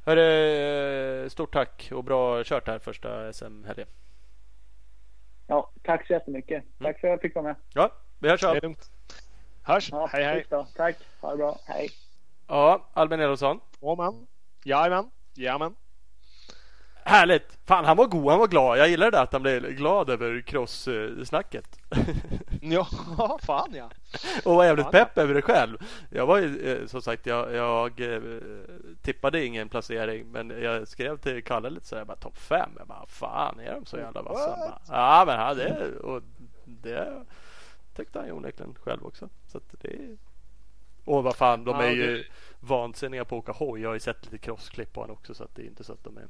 Hörru, 0.06 1.30
stort 1.30 1.54
tack 1.54 1.90
och 1.94 2.04
bra 2.04 2.44
kört 2.44 2.68
här 2.68 2.80
första 2.80 3.34
SM-helgen. 3.34 3.88
Ja, 5.48 5.72
tack 5.84 6.08
så 6.08 6.14
jättemycket. 6.14 6.64
Tack 6.80 7.00
för 7.00 7.08
att 7.08 7.12
jag 7.12 7.22
fick 7.22 7.36
vara 7.36 7.44
med. 7.46 7.56
Ja, 7.74 7.92
vi 8.20 8.30
hörs 8.30 8.44
av. 8.44 8.76
Hörs! 9.64 9.90
Ja, 9.92 10.10
hej 10.12 10.24
hej! 10.24 10.46
Tack. 10.76 10.96
Ha 11.22 11.32
det 11.32 11.38
bra. 11.38 11.60
Hej. 11.66 11.90
Ja, 12.48 12.90
Albin 12.94 13.20
Elofsson. 13.20 13.60
Åman. 13.80 14.28
Jajamän. 14.64 15.12
Jajamän. 15.34 15.76
Härligt! 17.04 17.58
Fan, 17.66 17.86
han 17.86 17.98
var 17.98 18.06
god, 18.06 18.30
han 18.30 18.40
var 18.40 18.48
glad. 18.48 18.78
Jag 18.78 18.90
gillar 18.90 19.12
det 19.12 19.18
där 19.18 19.24
att 19.24 19.34
han 19.34 19.42
blev 19.42 19.72
glad 19.72 20.10
över 20.10 20.42
cross-snacket. 20.42 21.80
Ja, 22.64 22.88
fan 23.42 23.74
ja. 23.74 23.90
och 24.46 24.56
var 24.56 24.66
jävligt 24.66 24.86
Ja, 24.86 24.92
pepp 24.92 25.18
över 25.18 25.34
det 25.34 25.42
själv. 25.42 25.78
Jag 26.10 26.26
var 26.26 26.38
ju 26.38 26.72
eh, 26.72 26.88
som 26.88 27.02
sagt, 27.02 27.26
jag, 27.26 27.54
jag 27.54 28.00
eh, 28.02 28.22
tippade 29.02 29.46
ingen 29.46 29.70
placering 29.70 30.32
men 30.32 30.50
jag 30.50 30.88
skrev 30.88 31.18
till 31.18 31.44
Kalle 31.44 31.70
lite 31.70 31.88
så 31.88 31.96
här, 31.96 32.06
bara 32.06 32.18
topp 32.18 32.38
fem. 32.38 32.70
Jag 32.78 32.88
bara, 32.88 33.06
fan 33.08 33.60
är 33.60 33.74
de 33.74 33.86
så 33.86 33.98
jävla 33.98 34.22
vassa? 34.22 34.58
Bara, 34.58 34.80
Ja 34.88 35.24
men 35.28 35.40
han 35.40 35.58
det, 35.58 35.98
och 36.00 36.22
det 36.66 37.26
tyckte 37.96 38.20
han 38.20 38.28
ju 38.28 38.34
onekligen 38.34 38.76
själv 38.76 39.06
också. 39.06 39.30
Så 39.48 39.58
att 39.58 39.76
det 39.82 40.18
Och 41.06 41.24
vad 41.24 41.36
fan, 41.36 41.64
de 41.64 41.76
Ja, 41.76 41.84
är 41.84 41.88
det- 41.90 41.94
ju 41.96 42.24
vansinniga 42.60 43.26
på 43.26 43.38
att 43.38 43.44
åka 43.44 43.52
hoj. 43.52 43.82
Jag 43.82 43.90
har 43.90 43.94
ju 43.94 44.00
sett 44.00 44.26
lite 44.26 44.38
crossklipp 44.38 44.94
på 44.94 45.02
honom 45.02 45.16
också 45.16 45.34
så 45.34 45.44
att 45.44 45.56
det 45.56 45.62
är 45.62 45.66
inte 45.66 45.84
så 45.84 45.94
att 45.94 46.04
de 46.04 46.18
är 46.18 46.28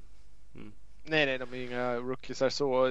Nej, 1.04 1.26
nej, 1.26 1.38
de 1.38 1.54
är 1.54 1.58
inga 1.58 1.96
rookies 1.96 2.42
här 2.42 2.50
så. 2.50 2.88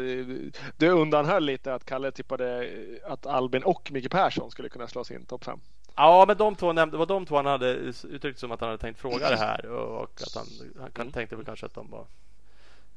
Du 0.77 0.89
undanhöll 0.89 1.45
lite 1.45 1.75
att 1.75 1.85
Kalle 1.85 2.13
tippade 2.13 2.71
att 3.05 3.27
Albin 3.27 3.63
och 3.63 3.93
Micke 3.93 4.11
Persson 4.11 4.51
skulle 4.51 4.69
kunna 4.69 4.89
slå 4.89 5.05
sig 5.05 5.17
in 5.17 5.25
topp 5.27 5.45
fem. 5.45 5.61
Ja, 5.97 6.25
men 6.29 6.37
de 6.37 6.55
två 6.57 6.73
nämnde, 6.73 6.95
det 6.95 6.99
var 6.99 7.07
de 7.07 7.27
två 7.27 7.37
han 7.37 7.47
hade 7.47 7.71
uttryckt 8.11 8.39
som 8.39 8.53
att 8.53 8.61
han 8.61 8.69
hade 8.69 8.81
tänkt 8.81 9.01
fråga 9.01 9.31
det 9.31 9.37
här 9.37 9.67
och, 9.67 10.03
att 10.03 10.35
han, 10.35 10.47
han 10.81 10.91
kan, 10.91 11.13
tänkte 11.13 11.37
väl 11.37 11.45
kanske 11.45 11.67
att 11.67 11.75
de 11.75 11.91
var 11.91 12.07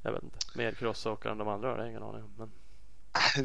jag 0.02 0.12
vet 0.12 0.24
inte, 0.24 0.38
mer 0.56 0.72
crossåkare 0.72 1.32
än 1.32 1.38
de 1.38 1.48
andra. 1.48 1.68
Det 1.70 1.74
har 1.74 1.80
jag 1.80 1.90
ingen 1.90 2.04
aning 2.04 2.24
om. 2.24 2.34
Men, 2.38 2.52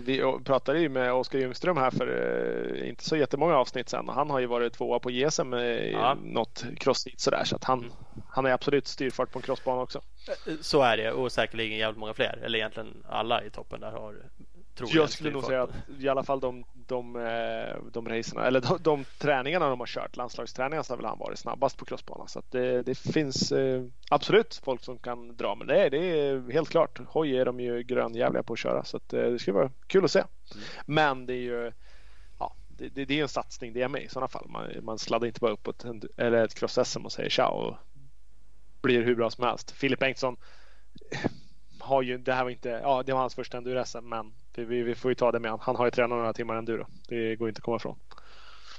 Vi 0.05 0.23
pratade 0.45 0.81
ju 0.81 0.89
med 0.89 1.13
Oskar 1.13 1.39
Ljungström 1.39 1.77
här 1.77 1.91
för 1.91 2.07
eh, 2.83 2.89
inte 2.89 3.05
så 3.05 3.17
jättemånga 3.17 3.55
avsnitt 3.57 3.89
sedan 3.89 4.09
och 4.09 4.15
han 4.15 4.31
har 4.31 4.41
ju 4.41 4.47
varit 4.47 4.73
tvåa 4.73 4.99
på 4.99 5.11
GSM 5.11 5.55
i 5.55 5.91
Ja. 5.93 6.17
något 6.23 6.65
crossfit 6.81 7.21
sådär 7.21 7.45
så 7.45 7.57
att 7.57 7.65
han, 7.65 7.93
han 8.31 8.47
är 8.47 8.51
absolut 8.51 8.87
styrfart 8.87 9.31
på 9.33 9.39
en 9.39 9.43
crossbana 9.43 9.83
också. 9.83 10.01
så 10.61 10.83
är 10.83 10.97
det 10.97 11.13
och 11.13 11.33
säkerligen 11.33 11.79
jävligt 11.79 11.99
många 11.99 12.15
fler. 12.15 12.39
Eller 12.45 12.59
egentligen 12.59 13.05
alla 13.09 13.45
i 13.45 13.51
toppen 13.51 13.81
där 13.81 13.91
har 13.91 14.15
Tror 14.79 14.91
jag 14.97 15.11
skulle 15.11 15.31
nog 15.31 15.45
säga 15.45 15.63
att 15.63 15.71
i 15.99 16.09
alla 16.09 16.23
fall 16.23 16.41
de, 16.41 16.65
de, 16.75 17.17
eh, 17.17 17.91
de 17.93 18.09
racerna, 18.09 18.47
eller 18.47 18.61
de, 18.61 18.79
de 18.83 19.05
träningarna 19.19 19.69
de 19.69 19.81
har 19.81 19.87
kört, 19.87 20.17
landslagsträningarna 20.17 20.85
så 20.85 20.93
har 20.93 20.97
väl 20.97 21.07
han 21.07 21.19
varit 21.19 21.39
snabbast 21.39 21.77
på 21.77 21.85
crossbana. 21.85 22.27
Så 22.27 22.39
att 22.39 22.51
det, 22.51 22.83
det 22.83 22.95
finns 22.95 23.53
eh, 23.53 23.85
absolut 24.11 24.61
folk 24.65 24.85
som 24.85 24.99
kan 24.99 25.37
dra, 25.37 25.55
men 25.55 25.67
det 25.67 25.85
är, 25.85 25.91
det 25.91 25.99
är 25.99 26.53
helt 26.53 26.69
klart. 26.69 27.01
Hoj 27.07 27.37
är 27.37 27.45
de 27.45 27.61
ju 27.61 27.83
grönjävliga 27.83 28.43
på 28.43 28.53
att 28.53 28.59
köra 28.59 28.85
så 28.85 28.97
att 28.97 29.09
det 29.09 29.39
ska 29.39 29.53
vara 29.53 29.71
kul 29.87 30.05
att 30.05 30.11
se. 30.11 30.19
Mm. 30.19 30.65
Men 30.87 31.27
det 31.27 31.33
är 31.33 31.43
ju 31.43 31.73
ja, 32.39 32.55
det, 32.69 32.89
det, 32.89 33.05
det 33.05 33.19
är 33.19 33.23
en 33.23 33.29
satsning 33.29 33.73
det 33.73 33.83
är 33.83 33.89
med 33.89 34.03
i 34.03 34.09
sådana 34.09 34.29
fall. 34.29 34.49
Man, 34.49 34.71
man 34.83 34.99
sladdar 34.99 35.27
inte 35.27 35.41
bara 35.41 35.53
upp 35.53 35.67
ett, 35.67 35.85
eller 36.17 36.45
ett 36.45 36.55
cross-SM 36.55 37.05
och 37.05 37.13
säger 37.13 37.31
ciao 37.31 37.53
och 37.53 37.77
blir 38.81 39.03
hur 39.03 39.15
bra 39.15 39.31
som 39.31 39.45
helst. 39.45 39.71
Filip 39.71 39.99
Bengtsson 39.99 40.37
har 41.79 42.03
ju, 42.03 42.19
det 42.19 42.33
här 42.33 42.45
var 42.45 42.51
inte, 42.51 42.69
ja 42.69 43.03
det 43.03 43.13
var 43.13 43.21
hans 43.21 43.35
första 43.35 43.59
enduro 43.59 44.01
men 44.03 44.33
vi, 44.65 44.83
vi, 44.83 44.95
får 44.95 45.11
ju 45.11 45.15
ta 45.15 45.33
det 45.33 45.39
med 45.39 45.51
han. 45.51 45.61
Han 45.63 45.77
har 45.77 45.85
ju 45.85 45.91
tränat 45.91 46.19
några 46.19 46.33
timmar 46.33 46.57
enduro. 46.57 46.87
Det 47.09 47.37
går 47.37 47.49
inte 47.49 47.59
att 47.59 47.65
komma 47.65 47.77
ifrån. 47.77 47.99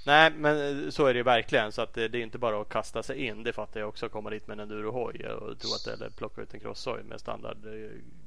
Nej, 0.06 0.32
men 0.32 0.92
så 0.92 1.06
är 1.06 1.14
det 1.14 1.18
ju 1.18 1.24
verkligen. 1.24 1.72
Så 1.72 1.82
att 1.82 1.94
det, 1.94 2.08
det 2.08 2.18
är 2.18 2.22
inte 2.22 2.38
bara 2.38 2.62
att 2.62 2.70
kasta 2.70 3.04
sig 3.04 3.26
in. 3.26 3.44
Det 3.44 3.54
fattar 3.54 3.80
jag 3.80 3.90
också. 3.90 4.10
Komma 4.10 4.30
dit 4.30 4.48
med 4.48 4.60
en 4.60 4.60
endurohoj 4.60 5.28
och 5.28 5.60
tro 5.60 5.70
att 5.74 5.86
det, 5.86 5.94
eller 5.94 6.10
plocka 6.10 6.42
ut 6.42 6.54
en 6.54 6.60
crosshoj 6.60 7.04
med 7.04 7.20
standard 7.20 7.58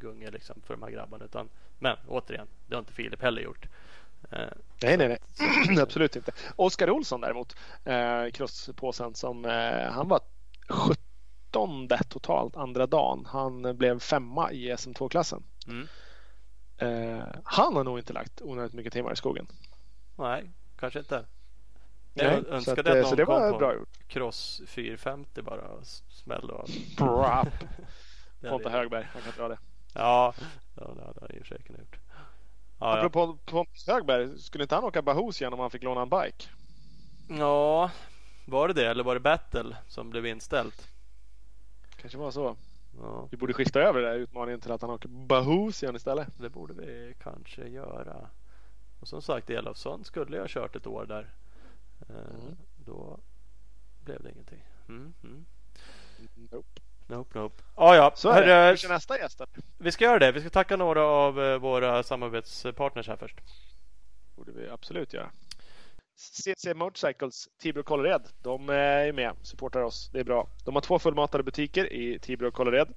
gunge 0.00 0.30
liksom 0.30 0.56
för 0.66 0.74
de 0.74 0.82
här 0.82 0.90
grabbarna. 0.90 1.24
Utan, 1.24 1.48
men 1.78 1.96
återigen, 2.08 2.46
det 2.66 2.74
har 2.74 2.80
inte 2.80 2.92
Filip 2.92 3.22
heller 3.22 3.42
gjort. 3.42 3.66
Eh, 4.30 4.38
nej, 4.82 4.96
nej, 4.96 5.08
nej. 5.08 5.18
Absolut 5.80 6.16
inte. 6.16 6.32
Oskar 6.56 6.90
Olsson 6.90 7.20
däremot, 7.20 7.56
eh, 7.84 8.26
crosspåsen 8.32 9.14
som 9.14 9.44
eh, 9.44 9.92
han 9.92 10.08
var 10.08 10.20
17 10.68 11.88
totalt 12.08 12.56
andra 12.56 12.86
dagen. 12.86 13.26
Han 13.28 13.76
blev 13.76 13.98
femma 13.98 14.52
i 14.52 14.72
SM2-klassen. 14.72 15.42
Mm. 15.66 15.88
Eh, 16.82 17.24
han 17.44 17.76
har 17.76 17.84
nog 17.84 17.98
inte 17.98 18.12
lagt 18.12 18.42
onödigt 18.42 18.72
mycket 18.72 18.92
timmar 18.92 19.12
i 19.12 19.16
skogen. 19.16 19.46
Nej, 20.16 20.50
kanske 20.78 20.98
inte. 20.98 21.24
Jag 22.14 22.42
Nej, 22.42 22.52
önskade 22.52 22.80
att, 22.80 22.86
att 22.96 23.02
någon 23.02 23.10
så 23.10 23.16
det 23.16 23.24
var 23.24 23.50
kom 23.50 23.58
bra 23.58 23.74
gjort. 23.74 24.08
Cross 24.08 24.62
450 24.66 25.42
bara 25.42 25.68
och 25.68 25.86
smällde 26.08 26.52
av. 26.52 26.68
Ponta 28.40 28.70
Högberg, 28.70 29.06
han 29.12 29.22
kan 29.22 29.32
dra 29.36 29.48
det. 29.48 29.58
Ja, 29.94 30.34
det 30.74 30.84
hade 30.84 31.20
han 31.20 31.30
i 31.30 31.40
och 31.40 31.46
för 31.46 31.54
sig 31.54 31.62
kunnat 31.62 31.80
gjort. 31.80 31.98
Ja, 32.78 32.98
Apropå 32.98 33.20
ja. 33.20 33.52
Pontus 33.52 33.86
Högberg, 33.86 34.38
skulle 34.38 34.64
inte 34.64 34.74
han 34.74 34.84
åka 34.84 35.02
Bahus 35.02 35.40
igen 35.40 35.52
om 35.52 35.58
han 35.60 35.70
fick 35.70 35.82
låna 35.82 36.02
en 36.02 36.08
bike? 36.08 36.48
Ja, 37.28 37.90
var 38.46 38.68
det 38.68 38.74
det 38.74 38.90
eller 38.90 39.04
var 39.04 39.14
det 39.14 39.20
Battle 39.20 39.76
som 39.88 40.10
blev 40.10 40.26
inställt? 40.26 40.88
Kanske 41.96 42.18
var 42.18 42.30
så. 42.30 42.56
Ja. 43.00 43.28
Vi 43.30 43.36
borde 43.36 43.52
skifta 43.52 43.80
över 43.80 44.00
den 44.00 44.12
där 44.12 44.18
utmaningen 44.18 44.60
till 44.60 44.72
att 44.72 44.82
han 44.82 44.90
åker 44.90 45.08
Bahusian 45.08 45.96
istället. 45.96 46.38
Det 46.38 46.50
borde 46.50 46.74
vi 46.74 47.14
kanske 47.22 47.68
göra. 47.68 48.30
Och 49.00 49.08
som 49.08 49.22
sagt 49.22 49.50
Elofsson 49.50 50.04
skulle 50.04 50.36
jag 50.36 50.42
ha 50.42 50.48
kört 50.48 50.76
ett 50.76 50.86
år 50.86 51.06
där. 51.06 51.32
Eh, 52.08 52.16
mm. 52.16 52.56
Då 52.76 53.18
blev 54.04 54.22
det 54.22 54.30
ingenting. 54.30 54.64
Mm, 54.88 55.14
mm. 55.24 55.44
Nope. 56.50 56.80
Nope, 57.06 57.38
nope. 57.38 57.62
Ah, 57.74 57.94
ja. 57.94 58.12
Så 58.14 58.30
är 58.30 58.46
det. 58.46 58.72
Vi 58.72 58.76
kör 58.76 58.88
nästa 58.88 59.18
gäst. 59.18 59.40
Vi 59.78 59.92
ska 59.92 60.04
göra 60.04 60.18
det. 60.18 60.32
Vi 60.32 60.40
ska 60.40 60.50
tacka 60.50 60.76
några 60.76 61.02
av 61.02 61.42
eh, 61.42 61.58
våra 61.58 62.02
samarbetspartners 62.02 63.08
här 63.08 63.16
först. 63.16 63.40
Borde 64.36 64.52
vi 64.52 64.68
absolut 64.68 65.12
göra. 65.12 65.30
CC 66.22 66.74
Motorcycles, 66.74 67.48
Tibro 67.62 67.82
Kållered. 67.82 68.22
De 68.42 68.68
eh, 68.68 68.76
är 68.76 69.12
med, 69.12 69.34
supportar 69.42 69.80
oss. 69.80 70.10
Det 70.12 70.20
är 70.20 70.24
bra. 70.24 70.48
De 70.64 70.74
har 70.74 70.82
två 70.82 70.98
fullmatade 70.98 71.44
butiker 71.44 71.92
i 71.92 72.18
Tibro 72.18 72.48
och 72.48 72.54
Kållered. 72.54 72.88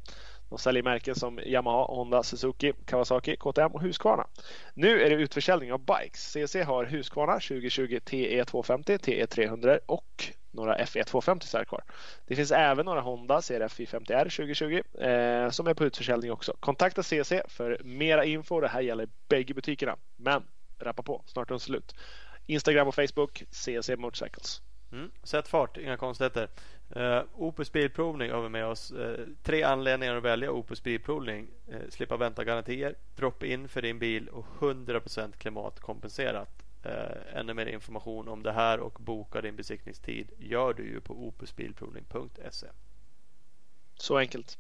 De 0.50 0.58
säljer 0.60 0.84
märken 0.84 1.16
som 1.16 1.40
Yamaha, 1.40 1.86
Honda, 1.86 2.24
Suzuki, 2.24 2.74
Kawasaki, 2.86 3.36
KTM 3.36 3.72
och 3.72 3.82
Husqvarna. 3.82 4.28
Nu 4.74 5.02
är 5.02 5.10
det 5.10 5.16
utförsäljning 5.16 5.74
av 5.74 5.86
bikes. 5.86 6.32
CC 6.32 6.56
har 6.56 6.86
Husqvarna 6.86 7.34
2020 7.34 8.00
TE 8.06 8.46
250, 8.46 8.98
TE 8.98 9.28
300 9.28 9.80
och 9.86 10.34
några 10.52 10.86
FE 10.86 11.04
250 11.04 11.48
kvar. 11.68 11.84
Det 12.26 12.36
finns 12.36 12.52
även 12.52 12.86
några 12.86 13.02
Honda 13.02 13.42
CRF 13.42 13.80
450R 13.80 14.24
2020 14.24 15.02
eh, 15.04 15.50
som 15.50 15.68
är 15.68 15.74
på 15.74 15.86
utförsäljning 15.86 16.32
också. 16.32 16.56
Kontakta 16.60 17.04
CC 17.04 17.34
för 17.48 17.82
mera 17.84 18.26
info. 18.26 18.60
Det 18.60 18.68
här 18.68 18.82
gäller 18.82 19.08
bägge 19.30 19.54
butikerna. 19.54 19.98
Men 20.16 20.44
rappa 20.80 21.04
på, 21.04 21.24
snart 21.26 21.50
är 21.50 21.54
de 21.54 21.60
slut. 21.60 21.96
Instagram 22.46 22.88
och 22.88 22.96
Facebook 22.96 23.44
CC 23.50 23.90
Motorcycles. 23.98 24.62
Mm. 24.92 25.12
Sätt 25.24 25.48
fart, 25.48 25.78
inga 25.78 25.98
konstigheter. 25.98 26.50
Uh, 26.98 27.22
Opus 27.34 27.72
Bilprovning 27.72 28.32
har 28.32 28.42
vi 28.42 28.50
med 28.50 28.66
oss. 28.66 28.92
Uh, 28.92 29.28
tre 29.44 29.64
anledningar 29.64 30.16
att 30.16 30.24
välja 30.24 30.52
Opus 30.52 30.84
Bilprovning. 30.84 31.48
Uh, 31.74 31.90
slippa 31.90 32.18
vänta 32.18 32.44
garantier, 32.44 32.96
drop-in 33.16 33.68
för 33.68 33.82
din 33.82 34.00
bil 34.00 34.28
och 34.28 34.46
100% 34.60 35.32
klimatkompenserat. 35.32 36.64
Uh, 36.86 37.40
ännu 37.40 37.54
mer 37.54 37.66
information 37.66 38.28
om 38.28 38.44
det 38.44 38.52
här 38.52 38.80
och 38.80 38.94
boka 38.94 39.42
din 39.42 39.56
besiktningstid 39.56 40.32
gör 40.38 40.74
du 40.74 40.84
ju 40.84 41.02
på 41.02 41.14
opusbilprovning.se. 41.14 42.68
Så 43.96 44.18
enkelt. 44.18 44.58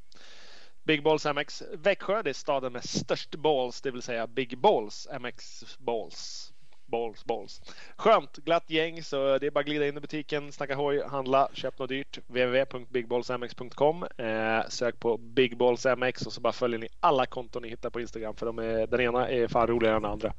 Big 0.83 1.03
Balls 1.03 1.25
MX 1.25 1.63
Växjö, 1.73 2.21
det 2.21 2.29
är 2.29 2.33
staden 2.33 2.73
med 2.73 2.83
störst 2.83 3.35
balls, 3.35 3.81
det 3.81 3.91
vill 3.91 4.01
säga 4.01 4.27
Big 4.27 4.57
Balls 4.57 5.07
MX 5.19 5.63
Balls 5.79 6.53
balls, 6.95 7.25
balls. 7.25 7.61
Skönt, 7.95 8.37
glatt 8.37 8.69
gäng 8.69 9.03
så 9.03 9.37
det 9.37 9.47
är 9.47 9.51
bara 9.51 9.59
att 9.59 9.65
glida 9.65 9.87
in 9.87 9.97
i 9.97 9.99
butiken, 9.99 10.51
snacka 10.51 10.75
hoj, 10.75 11.03
handla, 11.03 11.49
köp 11.53 11.79
något 11.79 11.89
dyrt. 11.89 12.17
www.bigballsmx.com 12.27 14.03
eh, 14.17 14.61
Sök 14.69 14.99
på 14.99 15.17
Big 15.17 15.57
Balls 15.57 15.85
MX 15.97 16.25
och 16.25 16.33
så 16.33 16.41
bara 16.41 16.53
följer 16.53 16.79
ni 16.79 16.87
alla 16.99 17.25
konton 17.25 17.61
ni 17.61 17.69
hittar 17.69 17.89
på 17.89 18.01
Instagram 18.01 18.35
för 18.35 18.45
de 18.45 18.59
är, 18.59 18.87
den 18.87 19.01
ena 19.01 19.29
är 19.29 19.47
fan 19.47 19.67
roligare 19.67 19.95
än 19.95 20.01
den 20.01 20.11
andra. 20.11 20.33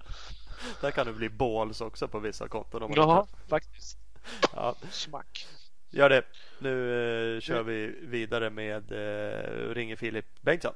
Där 0.80 0.90
kan 0.90 1.06
det 1.06 1.12
bli 1.12 1.28
balls 1.28 1.80
också 1.80 2.08
på 2.08 2.18
vissa 2.18 2.48
konton. 2.48 2.82
Om 2.82 2.92
ja, 2.96 3.26
faktiskt. 3.48 3.98
Ja. 4.54 4.74
Smack. 4.90 5.46
Gör 5.90 6.08
det. 6.08 6.22
Nu 6.58 7.34
eh, 7.34 7.40
kör 7.40 7.62
vi 7.62 7.86
vidare 8.02 8.50
med 8.50 8.92
eh, 8.92 9.74
ringer 9.74 9.96
Filip 9.96 10.26
Bengtsson. 10.40 10.74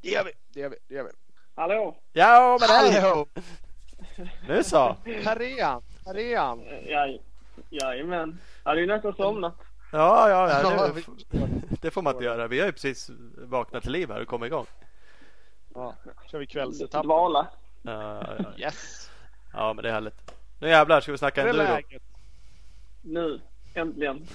Det 0.00 0.08
gör 0.08 0.24
vi, 0.24 0.32
det 0.52 0.60
gör 0.60 0.68
vi, 0.68 0.76
det 0.88 0.94
gör 0.94 1.04
vi. 1.04 1.10
Hallå! 1.54 1.96
Ja, 2.12 2.58
men 2.60 2.68
hej! 2.68 3.26
Nu 4.48 4.64
så. 4.64 4.96
Här 5.04 5.42
är 5.42 5.64
han. 5.64 5.82
Här 6.06 6.18
är 6.18 6.38
han. 6.38 6.64
Ja, 6.86 7.18
jajamän. 7.70 8.38
Hade 8.62 8.80
ju 8.80 8.86
nästan 8.86 9.14
somnat. 9.14 9.54
Ja, 9.92 10.28
ja, 10.28 10.62
ja 10.62 10.92
det, 11.30 11.48
det, 11.80 11.90
får 11.90 12.02
man 12.02 12.14
inte 12.14 12.24
göra. 12.24 12.46
Vi 12.46 12.60
har 12.60 12.66
ju 12.66 12.72
precis 12.72 13.10
vaknat 13.36 13.82
till 13.82 13.92
liv 13.92 14.10
här 14.10 14.20
och 14.20 14.28
kommit 14.28 14.46
igång. 14.46 14.66
Ja, 15.74 15.94
kör 16.30 16.38
vi 16.38 16.46
kvällsetappen. 16.46 17.08
Dvala. 17.08 17.46
Ja, 17.82 18.36
ja, 18.38 18.44
yes. 18.58 19.10
Ja, 19.52 19.72
men 19.72 19.82
det 19.82 19.88
är 19.88 19.92
härligt. 19.92 20.34
Nu 20.60 20.68
jävlar 20.68 21.00
ska 21.00 21.12
vi 21.12 21.18
snacka 21.18 21.48
enduro. 21.48 21.78
Nu, 23.02 23.40
äntligen. 23.74 24.26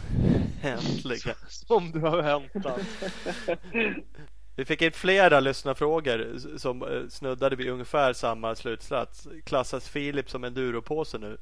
äntligen. 0.64 1.36
Som 1.48 1.92
du 1.92 2.00
har 2.00 2.22
väntat. 2.22 2.82
Vi 4.60 4.66
fick 4.66 4.82
in 4.82 4.92
flera 4.92 5.40
lyssnarfrågor 5.40 6.38
som 6.58 6.82
eh, 6.82 7.08
snuddade 7.08 7.56
vid 7.56 7.70
ungefär 7.70 8.14
samma 8.14 8.56
slutsats. 8.56 9.28
Klassas 9.46 9.90
Filip 9.90 10.30
som 10.30 10.44
enduropåse 10.44 11.18
nu? 11.18 11.38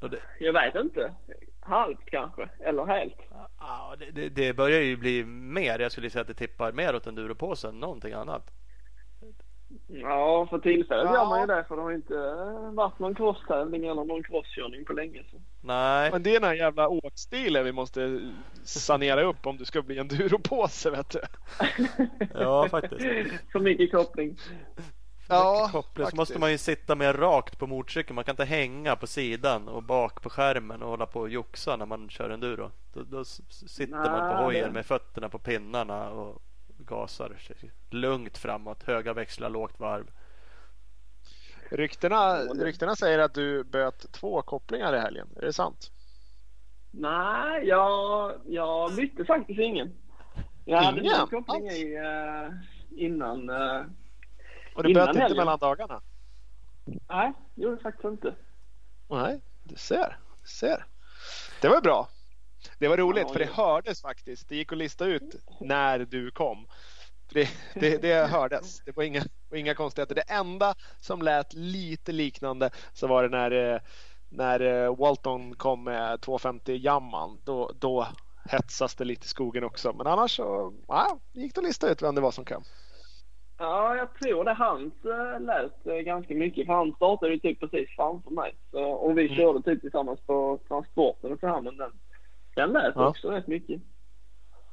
Det... 0.00 0.18
Jag 0.40 0.52
vet 0.52 0.74
inte. 0.74 1.14
Halvt 1.60 2.04
kanske, 2.04 2.48
eller 2.60 2.86
helt. 2.86 3.16
Ja, 3.58 3.96
det, 4.12 4.28
det, 4.28 4.52
börjar 4.52 4.80
ju 4.80 4.96
bli 4.96 5.24
mer. 5.24 5.78
Jag 5.78 5.92
skulle 5.92 6.10
säga 6.10 6.22
att 6.22 6.28
det 6.28 6.34
tippar 6.34 6.72
mer 6.72 6.94
åt 6.94 7.06
enduropåsen 7.06 7.70
än 7.70 7.80
någonting 7.80 8.12
annat. 8.12 8.50
Ja, 9.86 10.46
för 10.50 10.58
tillfället 10.58 11.04
ja. 11.04 11.14
gör 11.14 11.24
man 11.24 11.40
ju 11.40 11.46
det 11.46 11.64
för 11.68 11.76
det 11.76 11.82
har 11.82 11.92
inte 11.92 12.14
varit 12.72 12.98
någon 12.98 13.14
crosstävling 13.14 13.84
eller 13.84 14.04
någon 14.04 14.22
crosskörning 14.22 14.84
på 14.84 14.92
länge. 14.92 15.24
Så. 15.30 15.36
Nej. 15.60 16.10
Men 16.12 16.22
det 16.22 16.30
är 16.30 16.40
den 16.40 16.48
här 16.48 16.54
jävla 16.54 16.88
åkstilen 16.88 17.64
vi 17.64 17.72
måste 17.72 18.30
sanera 18.64 19.22
upp 19.22 19.46
om 19.46 19.56
du 19.56 19.64
ska 19.64 19.82
bli 19.82 19.98
en 19.98 20.08
duropåse 20.08 20.90
vet 20.90 21.10
du. 21.10 21.20
ja, 22.34 22.68
faktiskt. 22.68 23.02
För 23.52 23.60
mycket 23.60 23.92
koppling. 23.92 24.36
Ja, 25.28 25.68
koppling. 25.72 26.06
Så 26.06 26.16
måste 26.16 26.38
man 26.38 26.50
ju 26.50 26.58
sitta 26.58 26.94
mer 26.94 27.12
rakt 27.12 27.58
på 27.58 27.66
motorcykeln. 27.66 28.14
Man 28.14 28.24
kan 28.24 28.32
inte 28.32 28.44
hänga 28.44 28.96
på 28.96 29.06
sidan 29.06 29.68
och 29.68 29.82
bak 29.82 30.22
på 30.22 30.30
skärmen 30.30 30.82
och 30.82 30.88
hålla 30.88 31.06
på 31.06 31.20
och 31.20 31.30
joxa 31.30 31.76
när 31.76 31.86
man 31.86 32.08
kör 32.08 32.30
enduro. 32.30 32.70
Då, 32.92 33.02
då 33.02 33.24
sitter 33.24 33.96
Nej, 33.96 34.10
man 34.10 34.36
på 34.36 34.42
hojen 34.42 34.66
det... 34.66 34.72
med 34.72 34.86
fötterna 34.86 35.28
på 35.28 35.38
pinnarna 35.38 36.10
och 36.10 36.42
gasar 36.82 37.36
lugnt 37.90 38.38
framåt. 38.38 38.82
Höga 38.82 39.12
växlar, 39.12 39.48
lågt 39.48 39.80
varv. 39.80 40.10
Ryktena, 41.70 42.38
ryktena 42.38 42.96
säger 42.96 43.18
att 43.18 43.34
du 43.34 43.64
böt 43.64 44.12
två 44.12 44.42
kopplingar 44.42 44.94
i 44.94 44.98
helgen. 44.98 45.28
Är 45.36 45.40
det 45.40 45.52
sant? 45.52 45.90
Nej, 46.90 47.66
jag, 47.66 48.34
jag 48.46 48.94
bytte 48.94 49.24
faktiskt 49.24 49.60
ingen. 49.60 49.92
Jag 50.64 50.82
hade 50.82 51.00
ingen 51.00 51.26
koppling 51.26 51.68
i 51.68 51.98
uh, 51.98 52.52
innan. 52.90 53.50
Uh, 53.50 53.84
och 54.74 54.82
du 54.82 54.94
böt 54.94 55.08
inte 55.08 55.20
helgen. 55.20 55.36
mellan 55.36 55.58
dagarna? 55.58 56.00
Nej, 57.08 57.32
det 57.54 57.62
gjorde 57.62 57.74
jag 57.74 57.82
faktiskt 57.82 58.04
inte. 58.04 58.34
Nej, 59.08 59.40
du 59.62 59.76
ser. 59.76 60.16
Du 60.42 60.48
ser. 60.48 60.84
Det 61.60 61.68
var 61.68 61.80
bra. 61.80 62.08
Det 62.78 62.88
var 62.88 62.96
roligt 62.96 63.30
för 63.30 63.38
det 63.38 63.50
hördes 63.52 64.02
faktiskt. 64.02 64.48
Det 64.48 64.56
gick 64.56 64.72
att 64.72 64.78
lista 64.78 65.06
ut 65.06 65.36
när 65.60 65.98
du 65.98 66.30
kom. 66.30 66.66
Det, 67.32 67.48
det, 67.74 68.02
det 68.02 68.26
hördes. 68.30 68.80
Det 68.84 68.96
var 68.96 69.04
inga, 69.04 69.22
var 69.50 69.58
inga 69.58 69.74
konstigheter. 69.74 70.14
Det 70.14 70.32
enda 70.32 70.74
som 71.00 71.22
lät 71.22 71.52
lite 71.52 72.12
liknande 72.12 72.70
så 72.92 73.06
var 73.06 73.22
det 73.22 73.28
när, 73.28 73.80
när 74.28 74.86
Walton 74.96 75.54
kom 75.54 75.84
med 75.84 76.20
250 76.20 76.76
jamman. 76.76 77.38
Då, 77.44 77.72
då 77.74 78.06
hetsas 78.44 78.94
det 78.94 79.04
lite 79.04 79.24
i 79.24 79.28
skogen 79.28 79.64
också. 79.64 79.92
Men 79.92 80.06
annars 80.06 80.36
så 80.36 80.72
ja, 80.88 81.18
gick 81.32 81.54
det 81.54 81.58
att 81.58 81.64
lista 81.64 81.90
ut 81.90 82.02
vem 82.02 82.14
det 82.14 82.20
var 82.20 82.30
som 82.30 82.44
kom. 82.44 82.62
Ja, 83.58 83.96
jag 83.96 84.14
tror 84.14 84.44
det. 84.44 84.52
Hans 84.52 84.92
äh, 85.04 85.40
lät 85.40 86.04
ganska 86.04 86.34
mycket. 86.34 86.66
För 86.66 86.72
han 86.72 86.92
startade 86.92 87.32
ju 87.32 87.38
typ 87.38 87.60
precis 87.60 87.90
framför 87.96 88.30
mig. 88.30 88.54
Så, 88.70 88.82
och 88.82 89.18
vi 89.18 89.24
mm. 89.26 89.36
körde 89.36 89.62
typ 89.62 89.80
tillsammans 89.80 90.20
på 90.20 90.58
transporten 90.68 91.32
och. 91.32 91.64
Men 91.64 91.76
den, 91.76 91.92
den 92.54 92.72
lät 92.72 92.92
ja. 92.96 93.08
också 93.08 93.30
rätt 93.30 93.46
mycket. 93.46 93.82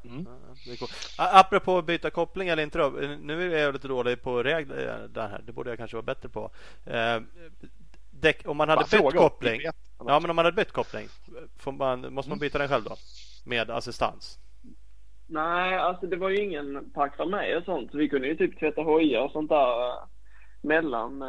Mm. 0.04 0.28
Ja, 1.18 1.40
Apropå 1.40 1.78
att 1.78 1.86
byta 1.86 2.10
koppling 2.10 2.50
eller 2.50 2.64
inte 2.64 2.78
då. 2.78 2.90
Nu 3.22 3.54
är 3.56 3.60
jag 3.60 3.74
lite 3.74 3.88
dålig 3.88 4.22
på 4.22 4.44
regler 4.44 5.08
där 5.14 5.28
här. 5.28 5.42
Det 5.46 5.52
borde 5.52 5.70
jag 5.70 5.78
kanske 5.78 5.98
vara 5.98 6.04
bättre 6.04 6.30
på. 6.30 6.52
Eh, 6.86 7.22
däck, 8.12 8.48
om 8.48 8.58
man 8.58 8.70
hade 8.70 8.86
Bara 8.92 9.02
bytt 9.02 9.20
koppling. 9.20 9.62
Ja, 9.64 10.20
men 10.20 10.30
om 10.30 10.36
man 10.36 10.46
hade 10.46 10.56
bytt 10.56 10.72
koppling. 10.72 11.08
Man, 11.66 12.14
måste 12.14 12.30
man 12.30 12.38
mm. 12.38 12.40
byta 12.40 12.58
den 12.58 12.68
själv 12.68 12.84
då? 12.84 12.96
Med 13.46 13.70
assistans? 13.70 14.40
Nej, 15.28 15.78
alltså 15.78 16.08
det 16.08 16.18
var 16.18 16.30
ju 16.30 16.38
ingen 16.38 16.92
pack 16.92 17.18
med 17.28 17.58
och 17.58 17.64
sånt. 17.64 17.90
Vi 17.94 18.10
kunde 18.10 18.28
ju 18.28 18.36
typ 18.36 18.60
tvätta 18.60 18.82
hojar 18.82 19.22
och 19.22 19.32
sånt 19.32 19.50
där 19.50 19.94
mellan 20.62 21.24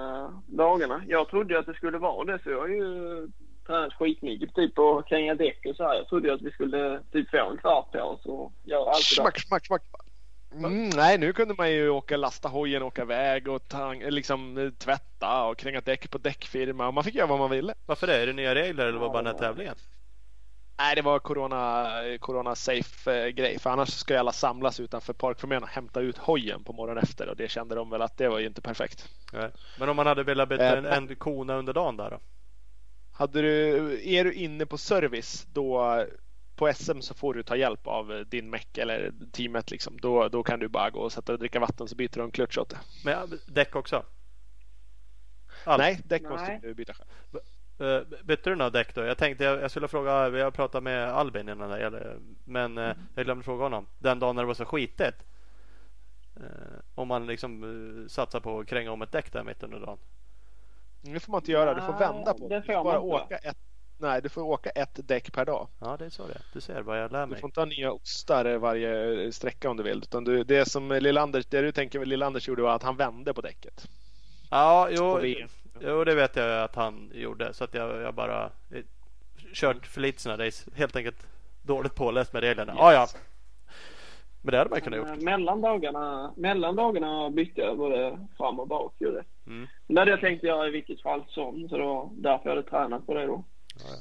dagarna. 0.46 1.02
Jag 1.08 1.28
trodde 1.28 1.54
ju 1.54 1.60
att 1.60 1.66
det 1.66 1.74
skulle 1.74 1.98
vara 1.98 2.24
det 2.24 2.42
så 2.42 2.50
jag 2.50 2.60
har 2.60 2.68
ju 2.68 3.28
tränat 3.70 3.92
skitmycket 3.92 4.54
typ 4.54 4.74
på 4.74 5.02
kränga 5.02 5.34
däck 5.34 5.66
och 5.66 5.76
så 5.76 5.82
här. 5.82 5.94
Jag 5.94 6.08
trodde 6.08 6.28
ju 6.28 6.34
att 6.34 6.42
vi 6.42 6.50
skulle 6.50 7.00
typ 7.12 7.30
få 7.30 7.50
en 7.50 7.56
kvart 7.56 7.92
på 7.92 8.00
oss 8.00 8.26
och 8.26 8.52
göra 8.64 8.90
allt 8.90 9.10
det 9.10 9.14
Smack, 9.14 9.40
smack, 9.40 9.66
smack. 9.66 9.82
Mm, 10.54 10.88
nej, 10.88 11.18
nu 11.18 11.32
kunde 11.32 11.54
man 11.58 11.70
ju 11.70 11.90
åka 11.90 12.16
lasta 12.16 12.48
hojen, 12.48 12.82
åka 12.82 13.04
väg 13.04 13.48
och 13.48 13.68
ta, 13.68 13.92
liksom, 13.92 14.72
tvätta 14.78 15.44
och 15.44 15.58
kränga 15.58 15.80
däck 15.80 16.10
på 16.10 16.18
däckfirma. 16.18 16.86
Och 16.86 16.94
man 16.94 17.04
fick 17.04 17.14
göra 17.14 17.26
vad 17.26 17.38
man 17.38 17.50
ville. 17.50 17.74
Varför 17.86 18.06
det? 18.06 18.22
Är 18.22 18.26
det 18.26 18.32
nya 18.32 18.54
regler 18.54 18.86
eller 18.86 18.98
var 18.98 19.06
det 19.06 19.12
bara 19.12 19.22
den 19.22 19.34
här 19.34 19.38
tävlingen? 19.38 19.74
Nej, 20.78 20.94
det 20.94 21.02
var 21.02 21.18
corona, 21.18 21.88
corona 22.20 22.54
safe 22.54 23.24
eh, 23.24 23.28
grej. 23.28 23.58
För 23.58 23.70
annars 23.70 23.88
ska 23.88 24.14
ju 24.14 24.20
alla 24.20 24.32
samlas 24.32 24.80
utanför 24.80 25.12
parkpromenaden 25.12 25.62
och 25.62 25.74
hämta 25.74 26.00
ut 26.00 26.18
hojen 26.18 26.64
på 26.64 26.72
morgonen 26.72 27.02
efter. 27.02 27.28
Och 27.28 27.36
det 27.36 27.50
kände 27.50 27.74
de 27.74 27.90
väl 27.90 28.02
att 28.02 28.16
det 28.16 28.28
var 28.28 28.38
ju 28.38 28.46
inte 28.46 28.60
perfekt. 28.60 29.08
Nej. 29.32 29.50
Men 29.78 29.88
om 29.88 29.96
man 29.96 30.06
hade 30.06 30.22
velat 30.22 30.48
byta 30.48 30.76
en, 30.76 30.86
eh, 30.86 30.96
en 30.96 31.16
kona 31.16 31.56
under 31.56 31.72
dagen 31.72 31.96
där 31.96 32.10
då? 32.10 32.18
Hade 33.20 33.42
du, 33.42 34.00
är 34.16 34.24
du 34.24 34.32
inne 34.32 34.66
på 34.66 34.78
service 34.78 35.46
då 35.52 36.04
på 36.56 36.72
SM 36.72 37.00
så 37.00 37.14
får 37.14 37.34
du 37.34 37.42
ta 37.42 37.56
hjälp 37.56 37.86
av 37.86 38.24
din 38.28 38.50
meck 38.50 38.78
eller 38.78 39.12
teamet 39.32 39.70
liksom. 39.70 39.98
Då, 40.00 40.28
då 40.28 40.42
kan 40.42 40.58
du 40.58 40.68
bara 40.68 40.90
gå 40.90 41.00
och 41.00 41.12
sätta 41.12 41.32
och 41.32 41.38
dricka 41.38 41.60
vatten 41.60 41.88
så 41.88 41.96
byter 41.96 42.14
du 42.14 42.22
en 42.22 42.30
klutch 42.30 42.58
åt 42.58 42.70
det. 42.70 42.78
Men 43.04 43.38
däck 43.46 43.76
också? 43.76 44.04
Allt. 45.64 45.78
Nej, 45.78 46.00
däck 46.04 46.22
måste 46.22 46.58
du 46.62 46.74
byta 46.74 46.92
själv. 46.94 47.08
Uh, 47.80 48.24
bytte 48.24 48.50
du 48.50 48.56
några 48.56 48.70
däck 48.70 48.94
då? 48.94 49.00
Jag 49.00 49.18
tänkte 49.18 49.44
jag, 49.44 49.62
jag 49.62 49.70
skulle 49.70 49.88
fråga, 49.88 50.28
vi 50.28 50.40
har 50.40 50.50
pratat 50.50 50.82
med 50.82 51.08
Albin 51.08 51.48
innan 51.48 51.70
det, 51.70 52.16
men 52.44 52.78
uh, 52.78 52.94
jag 53.14 53.24
glömde 53.24 53.44
fråga 53.44 53.62
honom. 53.62 53.86
Den 53.98 54.18
dagen 54.18 54.36
när 54.36 54.42
det 54.42 54.46
var 54.46 54.54
så 54.54 54.64
skitigt. 54.64 55.24
Uh, 56.36 56.46
om 56.94 57.08
man 57.08 57.26
liksom 57.26 58.06
satsar 58.08 58.40
på 58.40 58.60
att 58.60 58.66
kränga 58.66 58.92
om 58.92 59.02
ett 59.02 59.12
däck 59.12 59.32
där 59.32 59.44
mitt 59.44 59.62
under 59.62 59.80
dagen. 59.80 59.98
Det 61.00 61.20
får 61.20 61.32
man 61.32 61.40
inte 61.40 61.52
göra. 61.52 61.74
Du 61.74 61.80
får 61.80 61.98
vända 61.98 62.34
på 62.34 62.48
det. 62.48 62.60
Du 62.60 62.62
får 62.62 62.84
bara 62.84 63.00
åka 63.00 63.36
ett, 63.36 63.56
nej, 63.98 64.22
du 64.22 64.28
får 64.28 64.42
åka 64.42 64.70
ett 64.70 65.08
däck 65.08 65.32
per 65.32 65.44
dag. 65.44 65.68
Ja, 65.78 65.96
det 65.96 66.04
är 66.04 66.10
så 66.10 66.26
det 66.26 66.40
Du 66.52 66.60
ser 66.60 66.82
vad 66.82 67.02
jag 67.02 67.12
lär 67.12 67.26
mig. 67.26 67.34
Du 67.34 67.40
får 67.40 67.48
inte 67.48 67.60
ha 67.60 67.66
nya 67.66 67.92
ostar 67.92 68.56
varje 68.56 69.32
sträcka 69.32 69.70
om 69.70 69.76
du 69.76 69.82
vill. 69.82 69.98
Utan 69.98 70.24
du, 70.24 70.44
det 70.44 70.68
som 70.68 70.92
Lillanders, 70.92 71.46
det 71.46 71.60
du 71.60 71.72
tänker 71.72 72.04
Lillanders 72.04 72.48
gjorde 72.48 72.62
var 72.62 72.74
att 72.74 72.82
han 72.82 72.96
vände 72.96 73.34
på 73.34 73.40
däcket. 73.40 73.88
Ja, 74.50 74.88
jo, 74.90 75.20
jo, 75.80 76.04
det 76.04 76.14
vet 76.14 76.36
jag 76.36 76.62
att 76.62 76.74
han 76.74 77.10
gjorde. 77.14 77.54
Så 77.54 77.64
att 77.64 77.74
jag, 77.74 78.02
jag 78.02 78.14
bara 78.14 78.50
kört 79.54 79.86
för 79.86 80.00
lite 80.00 80.22
sådana 80.22 80.46
race. 80.46 80.70
Helt 80.74 80.96
enkelt 80.96 81.26
dåligt 81.62 81.94
påläst 81.94 82.32
med 82.32 82.42
reglerna. 82.42 82.72
Yes. 82.72 82.80
Ah, 82.82 82.92
ja, 82.92 83.08
men 84.42 84.52
det 84.52 84.58
hade 84.58 84.70
man 84.70 84.80
kunnat 84.80 84.98
gjort. 84.98 85.08
Eh, 85.08 85.24
mellan 85.24 85.60
dagarna, 85.60 86.32
mellan 86.36 86.76
dagarna 86.76 87.30
bytte 87.30 87.60
jag 87.60 87.78
både 87.78 88.26
fram 88.36 88.60
och 88.60 88.68
bak. 88.68 88.94
Gjorde. 88.98 89.24
Mm. 89.46 89.68
Men 89.86 89.94
det 89.94 90.00
hade 90.00 90.10
jag 90.10 90.20
tänkt 90.20 90.42
göra 90.42 90.68
i 90.68 90.70
vilket 90.70 91.02
fall 91.02 91.24
som. 91.28 91.68
Så 91.68 91.76
det 91.76 91.84
var 91.84 92.08
därför 92.12 92.48
jag 92.48 92.56
hade 92.56 92.70
tränat 92.70 93.06
på 93.06 93.14
det 93.14 93.26
då. 93.26 93.44
Ja, 93.76 93.84
ja. 93.86 93.96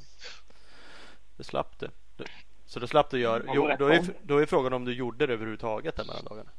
Det 1.38 1.44
slapp 1.44 1.80
det. 1.80 1.90
Så 2.66 2.80
då 2.80 2.88
slapp 2.88 3.10
du 3.10 3.20
göra. 3.20 3.44
Jo, 3.53 3.70
då, 3.80 3.88
är, 3.88 4.02
då 4.22 4.38
är 4.38 4.45
frågan 4.45 4.74
om 4.74 4.86
du 4.86 4.94
gjorde 4.94 5.28
det 5.28 5.34
överhuvudtaget 5.34 5.95
där 5.95 6.06
mellan 6.06 6.26
dagarna. 6.26 6.49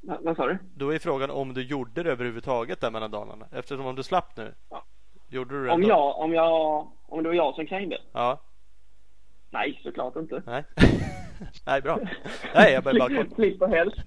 Vad 0.00 0.36
sa 0.36 0.46
du? 0.46 0.58
Då 0.74 0.94
är 0.94 0.98
frågan 0.98 1.30
om 1.30 1.54
du 1.54 1.62
gjorde 1.62 2.02
det 2.02 2.10
överhuvudtaget 2.10 2.80
där 2.80 2.90
mellan 2.90 3.10
dagarna. 3.10 3.46
Eftersom 3.52 3.86
om 3.86 3.94
du 3.94 4.02
slapp 4.02 4.36
nu. 4.36 4.54
Ja. 4.70 4.84
Gjorde 5.28 5.54
du 5.54 5.66
det 5.66 5.72
om 5.72 5.82
jag, 5.82 6.18
om 6.18 6.32
jag, 6.34 6.88
om 7.06 7.22
det 7.22 7.28
var 7.28 7.36
jag 7.36 7.54
som 7.54 7.66
krängde? 7.66 7.98
Ja. 8.12 8.40
Nej, 9.50 9.80
såklart 9.82 10.16
inte. 10.16 10.42
Nej, 10.46 10.64
Nej 11.66 11.82
bra. 11.82 11.98
Nej, 12.54 12.72
jag 12.72 12.84
bara 12.84 12.98
kolla. 12.98 13.24
Slipper 13.34 13.66
helst. 13.66 13.98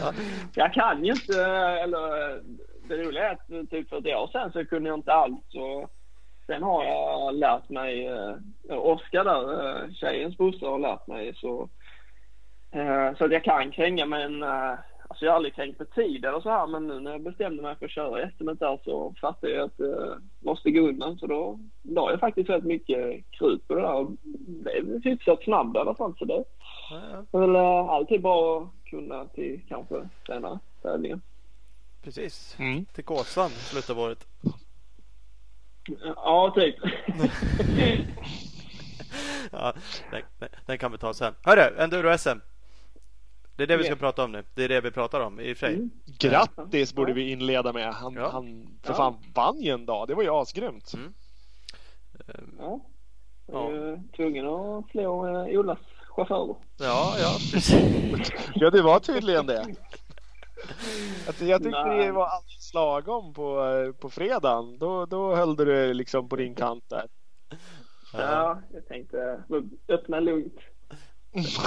ja. 0.00 0.12
Jag 0.54 0.74
kan 0.74 1.04
ju 1.04 1.12
inte, 1.12 1.44
eller 1.46 2.34
det 2.88 2.96
roliga 2.96 3.28
är 3.28 3.32
att 3.32 3.70
typ 3.70 3.88
för 3.88 3.98
ett 3.98 4.06
år 4.06 4.28
sedan 4.32 4.52
så 4.52 4.64
kunde 4.64 4.88
jag 4.88 4.98
inte 4.98 5.12
allt. 5.12 5.54
Och 5.54 5.90
sen 6.46 6.62
har 6.62 6.84
jag 6.84 7.34
lärt 7.34 7.68
mig, 7.68 8.06
eh, 8.06 8.36
Oskar 8.70 9.24
där, 9.24 9.82
eh, 9.84 9.90
tjejens 9.92 10.36
brorsa 10.36 10.66
har 10.66 10.78
lärt 10.78 11.06
mig 11.06 11.34
så 11.36 11.68
Eh, 12.74 13.16
så 13.16 13.24
att 13.24 13.32
jag 13.32 13.44
kan 13.44 13.70
kränga 13.70 14.06
men 14.06 14.42
alltså 15.08 15.24
jag 15.24 15.32
har 15.32 15.36
aldrig 15.36 15.54
kränkt 15.54 15.78
på 15.78 15.84
tid 15.84 16.24
eller 16.24 16.40
så 16.40 16.50
här 16.50 16.66
men 16.66 16.86
nu 16.86 17.00
när 17.00 17.10
jag 17.10 17.22
bestämde 17.22 17.62
mig 17.62 17.76
för 17.76 17.84
att 17.86 17.90
köra 17.90 18.30
SM 18.30 18.46
där 18.46 18.78
så 18.84 19.14
fattade 19.20 19.52
jag 19.52 19.64
att 19.64 19.76
det 19.76 20.02
eh, 20.02 20.16
måste 20.40 20.70
gå 20.70 20.80
undan 20.80 21.18
så 21.18 21.26
då 21.26 21.60
la 21.82 22.10
jag 22.10 22.20
faktiskt 22.20 22.50
rätt 22.50 22.64
mycket 22.64 23.24
krut 23.30 23.68
på 23.68 23.74
det 23.74 23.80
där 23.80 23.94
och 23.94 24.10
blev 24.46 25.02
hyfsat 25.04 25.42
snabb 25.42 25.76
i 25.76 25.78
alla 25.78 25.94
fall 25.94 26.14
så 26.18 26.24
det 26.24 26.44
är 27.32 27.38
väl 27.38 27.56
alltid 27.90 28.22
bra 28.22 28.62
att 28.62 28.90
kunna 28.90 29.24
till 29.24 29.60
kanske 29.68 30.08
senare 30.26 30.58
tävlingar. 30.82 31.20
Precis, 32.02 32.56
mm. 32.58 32.84
till 32.84 33.04
Kåsan 33.04 33.50
i 33.50 33.50
slutet 33.50 33.90
av 33.90 33.98
året. 33.98 34.26
Ja, 36.16 36.52
typ. 36.56 36.76
ja, 39.52 39.74
den, 40.10 40.48
den, 40.66 40.78
kan 40.78 40.92
vi 40.92 40.98
ta 40.98 41.14
sen. 41.14 41.34
Hörru, 41.42 41.76
Enduro-SM. 41.78 42.40
Det 43.56 43.62
är 43.62 43.66
det 43.66 43.76
vi 43.76 43.84
ska 43.84 43.96
prata 43.96 44.24
om 44.24 44.32
nu. 44.32 44.44
Det 44.54 44.64
är 44.64 44.68
det 44.68 44.80
vi 44.80 44.90
pratar 44.90 45.20
om 45.20 45.40
i 45.40 45.52
och 45.52 45.56
för 45.56 45.66
sig. 45.66 45.74
Mm. 45.74 45.90
Grattis 46.18 46.94
borde 46.94 47.12
vi 47.12 47.30
inleda 47.30 47.72
med. 47.72 47.94
Han, 47.94 48.14
ja. 48.14 48.28
han 48.32 48.66
för 48.82 48.94
fan 48.94 49.16
vann 49.34 49.60
ju 49.60 49.70
en 49.70 49.86
dag. 49.86 50.08
Det 50.08 50.14
var 50.14 50.22
ju 50.22 50.30
asgrymt. 50.30 50.92
Mm. 50.94 51.14
Ja. 52.58 52.80
Jag 53.46 53.76
är 53.76 54.02
tvungen 54.16 54.46
att 54.46 54.90
slå 54.90 55.26
uh, 55.26 55.58
Olas 55.58 55.78
chaufförer. 56.08 56.56
Ja, 56.78 57.14
ja 57.18 57.36
precis. 57.52 58.32
ja, 58.54 58.70
det 58.70 58.82
var 58.82 59.00
tydligen 59.00 59.46
det. 59.46 59.66
Jag, 61.26 61.48
jag 61.48 61.62
tyckte 61.62 61.84
Nej. 61.84 62.06
det 62.06 62.12
var 62.12 62.26
alldeles 62.26 62.74
lagom 62.74 63.34
på, 63.34 63.64
eh, 63.64 63.92
på 63.92 64.10
fredagen. 64.10 64.78
Då, 64.78 65.06
då 65.06 65.34
höll 65.34 65.56
du 65.56 65.64
det 65.64 65.94
liksom 65.94 66.28
på 66.28 66.36
din 66.36 66.54
kant 66.54 66.84
där. 66.88 67.06
Ja, 68.12 68.62
jag 68.72 68.86
tänkte 68.86 69.42
öppna 69.88 70.20
lugnt. 70.20 70.58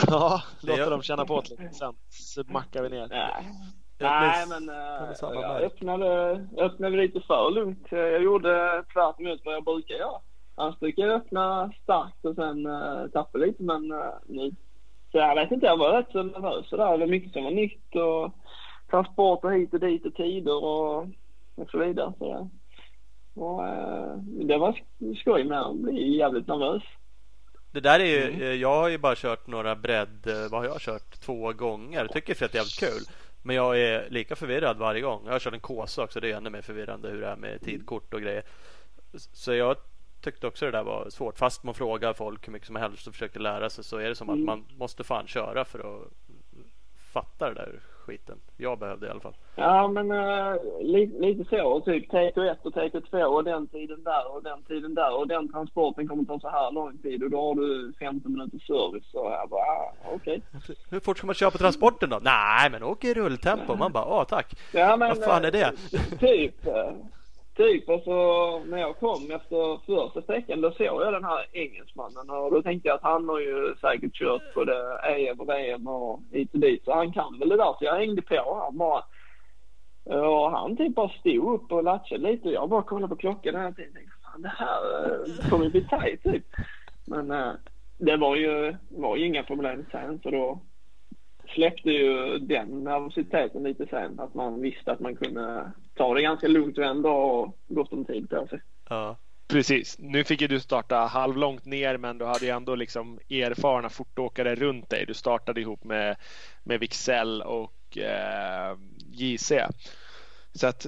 Ja, 0.08 0.42
låta 0.62 0.90
dem 0.90 1.02
känna 1.02 1.26
på 1.26 1.42
det 1.42 1.50
lite. 1.50 1.74
Sen 1.74 1.94
smackar 2.10 2.84
vi 2.84 2.90
ner. 2.90 3.08
Nej, 3.08 3.52
Nej 4.00 4.46
men 4.48 4.70
uh, 4.70 5.16
jag 5.22 5.62
öppnade, 5.62 6.42
öppnade 6.58 6.98
lite 6.98 7.22
för 7.22 7.52
lugnt. 7.52 7.88
Jag 7.90 8.24
gjorde 8.24 8.84
tvärt 8.94 9.20
emot 9.20 9.42
vad 9.46 9.56
jag 9.56 9.64
brukar 9.64 9.96
göra. 9.96 10.20
Annars 10.56 10.80
brukar 10.80 11.04
jag 11.04 11.16
öppna 11.16 11.72
starkt 11.84 12.26
och 12.26 12.36
sen 12.36 12.66
uh, 12.66 13.08
tappa 13.08 13.38
lite 13.38 13.64
men 13.64 13.92
uh, 13.92 14.14
nu. 14.28 14.52
Så 15.12 15.18
jag 15.18 15.36
vet 15.36 15.52
inte, 15.52 15.66
jag 15.66 15.78
var 15.78 15.92
rätt 15.92 16.12
så 16.12 16.24
nervös 16.24 16.70
där. 16.70 16.78
Det 16.78 16.98
var 16.98 17.08
mycket 17.08 17.34
som 17.34 17.44
var 17.44 17.52
nytt 17.52 17.96
och 17.96 18.32
transporter 18.90 19.50
hit 19.50 19.74
och 19.74 19.80
dit 19.80 20.06
och 20.06 20.16
tider 20.16 20.64
och, 20.64 20.98
och 21.56 21.70
så 21.72 21.78
vidare. 21.78 22.14
Så, 22.18 22.50
och, 23.36 23.60
uh, 23.60 24.18
det 24.24 24.58
var 24.58 24.80
skoj 25.22 25.44
med 25.44 25.62
att 25.62 25.76
bli 25.76 26.18
jävligt 26.18 26.48
nervös. 26.48 26.84
Det 27.78 27.82
där 27.82 28.00
är 28.00 28.06
ju, 28.06 28.24
mm. 28.24 28.42
Eh, 28.42 28.54
jag 28.54 28.76
har 28.76 28.88
ju 28.88 28.98
bara 28.98 29.16
kört 29.16 29.48
några 29.48 29.76
bredd, 29.76 30.28
eh, 30.28 30.50
vad 30.50 30.62
har 30.62 30.66
jag 30.66 30.82
kört? 30.82 31.20
Två 31.20 31.54
gånger. 31.54 32.00
Jag 32.00 32.12
tycker 32.12 32.36
det 32.40 32.54
är 32.54 32.56
jävligt 32.56 32.80
kul. 32.80 33.02
Men 33.42 33.56
jag 33.56 33.80
är 33.80 34.10
lika 34.10 34.36
förvirrad 34.36 34.78
varje 34.78 35.02
gång. 35.02 35.22
Jag 35.26 35.32
har 35.32 35.40
kört 35.40 35.54
en 35.54 35.60
Kåsa 35.60 36.04
också. 36.04 36.20
Det 36.20 36.32
är 36.32 36.38
ännu 36.38 36.50
mer 36.50 36.62
förvirrande 36.62 37.10
hur 37.10 37.22
det 37.22 37.28
är 37.28 37.36
med 37.36 37.62
tidkort 37.62 38.14
och 38.14 38.22
grejer. 38.22 38.44
Så 39.34 39.54
jag 39.54 39.78
tyckte 40.22 40.48
också 40.48 40.66
det 40.66 40.72
där 40.72 40.84
var 40.84 41.10
svårt. 41.10 41.38
Fast 41.38 41.64
man 41.64 41.74
frågar 41.74 42.14
folk 42.14 42.48
hur 42.48 42.52
mycket 42.52 42.68
som 42.68 42.76
helst 42.76 43.08
och 43.08 43.14
försöker 43.14 43.40
lära 43.40 43.70
sig 43.70 43.84
så 43.84 43.98
är 43.98 44.10
det 44.10 44.16
som 44.16 44.30
att 44.30 44.36
mm. 44.36 44.46
man 44.46 44.66
måste 44.78 45.04
fan 45.04 45.28
köra 45.28 45.66
för 45.66 45.80
att 45.80 46.12
fatta 47.14 47.50
det 47.50 47.56
där 47.56 47.80
skiten. 48.08 48.38
Jag 48.58 48.80
behövde 48.80 49.08
i 49.08 49.10
alla 49.10 49.20
fall. 49.20 49.36
Ja, 49.56 49.88
men 49.88 50.12
uh, 50.12 50.56
lite, 50.82 51.20
lite 51.20 51.44
så. 51.50 51.80
Typ 51.82 52.12
TK1 52.12 52.56
och 52.64 52.74
TK2 52.74 53.24
och 53.24 53.44
den 53.44 53.68
tiden 53.68 54.04
där 54.04 54.36
och 54.36 54.44
den 54.44 54.64
tiden 54.64 54.96
där 54.96 55.18
och 55.18 55.28
den 55.28 55.52
transporten 55.52 56.08
kommer 56.08 56.24
ta 56.24 56.40
så 56.40 56.50
här 56.50 56.72
lång 56.72 56.98
tid 56.98 57.24
och 57.24 57.30
då 57.30 57.42
har 57.42 57.56
du 57.56 57.94
15 58.00 58.32
minuters 58.34 58.68
service. 58.68 59.12
Så 59.12 59.18
jag 59.42 59.50
bara, 59.50 59.62
ah, 59.62 59.94
okej. 60.16 60.42
Hur 60.90 61.00
fort 61.00 61.18
ska 61.18 61.28
man 61.28 61.36
köra 61.36 61.52
på 61.52 61.58
transporten 61.58 62.10
då? 62.10 62.20
Nej, 62.22 62.70
men 62.72 62.84
åk 62.84 63.04
i 63.04 63.14
rulltempo. 63.14 63.76
Man 63.76 63.92
bara, 63.92 64.06
ja 64.10 64.26
tack. 64.26 64.54
Ja, 64.74 64.98
men, 64.98 65.10
Vad 65.10 65.24
fan 65.24 65.46
är 65.46 65.52
det? 65.52 65.62
eh, 65.94 66.18
Typ. 66.20 66.56
Typ 67.58 67.90
och 67.90 68.02
så 68.04 68.60
när 68.66 68.78
jag 68.78 69.00
kom 69.00 69.32
efter 69.32 69.86
första 69.86 70.22
sträckan 70.22 70.62
då 70.62 70.72
såg 70.72 71.02
jag 71.02 71.14
den 71.14 71.24
här 71.24 71.46
engelsmannen 71.52 72.30
och 72.30 72.52
då 72.52 72.62
tänkte 72.62 72.88
jag 72.88 72.96
att 72.96 73.04
han 73.04 73.30
har 73.30 73.40
ju 73.40 73.76
säkert 73.82 74.14
kört 74.14 74.54
både 74.54 75.00
EM 75.04 75.40
och 75.40 75.50
VM 75.50 75.88
och 75.88 76.20
hit 76.32 76.54
och 76.54 76.60
dit 76.60 76.84
så 76.86 76.94
han 76.94 77.14
kan 77.14 77.40
väl 77.40 77.50
det 77.50 77.58
där 77.58 77.74
så 77.80 77.86
jag 77.86 77.96
hängde 77.96 78.22
på 78.22 78.62
han 78.64 78.78
bara. 78.78 79.04
Och 80.04 80.52
han 80.52 80.78
typ 80.78 80.96
bara 80.96 81.10
stod 81.10 81.54
upp 81.54 81.72
och 81.72 81.84
latchade 81.84 82.32
lite 82.32 82.48
och 82.48 82.54
jag 82.54 82.70
bara 82.70 82.82
kollade 82.82 83.16
på 83.16 83.16
klockan 83.16 83.66
och 83.66 83.76
tänkte 83.76 84.00
fan 84.24 84.42
det 84.42 84.54
här 84.58 85.06
eh, 85.06 85.50
kommer 85.50 85.66
ju 85.66 85.72
bli 85.72 85.88
tajt 85.88 86.24
typ. 86.24 86.46
Men 87.06 87.32
eh, 87.32 87.52
det 87.98 88.18
var 88.18 88.36
ju, 88.36 88.76
var 88.90 89.18
ju 89.18 89.26
inga 89.26 89.44
problem 89.44 89.86
sen 89.92 90.20
så 90.24 90.30
då 90.30 90.60
släppte 91.48 91.90
ju 91.90 92.38
den 92.40 92.84
nervositeten 92.84 93.64
lite 93.64 93.86
sen. 93.86 94.20
Att 94.20 94.34
man 94.34 94.62
visste 94.62 94.92
att 94.92 95.00
man 95.00 95.16
kunde 95.16 95.72
ta 95.98 96.14
det 96.14 96.22
ganska 96.22 96.48
lugnt 96.48 96.78
och 96.78 96.84
ändå 96.84 97.10
och 97.10 97.58
gott 97.68 97.94
om 97.94 98.06
tid 98.06 98.30
på 98.30 98.48
sig. 98.48 98.62
Ja. 98.90 99.18
Precis. 99.48 99.96
Nu 100.00 100.24
fick 100.24 100.42
ju 100.42 100.48
du 100.48 100.60
starta 100.60 100.96
halvlångt 100.96 101.66
ner 101.66 101.98
men 101.98 102.18
du 102.18 102.26
hade 102.26 102.46
ju 102.46 102.52
ändå 102.52 102.76
liksom 102.76 103.20
erfarna 103.30 103.90
fortåkare 103.90 104.56
runt 104.56 104.90
dig. 104.90 105.06
Du 105.06 105.14
startade 105.14 105.62
ihop 105.62 105.84
med, 105.84 106.16
med 106.64 106.80
Wixell 106.80 107.42
och 107.42 107.98
eh, 107.98 108.78
JC. 109.12 109.52
Så 110.54 110.68
att 110.68 110.88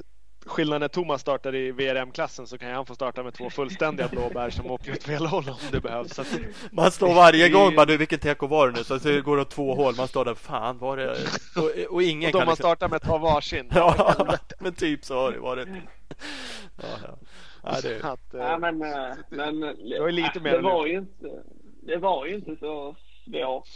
skillnaden 0.50 0.82
när 0.82 0.88
Thomas 0.88 1.22
startar 1.22 1.56
i 1.56 1.72
VRM-klassen 1.72 2.48
så 2.48 2.58
kan 2.58 2.72
han 2.72 2.86
få 2.86 2.96
starta 2.96 3.24
med 3.24 3.34
två 3.34 3.50
fullständiga 3.50 4.08
blåbär 4.08 4.50
som 4.50 4.72
åker 4.72 4.92
åt 4.92 5.04
fel 5.04 5.26
håll 5.26 5.50
om 5.50 5.72
det 5.72 5.82
behövs. 5.82 6.14
Så 6.16 6.22
att, 6.22 6.40
Man 6.72 6.92
står 6.92 7.14
varje 7.14 7.50
gång 7.50 7.76
bara, 7.76 7.86
du 7.86 7.98
vilken 7.98 8.20
TK 8.20 8.42
var 8.48 8.68
det 8.68 8.78
nu? 8.78 8.84
Så 8.84 8.98
det 8.98 9.22
går 9.22 9.40
åt 9.40 9.50
två 9.50 9.76
håll. 9.76 9.94
Man 9.98 10.08
står 10.08 10.26
där, 10.26 10.36
fan 10.36 10.78
var 10.78 10.98
det? 10.98 11.12
Och, 11.56 11.94
och 11.94 12.04
ingen 12.04 12.28
och 12.28 12.32
de 12.34 12.38
kan 12.40 12.40
man 12.40 12.48
liksom... 12.48 12.56
startar 12.56 12.90
med 12.90 12.96
att 12.96 13.04
ta 13.04 13.18
varsin. 13.18 13.70
Ja, 13.76 14.26
men 14.60 14.74
typ 14.74 15.06
så 15.06 15.16
har 15.16 15.32
det 15.32 15.40
varit. 15.40 15.68
Ja, 16.82 16.88
ja. 17.04 17.18
Ja, 17.64 17.82
det... 17.84 18.04
Att, 18.04 18.20
Ja, 18.34 18.58
men, 18.58 18.78
men 19.30 19.60
Det 19.60 20.00
var 20.00 20.12
lite 20.12 20.40
mer 20.40 20.52
det 20.52 20.62
var 20.62 20.86
ju 20.86 20.98
inte, 20.98 21.44
det 21.82 21.98
var 21.98 22.26
ju 22.26 22.36
inte 22.36 22.56
så 22.60 22.96
svårt. 23.26 23.68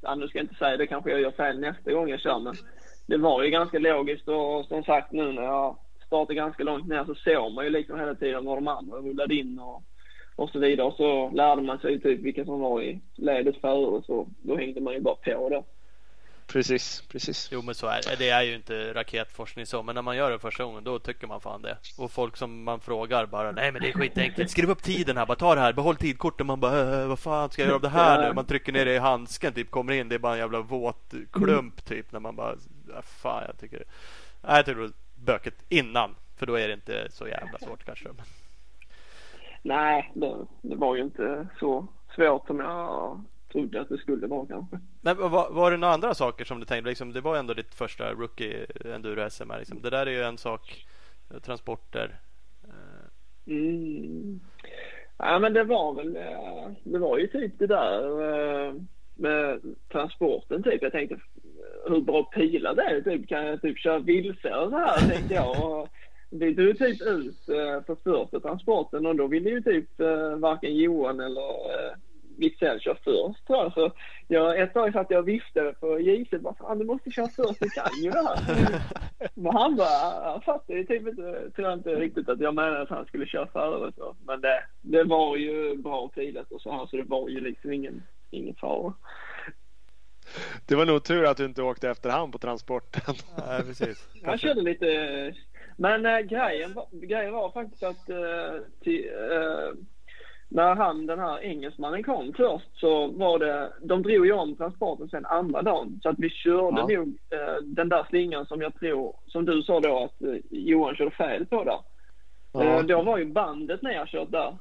Ja, 0.00 0.14
nu 0.14 0.28
ska 0.28 0.38
jag 0.38 0.44
inte 0.44 0.54
säga 0.54 0.76
det 0.76 0.86
kanske 0.86 1.10
jag 1.10 1.20
gör 1.20 1.30
fel 1.30 1.60
nästa 1.60 1.92
gång 1.92 2.08
jag 2.08 2.20
kör 2.20 2.38
men 2.38 2.56
det 3.06 3.16
var 3.16 3.42
ju 3.42 3.50
ganska 3.50 3.78
logiskt 3.78 4.28
och 4.28 4.66
som 4.66 4.84
sagt 4.84 5.12
nu 5.12 5.32
när 5.32 5.42
jag 5.42 5.76
startade 6.10 6.34
ganska 6.34 6.64
långt 6.64 6.88
ner 6.88 7.04
så 7.04 7.14
såg 7.14 7.52
man 7.52 7.64
ju 7.64 7.70
liksom 7.70 7.98
hela 7.98 8.14
tiden 8.14 8.44
var 8.44 8.56
de 8.56 8.68
andra 8.68 8.96
rullade 8.96 9.34
in 9.34 9.58
och, 9.58 9.82
och 10.36 10.50
så 10.50 10.58
vidare. 10.58 10.86
Och 10.86 10.94
så 10.94 11.30
lärde 11.30 11.62
man 11.62 11.78
sig 11.78 12.00
typ 12.00 12.20
vilka 12.20 12.44
som 12.44 12.60
var 12.60 12.82
i 12.82 13.00
ledet 13.14 13.60
före 13.60 13.86
och 13.86 14.04
så 14.04 14.28
då 14.42 14.56
hängde 14.56 14.80
man 14.80 14.94
ju 14.94 15.00
bara 15.00 15.14
på 15.14 15.48
det. 15.48 15.62
Precis, 16.46 17.04
precis. 17.08 17.48
Jo 17.52 17.62
men 17.62 17.74
så 17.74 17.86
är 17.86 18.00
det. 18.08 18.16
Det 18.18 18.30
är 18.30 18.42
ju 18.42 18.54
inte 18.54 18.92
raketforskning 18.94 19.66
så. 19.66 19.82
Men 19.82 19.94
när 19.94 20.02
man 20.02 20.16
gör 20.16 20.30
det 20.30 20.38
första 20.38 20.64
gången 20.64 20.84
då 20.84 20.98
tycker 20.98 21.26
man 21.26 21.40
fan 21.40 21.62
det. 21.62 21.76
Och 21.98 22.10
folk 22.10 22.36
som 22.36 22.62
man 22.62 22.80
frågar 22.80 23.26
bara 23.26 23.52
Nej 23.52 23.72
men 23.72 23.82
det 23.82 23.88
är 23.88 23.92
skitenkelt. 23.92 24.50
Skriv 24.56 24.70
upp 24.70 24.82
tiden 24.82 25.16
här. 25.16 25.26
Bara 25.26 25.36
ta 25.36 25.54
det 25.54 25.60
här. 25.60 25.72
Behåll 25.72 25.96
tidkortet. 25.96 26.46
Man 26.46 26.60
bara 26.60 27.02
äh, 27.02 27.08
vad 27.08 27.18
fan 27.18 27.50
ska 27.50 27.62
jag 27.62 27.66
göra 27.66 27.76
av 27.76 27.82
det 27.82 27.88
här 27.88 28.28
nu? 28.28 28.34
Man 28.34 28.46
trycker 28.46 28.72
ner 28.72 28.84
det 28.84 28.94
i 28.94 28.98
handsken 28.98 29.52
typ. 29.52 29.70
Kommer 29.70 29.92
in. 29.92 30.08
Det 30.08 30.14
är 30.14 30.18
bara 30.18 30.32
en 30.32 30.38
jävla 30.38 30.60
våt 30.60 31.14
klump 31.32 31.84
typ. 31.84 32.12
När 32.12 32.20
man 32.20 32.36
bara 32.36 32.52
äh, 32.52 33.02
Fan 33.02 33.44
jag 33.46 33.58
tycker 33.58 33.84
Nej, 34.42 34.56
jag 34.56 34.66
tycker 34.66 34.80
det 34.80 34.86
var 34.86 34.92
böket 35.24 35.64
innan. 35.68 36.14
För 36.36 36.46
då 36.46 36.54
är 36.54 36.68
det 36.68 36.74
inte 36.74 37.06
så 37.10 37.28
jävla 37.28 37.58
svårt 37.58 37.84
kanske. 37.84 38.08
Nej, 39.62 40.12
det, 40.14 40.46
det 40.62 40.76
var 40.76 40.96
ju 40.96 41.02
inte 41.02 41.48
så 41.58 41.86
svårt 42.14 42.46
som 42.46 42.60
jag 42.60 43.24
trodde 43.52 43.80
att 43.80 43.88
det 43.88 43.98
skulle 43.98 44.26
vara 44.26 44.46
kanske. 44.46 44.80
Men 45.00 45.16
var, 45.16 45.50
var 45.50 45.70
det 45.70 45.76
några 45.76 45.94
andra 45.94 46.14
saker 46.14 46.44
som 46.44 46.60
du 46.60 46.66
tänkte? 46.66 46.88
Liksom, 46.88 47.12
det 47.12 47.20
var 47.20 47.36
ändå 47.36 47.54
ditt 47.54 47.74
första 47.74 48.12
rookie 48.12 48.66
enduro 48.94 49.30
SM. 49.30 49.50
här, 49.50 49.58
Liksom. 49.58 49.82
Det 49.82 49.90
där 49.90 50.06
är 50.06 50.10
ju 50.10 50.22
en 50.22 50.38
sak. 50.38 50.86
eh, 51.30 51.38
Transporter. 51.40 52.20
Eh, 52.64 53.06
Mm. 53.46 54.40
Ja 55.16 55.38
men 55.38 55.52
det 55.52 55.64
var 55.64 55.94
väl, 55.94 56.16
eh, 56.16 56.70
det 56.84 56.98
var 56.98 57.18
ju 57.18 57.26
typ 57.26 57.58
det 57.58 57.66
där 57.66 58.02
med 59.14 59.60
transporten 59.92 60.62
typ. 60.62 60.82
Jag 60.82 60.92
tänkte 60.92 61.20
hur 61.88 62.00
bra 62.00 62.24
pilar 62.24 62.74
det 62.74 62.82
är 62.82 63.00
typ. 63.00 63.28
Kan 63.28 63.46
jag 63.46 63.62
typ 63.62 63.78
köra 63.78 63.98
vilse 63.98 64.54
och 64.54 64.70
så 64.70 64.76
här 64.78 65.08
tänkte 65.08 65.34
jag. 65.34 65.64
Och 65.64 65.88
vi 66.30 66.56
tog 66.56 66.78
typ 66.78 67.02
ut 67.02 67.48
eh, 67.48 67.80
på 67.80 67.96
första 67.96 68.40
transporten 68.40 69.06
och 69.06 69.16
då 69.16 69.26
ville 69.26 69.50
ju 69.50 69.62
typ 69.62 70.00
eh, 70.00 70.36
varken 70.36 70.76
Johan 70.76 71.20
eller 71.20 71.50
eh, 71.50 71.92
Wicksell 72.40 72.80
köra 72.80 72.96
först 73.04 73.46
tror 73.46 73.58
jag. 73.58 73.72
Så 73.72 73.92
jag, 74.28 74.60
ett 74.60 74.74
tag 74.74 74.92
satt 74.92 75.10
jag 75.10 75.20
och 75.20 75.28
viftade 75.28 75.72
på 75.72 76.00
JC 76.00 76.30
bara 76.30 76.54
fan 76.54 76.78
du 76.78 76.84
måste 76.84 77.10
köra 77.10 77.28
först, 77.28 77.60
du 77.60 77.68
kan 77.68 78.02
ju 78.02 78.10
det 78.10 78.28
här. 78.28 78.82
Men 79.34 79.52
han 79.52 79.76
bara, 79.76 80.30
han 80.30 80.40
fattade 80.40 80.78
ju 80.78 80.86
typ 80.86 81.08
inte, 81.08 81.50
tror 81.56 81.72
inte 81.72 81.94
riktigt 81.94 82.28
att 82.28 82.40
jag 82.40 82.54
menade 82.54 82.82
att 82.82 82.88
han 82.88 83.06
skulle 83.06 83.26
köra 83.26 83.46
före 83.46 83.86
och 83.86 83.94
så. 83.94 84.16
Men 84.26 84.40
det, 84.40 84.62
det 84.80 85.04
var 85.04 85.36
ju 85.36 85.76
bra 85.76 86.08
pilat 86.08 86.52
och 86.52 86.60
så 86.60 86.72
här 86.72 86.86
så 86.86 86.96
det 86.96 87.02
var 87.02 87.28
ju 87.28 87.40
liksom 87.40 87.72
ingen, 87.72 88.02
ingen 88.30 88.54
fara. 88.54 88.92
Det 90.66 90.74
var 90.74 90.86
nog 90.86 91.04
tur 91.04 91.24
att 91.24 91.36
du 91.36 91.44
inte 91.44 91.62
åkte 91.62 91.88
efter 91.90 92.10
hand 92.10 92.32
på 92.32 92.38
transporten. 92.38 93.14
Nej, 93.48 93.62
precis. 93.62 94.08
Han 94.24 94.38
körde 94.38 94.60
lite, 94.62 95.34
men 95.76 96.06
äh, 96.06 96.18
grejen, 96.18 96.74
var, 96.74 96.86
grejen 96.92 97.32
var 97.32 97.50
faktiskt 97.50 97.82
att 97.82 98.08
äh, 98.10 98.16
till, 98.82 99.08
äh, 99.30 99.78
när 100.48 100.74
han, 100.74 101.06
den 101.06 101.18
här 101.18 101.40
engelsmannen 101.42 102.02
kom 102.02 102.32
först 102.36 102.66
så 102.80 103.06
var 103.06 103.38
det, 103.38 103.72
de 103.82 104.02
drog 104.02 104.26
ju 104.26 104.32
om 104.32 104.56
transporten 104.56 105.08
sen 105.08 105.26
andra 105.26 105.62
dagen. 105.62 106.00
Så 106.02 106.08
att 106.08 106.18
vi 106.18 106.30
körde 106.30 106.80
Ja. 106.80 106.86
nog 106.86 107.18
eh, 107.30 107.62
den 107.62 107.88
där 107.88 108.06
slingan 108.08 108.46
som 108.46 108.60
jag 108.60 108.74
tror, 108.74 109.16
som 109.26 109.44
du 109.44 109.62
sa 109.62 109.80
då 109.80 110.04
att 110.04 110.22
eh, 110.22 110.34
Johan 110.50 110.96
körde 110.96 111.10
fel 111.10 111.46
på 111.46 111.64
där. 111.64 111.80
Eh, 112.64 112.82
då 112.82 113.02
var 113.02 113.18
ju 113.18 113.24
bandet 113.24 113.82
nerkört 113.82 114.30
där. 114.30 114.56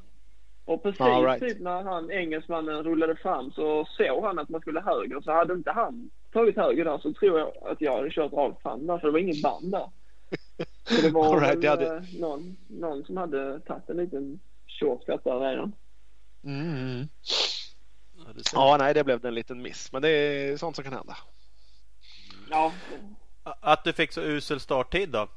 Och 0.70 0.84
precis 0.84 1.00
right. 1.00 1.40
typ 1.40 1.60
när 1.60 1.84
han 1.84 2.12
engelsmannen 2.12 2.84
rullade 2.84 3.16
fram 3.16 3.52
så 3.52 3.86
såg 3.98 4.24
han 4.24 4.40
att 4.40 4.50
man 4.50 4.62
skulle 4.62 4.82
höger. 4.82 5.22
Så 5.22 5.32
hade 5.32 5.54
inte 5.54 5.72
han 5.72 6.10
tagit 6.34 6.56
höger 6.56 6.86
där 6.86 6.98
så 6.98 7.14
tror 7.14 7.40
jag 7.40 7.72
att 7.72 7.82
jag 7.82 7.96
hade 7.96 8.12
kört 8.12 8.34
rakt 8.34 8.62
fram 8.62 8.88
där 8.88 8.98
för 8.98 9.08
det 9.08 9.12
var 9.12 9.20
inget 9.20 9.42
band 9.42 9.72
där. 9.72 9.90
Så 10.84 11.02
det 11.02 11.10
var 11.10 11.26
All 11.34 11.40
right, 11.40 11.64
jag 11.64 11.72
hade- 11.72 11.96
eh, 11.96 12.04
någon, 12.20 12.58
någon 12.68 13.04
som 13.06 13.18
hade 13.18 13.60
tagit 13.60 13.90
en 13.90 13.98
liten 13.98 14.40
shortcut 14.68 15.24
där 15.24 15.40
redan. 15.40 15.76
Mm. 16.44 17.08
Ja. 18.18 18.34
Ja, 18.54 18.76
nej, 18.80 18.94
det 18.94 19.04
blev 19.04 19.26
en 19.26 19.36
liten 19.36 19.62
miss. 19.62 19.92
Men 19.92 20.02
det 20.02 20.10
är 20.10 20.58
sånt 20.58 20.76
som 20.76 20.84
kan 20.84 20.94
hända. 20.94 21.18
Ja, 22.50 22.74
Att 23.44 23.84
du 23.84 23.94
fick 23.94 24.12
så 24.12 24.22
usel 24.22 24.60
starttid 24.60 25.10
då? 25.10 25.28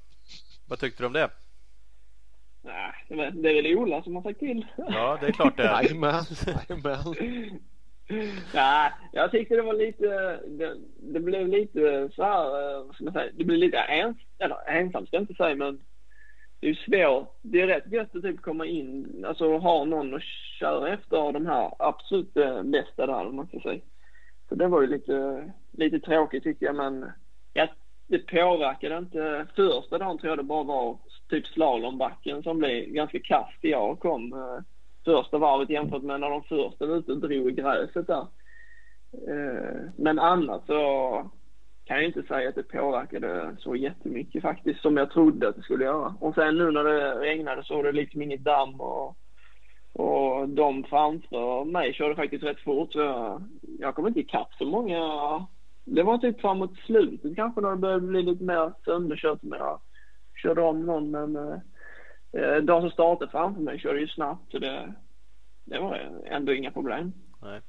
Vad 0.66 0.78
tyckte 0.78 1.02
du 1.02 1.06
om 1.06 1.12
det? 1.12 1.30
Nej, 2.62 2.92
det 3.08 3.14
är 3.14 3.18
väl- 3.18 3.42
det 3.42 3.50
är 3.50 3.62
väl 3.62 3.76
Ola 3.78 4.02
som 4.02 4.14
har 4.16 4.22
sagt 4.22 4.38
till. 4.38 4.66
Ja, 4.76 5.18
det 5.20 5.26
är 5.26 5.32
klart 5.32 5.56
det 5.56 5.62
är. 5.62 5.82
Jajamän. 5.82 6.24
Nej, 8.54 8.90
jag 9.12 9.30
tyckte 9.30 9.56
det 9.56 9.62
var 9.62 9.74
lite, 9.74 10.06
det, 10.48 10.76
det 11.00 11.20
blev 11.20 11.48
lite 11.48 12.08
så 12.14 12.22
här, 12.24 12.44
eh, 12.78 12.84
vad 12.86 12.94
ska 12.94 13.04
man 13.04 13.12
säga, 13.12 13.32
det 13.34 13.44
blev 13.44 13.58
lite 13.58 13.76
ens, 13.76 14.16
eller 14.38 14.56
ensamt 14.70 15.08
ska 15.08 15.16
jag 15.16 15.22
inte 15.22 15.34
säga 15.34 15.54
men 15.54 15.80
det 16.60 16.66
är 16.66 16.70
ju 16.70 16.74
svårt. 16.76 17.38
Det 17.42 17.60
är 17.60 17.66
rätt 17.66 17.92
gött 17.92 18.14
att 18.16 18.22
typ 18.22 18.40
komma 18.42 18.66
in, 18.66 19.24
alltså 19.28 19.58
ha 19.58 19.84
någon 19.84 20.14
att 20.14 20.22
köra 20.60 20.92
efter 20.92 21.16
av 21.16 21.32
de 21.32 21.46
här 21.46 21.74
absolut 21.78 22.36
eh, 22.36 22.62
bästa 22.62 23.06
där 23.06 23.26
om 23.26 23.36
man 23.36 23.46
ska 23.46 23.60
säga. 23.60 23.80
Så 24.48 24.54
det 24.54 24.68
var 24.68 24.80
ju 24.80 24.86
lite, 24.86 25.44
lite 25.72 26.00
tråkigt 26.00 26.42
tyckte 26.42 26.64
jag 26.64 26.74
men 26.76 27.10
ja, 27.52 27.68
det 28.12 28.26
påverkade 28.26 28.98
inte. 28.98 29.46
Första 29.56 29.98
dagen 29.98 30.18
tror 30.18 30.30
jag 30.30 30.38
det 30.38 30.42
bara 30.42 30.62
var 30.64 30.98
typ 31.28 31.46
slalombacken 31.46 32.42
som 32.42 32.58
blev 32.58 32.84
ganska 32.84 33.20
kast. 33.20 33.58
Jag 33.60 33.98
kom 33.98 34.32
eh, 34.32 34.62
första 35.04 35.38
varvet 35.38 35.70
jämfört 35.70 36.02
med 36.02 36.20
när 36.20 36.30
de 36.30 36.42
första 36.42 36.86
var 36.86 36.96
ute 36.96 37.12
och 37.12 37.18
drog 37.20 37.48
i 37.48 37.52
gräset 37.52 38.06
där. 38.06 38.26
Eh, 39.28 39.80
Men 39.96 40.18
annars 40.18 40.62
så 40.66 41.30
kan 41.84 41.96
jag 41.96 42.06
inte 42.06 42.22
säga 42.22 42.48
att 42.48 42.54
det 42.54 42.62
påverkade 42.62 43.56
så 43.58 43.76
jättemycket 43.76 44.42
faktiskt 44.42 44.82
som 44.82 44.96
jag 44.96 45.10
trodde 45.10 45.48
att 45.48 45.56
det 45.56 45.62
skulle 45.62 45.84
göra. 45.84 46.14
Och 46.20 46.34
sen 46.34 46.58
nu 46.58 46.70
när 46.70 46.84
det 46.84 47.14
regnade 47.14 47.64
så 47.64 47.76
var 47.76 47.84
det 47.84 47.92
liksom 47.92 48.22
inget 48.22 48.44
damm 48.44 48.80
och, 48.80 49.16
och 49.92 50.48
de 50.48 50.84
framför 50.84 51.64
mig 51.64 51.92
körde 51.92 52.14
faktiskt 52.14 52.44
rätt 52.44 52.60
fort 52.60 52.92
så 52.92 52.98
jag, 52.98 53.42
jag 53.78 53.94
kom 53.94 54.06
inte 54.06 54.20
ikapp 54.20 54.54
så 54.58 54.64
många. 54.64 54.98
Det 55.84 56.02
var 56.02 56.18
typ 56.18 56.40
framåt 56.40 56.76
slutet 56.86 57.36
kanske 57.36 57.60
när 57.60 57.70
det 57.70 57.76
började 57.76 58.06
bli 58.06 58.22
lite 58.22 58.44
mer 58.44 58.72
sönderkört 58.84 59.40
som 59.40 59.52
jag 59.52 59.80
körde 60.42 60.62
om 60.62 60.86
någon 60.86 61.10
men 61.10 61.36
eh, 61.36 61.58
eh, 62.32 62.56
de 62.56 62.80
som 62.80 62.90
startade 62.90 63.30
framför 63.30 63.62
mig 63.62 63.78
körde 63.78 64.00
ju 64.00 64.08
snabbt 64.08 64.50
så 64.50 64.58
det, 64.58 64.94
det 65.64 65.78
var 65.78 66.22
ändå 66.24 66.54
inga 66.54 66.70
problem. 66.70 67.12
Nej. 67.42 67.60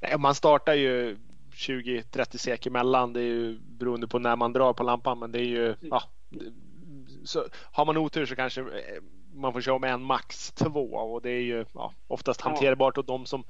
Nej, 0.00 0.18
man 0.18 0.34
startar 0.34 0.74
ju 0.74 1.16
20-30 1.54 2.36
sek 2.36 2.66
emellan. 2.66 3.12
Det 3.12 3.20
är 3.20 3.24
ju 3.24 3.58
beroende 3.58 4.08
på 4.08 4.18
när 4.18 4.36
man 4.36 4.52
drar 4.52 4.72
på 4.72 4.82
lampan. 4.82 5.18
Men 5.18 5.32
det 5.32 5.38
är 5.38 5.46
ju, 5.46 5.74
ja. 5.80 6.02
Så 7.24 7.44
har 7.72 7.86
man 7.86 7.96
otur 7.96 8.26
så 8.26 8.36
kanske 8.36 8.60
eh, 8.60 8.66
man 9.34 9.52
får 9.52 9.60
köra 9.60 9.78
med 9.78 9.92
en 9.92 10.02
max 10.02 10.52
två 10.52 10.94
och 10.94 11.22
det 11.22 11.30
är 11.30 11.40
ju 11.40 11.64
ja, 11.74 11.92
oftast 12.06 12.40
hanterbart 12.40 12.98
och 12.98 13.04
de 13.04 13.26
som 13.26 13.44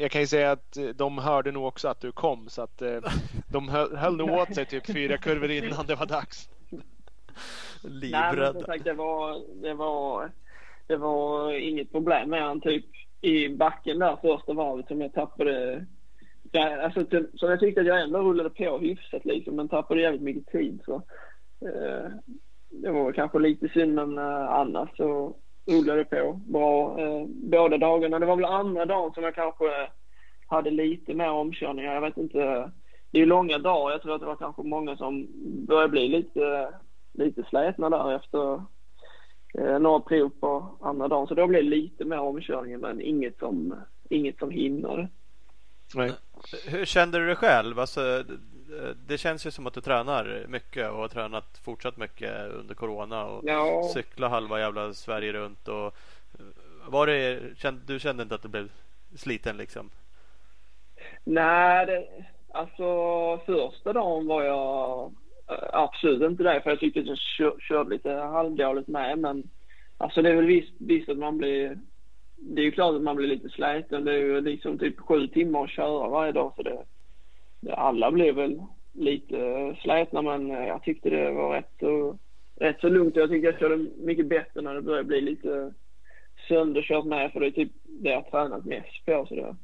jag 0.00 0.10
kan 0.10 0.20
ju 0.20 0.26
säga 0.26 0.50
att 0.50 0.78
de 0.94 1.18
hörde 1.18 1.52
nog 1.52 1.66
också 1.66 1.88
att 1.88 2.00
du 2.00 2.12
kom 2.12 2.48
så 2.48 2.62
att 2.62 2.82
eh, 2.82 3.00
de 3.48 3.68
höll, 3.68 3.96
höll 3.96 4.16
nog 4.16 4.30
åt 4.40 4.54
sig 4.54 4.66
typ 4.66 4.86
fyra 4.86 5.16
kurvor 5.16 5.50
innan 5.50 5.86
det 5.86 5.94
var 5.94 6.06
dags. 6.06 6.48
Livrädda. 7.82 8.34
Nej, 8.34 8.36
men 8.36 8.52
som 8.52 8.62
sagt, 8.62 8.84
det 8.84 8.92
var, 8.92 9.40
det 9.62 9.74
var, 9.74 10.30
det 10.86 10.96
var 10.96 11.52
inget 11.52 11.92
problem 11.92 12.30
med 12.30 12.42
han 12.42 12.60
typ 12.60 12.84
i 13.20 13.48
backen 13.48 13.98
där 13.98 14.16
första 14.22 14.52
varvet 14.52 14.86
som 14.86 15.00
jag 15.00 15.12
tappade. 15.12 15.86
Ja, 16.52 16.82
alltså, 16.82 17.04
så 17.34 17.46
jag 17.46 17.60
tyckte 17.60 17.80
att 17.80 17.86
jag 17.86 18.00
ändå 18.00 18.18
rullade 18.18 18.50
på 18.50 18.78
hyfsat 18.78 19.24
liksom, 19.24 19.56
men 19.56 19.68
tappade 19.68 20.00
jävligt 20.00 20.22
mycket 20.22 20.52
tid. 20.52 20.82
Så, 20.84 20.94
eh, 21.60 22.10
det 22.70 22.90
var 22.90 23.12
kanske 23.12 23.38
lite 23.38 23.68
synd, 23.68 23.94
men 23.94 24.18
eh, 24.18 24.48
annars 24.48 24.96
så 24.96 25.36
rullade 25.66 26.04
på 26.04 26.40
bra 26.46 27.00
eh, 27.00 27.26
båda 27.28 27.78
dagarna. 27.78 28.18
Det 28.18 28.26
var 28.26 28.36
väl 28.36 28.44
andra 28.44 28.86
dagen 28.86 29.12
som 29.14 29.24
jag 29.24 29.34
kanske 29.34 29.64
hade 30.46 30.70
lite 30.70 31.14
mer 31.14 31.30
omkörningar. 31.30 31.94
Jag 31.94 32.00
vet 32.00 32.16
inte. 32.16 32.38
Det 33.10 33.18
är 33.18 33.20
ju 33.20 33.26
långa 33.26 33.58
dagar. 33.58 33.92
Jag 33.92 34.02
tror 34.02 34.14
att 34.14 34.20
det 34.20 34.26
var 34.26 34.36
kanske 34.36 34.62
många 34.62 34.96
som 34.96 35.26
började 35.66 35.88
bli 35.88 36.08
lite, 36.08 36.68
lite 37.12 37.42
slätna 37.42 37.90
där 37.90 38.16
efter 38.16 38.62
eh, 39.58 39.78
några 39.78 40.00
prov 40.00 40.30
på 40.40 40.78
andra 40.80 41.08
dagen. 41.08 41.26
Så 41.26 41.34
då 41.34 41.46
blev 41.46 41.64
det 41.64 41.70
lite 41.70 42.04
mer 42.04 42.20
omkörningar 42.20 42.78
men 42.78 43.00
inget 43.00 43.38
som, 43.38 43.74
inget 44.10 44.38
som 44.38 44.50
hindrade. 44.50 45.08
Hur 46.66 46.84
kände 46.84 47.18
du 47.18 47.26
dig 47.26 47.36
själv? 47.36 47.78
Alltså, 47.78 48.00
det 49.06 49.18
känns 49.18 49.46
ju 49.46 49.50
som 49.50 49.66
att 49.66 49.74
du 49.74 49.80
tränar 49.80 50.46
mycket 50.48 50.90
och 50.90 50.96
har 50.96 51.08
tränat 51.08 51.60
fortsatt 51.64 51.96
mycket 51.96 52.52
under 52.52 52.74
Corona 52.74 53.24
och 53.24 53.44
ja. 53.44 53.90
cykla 53.94 54.28
halva 54.28 54.60
jävla 54.60 54.92
Sverige 54.92 55.32
runt. 55.32 55.68
Och 55.68 55.96
var 56.88 57.06
det, 57.06 57.40
du 57.86 58.00
kände 58.00 58.22
inte 58.22 58.34
att 58.34 58.42
du 58.42 58.48
blev 58.48 58.70
sliten 59.16 59.56
liksom? 59.56 59.90
Nej, 61.24 61.86
det, 61.86 62.06
alltså 62.48 62.84
första 63.46 63.92
dagen 63.92 64.26
var 64.26 64.42
jag 64.42 65.12
eh, 65.48 65.68
absolut 65.72 66.30
inte 66.30 66.42
det 66.42 66.60
för 66.60 66.70
jag 66.70 66.80
tyckte 66.80 67.00
att 67.00 67.06
jag 67.06 67.18
kör, 67.18 67.56
körde 67.60 67.90
lite 67.90 68.10
halvdåligt 68.12 68.88
med 68.88 69.18
men 69.18 69.50
alltså 69.98 70.22
det 70.22 70.30
är 70.30 70.36
väl 70.36 70.46
visst, 70.46 70.72
visst 70.78 71.08
att 71.08 71.18
man 71.18 71.38
blir 71.38 71.78
det 72.44 72.60
är 72.60 72.64
ju 72.64 72.70
klart 72.70 72.94
att 72.94 73.02
man 73.02 73.16
blir 73.16 73.28
lite 73.28 73.48
sliten. 73.48 74.04
Det 74.04 74.12
är 74.12 74.18
ju 74.18 74.40
liksom 74.40 74.78
typ 74.78 75.00
sju 75.00 75.26
timmar 75.26 75.64
att 75.64 75.70
köra 75.70 76.08
varje 76.08 76.32
dag 76.32 76.52
så 76.56 76.62
det, 76.62 76.84
alla 77.70 78.10
blev 78.10 78.34
väl 78.34 78.62
lite 78.92 79.76
slätna 79.82 80.22
men 80.22 80.50
eh, 80.50 80.66
jag 80.66 80.82
tyckte 80.82 81.10
det 81.10 81.30
var 81.30 81.54
rätt 81.54 81.72
så, 81.80 82.18
rätt 82.60 82.80
så 82.80 82.88
lugnt. 82.88 83.16
Jag 83.16 83.30
tyckte 83.30 83.46
jag 83.46 83.58
körde 83.58 83.86
mycket 83.98 84.26
bättre 84.26 84.60
när 84.60 84.74
det 84.74 84.82
började 84.82 85.04
bli 85.04 85.20
lite 85.20 85.74
sönderkört 86.48 87.04
med 87.04 87.32
för 87.32 87.40
det 87.40 87.46
är 87.46 87.50
typ 87.50 87.72
det 87.84 88.10
jag 88.10 88.30
tränat 88.30 88.64
mest 88.64 89.04
på. 89.04 89.26
Så 89.28 89.34
det 89.34 89.56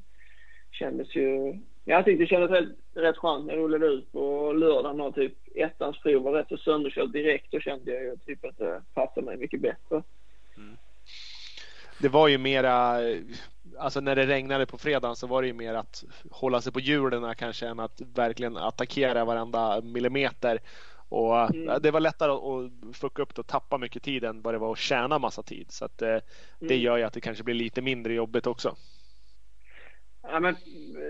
kändes 0.70 1.16
ju... 1.16 1.58
Jag 1.84 2.04
tyckte 2.04 2.24
det 2.24 2.28
kändes 2.28 2.50
rätt, 2.50 2.68
rätt 2.94 3.16
skönt 3.16 3.46
när 3.46 3.54
jag 3.54 3.62
rullade 3.62 3.86
ut 3.86 4.12
på 4.12 4.52
lördagen 4.52 5.00
och 5.00 5.14
typ 5.14 5.32
ettans 5.54 5.98
prov 5.98 6.22
var 6.22 6.32
rätt 6.32 6.48
så 6.48 6.56
sönderkört 6.56 7.12
direkt. 7.12 7.52
Då 7.52 7.60
kände 7.60 7.92
jag 7.92 8.02
ju 8.02 8.16
typ 8.16 8.44
att 8.44 8.58
det 8.58 8.82
passade 8.94 9.26
mig 9.26 9.36
mycket 9.36 9.60
bättre. 9.60 10.02
Mm. 10.56 10.76
Det 12.00 12.08
var 12.08 12.28
ju 12.28 12.38
mera 12.38 13.00
alltså 13.78 14.00
när 14.00 14.16
det 14.16 14.26
regnade 14.26 14.66
på 14.66 14.78
fredagen 14.78 15.16
så 15.16 15.26
var 15.26 15.42
det 15.42 15.48
ju 15.48 15.54
mer 15.54 15.74
att 15.74 16.04
hålla 16.30 16.60
sig 16.60 16.72
på 16.72 16.80
hjulen 16.80 17.34
kanske 17.34 17.66
än 17.66 17.80
att 17.80 18.00
verkligen 18.14 18.56
attackera 18.56 19.24
varenda 19.24 19.80
millimeter. 19.80 20.60
Och 21.08 21.54
mm. 21.54 21.82
Det 21.82 21.90
var 21.90 22.00
lättare 22.00 22.32
att 22.32 22.96
fucka 22.96 23.22
upp 23.22 23.34
det 23.34 23.40
och 23.40 23.46
tappa 23.46 23.78
mycket 23.78 24.02
tid 24.02 24.24
än 24.24 24.42
vad 24.42 24.54
det 24.54 24.58
var 24.58 24.72
att 24.72 24.78
tjäna 24.78 25.18
massa 25.18 25.42
tid. 25.42 25.66
Så 25.70 25.84
att, 25.84 26.02
eh, 26.02 26.16
det 26.58 26.74
mm. 26.74 26.80
gör 26.80 26.96
ju 26.96 27.02
att 27.02 27.12
det 27.12 27.20
kanske 27.20 27.44
blir 27.44 27.54
lite 27.54 27.82
mindre 27.82 28.14
jobbigt 28.14 28.46
också. 28.46 28.74
Ja, 30.22 30.40
men 30.40 30.56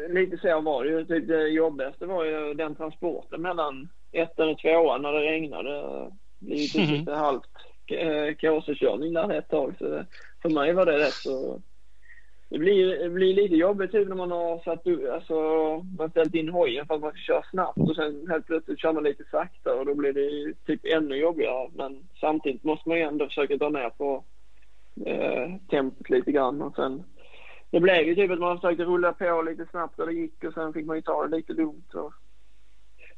lite 0.08 0.38
så 0.38 0.60
var 0.60 0.84
det 0.84 0.90
ju. 0.90 1.20
Det 1.20 1.48
jobbigaste 1.48 2.06
var 2.06 2.24
ju 2.24 2.54
den 2.54 2.74
transporten 2.74 3.42
mellan 3.42 3.88
ettan 4.12 4.48
och 4.48 4.58
tvåan 4.58 5.02
när 5.02 5.12
det 5.12 5.20
regnade. 5.20 5.70
Det 6.38 6.46
blev 6.46 6.56
typ 6.56 6.76
mm. 6.76 6.90
lite 7.00 7.12
halvt 7.12 7.50
eh, 7.86 8.34
kåsekörning 8.34 9.14
där 9.14 9.32
ett 9.32 9.48
tag. 9.48 9.74
Så 9.78 9.84
det, 9.84 10.06
för 10.42 10.48
mig 10.48 10.72
var 10.72 10.86
det 10.86 10.98
rätt 10.98 11.14
så 11.14 11.62
det 12.50 12.58
blir, 12.58 12.98
det 12.98 13.10
blir 13.10 13.34
lite 13.34 13.54
jobbigt 13.54 13.92
typ 13.92 14.08
när 14.08 14.16
man 14.16 14.30
har 14.30 14.58
satt, 14.58 14.86
alltså, 15.14 15.34
man 15.98 16.10
ställt 16.10 16.34
in 16.34 16.48
hojen 16.48 16.86
för 16.86 16.94
att 16.94 17.00
man 17.00 17.10
ska 17.10 17.20
köra 17.20 17.42
snabbt 17.50 17.78
och 17.78 17.96
sen 17.96 18.26
helt 18.28 18.46
plötsligt 18.46 18.80
kör 18.80 18.92
man 18.92 19.04
lite 19.04 19.24
sakta 19.30 19.74
och 19.74 19.86
då 19.86 19.94
blir 19.94 20.12
det 20.12 20.54
typ 20.66 20.80
ännu 20.84 21.16
jobbigare. 21.16 21.70
Men 21.74 22.08
samtidigt 22.20 22.64
måste 22.64 22.88
man 22.88 22.98
ju 22.98 23.04
ändå 23.04 23.26
försöka 23.26 23.56
dra 23.56 23.68
ner 23.68 23.90
på 23.90 24.24
eh, 25.06 25.54
tempot 25.70 26.10
lite 26.10 26.32
grann 26.32 26.62
och 26.62 26.74
sen 26.74 27.02
det 27.70 27.80
blev 27.80 28.06
ju 28.06 28.14
typ 28.14 28.30
att 28.30 28.38
man 28.38 28.60
försökte 28.60 28.84
rulla 28.84 29.12
på 29.12 29.42
lite 29.42 29.66
snabbt 29.70 29.98
och 29.98 30.06
det 30.06 30.12
gick 30.12 30.44
och 30.44 30.54
sen 30.54 30.72
fick 30.72 30.86
man 30.86 30.96
ju 30.96 31.02
ta 31.02 31.26
det 31.26 31.36
lite 31.36 31.52
lugnt 31.52 31.94
och 31.94 32.12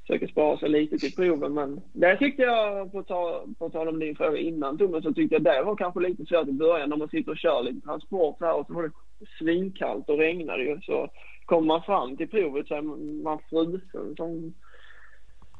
försöka 0.06 0.28
spara 0.28 0.58
sig 0.58 0.68
lite 0.68 0.98
till 0.98 1.14
proven. 1.14 1.54
Men 1.54 1.80
det 1.92 2.16
tyckte 2.16 2.42
jag, 2.42 2.92
på, 2.92 3.02
ta, 3.02 3.44
på 3.58 3.70
tal 3.70 3.88
om 3.88 3.98
din 3.98 4.16
fråga 4.16 4.38
innan 4.38 4.78
Thomas, 4.78 5.04
så 5.04 5.12
tyckte 5.12 5.34
jag 5.34 5.42
det 5.42 5.62
var 5.62 5.76
kanske 5.76 6.00
lite 6.00 6.26
svårt 6.26 6.48
i 6.48 6.52
början 6.52 6.90
när 6.90 6.96
man 6.96 7.08
sitter 7.08 7.30
och 7.30 7.38
kör 7.38 7.62
lite 7.62 7.86
transport 7.86 8.36
här 8.40 8.54
och 8.54 8.66
så 8.66 8.72
var 8.72 8.82
det 8.82 8.90
svinkallt 9.38 10.08
och 10.08 10.18
regnade 10.18 10.62
ju. 10.62 10.80
Så 10.80 11.08
kommer 11.44 11.66
man 11.66 11.82
fram 11.82 12.16
till 12.16 12.28
provet 12.28 12.68
så 12.68 12.74
är 12.74 12.82
man 13.22 13.38
frusen 13.50 14.16
som, 14.16 14.54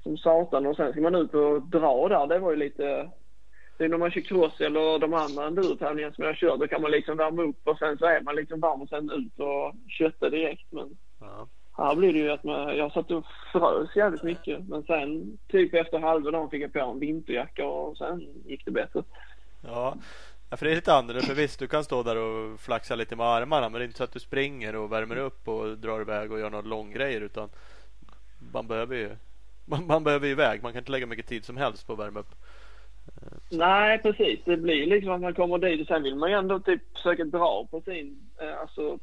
som 0.03 0.17
satan 0.17 0.67
och 0.67 0.77
sen 0.77 0.93
ska 0.93 1.01
man 1.01 1.15
ut 1.15 1.35
och 1.35 1.63
dra 1.63 2.09
där. 2.09 2.27
Det 2.27 2.39
var 2.39 2.51
ju 2.51 2.57
lite... 2.57 3.11
Det 3.79 3.85
är 3.85 3.89
när 3.89 3.99
man 3.99 4.11
kör 4.11 4.21
cross 4.21 4.61
eller 4.61 4.99
de 4.99 5.15
andra 5.15 5.47
endurotävlingarna 5.47 6.15
som 6.15 6.25
jag 6.25 6.37
kör, 6.37 6.57
då 6.57 6.69
kan 6.69 6.83
man 6.83 6.91
liksom 6.91 7.17
värma 7.17 7.43
upp 7.43 7.69
och 7.69 7.79
sen 7.79 7.99
så 7.99 8.07
är 8.07 8.21
man 8.21 8.37
liksom 8.37 8.61
varm 8.61 8.83
och 8.83 8.89
sen 8.89 9.11
ut 9.11 9.41
och 9.41 9.75
kötta 9.89 10.31
direkt. 10.31 10.73
Men 10.73 10.97
ja. 11.21 11.49
här 11.77 11.97
blir 11.97 12.13
det 12.13 12.19
ju 12.19 12.31
att 12.31 12.45
man, 12.45 12.77
jag 12.77 12.93
satt 12.93 13.11
och 13.11 13.25
frös 13.53 13.97
jävligt 13.97 14.23
mycket. 14.23 14.69
Men 14.69 14.83
sen 14.83 15.39
typ 15.49 15.75
efter 15.75 15.99
halva 15.99 16.31
dagen 16.31 16.51
fick 16.51 16.63
jag 16.63 16.73
på 16.73 16.81
en 16.81 16.99
vinterjacka 16.99 17.67
och 17.67 17.97
sen 17.97 18.21
gick 18.45 18.65
det 18.65 18.71
bättre. 18.71 19.03
Ja, 19.63 19.95
Ja, 20.51 20.57
för 20.57 20.67
det 20.67 20.73
är 20.73 20.75
lite 20.75 20.95
annorlunda. 20.95 21.27
För 21.27 21.35
visst, 21.35 21.59
du 21.59 21.67
kan 21.67 21.85
stå 21.85 22.03
där 22.03 22.17
och 22.17 22.61
flaxa 22.61 22.95
lite 22.95 23.17
med 23.17 23.27
armarna. 23.27 23.69
Men 23.69 23.79
det 23.79 23.85
är 23.85 23.87
inte 23.87 23.99
så 23.99 24.05
att 24.05 24.13
du 24.13 24.21
springer 24.21 24.77
och 24.77 24.93
värmer 24.93 25.17
upp 25.17 25.49
och 25.49 25.79
drar 25.79 26.01
iväg 26.01 26.33
och 26.33 26.39
gör 26.41 26.51
några 26.51 26.69
långgrejer. 26.69 27.21
Utan 27.21 27.49
man 28.53 28.67
behöver 28.67 28.97
ju 28.97 29.11
man, 29.65 29.87
man 29.87 30.05
behöver 30.05 30.29
iväg. 30.29 30.63
Man 30.63 30.73
kan 30.73 30.79
inte 30.79 30.93
lägga 30.93 31.07
mycket 31.07 31.27
tid 31.27 31.45
som 31.45 31.57
helst 31.57 31.87
på 31.87 31.93
att 31.93 31.99
värma 31.99 32.21
upp. 32.21 32.35
Så. 33.49 33.57
Nej, 33.57 33.99
precis. 33.99 34.41
Det 34.45 34.57
blir 34.57 34.87
liksom 34.87 35.11
att 35.11 35.21
man 35.21 35.35
kommer 35.35 35.59
dit 35.59 35.81
och 35.81 35.87
sen 35.87 36.03
vill 36.03 36.17
man 36.17 36.31
ju 36.31 36.37
ändå 36.37 36.61
typ 36.61 36.83
försöka 36.97 37.25
dra 37.25 37.67
på 37.71 37.81
sin, 37.81 38.31
eh, 38.41 38.61
alltså, 38.61 38.99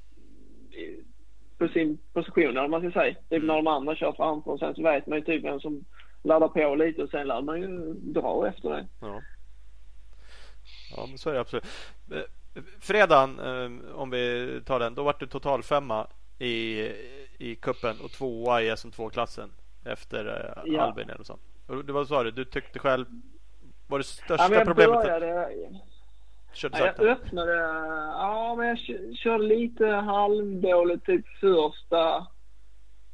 på 1.57 1.67
sin 1.67 1.97
position 2.13 2.57
eller 2.57 2.67
man 2.67 2.81
ska 2.81 2.91
säga. 2.91 3.15
Typ 3.29 3.43
när 3.43 3.55
de 3.55 3.67
andra 3.67 3.95
kör 3.95 4.11
framför 4.11 4.51
och 4.51 4.59
sen 4.59 4.75
så 4.75 4.81
vet 4.81 5.07
man 5.07 5.17
ju 5.17 5.23
typ 5.23 5.43
vem 5.43 5.59
som 5.59 5.85
laddar 6.23 6.47
på 6.47 6.75
lite 6.75 7.03
och 7.03 7.09
sen 7.09 7.27
lär 7.27 7.41
man 7.41 7.61
ju 7.61 7.93
dra 7.93 8.47
efter 8.47 8.69
det. 8.69 8.87
Ja. 9.01 9.21
Ja, 10.95 11.05
men 11.07 11.17
så 11.17 11.29
är 11.29 11.33
det 11.33 11.39
absolut. 11.39 11.65
Eh, 12.11 12.21
fredagen, 12.79 13.39
eh, 13.39 13.95
om 13.95 14.09
vi 14.09 14.61
tar 14.65 14.79
den, 14.79 14.95
då 14.95 15.03
var 15.03 15.15
du 15.19 15.27
total 15.27 15.63
femma 15.63 16.07
i, 16.39 16.87
i 17.37 17.55
kuppen 17.55 17.95
och 18.03 18.11
tvåa 18.11 18.61
i 18.61 18.71
SM2-klassen 18.71 19.49
efter 19.85 20.25
eh, 20.25 20.73
ja. 20.73 20.81
Albin 20.81 21.09
eller 21.09 21.23
så. 21.23 21.37
Och 21.67 21.85
det 21.85 21.93
var 21.93 22.05
så 22.05 22.23
du, 22.23 22.31
du 22.31 22.45
tyckte 22.45 22.79
själv, 22.79 23.05
var 23.87 23.97
det 23.97 24.03
största 24.03 24.53
ja, 24.53 24.65
problemet? 24.65 24.95
Började, 24.95 25.49
Körde 26.53 26.79
ja, 26.79 26.93
jag 26.97 27.07
öppnade, 27.07 27.53
ja 28.13 28.55
men 28.57 28.67
jag 28.67 28.77
körde 29.17 29.43
lite 29.43 29.87
halvdåligt 29.87 31.05
typ 31.05 31.25
första, 31.27 32.27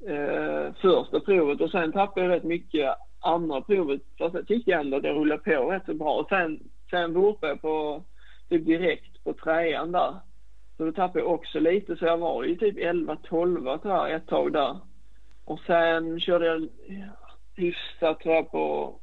eh, 0.08 0.74
första 0.82 1.20
provet 1.20 1.62
och 1.62 1.70
sen 1.70 1.92
tappade 1.92 2.26
jag 2.26 2.36
rätt 2.36 2.44
mycket 2.44 2.96
andra 3.20 3.62
provet. 3.62 4.02
Fast 4.18 4.36
jag 4.36 4.48
tyckte 4.48 4.72
ändå 4.72 4.98
att 4.98 5.04
jag 5.04 5.16
rullade 5.16 5.42
på 5.42 5.72
rätt 5.72 5.86
så 5.86 5.94
bra. 5.94 6.20
Och 6.20 6.30
sen 6.30 6.60
Sen 6.90 7.14
vurpade 7.14 7.52
jag 7.52 7.62
på 7.62 8.04
typ 8.50 8.66
direkt 8.66 9.24
på 9.24 9.34
trean 9.34 9.92
där. 9.92 10.16
Så 10.78 10.86
då 10.86 10.92
tappade 10.92 11.20
jag 11.20 11.34
också 11.34 11.60
lite 11.60 11.96
så 11.96 12.06
jag 12.06 12.18
var 12.18 12.44
ju 12.44 12.56
typ 12.56 12.78
11-12 12.78 13.78
tror 13.78 13.94
jag 13.94 14.12
ett 14.12 14.28
tag 14.28 14.54
där. 14.54 14.80
Och 15.46 15.60
sen 15.60 16.20
körde 16.20 16.46
jag 16.46 16.70
hyfsat 17.56 18.20
tror 18.20 18.36
jag 18.36 18.52
på 18.52 18.96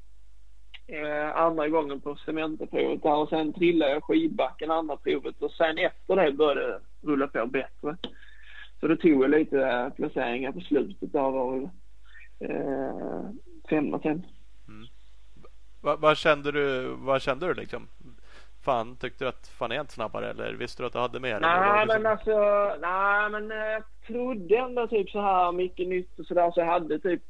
eh, 0.86 1.36
andra 1.36 1.68
gången 1.68 2.00
på 2.00 2.16
cementprovet 2.16 3.02
där 3.02 3.16
och 3.16 3.28
sen 3.28 3.52
trillade 3.52 3.92
jag 3.92 4.04
skidbacken 4.04 4.70
andra 4.70 4.96
provet 4.96 5.42
och 5.42 5.52
sen 5.52 5.78
efter 5.78 6.16
det 6.16 6.32
började 6.32 6.66
det 6.66 6.80
rulla 7.02 7.26
på 7.26 7.46
bättre. 7.46 7.96
Så 8.80 8.88
då 8.88 8.96
tog 8.96 9.24
jag 9.24 9.30
lite 9.30 9.92
placeringar 9.96 10.52
på 10.52 10.60
slutet 10.60 11.12
där 11.12 11.30
var 11.30 11.70
eh, 12.40 13.30
femma 13.70 14.00
sen. 14.00 14.26
Vad, 15.80 16.00
vad, 16.00 16.16
kände 16.16 16.52
du, 16.52 16.94
vad 16.98 17.22
kände 17.22 17.46
du 17.46 17.54
liksom? 17.54 17.88
Fan, 18.64 18.96
tyckte 18.96 19.24
du 19.24 19.28
att 19.28 19.48
fan 19.48 19.72
är 19.72 19.80
inte 19.80 19.92
snabbare 19.92 20.30
eller 20.30 20.52
visste 20.52 20.82
du 20.82 20.86
att 20.86 20.92
du 20.92 20.98
hade 20.98 21.20
mer? 21.20 21.40
Nej 21.40 21.86
men 21.86 22.06
alltså, 22.06 22.38
nej 22.80 23.30
men 23.30 23.50
eh, 23.50 23.56
jag 23.56 23.82
trodde 24.06 24.56
ändå 24.56 24.86
typ 24.86 25.10
så 25.10 25.20
här 25.20 25.52
mycket 25.52 25.88
nytt 25.88 26.18
och 26.18 26.26
sådär 26.26 26.50
så 26.50 26.60
jag 26.60 26.66
hade 26.66 26.98
typ 26.98 27.22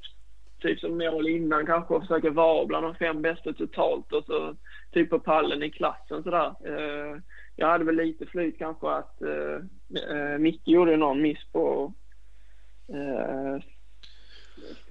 typ 0.61 0.81
som 0.81 0.99
mål 0.99 1.29
innan 1.29 1.67
kanske 1.67 1.97
att 1.97 2.03
försöka 2.03 2.31
vara 2.31 2.67
bland 2.67 2.87
de 2.87 2.95
fem 2.95 3.23
bästa 3.23 3.53
totalt 3.53 4.13
och 4.13 4.25
så 4.25 4.57
typ 4.93 5.11
på 5.11 5.19
pallen 5.19 5.63
i 5.63 5.71
klassen 5.71 6.23
sådär. 6.23 6.55
Eh, 6.65 7.21
jag 7.57 7.69
hade 7.69 7.85
väl 7.85 7.97
lite 7.97 8.27
flyt 8.27 8.59
kanske 8.59 8.91
att, 8.91 9.23
eh, 9.23 10.39
Micke 10.39 10.69
gjorde 10.69 10.97
någon 10.97 11.23
miss 11.23 11.53
på 11.53 11.93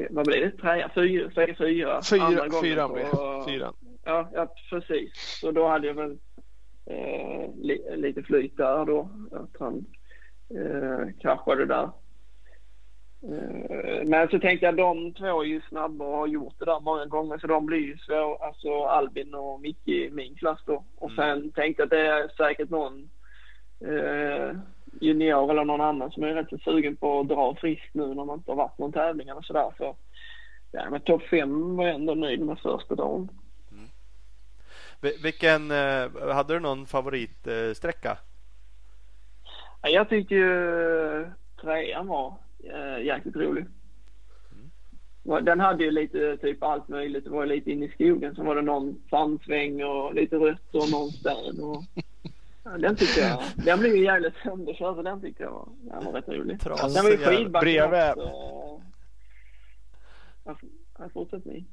vad 0.10 0.26
blir 0.26 0.41
det? 0.41 0.52
Trea, 0.52 0.91
fyra, 0.96 1.32
fyra, 1.36 1.56
fyra. 1.58 2.02
Fyra, 2.02 2.62
fyra 2.62 2.88
med. 2.88 3.08
Fyra. 3.48 3.74
Ja, 4.04 4.30
ja, 4.34 4.54
precis. 4.70 5.40
Så 5.41 5.52
då 5.52 5.68
hade 5.68 5.88
jag 5.88 5.94
väl 5.94 6.18
eh, 6.86 7.50
li, 7.56 7.96
lite 7.96 8.24
flyt 8.24 8.58
där 8.58 8.86
då. 8.86 9.10
Att 9.32 9.60
han 9.60 9.86
eh, 10.56 11.08
kraschade 11.22 11.66
där. 11.66 11.90
Eh, 13.24 14.06
men 14.06 14.30
så 14.30 14.40
tänkte 14.40 14.66
jag 14.66 14.76
de 14.76 15.14
två 15.14 15.41
är 15.41 15.46
ju 15.46 15.62
snabba 15.62 16.06
och 16.06 16.18
har 16.18 16.28
gjort 16.28 16.60
det 16.60 16.66
där 16.66 16.80
många 16.80 17.06
gånger 17.06 17.38
så 17.38 17.48
de 17.48 17.66
blir 17.66 17.80
ju 17.80 17.98
svåra. 17.98 18.46
Alltså 18.46 18.84
Albin 18.84 19.34
och 19.34 19.62
Micke 19.62 19.88
i 19.88 20.10
min 20.12 20.36
klass 20.36 20.60
då. 20.66 20.86
Och 20.96 21.12
sen 21.12 21.38
mm. 21.38 21.52
tänkte 21.52 21.82
jag 21.82 21.86
att 21.86 21.90
det 21.90 22.08
är 22.08 22.28
säkert 22.28 22.70
någon 22.70 23.10
eh, 23.86 24.58
junior 25.02 25.52
eller 25.52 25.66
någon 25.66 25.82
annan 25.82 26.11
som 26.11 26.24
är 26.24 26.34
rätt 26.34 26.49
så 26.49 26.57
sugen 26.57 26.95
på 26.95 27.20
att 27.20 27.28
dra 27.28 27.56
friskt 27.56 27.94
nu 27.94 28.07
när 28.07 28.26
man 28.26 28.38
inte 28.38 28.52
har 28.52 28.56
varit 28.56 28.78
någon 28.78 28.91
tävling 28.91 29.30
eller 29.30 29.41
sådär. 29.41 29.74
Så, 29.78 29.95
ja, 30.72 30.90
men 30.90 31.02
topp 31.02 31.24
fem 31.24 31.76
var 31.76 31.86
jag 31.86 31.95
ändå 31.95 32.16
nöjd 32.16 32.40
med 32.40 32.60
första 32.60 32.95
dagen. 32.95 33.30
Mm. 33.72 33.88
Vilken, 35.24 35.72
eh, 35.72 36.34
hade 36.34 36.53
du 36.53 36.60
någon 36.60 36.86
favoritsträcka? 36.86 38.18
Jag 39.82 40.10
tyckte 40.10 40.36
ju 40.36 41.28
trean 41.61 42.07
var 42.07 42.34
äh, 42.64 43.06
jäkligt 43.06 43.36
rolig. 43.36 43.66
Mm. 45.26 45.45
Den 45.45 45.60
hade 45.60 45.84
ju 45.84 45.91
lite 45.91 46.38
typ 46.38 46.64
allt 46.64 46.88
möjligt. 46.88 47.24
Det 47.24 47.30
var 47.30 47.45
lite 47.45 47.72
inne 47.72 47.86
i 47.86 47.91
skogen. 47.91 48.36
Sen 48.36 48.45
var 48.45 48.56
det 48.56 48.61
någon 48.61 49.02
sandsväng 49.10 49.84
och 49.84 50.14
lite 50.14 50.36
rött 50.36 50.76
och 50.76 50.91
någon 50.91 51.10
städ. 51.10 51.60
Och... 51.61 51.84
Ja, 52.72 52.78
den 52.78 52.96
tyckte 52.96 53.20
jag. 53.20 53.44
Den 53.56 53.80
blev 53.80 53.96
ju 53.96 54.04
jävligt 54.04 54.34
sönderkörd 54.44 54.96
så 54.96 55.02
den 55.02 55.22
tyckte 55.22 55.44
jag 55.44 55.52
var, 55.52 55.68
den 55.78 56.06
var 56.06 56.14
rätt 56.14 56.28
rolig. 56.28 56.60
Trasig, 56.62 56.96
den 56.96 57.04
var 57.04 57.12
ju 57.12 57.18
skidbacken 57.18 57.90
bredvid... 57.90 58.24
också. 58.24 58.82
Ja, 60.98 61.10
fortsätt 61.14 61.46
ni. 61.46 61.66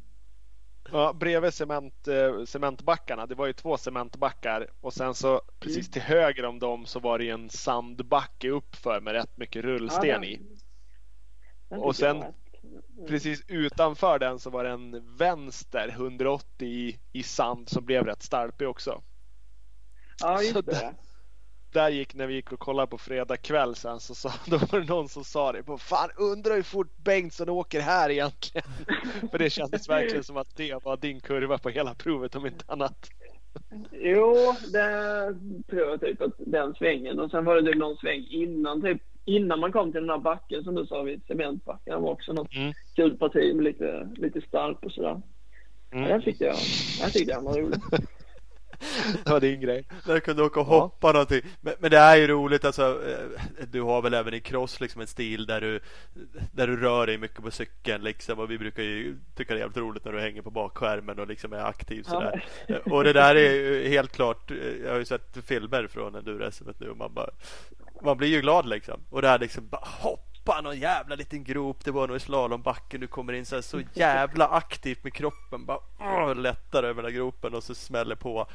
Ja, 0.93 1.13
bredvid 1.13 1.55
cement, 1.55 2.09
eh, 2.09 2.45
cementbackarna, 2.45 3.27
det 3.27 3.35
var 3.35 3.47
ju 3.47 3.53
två 3.53 3.77
cementbackar 3.77 4.71
och 4.81 4.93
sen 4.93 5.15
så 5.15 5.41
precis 5.61 5.87
mm. 5.87 5.93
till 5.93 6.03
höger 6.03 6.45
om 6.45 6.59
dem 6.59 6.87
så 6.87 7.01
var 7.01 7.19
det 7.19 7.31
en 7.31 7.51
sandbacke 7.51 8.51
uppför 8.51 9.01
med 9.01 9.13
rätt 9.13 9.37
mycket 9.37 9.65
rullsten 9.65 10.09
ja, 10.09 10.15
den, 10.15 10.25
i. 10.25 10.41
Den 11.69 11.79
och 11.79 11.97
sen 11.97 12.25
precis 13.07 13.45
utanför 13.49 14.19
den 14.19 14.39
så 14.39 14.51
var 14.51 14.65
det 14.65 14.71
en 14.71 15.17
vänster 15.17 15.89
180 15.89 16.69
i, 16.69 16.99
i 17.13 17.23
sand 17.23 17.69
som 17.69 17.85
blev 17.85 18.05
rätt 18.05 18.23
stalpig 18.23 18.69
också. 18.69 19.03
Ja, 20.21 20.43
just 20.43 20.55
det. 20.55 20.63
Där, 20.63 20.95
där 21.73 21.89
gick, 21.89 22.15
när 22.15 22.27
vi 22.27 22.35
gick 22.35 22.53
och 22.53 22.59
kollade 22.59 22.87
på 22.87 22.99
fredag 22.99 23.37
kväll 23.37 23.75
sen 23.75 24.01
så 24.01 24.15
sa, 24.15 24.33
då 24.47 24.59
var 24.59 24.81
det 24.81 24.87
någon 24.87 25.09
som 25.09 25.25
sa 25.25 25.53
det. 25.53 25.63
På, 25.63 25.79
Fan 25.79 26.11
undrar 26.17 26.55
hur 26.55 26.63
fort 26.63 26.97
Bengtsson 26.97 27.49
åker 27.49 27.81
här 27.81 28.11
egentligen. 28.11 28.69
För 29.31 29.39
det 29.39 29.51
kändes 29.51 29.89
verkligen 29.89 30.25
som 30.25 30.37
att 30.37 30.57
det 30.57 30.85
var 30.85 30.97
din 30.97 31.21
kurva 31.21 31.59
på 31.59 31.69
hela 31.69 31.95
provet 31.95 32.35
om 32.35 32.47
inte 32.47 32.65
annat. 32.67 33.11
Jo, 33.93 34.55
det 34.73 35.35
tror 35.71 35.81
jag 35.81 36.01
typ 36.01 36.23
att 36.23 36.33
den 36.39 36.75
svängen 36.75 37.21
och 37.21 37.31
sen 37.31 37.45
var 37.45 37.57
det 37.57 37.73
typ 37.73 37.81
någon 37.81 37.97
sväng 37.97 38.27
innan 38.31 38.83
typ 38.83 39.03
innan 39.25 39.61
man 39.61 39.73
kom 39.73 39.93
till 39.93 40.01
den 40.01 40.11
här 40.11 40.19
backen 40.19 40.65
som 40.65 40.75
du 40.75 40.87
sa 40.87 41.03
vid 41.03 41.27
cementbacken. 41.27 41.95
Det 41.95 42.01
var 42.01 42.11
också 42.11 42.33
något 42.33 42.55
mm. 42.55 42.73
kul 42.97 43.17
parti 43.17 43.55
med 43.55 43.65
lite, 43.65 44.09
lite 44.17 44.41
stark 44.41 44.83
och 44.83 44.93
sådär. 44.93 45.23
Mm. 45.91 46.05
Ja, 46.05 46.09
den 46.09 46.23
tyckte 46.23 46.45
jag, 46.45 46.57
den 47.01 47.11
tyckte 47.11 47.33
jag 47.33 47.43
var 47.43 47.59
rolig. 47.59 47.81
det 49.25 49.31
var 49.31 49.41
din 49.41 49.61
grej. 49.61 49.89
Du 50.07 50.21
kunde 50.21 50.43
åka 50.43 50.61
och 50.61 50.67
hoppa 50.67 51.09
ja. 51.09 51.13
någonting. 51.13 51.41
Men, 51.61 51.75
men, 51.79 51.91
det 51.91 51.99
är 51.99 52.17
ju 52.17 52.27
roligt 52.27 52.65
alltså. 52.65 52.83
Eh, 53.09 53.67
du 53.71 53.83
har 53.83 54.03
väl 54.03 54.15
även 54.15 54.35
i 54.35 54.41
cross 54.41 54.81
liksom 54.81 55.01
en 55.01 55.07
stil 55.07 55.47
där 55.47 55.61
du, 55.61 55.81
där 56.53 56.67
du 56.67 56.77
rör 56.77 57.07
dig 57.07 57.19
mycket 57.19 57.43
på 57.43 57.51
cykeln 57.51 58.05
liksom. 58.05 58.39
Och 58.39 58.51
vi 58.51 58.59
brukar 58.59 58.83
ju 58.83 59.17
tycka 59.35 59.55
det 59.55 59.59
är 59.59 59.61
jävligt 59.61 59.77
roligt 59.77 60.05
när 60.05 60.13
du 60.13 60.21
hänger 60.21 60.43
på 60.43 60.51
bakskärmen 60.51 61.19
och 61.19 61.27
liksom 61.27 61.53
är 61.53 61.65
aktiv 61.65 62.03
sådär. 62.03 62.45
Ja. 62.67 62.75
Eh, 62.75 62.93
och 62.93 63.05
det 63.05 63.13
där 63.13 63.35
är 63.35 63.53
ju 63.53 63.89
helt 63.89 64.13
klart. 64.13 64.51
Eh, 64.51 64.57
jag 64.85 64.91
har 64.91 64.99
ju 64.99 65.05
sett 65.05 65.37
filmer 65.47 65.87
från 65.87 66.15
enduro-SMet 66.15 66.81
nu 66.81 66.89
och 66.89 66.97
man 66.97 67.15
bara 67.15 67.31
man 68.03 68.17
blir 68.17 68.29
ju 68.29 68.41
glad 68.41 68.69
liksom. 68.69 69.01
Och 69.11 69.23
det 69.23 69.29
här 69.29 69.39
liksom 69.39 69.69
bara 69.69 69.85
hopp 69.85 70.26
hoppa 70.47 70.61
någon 70.61 70.79
jävla 70.79 71.15
liten 71.15 71.45
grop. 71.45 71.85
Det 71.85 71.91
var 71.91 72.09
nog 72.09 72.17
i 72.17 72.21
slalombacken. 72.21 73.01
Du 73.01 73.07
kommer 73.07 73.33
in 73.33 73.47
så, 73.47 73.55
här, 73.55 73.63
så 73.63 73.81
jävla 73.95 74.49
aktivt 74.49 75.05
med 75.05 75.13
kroppen. 75.13 75.67
Bara 75.67 75.79
åh, 76.01 76.35
lättar 76.35 76.83
över 76.83 77.03
den 77.03 77.15
gropen 77.15 77.55
och 77.55 77.63
så 77.63 77.75
smäller 77.75 78.15
på. 78.15 78.47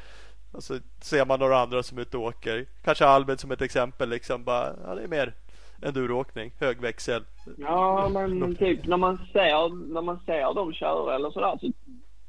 Och 0.52 0.62
så 0.62 0.78
ser 1.00 1.26
man 1.26 1.40
några 1.40 1.58
andra 1.58 1.82
som 1.82 1.98
är 1.98 2.02
ute 2.02 2.16
och 2.16 2.22
åker. 2.22 2.66
Kanske 2.84 3.06
Albin 3.06 3.38
som 3.38 3.50
ett 3.50 3.62
exempel. 3.62 4.08
Liksom 4.08 4.44
bara, 4.44 4.74
ja, 4.86 4.94
det 4.94 5.02
är 5.02 5.08
mer 5.08 5.34
enduroåkning, 5.82 6.52
hög 6.60 6.80
växel. 6.80 7.24
Ja, 7.58 8.08
men 8.08 8.56
typ 8.58 8.86
när 8.86 8.96
man 8.96 9.16
ser, 9.32 9.92
när 9.92 10.02
man 10.02 10.20
ser 10.26 10.54
dem 10.54 10.72
köra 10.72 11.14
eller 11.14 11.30
sådär 11.30 11.58
så, 11.60 11.72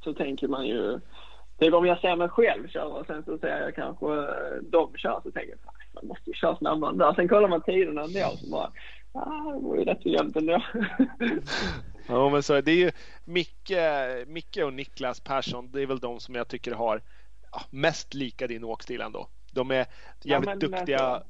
så 0.04 0.14
tänker 0.14 0.48
man 0.48 0.66
ju 0.66 1.00
Typ 1.60 1.74
om 1.74 1.86
jag 1.86 2.00
ser 2.00 2.16
mig 2.16 2.30
själv 2.30 2.68
köra 2.68 2.86
och 2.86 3.06
sen 3.06 3.24
så 3.24 3.38
ser 3.38 3.62
jag 3.62 3.76
kanske 3.76 4.06
dem 4.62 4.92
köra 4.96 5.22
så 5.22 5.32
tänker 5.32 5.50
jag 5.50 5.74
man 5.94 6.08
måste 6.08 6.30
ju 6.30 6.34
köra 6.34 6.56
snabbare 6.56 6.92
än 6.92 6.98
där. 6.98 7.14
Sen 7.14 7.28
kollar 7.28 7.50
man 7.50 7.62
tiderna 7.62 8.02
ändå 8.02 8.38
så 8.38 8.50
bara 8.52 8.72
ah, 9.14 9.52
det 9.52 9.60
var 9.60 9.76
ju 9.76 9.84
rätt 9.84 10.36
ändå. 10.36 10.64
ja 12.08 12.30
men 12.30 12.44
så 12.44 12.62
det 12.62 12.72
är 12.72 12.76
ju 12.76 12.92
Micke, 13.24 13.78
Micke 14.28 14.58
och 14.58 14.74
Niklas 14.74 15.20
Persson. 15.20 15.72
Det 15.72 15.82
är 15.82 15.86
väl 15.86 16.00
de 16.00 16.20
som 16.20 16.36
jag 16.36 16.48
tycker 16.48 16.72
har 16.72 17.02
mest 17.70 18.14
lika 18.14 18.48
din 18.48 18.64
åkstil 18.64 19.02
ändå. 19.02 19.28
De 19.52 19.72
är 19.72 19.86
jävligt 20.24 20.50
ja, 20.50 20.56
duktiga 20.56 21.24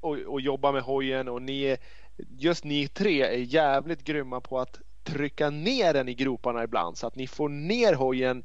och, 0.00 0.18
och 0.18 0.40
jobbar 0.40 0.72
med 0.72 0.82
hojen 0.82 1.28
och 1.28 1.42
ni 1.42 1.62
är, 1.62 1.78
just 2.38 2.64
ni 2.64 2.88
tre 2.88 3.22
är 3.22 3.54
jävligt 3.54 4.04
grymma 4.04 4.40
på 4.40 4.58
att 4.58 4.80
trycka 5.02 5.50
ner 5.50 5.92
den 5.92 6.08
i 6.08 6.14
groparna 6.14 6.64
ibland 6.64 6.96
så 6.98 7.06
att 7.06 7.16
ni 7.16 7.26
får 7.26 7.48
ner 7.48 7.94
hojen 7.94 8.44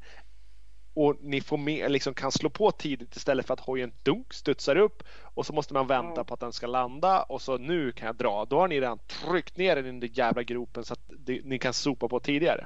och 0.94 1.16
ni 1.20 1.40
får 1.40 1.56
med, 1.56 1.90
liksom 1.90 2.14
kan 2.14 2.32
slå 2.32 2.50
på 2.50 2.70
tidigt 2.70 3.16
istället 3.16 3.46
för 3.46 3.54
att 3.54 3.60
hojen 3.60 3.92
dunk 4.02 4.32
studsar 4.32 4.76
upp 4.76 5.02
och 5.22 5.46
så 5.46 5.52
måste 5.52 5.74
man 5.74 5.86
vänta 5.86 6.12
mm. 6.12 6.24
på 6.24 6.34
att 6.34 6.40
den 6.40 6.52
ska 6.52 6.66
landa 6.66 7.22
och 7.22 7.42
så 7.42 7.58
nu 7.58 7.92
kan 7.92 8.06
jag 8.06 8.16
dra. 8.16 8.44
Då 8.44 8.58
har 8.58 8.68
ni 8.68 8.80
redan 8.80 8.98
tryckt 8.98 9.56
ner 9.56 9.76
den 9.76 9.86
i 9.86 10.00
den 10.00 10.12
jävla 10.12 10.42
gropen 10.42 10.84
så 10.84 10.92
att 10.92 11.00
det, 11.08 11.40
ni 11.44 11.58
kan 11.58 11.72
sopa 11.72 12.08
på 12.08 12.20
tidigare. 12.20 12.64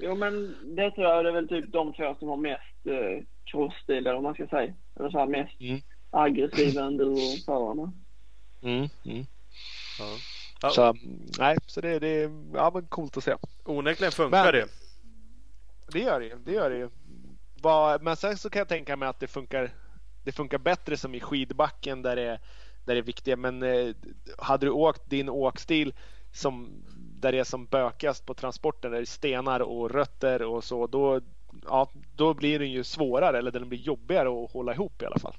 Jo 0.00 0.14
men 0.14 0.56
det 0.76 0.90
tror 0.90 1.06
jag 1.06 1.24
det 1.24 1.30
är 1.30 1.34
väl 1.34 1.48
typ 1.48 1.72
de 1.72 1.92
två 1.92 2.16
som 2.18 2.28
har 2.28 2.36
mest 2.36 2.86
eh, 2.86 3.24
crossstil 3.44 3.96
eller 3.96 4.14
vad 4.14 4.22
man 4.22 4.34
ska 4.34 4.46
säga. 4.46 4.74
Eller 4.96 5.10
så 5.10 5.18
här 5.18 5.26
mest 5.26 5.60
mm. 5.60 5.80
aggressiva 6.10 6.82
enduro-förarna. 6.82 7.92
Mm, 8.62 8.88
mm. 9.04 9.26
Ja. 10.62 10.70
Så 10.70 10.94
nej, 11.38 11.56
så 11.66 11.80
det, 11.80 11.98
det 11.98 12.08
är 12.08 12.30
ja, 12.54 12.70
men 12.74 12.86
coolt 12.86 13.16
att 13.16 13.24
se. 13.24 13.34
Onekligen 13.64 14.12
funkar 14.12 14.44
men, 14.44 14.52
det. 14.52 14.85
Det 15.86 16.00
gör 16.00 16.20
det 16.20 16.34
Det 16.44 16.52
gör 16.52 16.70
det 16.70 16.90
Men 18.04 18.16
sen 18.16 18.36
så 18.36 18.50
kan 18.50 18.60
jag 18.60 18.68
tänka 18.68 18.96
mig 18.96 19.08
att 19.08 19.20
det 19.20 19.26
funkar. 19.26 19.70
Det 20.24 20.32
funkar 20.32 20.58
bättre 20.58 20.96
som 20.96 21.14
i 21.14 21.20
skidbacken 21.20 22.02
där 22.02 22.16
det 22.16 22.22
är, 22.22 22.40
där 22.84 22.94
det 22.94 23.00
är 23.00 23.02
viktiga. 23.02 23.36
Men 23.36 23.62
eh, 23.62 23.94
hade 24.38 24.66
du 24.66 24.70
åkt 24.70 25.10
din 25.10 25.28
åkstil 25.28 25.94
som 26.32 26.82
där 27.20 27.32
det 27.32 27.38
är 27.38 27.44
som 27.44 27.66
bökast 27.66 28.26
på 28.26 28.34
transporten, 28.34 28.90
där 28.90 28.98
det 28.98 29.02
är 29.02 29.06
stenar 29.06 29.60
och 29.60 29.90
rötter 29.90 30.42
och 30.42 30.64
så, 30.64 30.86
då, 30.86 31.20
ja, 31.66 31.90
då 32.16 32.34
blir 32.34 32.58
den 32.58 32.70
ju 32.70 32.84
svårare 32.84 33.38
eller 33.38 33.50
den 33.50 33.68
blir 33.68 33.78
jobbigare 33.78 34.44
att 34.44 34.52
hålla 34.52 34.74
ihop 34.74 35.02
i 35.02 35.06
alla 35.06 35.18
fall. 35.18 35.34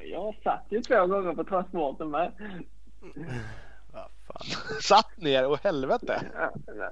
Jag 0.00 0.34
satt 0.42 0.66
ju 0.68 0.80
två 0.80 1.06
gånger 1.06 1.34
på 1.34 1.44
transporten 1.44 2.10
med. 2.10 2.32
satt 4.82 5.16
ner? 5.16 5.46
Och 5.46 5.64
helvete! 5.64 6.22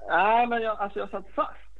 Nej, 0.09 0.47
men 0.47 0.61
jag, 0.61 0.77
alltså 0.77 0.99
jag 0.99 1.09
satt 1.09 1.29
fast. 1.35 1.70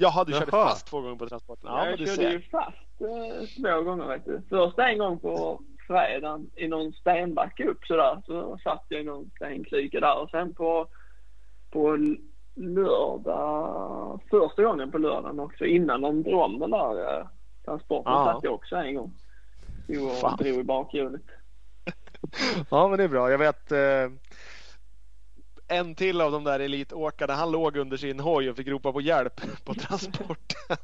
Jaha, 0.00 0.24
du 0.24 0.32
Jaha. 0.32 0.40
körde 0.40 0.50
fast 0.50 0.86
två 0.86 1.00
gånger 1.00 1.16
på 1.16 1.28
transporten? 1.28 1.70
Ja, 1.72 1.86
jag 1.90 1.98
körde 1.98 2.10
ser. 2.10 2.30
ju 2.30 2.40
fast 2.40 3.00
eh, 3.00 3.62
två 3.62 3.82
gånger 3.82 4.06
vet 4.06 4.24
du. 4.24 4.42
Först 4.48 4.78
en 4.78 4.98
gång 4.98 5.18
på 5.18 5.60
fredagen 5.86 6.50
i 6.56 6.68
någon 6.68 6.92
stenbacke 6.92 7.64
upp 7.64 7.84
sådär. 7.84 8.22
Så 8.26 8.58
satt 8.64 8.84
jag 8.88 9.00
i 9.00 9.04
någon 9.04 9.30
stenklyka 9.36 10.00
där 10.00 10.18
och 10.18 10.30
sen 10.30 10.54
på, 10.54 10.86
på 11.70 11.98
lördag, 12.54 14.20
första 14.30 14.62
gången 14.62 14.90
på 14.90 14.98
lördagen 14.98 15.40
också 15.40 15.64
innan 15.64 16.00
de 16.00 16.22
drog 16.22 16.40
om 16.40 16.58
den 16.58 16.70
där 16.70 17.18
eh, 17.18 17.26
transporten 17.64 18.12
ah. 18.12 18.32
satt 18.32 18.44
jag 18.44 18.54
också 18.54 18.76
en 18.76 18.94
gång. 18.94 19.12
Jo, 19.88 20.04
och 20.04 20.36
drog 20.38 20.60
i 20.60 20.64
bakhjulet. 20.64 21.22
ja 22.70 22.88
men 22.88 22.98
det 22.98 23.04
är 23.04 23.08
bra. 23.08 23.30
Jag 23.30 23.38
vet 23.38 23.72
eh, 23.72 24.10
en 25.68 25.94
till 25.94 26.20
av 26.20 26.32
de 26.32 26.44
där 26.44 26.60
elitåkarna, 26.60 27.32
han 27.32 27.50
låg 27.50 27.76
under 27.76 27.96
sin 27.96 28.20
hoj 28.20 28.50
och 28.50 28.56
fick 28.56 28.68
ropa 28.68 28.92
på 28.92 29.00
hjälp 29.00 29.64
på 29.64 29.74
transporten. 29.74 30.76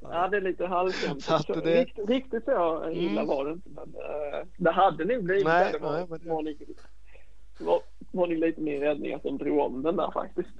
Ja, 0.00 0.28
det 0.28 0.36
är 0.36 0.40
lite 0.40 0.66
halvkänt. 0.66 1.46
Det... 1.46 1.80
Riktigt, 1.80 2.08
riktigt 2.08 2.44
så 2.44 2.90
illa 2.90 3.20
mm. 3.20 3.26
var 3.26 3.44
det 3.44 3.52
inte. 3.52 3.70
Men 3.70 3.84
uh, 3.84 4.46
det 4.56 4.70
hade 4.70 5.04
nog 5.04 5.24
blivit 5.24 5.44
nej, 5.44 5.72
det. 5.72 5.78
Var, 5.78 5.92
nej, 5.92 6.06
men... 6.08 6.28
var, 6.28 6.42
ni, 6.42 6.56
var, 7.58 7.80
var 8.10 8.26
ni 8.26 8.36
lite 8.36 8.60
mer 8.60 8.80
räddning 8.80 9.14
att 9.14 9.22
de 9.22 9.38
drog 9.38 9.58
om 9.58 9.82
den 9.82 9.96
där 9.96 10.10
faktiskt. 10.10 10.54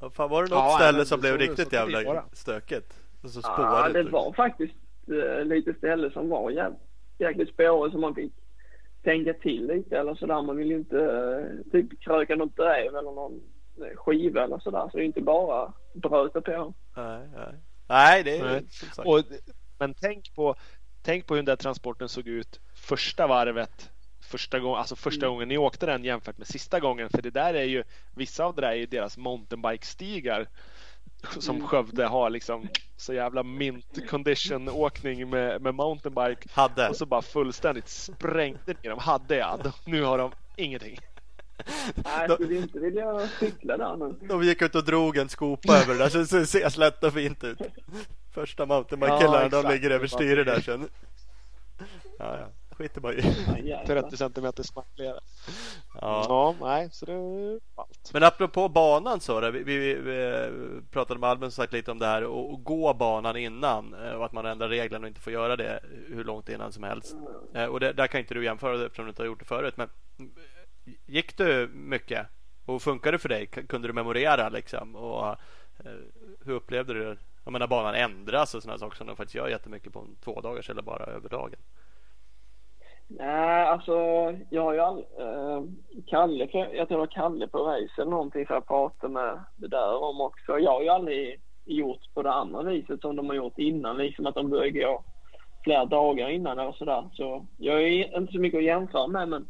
Ja, 0.00 0.10
fan, 0.10 0.30
var 0.30 0.42
det 0.42 0.50
något 0.50 0.58
ja, 0.58 0.78
ställe 0.80 1.04
som 1.04 1.20
blev 1.20 1.38
riktigt 1.38 1.72
jävla 1.72 2.24
stökigt? 2.32 3.00
Alltså, 3.22 3.40
ja, 3.42 3.88
det 3.88 4.02
var 4.02 4.32
faktiskt 4.32 4.74
uh, 5.10 5.44
lite 5.44 5.74
ställen 5.74 6.10
som 6.10 6.28
var 6.28 6.50
jävligt, 6.50 6.80
jäkligt 7.18 7.48
spåriga 7.48 7.92
som 7.92 8.00
man 8.00 8.14
fick 8.14 8.32
tänka 9.06 9.34
till 9.34 9.66
lite 9.66 9.98
eller 9.98 10.14
sådär. 10.14 10.42
Man 10.42 10.56
vill 10.56 10.70
ju 10.70 10.76
inte 10.76 11.00
eh, 11.00 11.72
typ 11.72 12.00
kröka 12.00 12.36
något 12.36 12.56
drev 12.56 12.96
eller 12.96 13.12
någon 13.12 13.40
skiva 13.94 14.44
eller 14.44 14.58
sådär. 14.58 14.88
Så 14.90 14.96
det 14.96 15.02
är 15.02 15.06
inte 15.06 15.20
bara 15.20 15.72
bröta 15.94 16.40
på. 16.40 16.74
Nej, 16.96 17.28
nej. 17.34 17.54
nej 17.88 18.24
det 18.24 18.36
är 18.38 18.44
nej. 18.44 18.66
som 18.70 18.88
sagt. 18.88 19.08
Och, 19.08 19.22
men 19.78 19.94
tänk 19.94 20.34
på, 20.34 20.54
tänk 21.02 21.26
på 21.26 21.34
hur 21.34 21.38
den 21.38 21.44
där 21.44 21.56
transporten 21.56 22.08
såg 22.08 22.26
ut 22.26 22.60
första 22.74 23.26
varvet 23.26 23.90
första, 24.20 24.58
gång, 24.60 24.76
alltså 24.76 24.96
första 24.96 25.26
mm. 25.26 25.34
gången 25.34 25.48
ni 25.48 25.58
åkte 25.58 25.86
den 25.86 26.04
jämfört 26.04 26.38
med 26.38 26.46
sista 26.46 26.80
gången. 26.80 27.10
För 27.10 27.22
det 27.22 27.30
där 27.30 27.54
är 27.54 27.64
ju, 27.64 27.84
vissa 28.16 28.44
av 28.44 28.54
det 28.54 28.60
där 28.60 28.68
är 28.68 28.74
ju 28.74 28.86
deras 28.86 29.18
mountainbike-stigar 29.18 30.46
som 31.38 31.56
mm. 31.56 31.68
Skövde 31.68 32.06
har 32.06 32.30
liksom 32.30 32.68
så 32.96 33.14
jävla 33.14 33.42
mint 33.42 34.08
condition 34.10 34.68
åkning 34.68 35.30
med, 35.30 35.62
med 35.62 35.74
mountainbike. 35.74 36.48
Hade. 36.52 36.88
Och 36.88 36.96
så 36.96 37.06
bara 37.06 37.22
fullständigt 37.22 37.88
sprängde 37.88 38.74
ner 38.82 38.90
dem. 38.90 38.98
Hade 38.98 39.36
ja. 39.36 39.58
Nu 39.84 40.02
har 40.02 40.18
de 40.18 40.32
ingenting. 40.56 40.98
Nej, 41.94 42.26
jag 42.28 42.32
skulle 42.32 42.56
inte 42.56 42.78
vilja 42.78 43.28
cykla 43.40 43.76
där 43.76 43.96
nu. 43.96 44.14
De 44.28 44.42
gick 44.42 44.62
ut 44.62 44.74
och 44.74 44.84
drog 44.84 45.16
en 45.16 45.28
skopa 45.28 45.76
över 45.76 45.94
det 45.94 45.98
där 45.98 46.24
så 46.24 46.36
det 46.36 46.46
ser 46.46 46.68
slätt 46.68 47.04
och 47.04 47.12
fint 47.12 47.44
ut. 47.44 47.58
Första 48.34 48.66
mountainbike-killarna 48.66 49.48
ja, 49.52 49.62
de 49.62 49.68
ligger 49.68 49.90
över 49.90 50.06
styret 50.06 50.46
där 50.46 50.60
sen. 50.60 50.88
Ja, 52.18 52.38
ja 52.38 52.48
skiter 52.76 53.00
man 53.00 53.12
i. 53.12 53.76
30 53.86 54.16
centimeter 54.16 54.62
smackligare. 54.62 55.20
Ja. 56.00 56.26
ja, 56.28 56.54
nej, 56.60 56.88
så 56.92 57.06
det 57.06 57.12
är 57.12 57.60
allt. 57.74 58.10
Men 58.12 58.22
apropå 58.22 58.68
banan 58.68 59.20
så, 59.20 59.50
vi, 59.50 59.62
vi, 59.62 59.94
vi 59.94 60.50
pratade 60.90 61.20
med 61.20 61.30
Albin 61.30 61.50
sagt 61.50 61.72
lite 61.72 61.90
om 61.90 61.98
det 61.98 62.06
här 62.06 62.24
och, 62.24 62.52
och 62.52 62.64
gå 62.64 62.94
banan 62.94 63.36
innan 63.36 63.94
eh, 63.94 64.12
och 64.12 64.24
att 64.24 64.32
man 64.32 64.46
ändrar 64.46 64.68
reglerna 64.68 65.04
och 65.04 65.08
inte 65.08 65.20
får 65.20 65.32
göra 65.32 65.56
det 65.56 65.80
hur 66.08 66.24
långt 66.24 66.48
innan 66.48 66.72
som 66.72 66.82
helst. 66.82 67.16
Mm. 67.54 67.70
Och 67.70 67.80
det, 67.80 67.92
där 67.92 68.06
kan 68.06 68.20
inte 68.20 68.34
du 68.34 68.44
jämföra 68.44 68.86
eftersom 68.86 69.04
du 69.04 69.08
inte 69.08 69.22
har 69.22 69.26
gjort 69.26 69.38
det 69.38 69.44
förut. 69.44 69.76
Men 69.76 69.88
gick 71.06 71.36
du 71.36 71.70
mycket 71.74 72.26
och 72.64 72.82
funkade 72.82 73.14
det 73.14 73.18
för 73.18 73.28
dig? 73.28 73.46
Kunde 73.46 73.88
du 73.88 73.92
memorera 73.92 74.48
liksom? 74.48 74.96
Och 74.96 75.28
eh, 75.28 75.36
hur 76.44 76.52
upplevde 76.52 76.94
du 76.94 77.04
det? 77.04 77.16
Jag 77.44 77.52
menar 77.52 77.66
banan 77.66 77.94
ändras 77.94 78.54
och 78.54 78.62
sådana 78.62 78.78
saker 78.78 78.96
som 78.96 79.06
de 79.06 79.16
faktiskt 79.16 79.34
gör 79.34 79.48
jättemycket 79.48 79.92
på 79.92 79.98
en 79.98 80.16
två 80.24 80.40
dagars 80.40 80.70
eller 80.70 80.82
bara 80.82 81.04
över 81.04 81.28
dagen. 81.28 81.58
Nej, 83.08 83.66
alltså 83.66 83.92
jag 84.50 84.62
har 84.62 84.72
ju 84.72 84.80
all, 84.80 84.98
eh, 84.98 85.62
Kalle, 86.06 86.48
jag 86.52 86.88
tror 86.88 86.88
det 86.88 86.96
var 86.96 87.06
Kalle 87.06 87.48
på 87.48 87.58
Race 87.58 87.92
eller 88.02 88.10
någonting 88.10 88.46
som 88.46 88.54
jag 88.54 88.66
pratade 88.66 89.12
med 89.12 89.44
det 89.56 89.68
där 89.68 90.02
om 90.02 90.20
också. 90.20 90.58
Jag 90.58 90.70
har 90.70 90.82
ju 90.82 90.88
aldrig 90.88 91.40
gjort 91.64 92.14
på 92.14 92.22
det 92.22 92.32
andra 92.32 92.62
viset 92.62 93.00
som 93.00 93.16
de 93.16 93.26
har 93.26 93.36
gjort 93.36 93.58
innan, 93.58 93.96
liksom 93.96 94.26
att 94.26 94.34
de 94.34 94.50
börjar 94.50 94.70
gå 94.70 95.04
flera 95.64 95.84
dagar 95.84 96.30
innan 96.30 96.58
eller 96.58 96.72
sådär. 96.72 97.08
Så 97.12 97.46
jag 97.56 97.82
är 97.82 98.16
inte 98.18 98.32
så 98.32 98.38
mycket 98.38 98.58
att 98.58 98.64
jämföra 98.64 99.06
med 99.06 99.28
men 99.28 99.48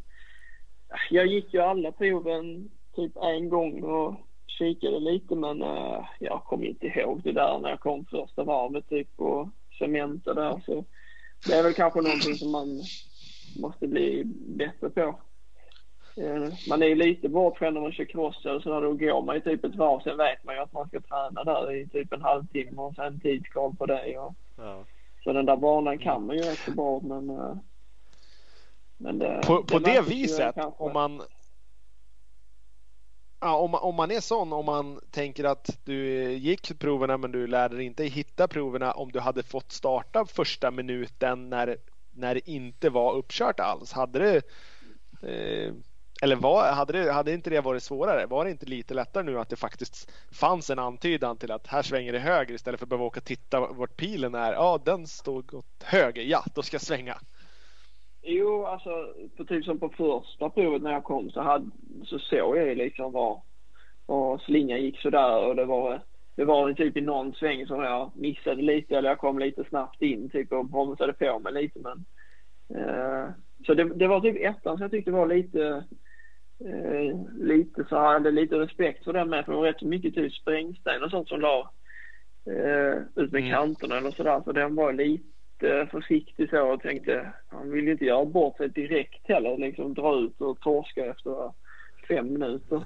jag 1.09 1.27
gick 1.27 1.53
ju 1.53 1.59
alla 1.61 1.91
proven 1.91 2.69
typ 2.95 3.17
en 3.17 3.49
gång 3.49 3.83
och 3.83 4.15
kikade 4.47 4.99
lite 4.99 5.35
men 5.35 5.61
eh, 5.61 6.05
jag 6.19 6.43
kommer 6.43 6.65
inte 6.65 6.87
ihåg 6.87 7.21
det 7.23 7.31
där 7.31 7.59
när 7.59 7.69
jag 7.69 7.79
kom 7.79 8.05
första 8.05 8.43
varvet 8.43 8.89
typ 8.89 9.09
och 9.15 9.49
cementa 9.79 10.33
där 10.33 10.61
så 10.65 10.85
det 11.47 11.53
är 11.53 11.63
väl 11.63 11.73
kanske 11.73 12.01
någonting 12.01 12.35
som 12.35 12.51
man 12.51 12.81
måste 13.61 13.87
bli 13.87 14.23
bättre 14.47 14.89
på. 14.89 15.19
Eh, 16.17 16.53
man 16.69 16.83
är 16.83 16.87
ju 16.87 16.95
lite 16.95 17.29
bortskämd 17.29 17.73
när 17.73 17.81
man 17.81 17.91
kör 17.91 18.05
cross 18.05 18.45
eller 18.45 18.59
så 18.59 18.79
då 18.79 18.93
går 18.93 19.21
man 19.21 19.35
ju 19.35 19.41
typ 19.41 19.63
ett 19.63 19.75
varv. 19.75 19.99
Sen 19.99 20.17
vet 20.17 20.43
man 20.43 20.55
ju 20.55 20.61
att 20.61 20.73
man 20.73 20.87
ska 20.87 21.01
träna 21.01 21.43
där 21.43 21.71
i 21.75 21.87
typ 21.87 22.13
en 22.13 22.21
halvtimme 22.21 22.81
och 22.81 22.95
sen 22.95 23.19
tidskoll 23.19 23.75
på 23.75 23.85
det. 23.85 24.17
Och... 24.17 24.35
Ja. 24.55 24.85
Så 25.23 25.33
den 25.33 25.45
där 25.45 25.57
banan 25.57 25.97
kan 25.97 26.25
man 26.25 26.35
ju 26.35 26.41
rätt 26.41 26.59
så 26.59 26.71
bra 26.71 26.99
men... 27.03 27.29
Eh, 27.29 27.55
men 28.99 29.19
det, 29.19 29.41
på, 29.47 29.63
på 29.63 29.79
det, 29.79 29.91
det 29.91 30.01
viset, 30.01 30.55
kanske... 30.55 30.83
om 30.83 30.93
man 30.93 31.21
Ja, 33.39 33.57
om, 33.57 33.75
om 33.75 33.95
man 33.95 34.11
är 34.11 34.19
sån, 34.19 34.53
om 34.53 34.65
man 34.65 34.99
tänker 35.11 35.43
att 35.43 35.79
du 35.83 36.31
gick 36.33 36.79
proverna 36.79 37.17
men 37.17 37.31
du 37.31 37.47
lärde 37.47 37.75
dig 37.75 37.85
inte 37.85 38.03
hitta 38.03 38.47
proverna 38.47 38.91
om 38.91 39.11
du 39.11 39.19
hade 39.19 39.43
fått 39.43 39.71
starta 39.71 40.25
första 40.25 40.71
minuten 40.71 41.49
när 41.49 41.77
när 42.17 42.33
det 42.33 42.49
inte 42.49 42.89
var 42.89 43.13
uppkört 43.13 43.59
alls. 43.59 43.93
Hade 43.93 44.19
det 44.19 44.41
eh, 45.29 45.73
eller 46.21 46.35
var, 46.35 46.71
hade, 46.71 46.93
det, 46.93 47.11
hade 47.11 47.33
inte 47.33 47.49
det 47.49 47.61
varit 47.61 47.83
svårare? 47.83 48.25
Var 48.25 48.45
det 48.45 48.51
inte 48.51 48.65
lite 48.65 48.93
lättare 48.93 49.23
nu 49.23 49.39
att 49.39 49.49
det 49.49 49.55
faktiskt 49.55 50.11
fanns 50.31 50.69
en 50.69 50.79
antydan 50.79 51.37
till 51.37 51.51
att 51.51 51.67
här 51.67 51.81
svänger 51.81 52.13
det 52.13 52.19
höger 52.19 52.53
istället 52.53 52.79
för 52.79 52.85
att 52.85 52.89
behöva 52.89 53.05
åka 53.05 53.19
och 53.19 53.25
titta 53.25 53.59
vart 53.59 53.97
pilen 53.97 54.35
är? 54.35 54.53
Ja, 54.53 54.79
den 54.85 55.07
stod 55.07 55.53
åt 55.53 55.83
höger. 55.83 56.21
Ja, 56.21 56.43
då 56.55 56.61
ska 56.61 56.75
jag 56.75 56.81
svänga. 56.81 57.17
Jo, 58.21 58.65
alltså 58.65 59.13
på 59.37 59.45
typ 59.45 59.65
som 59.65 59.79
på 59.79 59.89
första 59.89 60.49
provet 60.49 60.81
när 60.81 60.91
jag 60.91 61.03
kom 61.03 61.31
så, 61.31 61.41
hade, 61.41 61.69
så 62.05 62.19
såg 62.19 62.57
jag 62.57 62.77
liksom 62.77 63.11
var, 63.11 63.41
var 64.05 64.37
slingan 64.37 64.81
gick 64.81 64.99
sådär 64.99 65.45
och 65.47 65.55
det 65.55 65.65
var 65.65 66.01
det 66.37 66.45
var 66.45 66.73
typ 66.73 66.97
i 66.97 67.01
någon 67.01 67.33
sväng 67.33 67.67
som 67.67 67.83
jag 67.83 68.11
missade 68.15 68.61
lite 68.61 68.97
eller 68.97 69.09
jag 69.09 69.17
kom 69.17 69.39
lite 69.39 69.63
snabbt 69.63 70.01
in 70.01 70.29
typ 70.29 70.51
och 70.51 70.65
bromsade 70.65 71.13
på 71.13 71.39
mig 71.39 71.53
lite 71.53 71.79
men 71.79 72.05
eh, 72.79 73.29
så 73.65 73.73
det, 73.73 73.83
det, 73.83 74.07
var 74.07 74.21
typ 74.21 74.35
ettan 74.39 74.77
som 74.77 74.81
jag 74.81 74.91
tyckte 74.91 75.11
var 75.11 75.27
lite 75.27 75.83
eh, 76.65 77.15
lite 77.39 77.85
så 77.89 77.99
här, 77.99 78.13
hade 78.13 78.31
lite 78.31 78.55
respekt 78.55 79.03
för 79.03 79.13
den 79.13 79.29
med 79.29 79.45
för 79.45 79.51
det 79.51 79.57
var 79.57 79.65
rätt 79.65 79.81
mycket 79.81 80.15
typ 80.15 80.33
sprängsten 80.33 81.03
och 81.03 81.11
sånt 81.11 81.27
som 81.27 81.41
la 81.41 81.71
eh, 82.45 82.97
ut 83.15 83.31
med 83.31 83.41
mm. 83.41 83.51
kanterna 83.51 83.97
eller 83.97 84.11
sådär 84.11 84.41
så 84.45 84.51
den 84.51 84.75
var 84.75 84.93
lite 84.93 85.87
försiktig 85.91 86.49
så 86.49 86.73
och 86.73 86.81
tänkte 86.81 87.33
han 87.47 87.71
vill 87.71 87.85
ju 87.85 87.91
inte 87.91 88.05
göra 88.05 88.25
bort 88.25 88.57
sig 88.57 88.69
direkt 88.69 89.27
heller 89.27 89.57
liksom 89.57 89.93
dra 89.93 90.19
ut 90.19 90.41
och 90.41 90.59
torska 90.59 91.05
efter 91.05 91.51
fem 92.07 92.33
minuter. 92.33 92.81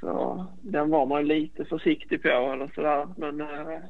Så 0.00 0.46
den 0.62 0.90
var 0.90 1.06
man 1.06 1.26
lite 1.26 1.64
försiktig 1.64 2.22
på 2.22 2.28
eller 2.28 2.72
sådär. 2.74 3.08
Men 3.16 3.40
eh, 3.40 3.80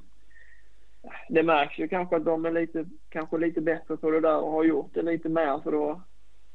det 1.28 1.43
märks 1.43 1.78
ju 1.78 1.89
kanske 1.89 2.16
att 2.16 2.24
de 2.24 2.45
är 2.45 2.53
lite, 2.53 2.85
kanske 3.09 3.39
lite 3.39 3.61
bättre 3.61 3.97
på 3.97 4.11
det 4.11 4.20
där 4.20 4.37
och 4.37 4.53
har 4.53 4.65
gjort 4.65 4.95
det 4.95 5.03
lite 5.03 5.28
mer 5.28 5.61
för 5.62 5.73
då 5.73 6.01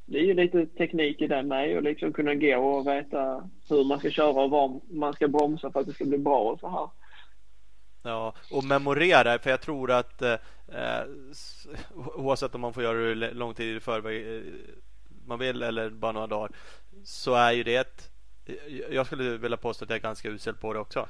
det 0.06 0.18
är 0.18 0.24
ju 0.24 0.34
lite 0.34 0.66
teknik 0.66 1.22
i 1.22 1.28
det 1.28 1.44
med 1.44 1.78
och 1.78 1.84
liksom 1.84 2.14
kunna 2.14 2.36
gå 2.36 2.58
och 2.58 2.88
veta 2.88 3.50
hur 3.70 3.84
man 3.84 4.00
ska 4.00 4.10
köra 4.10 4.44
och 4.44 4.50
var 4.50 4.80
man 4.90 5.14
ska 5.14 5.28
bromsa 5.28 5.72
för 5.72 5.80
att 5.80 5.88
det 5.88 5.94
ska 5.94 6.06
bli 6.06 6.18
bra 6.18 6.40
och 6.40 6.60
så 6.60 6.70
här. 6.70 6.90
Ja, 8.04 8.34
och 8.52 8.64
memorera, 8.64 9.40
för 9.40 9.50
jag 9.50 9.62
tror 9.62 9.92
att 9.92 10.22
eh, 10.22 10.34
eh 10.68 11.04
oavsett 12.16 12.56
om 12.56 12.62
man 12.62 12.74
får 12.74 12.84
göra 12.84 12.98
det 12.98 13.34
lång 13.34 13.54
tid 13.54 13.78
i 13.78 13.80
förväg 13.80 14.36
eh, 14.36 14.42
man 15.26 15.40
vill 15.40 15.64
eller 15.64 15.90
bara 15.90 16.12
några 16.12 16.28
dagar 16.28 16.52
så 17.04 17.34
är 17.34 17.52
ju 17.52 17.64
det 17.64 17.76
ett 17.76 18.11
jag 18.92 19.06
skulle 19.06 19.38
vilja 19.38 19.58
påstå 19.58 19.86
att 19.86 19.90
jag 19.90 19.98
är 19.98 20.02
ganska 20.02 20.30
usel 20.30 20.56
på 20.56 20.74
det 20.74 20.80
också. 20.80 21.08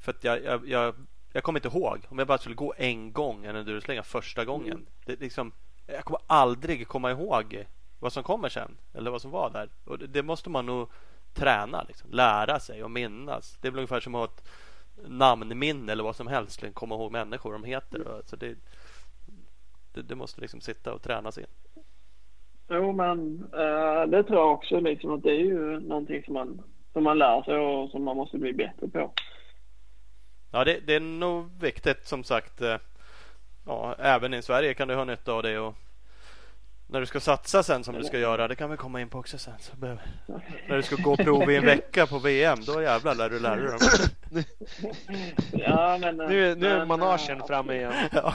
För 0.00 0.12
att 0.12 0.24
jag, 0.24 0.44
jag, 0.44 0.68
jag, 0.68 0.94
jag 1.32 1.42
kommer 1.42 1.58
inte 1.58 1.78
ihåg. 1.78 2.06
Om 2.08 2.18
jag 2.18 2.26
bara 2.28 2.38
skulle 2.38 2.54
gå 2.54 2.74
en 2.76 3.12
gång 3.12 3.44
en 3.44 3.56
enduroslänga 3.56 4.02
första 4.02 4.44
gången. 4.44 4.72
Mm. 4.72 4.86
Det, 5.04 5.20
liksom, 5.20 5.52
jag 5.86 6.04
kommer 6.04 6.20
aldrig 6.26 6.88
komma 6.88 7.10
ihåg 7.10 7.66
vad 7.98 8.12
som 8.12 8.22
kommer 8.22 8.48
sen. 8.48 8.76
Eller 8.94 9.10
vad 9.10 9.22
som 9.22 9.30
var 9.30 9.50
där. 9.50 9.68
Och 9.84 9.98
det, 9.98 10.06
det 10.06 10.22
måste 10.22 10.50
man 10.50 10.66
nog 10.66 10.88
träna. 11.34 11.84
Liksom. 11.88 12.10
Lära 12.10 12.60
sig 12.60 12.84
och 12.84 12.90
minnas. 12.90 13.58
Det 13.60 13.68
är 13.68 13.72
väl 13.72 13.78
ungefär 13.78 14.00
som 14.00 14.14
att 14.14 14.20
ha 14.20 14.24
ett 14.34 14.44
namnminne 15.08 15.92
eller 15.92 16.04
vad 16.04 16.16
som 16.16 16.26
helst. 16.26 16.62
Liksom, 16.62 16.74
komma 16.74 16.94
ihåg 16.94 17.12
människor 17.12 17.52
de 17.52 17.64
heter. 17.64 18.08
Och, 18.08 18.16
alltså 18.16 18.36
det, 18.36 18.54
det, 19.92 20.02
det 20.02 20.14
måste 20.14 20.40
liksom 20.40 20.60
sitta 20.60 20.94
och 20.94 21.02
tränas 21.02 21.38
in. 21.38 21.46
Jo, 22.68 22.92
men 22.92 23.44
äh, 23.52 24.10
det 24.10 24.22
tror 24.22 24.38
jag 24.38 24.52
också 24.52 24.80
liksom 24.80 25.10
att 25.10 25.22
det 25.22 25.30
är 25.30 25.44
ju 25.44 25.80
någonting 25.80 26.22
som 26.24 26.34
man, 26.34 26.62
som 26.92 27.04
man 27.04 27.18
lär 27.18 27.42
sig 27.42 27.54
och 27.54 27.90
som 27.90 28.04
man 28.04 28.16
måste 28.16 28.38
bli 28.38 28.52
bättre 28.52 28.88
på. 28.88 29.12
Ja, 30.50 30.64
det, 30.64 30.80
det 30.86 30.94
är 30.94 31.00
nog 31.00 31.50
viktigt 31.60 32.06
som 32.06 32.24
sagt. 32.24 32.60
Äh, 32.62 32.76
ja, 33.66 33.94
även 33.98 34.34
i 34.34 34.42
Sverige 34.42 34.74
kan 34.74 34.88
du 34.88 34.94
ha 34.94 35.04
nytta 35.04 35.32
av 35.32 35.42
det 35.42 35.58
och 35.58 35.74
när 36.92 37.00
du 37.00 37.06
ska 37.06 37.20
satsa 37.20 37.62
sen 37.62 37.84
som 37.84 37.94
du 37.94 38.04
ska 38.04 38.18
göra, 38.18 38.48
det 38.48 38.56
kan 38.56 38.70
vi 38.70 38.76
komma 38.76 39.00
in 39.00 39.08
på 39.08 39.18
också 39.18 39.38
sen. 39.38 39.54
Så 39.58 39.76
behöver, 39.76 40.02
när 40.68 40.76
du 40.76 40.82
ska 40.82 40.96
gå 40.96 41.16
prov 41.16 41.50
i 41.50 41.56
en 41.56 41.66
vecka 41.66 42.06
på 42.06 42.18
VM, 42.18 42.58
då 42.66 42.82
jävlar 42.82 43.14
lär 43.14 43.30
du 43.30 43.40
lära 43.40 43.56
dig 43.56 43.66
dem. 43.66 44.42
ja, 45.52 45.98
men, 46.00 46.16
nu, 46.16 46.54
nu 46.54 46.66
är 46.66 46.84
managen 46.84 47.42
framme 47.46 47.74
igen. 47.74 47.92
Ja. 48.12 48.34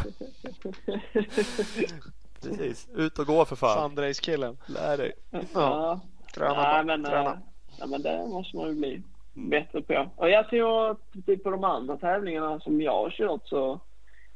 Precis, 2.42 2.88
ut 2.96 3.20
och 3.20 3.26
gå 3.26 3.46
för 3.46 3.56
fan. 3.56 3.90
Sundrace-killen. 3.90 4.58
Lär 4.66 4.98
dig. 4.98 5.12
Ja. 5.54 6.00
Träna. 6.34 6.54
Ja, 6.54 6.84
men, 6.86 7.04
träna. 7.04 7.42
Ja, 7.80 7.86
men 7.88 8.02
det 8.02 8.28
måste 8.28 8.58
man 8.58 8.68
ju 8.68 8.76
bli 8.76 9.02
mm. 9.36 9.50
bättre 9.50 9.82
på. 9.82 10.10
Och 10.16 10.30
jag 10.30 10.50
tror 10.50 10.96
typ 11.26 11.44
på 11.44 11.50
de 11.50 11.64
andra 11.64 11.98
tävlingarna 11.98 12.60
som 12.60 12.82
jag 12.82 12.92
har 12.92 13.10
kört 13.10 13.48
så 13.48 13.80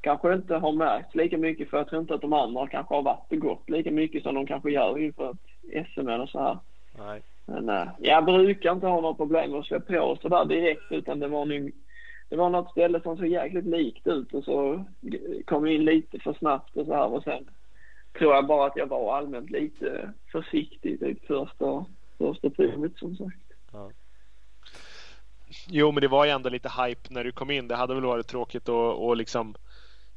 kanske 0.02 0.34
inte 0.34 0.56
har 0.56 0.72
märkts 0.72 1.16
lika 1.16 1.38
mycket 1.38 1.70
för 1.70 1.78
jag 1.78 1.88
tror 1.88 2.02
inte 2.02 2.14
att 2.14 2.22
de 2.22 2.34
andra 2.34 2.68
kanske 2.68 2.96
har 2.96 3.02
varit 3.02 3.32
och 3.32 3.40
gått 3.40 3.70
lika 3.70 3.92
mycket 3.92 4.24
som 4.24 4.36
de 4.36 4.48
kanske 4.48 4.72
gör 4.72 5.00
inför 5.00 5.32
ett 5.72 5.88
SM 5.88 6.08
eller 6.08 6.26
så 6.26 6.40
här. 6.40 6.58
Nej. 6.98 7.22
Men 7.46 7.70
äh, 7.70 7.88
jag 8.00 8.26
brukar 8.26 8.72
inte 8.72 8.88
ha 8.88 9.02
några 9.02 9.14
problem 9.14 9.52
med 9.52 9.60
att 9.60 9.66
slå 9.66 9.80
på 9.80 10.18
sådär 10.22 10.46
direkt 10.46 10.92
utan 10.92 11.20
det 11.20 11.28
var 11.28 11.46
nog 11.46 11.72
det 12.30 12.36
var 12.36 12.50
något 12.50 12.72
ställe 12.72 13.02
som 13.02 13.18
såg 13.18 13.28
jäkligt 13.28 13.66
likt 13.66 14.08
ut 14.08 14.34
och 14.34 14.44
så 14.44 14.86
kom 15.46 15.66
in 15.66 15.86
lite 15.86 16.20
för 16.20 16.34
snabbt 16.34 16.78
och 16.78 16.86
så 16.86 16.94
här 16.94 17.14
och 17.14 17.24
sen 17.24 17.50
tror 18.18 18.34
jag 18.34 18.48
bara 18.48 18.68
att 18.68 18.78
jag 18.78 18.88
var 18.88 19.18
allmänt 19.18 19.50
lite 19.50 20.14
försiktig 20.32 21.00
typ 21.00 21.26
första, 21.26 21.86
första 22.20 22.50
provet 22.50 22.98
som 22.98 23.16
sagt. 23.16 23.38
Ja. 23.72 23.92
Jo, 25.68 25.92
men 25.92 26.02
det 26.02 26.08
var 26.08 26.26
ju 26.26 26.32
ändå 26.32 26.50
lite 26.50 26.70
hype 26.70 27.14
när 27.14 27.24
du 27.24 27.32
kom 27.32 27.52
in. 27.52 27.68
Det 27.68 27.76
hade 27.76 27.94
väl 27.94 28.04
varit 28.04 28.28
tråkigt 28.28 28.70
att 28.70 28.96
och 28.96 29.18
liksom, 29.18 29.56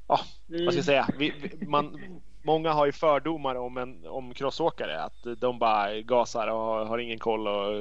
ja, 0.07 0.21
mm. 0.49 0.65
vad 0.65 0.75
ska 0.75 0.79
jag 0.79 0.85
säga? 0.85 1.09
Vi, 1.19 1.33
vi, 1.43 1.67
man, 1.67 2.01
många 2.43 2.73
har 2.73 2.87
ju 2.87 2.93
fördomar 2.93 3.55
om, 3.55 3.77
en, 3.77 4.07
om 4.07 4.35
crossåkare. 4.35 5.03
Att 5.03 5.27
de 5.39 5.59
bara 5.59 6.01
gasar 6.01 6.49
och 6.49 6.59
har, 6.59 6.85
har 6.85 6.99
ingen 6.99 7.19
koll 7.19 7.49
och 7.49 7.75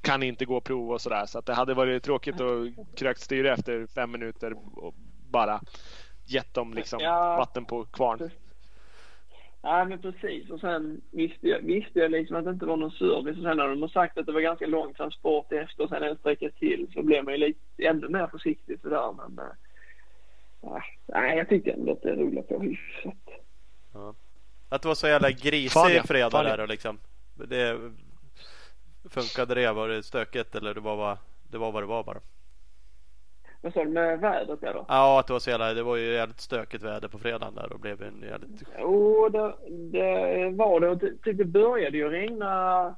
kan 0.00 0.22
inte 0.22 0.44
gå 0.44 0.60
prov 0.60 0.92
och 0.92 1.00
sådär. 1.00 1.26
Så 1.26 1.38
att 1.38 1.46
det 1.46 1.54
hade 1.54 1.74
varit 1.74 2.02
tråkigt 2.02 2.40
att 2.40 2.96
krökt 2.96 3.20
styra 3.20 3.52
efter 3.52 3.86
fem 3.86 4.10
minuter 4.10 4.54
och 4.76 4.94
bara 5.30 5.60
gett 6.26 6.54
dem 6.54 6.74
liksom 6.74 7.00
ja. 7.00 7.36
vatten 7.36 7.64
på 7.64 7.84
kvarn. 7.84 8.30
Ja 9.62 9.84
men 9.84 9.98
precis 9.98 10.50
och 10.50 10.60
sen 10.60 11.00
visste 11.10 11.48
jag, 11.48 11.58
visste 11.58 11.98
jag 11.98 12.10
liksom 12.10 12.36
att 12.36 12.44
det 12.44 12.50
inte 12.50 12.66
var 12.66 12.76
någon 12.76 12.90
service 12.90 13.36
och 13.36 13.42
sen 13.42 13.56
när 13.56 13.68
de 13.68 13.82
har 13.82 13.88
sagt 13.88 14.18
att 14.18 14.26
det 14.26 14.32
var 14.32 14.40
ganska 14.40 14.66
lång 14.66 14.94
transport 14.94 15.52
efter 15.52 15.84
och 15.84 15.88
sen 15.88 16.02
en 16.02 16.16
sträcka 16.16 16.50
till 16.50 16.86
så 16.94 17.02
blev 17.02 17.24
man 17.24 17.34
ju 17.34 17.38
lite 17.38 17.60
ännu 17.78 18.08
mer 18.08 18.26
försiktig 18.26 18.80
sådär 18.80 19.12
men 19.12 19.46
äh, 20.62 20.82
nej 21.06 21.38
jag 21.38 21.48
tyckte 21.48 21.70
ändå 21.70 21.92
att 21.92 22.02
det 22.02 22.12
rullade 22.12 22.46
på 22.46 22.60
hyfsat. 22.60 23.42
Ja. 23.92 24.14
Att 24.68 24.82
det 24.82 24.88
var 24.88 24.94
så 24.94 25.08
jävla 25.08 25.30
grisig 25.30 26.02
fredag 26.04 26.42
där 26.42 26.60
och 26.60 26.68
liksom. 26.68 26.98
Det 27.34 27.78
funkade 29.10 29.54
det? 29.54 29.72
Var 29.72 29.88
det 29.88 30.02
stökigt 30.02 30.54
eller 30.54 30.74
det 30.74 30.80
var, 30.80 30.96
vad, 30.96 31.18
det 31.50 31.58
var 31.58 31.72
vad 31.72 31.82
det 31.82 31.86
var 31.86 32.04
bara? 32.04 32.20
Vad 33.62 33.72
sa 33.72 33.84
du 33.84 33.90
med 33.90 34.20
vädret 34.20 34.62
eller? 34.62 34.84
Ja, 34.88 35.20
att 35.20 35.26
det 35.26 35.32
var 35.32 35.40
så 35.40 35.50
jävla, 35.50 35.74
det 35.74 35.82
var 35.82 35.96
ju 35.96 36.12
jävligt 36.12 36.40
stökigt 36.40 36.82
väder 36.82 37.08
på 37.08 37.18
fredagen 37.18 37.54
där 37.54 37.72
och 37.72 37.80
blev 37.80 38.02
en 38.02 38.22
jävligt... 38.22 38.62
Jo, 38.78 39.28
det, 39.28 39.54
det 39.92 40.50
var 40.50 40.80
det. 40.80 40.96
Typ 40.98 41.38
det 41.38 41.44
började 41.44 41.96
ju 41.96 42.08
regna. 42.08 42.96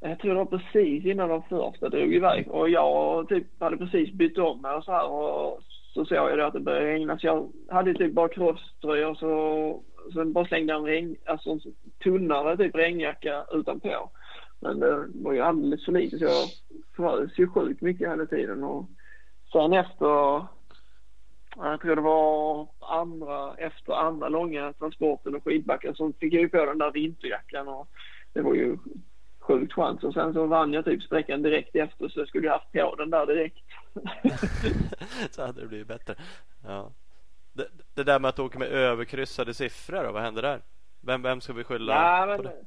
Jag 0.00 0.18
tror 0.18 0.34
det 0.34 0.44
var 0.44 0.58
precis 0.58 1.04
innan 1.04 1.28
de 1.28 1.42
första 1.42 1.88
drog 1.88 2.14
iväg 2.14 2.48
och 2.50 2.68
jag 2.68 3.28
typ 3.28 3.46
hade 3.60 3.76
precis 3.76 4.12
bytt 4.12 4.38
om 4.38 4.62
mig 4.62 4.74
och 4.74 4.84
så 4.84 4.92
här 4.92 5.10
och 5.10 5.60
så 5.94 6.04
såg 6.04 6.16
jag 6.16 6.38
då 6.38 6.44
att 6.44 6.52
det 6.52 6.60
började 6.60 6.86
regna 6.86 7.18
så 7.18 7.26
jag 7.26 7.52
hade 7.70 7.94
typ 7.94 8.12
bara 8.12 8.28
crosströja 8.28 9.08
och 9.08 9.16
så 9.16 9.82
sen 10.12 10.32
bara 10.32 10.44
slängde 10.44 10.72
en 10.72 10.84
regn, 10.84 11.16
alltså 11.26 11.50
en 11.50 11.60
tunnare 12.04 12.56
typ 12.56 12.74
regnjacka 12.74 13.44
utanpå. 13.52 14.10
Men 14.60 14.80
det 14.80 15.04
var 15.14 15.32
ju 15.32 15.40
alldeles 15.40 15.84
för 15.84 15.92
lite 15.92 16.18
så 16.18 16.24
jag 16.24 16.48
frös 16.96 17.38
ju 17.38 17.48
sjukt 17.48 17.80
mycket 17.80 18.10
hela 18.10 18.26
tiden 18.26 18.64
och 18.64 18.88
Sen 19.52 19.72
efter, 19.72 20.46
jag 21.56 21.80
tror 21.80 21.96
det 21.96 22.02
var 22.02 22.68
andra, 22.80 23.54
efter 23.56 23.92
andra 23.92 24.28
långa 24.28 24.72
transporten 24.72 25.34
och 25.34 25.44
skidbacken 25.44 25.94
så 25.94 26.12
fick 26.20 26.32
jag 26.32 26.42
ju 26.42 26.48
på 26.48 26.66
den 26.66 26.78
där 26.78 26.90
vinterjackan 26.90 27.68
och 27.68 27.88
det 28.32 28.42
var 28.42 28.54
ju 28.54 28.78
sjukt 29.40 29.72
skönt. 29.72 30.04
Och 30.04 30.14
sen 30.14 30.32
så 30.32 30.46
vann 30.46 30.72
jag 30.72 30.84
typ 30.84 31.02
sträckan 31.02 31.42
direkt 31.42 31.76
efter 31.76 32.08
så 32.08 32.20
jag 32.20 32.28
skulle 32.28 32.46
ju 32.46 32.52
haft 32.52 32.72
på 32.72 32.94
den 32.94 33.10
där 33.10 33.26
direkt. 33.26 33.58
så 35.30 35.46
hade 35.46 35.60
det 35.60 35.66
blivit 35.66 35.88
bättre. 35.88 36.14
Ja. 36.64 36.90
Det, 37.52 37.68
det, 37.94 38.04
där 38.04 38.20
med 38.20 38.28
att 38.28 38.38
åka 38.38 38.58
med 38.58 38.68
överkryssade 38.68 39.54
siffror 39.54 40.04
då, 40.04 40.12
vad 40.12 40.22
hände 40.22 40.40
där? 40.40 40.60
Vem, 41.00 41.22
vem 41.22 41.40
ska 41.40 41.52
vi 41.52 41.64
skylla 41.64 41.92
ja, 41.92 42.26
men, 42.26 42.36
på 42.36 42.42
det? 42.42 42.64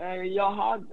Eh, 0.00 0.22
jag 0.22 0.50
hade, 0.50 0.86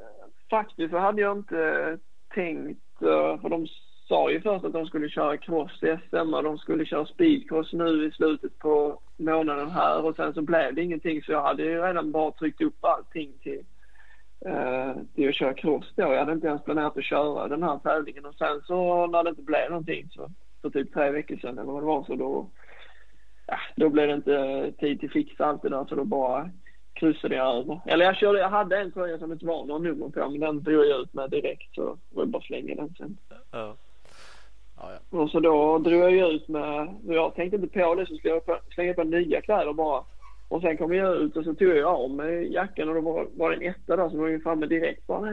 faktiskt 0.49 0.91
så 0.91 0.97
hade 0.97 1.21
jag 1.21 1.37
inte 1.37 1.97
tänkt, 2.33 3.01
eh, 3.01 3.41
för 3.41 3.49
de 3.49 3.67
sa 4.07 4.31
ju 4.31 4.41
först 4.41 4.65
att 4.65 4.73
de 4.73 4.85
skulle 4.85 5.09
köra 5.09 5.37
cross 5.37 5.83
i 5.83 5.97
SM 6.09 6.33
och 6.33 6.43
de 6.43 6.57
skulle 6.57 6.85
köra 6.85 7.05
speedcross 7.05 7.73
nu 7.73 8.07
i 8.07 8.11
slutet 8.11 8.59
på 8.59 8.99
månaden 9.17 9.69
här 9.69 10.05
och 10.05 10.15
sen 10.15 10.33
så 10.33 10.41
blev 10.41 10.75
det 10.75 10.81
ingenting 10.81 11.21
så 11.23 11.31
jag 11.31 11.43
hade 11.43 11.63
ju 11.63 11.81
redan 11.81 12.11
bara 12.11 12.31
tryckt 12.31 12.61
upp 12.61 12.85
allting 12.85 13.33
till, 13.41 13.65
eh, 14.45 14.91
till 15.15 15.29
att 15.29 15.35
köra 15.35 15.53
cross 15.53 15.93
då. 15.95 16.03
Jag 16.03 16.19
hade 16.19 16.33
inte 16.33 16.47
ens 16.47 16.63
planerat 16.63 16.97
att 16.97 17.03
köra 17.03 17.47
den 17.47 17.63
här 17.63 17.77
tävlingen 17.77 18.25
och 18.25 18.35
sen 18.35 18.61
så 18.67 19.07
när 19.07 19.23
det 19.23 19.29
inte 19.29 19.41
blev 19.41 19.69
någonting 19.69 20.09
så 20.11 20.29
för 20.61 20.69
typ 20.69 20.93
tre 20.93 21.11
veckor 21.11 21.37
sedan 21.37 21.57
eller 21.57 21.71
vad 21.71 21.81
det 21.81 21.87
var 21.87 22.03
så 22.03 22.15
då, 22.15 22.49
ja, 23.45 23.57
då 23.75 23.89
blev 23.89 24.07
det 24.07 24.13
inte 24.13 24.71
tid 24.79 24.99
till 24.99 25.11
fixa 25.11 25.45
allt 25.45 25.61
det 25.61 25.69
där 25.69 25.85
så 25.85 25.95
då 25.95 26.05
bara 26.05 26.49
kryssade 26.93 27.35
jag 27.35 27.55
över. 27.55 27.81
Eller 27.85 28.05
jag 28.05 28.15
körde, 28.15 28.39
jag 28.39 28.49
hade 28.49 28.77
en 28.77 28.91
tröja 28.91 29.17
som 29.17 29.31
inte 29.31 29.45
var 29.45 29.65
någon 29.65 29.83
nummer 29.83 30.09
på 30.09 30.29
men 30.29 30.39
den 30.39 30.63
drog 30.63 30.85
jag 30.85 31.01
ut 31.01 31.13
med 31.13 31.29
direkt 31.29 31.75
så 31.75 31.97
var 32.09 32.25
det 32.25 32.31
bara 32.31 32.37
att 32.37 32.43
slänga 32.43 32.75
den 32.75 32.95
sen. 32.97 33.17
Ja. 33.51 33.75
Ja. 34.91 35.19
Och 35.19 35.29
så 35.29 35.39
då 35.39 35.77
drog 35.77 36.01
jag 36.01 36.31
ut 36.33 36.47
med, 36.47 36.95
jag 37.03 37.35
tänkte 37.35 37.55
inte 37.55 37.79
på 37.79 37.95
det 37.95 38.05
så 38.05 38.15
skulle 38.15 38.33
jag 38.33 38.59
slänga 38.73 38.93
på 38.93 39.03
nya 39.03 39.41
kläder 39.41 39.73
bara. 39.73 40.03
Och 40.47 40.61
sen 40.61 40.77
kom 40.77 40.93
jag 40.93 41.15
ut 41.15 41.37
och 41.37 41.43
så 41.43 41.53
tog 41.53 41.69
jag 41.69 41.85
av 41.85 42.09
mig 42.09 42.53
jackan 42.53 42.89
och 42.89 42.95
då 42.95 43.01
var, 43.01 43.27
var 43.33 43.51
det 43.51 43.55
en 43.55 43.69
etta 43.71 43.95
där 43.95 44.09
som 44.09 44.19
var 44.19 44.27
ju 44.27 44.41
framme 44.41 44.65
direkt. 44.65 45.07
Bara, 45.07 45.31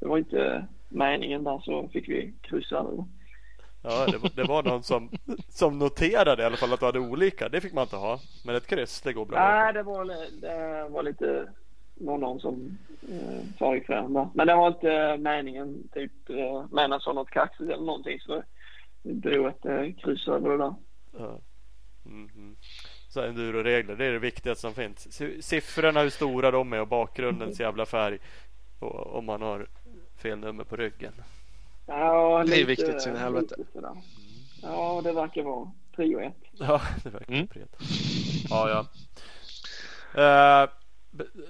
det 0.00 0.06
var 0.06 0.18
inte 0.18 0.66
meningen 0.88 1.44
där 1.44 1.58
så 1.58 1.88
fick 1.88 2.08
vi 2.08 2.32
kryssa 2.42 2.76
över. 2.76 3.04
Ja, 3.82 4.06
det 4.06 4.18
var, 4.18 4.30
det 4.36 4.44
var 4.44 4.62
någon 4.62 4.82
som, 4.82 5.10
som 5.48 5.78
noterade 5.78 6.42
i 6.42 6.46
alla 6.46 6.56
fall 6.56 6.72
att 6.72 6.80
du 6.80 6.86
hade 6.86 6.98
olika. 6.98 7.48
Det 7.48 7.60
fick 7.60 7.72
man 7.72 7.82
inte 7.82 7.96
ha. 7.96 8.18
Men 8.46 8.56
ett 8.56 8.66
kryss, 8.66 9.00
det 9.00 9.12
går 9.12 9.26
bra. 9.26 9.38
Nej, 9.38 9.72
det 9.72 9.82
var, 9.82 10.04
det 10.40 10.88
var 10.88 11.02
lite 11.02 11.48
var 12.00 12.18
någon 12.18 12.40
som 12.40 12.78
eh, 13.08 13.56
sa 13.58 13.76
ifrån 13.76 14.12
där. 14.12 14.28
Men 14.34 14.46
det 14.46 14.54
var 14.54 14.68
inte 14.68 15.16
meningen 15.18 15.88
typ 15.92 16.30
eh, 16.30 16.64
menat 16.70 17.02
som 17.02 17.14
något 17.14 17.30
kaxigt 17.30 17.70
eller 17.70 17.84
någonting 17.84 18.20
så 18.20 18.42
vi 19.02 19.12
drog 19.12 19.46
ett 19.46 19.64
eh, 19.64 19.94
kryss 20.02 20.28
över 20.28 20.50
det 20.50 20.58
där. 20.58 20.74
Ja. 21.18 21.40
Mm 22.06 22.28
-hmm. 22.28 22.56
Så 23.08 23.20
enduro-regler, 23.22 23.96
det 23.96 24.06
är 24.06 24.12
det 24.12 24.18
viktigaste 24.18 24.60
som 24.60 24.74
finns. 24.74 25.22
Siffrorna, 25.40 26.02
hur 26.02 26.10
stora 26.10 26.50
de 26.50 26.72
är 26.72 26.80
och 26.80 26.88
bakgrundens 26.88 27.60
jävla 27.60 27.86
färg. 27.86 28.18
Och 28.78 29.14
om 29.16 29.24
man 29.24 29.42
har 29.42 29.66
fel 30.22 30.38
nummer 30.38 30.64
på 30.64 30.76
ryggen. 30.76 31.12
Ja, 31.86 32.42
lite, 32.42 32.56
det 32.56 32.62
är 32.62 32.66
viktigt 32.66 33.02
sin 33.02 33.16
helvete. 33.16 33.54
Ja, 34.62 35.00
det 35.04 35.12
verkar 35.12 35.42
vara 35.42 35.72
prio 35.96 36.20
ett. 36.20 36.36
Ja, 36.52 36.80
det 37.04 37.10
verkar 37.10 37.34
mm. 37.34 37.46
prio 37.46 37.62
ett. 37.62 37.76
Ja, 38.50 38.68
ja. 38.68 38.86
Uh, 40.14 40.70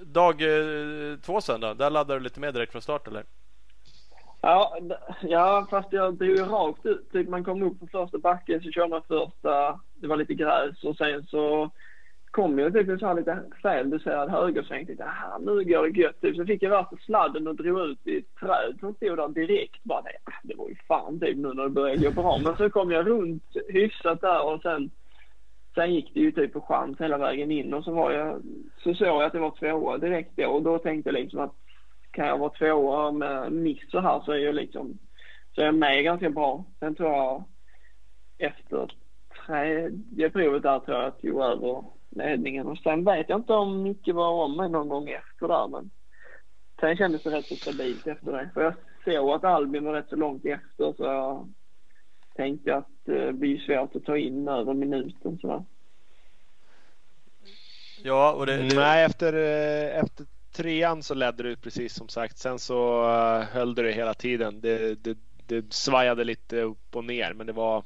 Dag 0.05 0.41
eh, 0.41 1.17
två 1.19 1.41
sen 1.41 1.61
då? 1.61 1.73
Där 1.73 1.89
laddar 1.89 2.15
du 2.15 2.21
lite 2.21 2.39
mer 2.39 2.51
direkt 2.51 2.71
från 2.71 2.81
start 2.81 3.07
eller? 3.07 3.23
Ja, 4.41 4.77
ja 5.21 5.67
fast 5.69 5.93
jag 5.93 6.13
drog 6.13 6.29
ju 6.29 6.45
rakt 6.45 6.85
ut. 6.85 7.11
Typ 7.11 7.29
man 7.29 7.43
kom 7.43 7.63
upp 7.63 7.79
på 7.79 7.87
första 7.87 8.17
backen 8.17 8.61
så 8.61 8.71
körde 8.71 8.89
man 8.89 9.01
första, 9.07 9.79
det 9.95 10.07
var 10.07 10.17
lite 10.17 10.33
gräs 10.33 10.83
och 10.83 10.97
sen 10.97 11.23
så 11.23 11.71
kom 12.31 12.59
jag 12.59 12.73
typ 12.73 12.89
en 12.89 12.99
sån 12.99 13.07
här 13.07 13.15
lite 13.15 13.43
feldoserad 13.61 14.29
högersväng. 14.29 14.85
Tänkte 14.85 15.05
aha, 15.05 15.37
nu 15.37 15.63
går 15.63 15.87
det 15.87 15.99
gött. 15.99 16.21
Typ. 16.21 16.35
Så 16.35 16.45
fick 16.45 16.63
jag 16.63 16.69
värsta 16.69 16.95
sladden 17.05 17.47
och 17.47 17.55
drog 17.55 17.89
ut 17.89 18.07
i 18.07 18.17
ett 18.17 18.35
träd 18.39 18.77
som 18.79 18.93
stod 18.93 19.17
där 19.17 19.27
direkt. 19.27 19.83
Bara 19.83 20.01
det, 20.01 20.17
det 20.43 20.55
var 20.55 20.69
ju 20.69 20.75
fan 20.87 21.19
typ 21.19 21.37
nu 21.37 21.53
när 21.53 21.63
det 21.63 21.69
började 21.69 22.05
gå 22.05 22.21
bra. 22.21 22.39
Men 22.43 22.57
så 22.57 22.69
kom 22.69 22.91
jag 22.91 23.07
runt 23.07 23.43
hyfsat 23.67 24.21
där 24.21 24.45
och 24.45 24.61
sen 24.61 24.91
Sen 25.75 25.93
gick 25.93 26.13
det 26.13 26.19
ju 26.19 26.31
typ 26.31 26.53
på 26.53 26.61
chans 26.61 26.99
hela 26.99 27.17
vägen 27.17 27.51
in 27.51 27.73
och 27.73 27.83
så 27.83 27.91
var 27.91 28.11
jag, 28.11 28.41
så 28.83 28.93
såg 28.93 29.07
jag 29.07 29.23
att 29.23 29.33
det 29.33 29.39
var 29.39 29.51
tvåa 29.51 29.97
direkt 29.97 30.31
då 30.35 30.47
och 30.47 30.63
då 30.63 30.77
tänkte 30.77 31.09
jag 31.09 31.19
liksom 31.21 31.39
att 31.39 31.55
kan 32.11 32.27
jag 32.27 32.37
vara 32.37 32.49
tvåa 32.49 33.11
med 33.11 33.51
miss 33.51 33.91
så 33.91 33.99
här 33.99 34.19
så 34.19 34.31
är 34.31 34.37
jag 34.37 34.55
liksom, 34.55 34.97
så 35.55 35.61
är 35.61 35.65
jag 35.65 35.75
med 35.75 36.03
ganska 36.03 36.29
bra. 36.29 36.65
Sen 36.79 36.95
tror 36.95 37.09
jag 37.09 37.43
efter 38.37 38.91
tredje 39.45 40.29
provet 40.29 40.63
där 40.63 40.79
tror 40.79 40.97
jag 40.97 41.07
att 41.07 41.23
jag 41.23 41.33
tog 41.33 41.41
över 41.41 41.83
ledningen 42.09 42.67
och 42.67 42.77
sen 42.77 43.05
vet 43.05 43.29
jag 43.29 43.39
inte 43.39 43.53
om 43.53 43.83
Micke 43.83 44.07
var 44.13 44.43
om 44.43 44.57
mig 44.57 44.69
någon 44.69 44.89
gång 44.89 45.09
efter 45.09 45.47
där 45.47 45.67
men 45.67 45.89
sen 46.79 46.97
kändes 46.97 47.23
det 47.23 47.29
rätt 47.29 47.45
så 47.45 47.55
stabilt 47.55 48.07
efter 48.07 48.31
det. 48.31 48.49
För 48.53 48.61
jag 48.61 48.73
såg 49.05 49.29
att 49.29 49.43
Albin 49.43 49.83
var 49.83 49.93
rätt 49.93 50.09
så 50.09 50.15
långt 50.15 50.45
efter 50.45 50.93
så 50.93 51.03
jag 51.03 51.53
tänkte 52.39 52.75
att 52.75 52.87
det 53.05 53.33
blir 53.33 53.57
svårt 53.57 53.95
att 53.95 54.05
ta 54.05 54.17
in 54.17 54.47
över 54.47 54.73
minuten 54.73 55.37
sådär. 55.37 55.63
Ja, 58.03 58.33
och 58.33 58.45
det, 58.45 58.57
det... 58.57 58.75
Nej, 58.75 59.05
efter, 59.05 59.33
eh, 59.33 59.99
efter 59.99 60.25
trean 60.55 61.03
så 61.03 61.13
ledde 61.13 61.43
du 61.43 61.55
precis 61.55 61.93
som 61.93 62.07
sagt. 62.07 62.37
Sen 62.37 62.59
så 62.59 63.03
uh, 63.03 63.43
höll 63.43 63.75
du 63.75 63.83
det 63.83 63.91
hela 63.91 64.13
tiden. 64.13 64.61
Det, 64.61 65.03
det, 65.03 65.17
det 65.47 65.73
svajade 65.73 66.23
lite 66.23 66.61
upp 66.61 66.95
och 66.95 67.05
ner, 67.05 67.33
men 67.33 67.47
det 67.47 67.53
var, 67.53 67.83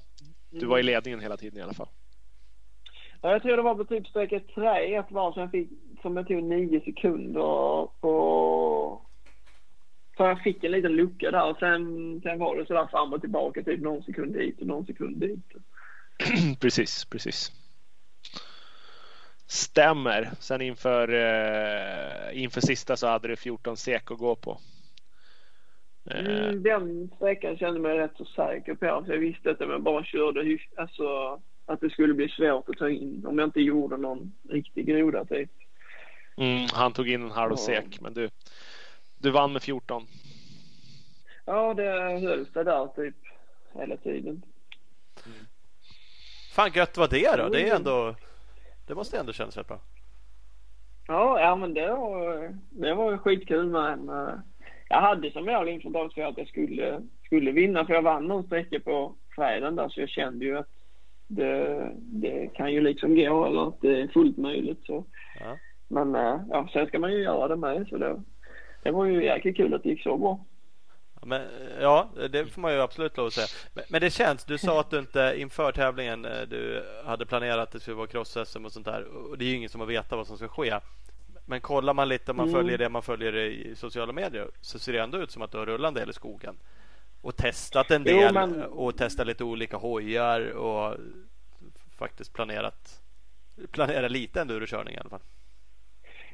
du 0.50 0.66
var 0.66 0.78
i 0.78 0.82
mm. 0.82 0.94
ledningen 0.94 1.20
hela 1.20 1.38
tiden 1.38 1.60
i 1.60 1.62
alla 1.64 1.74
fall. 1.74 1.90
Ja, 3.22 3.32
jag 3.32 3.42
tror 3.42 3.58
det 3.58 3.64
var 3.64 3.76
på 3.76 3.86
typ 3.86 4.08
sträcka 4.08 4.40
tre 4.56 4.96
ett 4.96 5.12
var 5.12 5.32
som 5.32 5.42
jag 5.42 5.52
fick, 5.52 5.70
som 6.02 6.18
jag 6.18 6.28
tog 6.28 6.44
nio 6.44 6.82
sekunder 6.82 7.88
på 8.02 9.02
så 10.18 10.24
jag 10.24 10.42
fick 10.42 10.64
en 10.64 10.72
liten 10.72 10.96
lucka 10.96 11.32
där 11.32 11.50
och 11.50 11.58
sen, 11.58 12.22
sen 12.22 12.40
var 12.40 12.58
det 12.58 12.66
sådär 12.66 12.88
fram 12.92 13.14
och 13.14 13.22
tillbaka, 13.22 13.64
typ 13.64 13.82
någon 13.82 14.04
sekund 14.04 14.34
dit 14.34 14.62
och 14.62 14.68
någon 14.68 14.86
sekund 14.86 15.18
dit. 15.18 15.52
precis, 16.60 17.06
precis. 17.06 17.52
Stämmer. 19.48 20.32
Sen 20.40 20.62
inför, 20.62 21.10
eh, 21.14 22.44
inför 22.44 22.62
sista 22.62 22.96
så 22.96 23.08
hade 23.08 23.28
du 23.28 23.36
14 23.36 23.78
sek 23.78 24.12
att 24.12 24.18
gå 24.18 24.36
på. 24.36 24.58
Mm, 26.12 26.64
den 26.64 27.12
sträckan 27.16 27.58
kände 27.58 27.76
jag 27.76 27.82
mig 27.82 27.98
rätt 27.98 28.18
så 28.18 28.26
säker 28.26 28.76
på. 28.76 29.04
Så 29.06 29.12
jag 29.12 29.20
visste 29.20 29.52
att 29.52 29.62
om 29.62 29.70
jag 29.70 29.82
bara 29.82 30.04
körde 30.04 30.58
alltså, 30.76 31.40
att 31.66 31.82
det 31.82 31.90
skulle 31.90 32.14
bli 32.14 32.30
svårt 32.30 32.70
att 32.70 32.78
ta 32.78 32.90
in 32.90 33.26
om 33.26 33.40
jag 33.40 33.48
inte 33.48 33.62
gjorde 33.62 33.98
någon 33.98 34.34
riktig 34.50 34.86
groda 34.86 35.26
typ. 35.26 35.50
Mm, 36.38 36.68
han 36.74 36.94
tog 36.94 37.10
in 37.10 37.24
en 37.24 37.32
halv 37.32 37.56
sek, 37.56 38.02
men 38.02 38.14
du, 38.14 38.30
du 39.24 39.32
vann 39.32 39.54
med 39.54 39.62
14. 39.62 40.04
Ja, 41.46 41.74
det 41.74 42.20
höll 42.28 42.46
sig 42.46 42.66
där 42.66 42.88
typ 42.88 43.16
hela 43.74 43.98
tiden. 43.98 44.44
Mm. 45.26 45.38
Fan 46.56 46.72
gött 46.74 46.98
var 46.98 47.08
det 47.08 47.36
då? 47.38 47.50
Det 47.50 47.70
är 47.70 47.76
ändå 47.76 48.16
Det 48.88 48.96
måste 48.96 49.20
ändå 49.20 49.34
kännas 49.34 49.58
rätt 49.58 49.68
bra. 49.68 49.80
Ja, 51.08 51.40
ja 51.40 51.56
men 51.56 51.74
det 51.74 51.88
var, 51.88 52.58
det 52.70 52.94
var 52.94 53.18
skitkul 53.18 53.68
men 53.68 54.10
uh, 54.10 54.34
jag 54.90 55.02
hade 55.02 55.32
som 55.32 55.46
mål 55.46 55.70
inför 55.70 55.90
dag 55.90 56.12
två 56.14 56.24
att 56.24 56.38
jag 56.38 56.48
skulle, 56.48 57.02
skulle 57.26 57.52
vinna 57.52 57.86
för 57.86 57.94
jag 57.94 58.02
vann 58.02 58.28
någon 58.28 58.44
sträcka 58.44 58.80
på 58.80 59.16
fredagen 59.36 59.76
där 59.76 59.90
så 59.90 60.00
jag 60.00 60.10
kände 60.10 60.46
ju 60.46 60.58
att 60.58 60.70
det, 61.28 61.92
det 61.96 62.54
kan 62.54 62.74
ju 62.74 62.82
liksom 62.82 63.16
gå 63.16 63.46
eller 63.46 63.68
att 63.68 63.82
det 63.82 64.02
är 64.02 64.08
fullt 64.08 64.38
möjligt 64.38 64.86
så. 64.86 65.06
Ja. 65.40 65.58
Men 65.88 66.16
uh, 66.16 66.42
ja, 66.50 66.70
sen 66.74 66.88
ska 66.88 67.00
man 67.00 67.12
ju 67.12 67.24
göra 67.24 67.48
det 67.48 67.56
med 67.56 67.88
så 67.88 67.98
det, 67.98 68.22
det 68.84 68.92
var 68.92 69.06
ju 69.06 69.24
jäkligt 69.24 69.58
kul 69.58 69.74
att 69.74 69.84
det 69.84 69.90
gick 69.90 70.04
så 70.04 70.18
bra. 70.18 70.40
Men, 71.26 71.42
ja, 71.82 72.10
det 72.30 72.46
får 72.46 72.62
man 72.62 72.74
ju 72.74 72.82
absolut 72.82 73.18
lov 73.18 73.28
att 73.28 73.34
säga. 73.34 73.48
Men, 73.74 73.84
men, 73.90 74.02
det 74.02 74.10
känns, 74.10 74.46
du 74.46 74.58
sa 74.58 74.80
att 74.80 74.90
du 74.90 75.00
inte 75.00 75.34
inför 75.38 75.72
tävlingen 75.72 76.26
eh, 76.26 76.42
du 76.42 76.86
hade 77.06 77.26
planerat 77.26 77.60
att 77.60 77.72
det 77.72 77.80
skulle 77.80 77.96
vara 77.96 78.08
cross-SM 78.08 78.66
och 78.66 78.72
sånt 78.72 78.86
där. 78.86 79.04
Och 79.04 79.38
det 79.38 79.46
är 79.46 79.50
ju 79.50 79.56
ingen 79.56 79.70
som 79.70 79.82
har 79.82 79.88
vetat 79.88 80.18
vad 80.18 80.28
som 80.28 80.38
ska 80.38 80.48
ske. 80.48 80.80
Men 81.46 81.62
kollar 81.62 81.94
man 81.94 82.10
lite, 82.10 82.34
man 82.34 82.48
mm. 82.48 82.60
följer 82.60 82.78
det 82.78 82.90
man 82.90 83.02
följer 83.02 83.36
i 83.36 83.76
sociala 83.76 84.14
medier 84.14 84.48
så 84.62 84.80
ser 84.80 84.94
det 84.94 85.02
ändå 85.02 85.18
ut 85.18 85.32
som 85.32 85.42
att 85.42 85.52
du 85.52 85.58
har 85.58 85.66
rullat 85.66 85.88
en 85.88 85.94
del 85.94 86.10
i 86.10 86.14
skogen. 86.14 86.56
Och 87.22 87.36
testat 87.36 87.92
en 87.92 88.04
del 88.04 88.16
jo, 88.16 88.34
men... 88.34 88.64
och 88.64 88.98
testat 88.98 89.28
lite 89.28 89.44
olika 89.44 89.78
hojar 89.78 90.50
och 90.52 90.98
faktiskt 91.98 92.34
planerat 92.34 93.02
planerat 93.72 94.12
lite 94.12 94.42
endurokörning 94.42 94.96
i 94.96 94.98
alla 94.98 95.10
fall. 95.10 95.22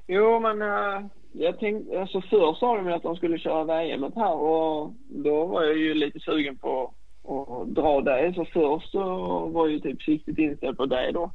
Jo, 0.07 0.39
men 0.39 0.61
uh, 0.61 1.05
jag 1.31 1.59
tänkte, 1.59 2.01
alltså 2.01 2.21
förr 2.21 2.53
sa 2.53 2.75
de 2.75 2.93
att 2.93 3.03
de 3.03 3.15
skulle 3.15 3.39
köra 3.39 3.63
VM 3.63 4.11
här 4.15 4.33
och 4.33 4.93
då 5.09 5.45
var 5.45 5.63
jag 5.63 5.77
ju 5.77 5.93
lite 5.93 6.19
sugen 6.19 6.57
på 6.57 6.93
att 7.23 7.75
dra 7.75 8.01
det. 8.01 8.33
Så 8.35 8.45
först 8.45 8.91
så 8.91 9.05
var 9.45 9.67
ju 9.67 9.79
typ 9.79 10.01
siktigt 10.01 10.37
inställd 10.37 10.77
på 10.77 10.85
det 10.85 11.11
då. 11.11 11.31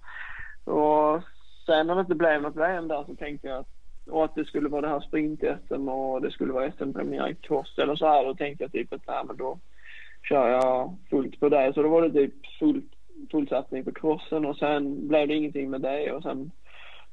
Och 0.72 1.22
sen 1.66 1.86
när 1.86 1.94
det 1.94 2.00
inte 2.00 2.14
blev 2.14 2.42
något 2.42 2.56
VM 2.56 2.88
där 2.88 3.04
så 3.04 3.14
tänkte 3.14 3.48
jag 3.48 3.58
att, 3.58 3.68
och 4.10 4.24
att 4.24 4.34
det 4.34 4.44
skulle 4.44 4.68
vara 4.68 4.80
det 4.80 4.88
här 4.88 5.00
sprint-SM 5.00 5.88
och 5.88 6.22
det 6.22 6.30
skulle 6.30 6.52
vara 6.52 6.72
SM-premiär 6.72 7.28
i 7.28 7.34
cross 7.34 7.78
eller 7.78 7.96
så 7.96 8.06
här. 8.06 8.24
Då 8.24 8.34
tänkte 8.34 8.64
jag 8.64 8.72
typ 8.72 8.92
att 8.92 9.06
nej 9.06 9.22
men 9.26 9.36
då 9.36 9.58
kör 10.28 10.48
jag 10.48 10.96
fullt 11.10 11.40
på 11.40 11.48
det. 11.48 11.72
Så 11.74 11.82
då 11.82 11.88
var 11.88 12.02
det 12.02 12.12
typ 12.12 12.34
fullt, 12.58 12.92
full 13.30 13.48
satsning 13.48 13.84
på 13.84 13.92
crossen 13.92 14.44
och 14.44 14.56
sen 14.56 15.08
blev 15.08 15.28
det 15.28 15.34
ingenting 15.34 15.70
med 15.70 15.80
det 15.80 16.12
och 16.12 16.22
sen 16.22 16.50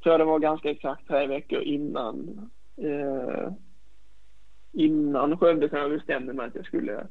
tror 0.04 0.14
jag 0.14 0.20
det 0.20 0.26
var 0.26 0.40
ganska 0.40 0.72
exakt 0.72 1.08
tre 1.08 1.28
veckor 1.28 1.62
innan 1.62 2.50
eh, 2.78 3.54
innan 4.72 5.38
Skövde 5.38 5.70
som 5.70 5.78
jag 5.78 5.92
bestämde 5.92 6.34
mig 6.34 6.48
att 6.48 6.56
jag 6.56 6.66
skulle, 6.66 7.08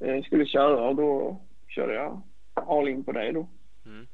eh, 0.00 0.22
skulle 0.22 0.46
köra 0.46 0.88
och 0.88 0.96
då 0.96 1.40
körde 1.68 1.94
jag 1.94 2.22
all 2.54 2.88
in 2.88 3.04
på 3.04 3.12
det 3.12 3.32
då. 3.32 3.48
Mm. 3.86 4.06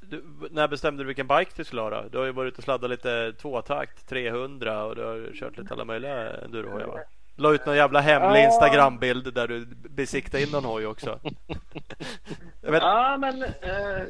Du, 0.00 0.24
när 0.50 0.68
bestämde 0.68 1.02
du 1.02 1.06
vilken 1.06 1.26
bike 1.26 1.50
du 1.56 1.64
skulle 1.64 1.82
ha 1.82 1.90
då? 1.90 2.08
Du 2.08 2.18
har 2.18 2.24
ju 2.24 2.32
varit 2.32 2.52
ute 2.52 2.58
och 2.58 2.64
sladdat 2.64 2.90
lite 2.90 3.32
tvåtakt, 3.32 4.08
300 4.08 4.84
och 4.84 4.96
du 4.96 5.04
har 5.04 5.30
kört 5.34 5.58
lite 5.58 5.74
alla 5.74 5.84
möjliga 5.84 6.36
endurohojar 6.36 6.86
va? 6.86 6.98
La 7.38 7.54
ut 7.54 7.66
någon 7.66 7.76
jävla 7.76 8.00
hemlig 8.00 8.40
ja. 8.40 8.44
Instagrambild 8.44 9.34
där 9.34 9.48
du 9.48 9.66
besiktade 9.90 10.42
in 10.42 10.48
någon 10.52 10.64
hoj 10.64 10.86
också. 10.86 11.20
ja, 12.62 13.16
men 13.20 13.42
eh, 13.42 13.48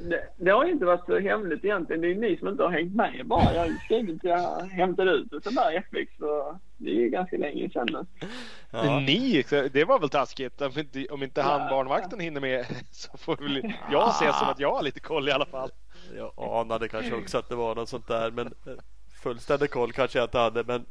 det, 0.02 0.28
det, 0.36 0.50
har 0.50 0.64
inte 0.64 0.84
varit 0.84 1.06
så 1.06 1.18
hemligt 1.18 1.64
egentligen. 1.64 2.02
Det 2.02 2.10
är 2.10 2.14
ni 2.14 2.36
som 2.36 2.48
inte 2.48 2.62
har 2.62 2.70
hängt 2.70 2.94
med 2.94 3.26
bara. 3.26 3.55
Jag 3.55 3.60
har 3.60 3.66
ju 3.66 3.78
skrivit 3.84 4.16
att 4.16 4.24
jag 4.24 4.60
hämtade 4.60 5.10
ut 5.10 5.32
en 5.32 5.40
sån 5.42 5.55
där 5.55 5.76
FX 5.78 6.16
så 6.18 6.59
det 6.76 6.90
är 6.90 6.94
ju 6.94 7.09
ganska 7.09 7.36
länge 7.36 7.70
sedan. 7.70 8.06
Ja. 8.70 9.00
Ni? 9.00 9.44
Det 9.72 9.84
var 9.84 9.98
väl 9.98 10.09
taskigt? 10.09 10.60
Om 10.60 10.78
inte, 10.78 11.06
om 11.10 11.22
inte 11.22 11.42
han 11.42 11.60
ja. 11.60 11.68
barnvakten 11.70 12.20
hinner 12.20 12.40
med 12.40 12.66
så 12.90 13.18
får 13.18 13.36
väl 13.36 13.74
jag 13.92 14.14
se 14.14 14.32
som 14.32 14.48
att 14.48 14.60
jag 14.60 14.74
har 14.74 14.82
lite 14.82 15.00
koll 15.00 15.28
i 15.28 15.32
alla 15.32 15.46
fall. 15.46 15.70
Jag 16.16 16.32
anade 16.36 16.88
kanske 16.88 17.14
också 17.14 17.38
att 17.38 17.48
det 17.48 17.55
var 17.55 17.74
något 17.74 17.88
sånt 17.88 18.09
där 18.09 18.30
men 18.30 18.55
fullständig 19.23 19.70
koll 19.70 19.93
kanske 19.93 20.19
jag 20.19 20.27
inte 20.27 20.39
hade 20.39 20.65
men 20.66 20.85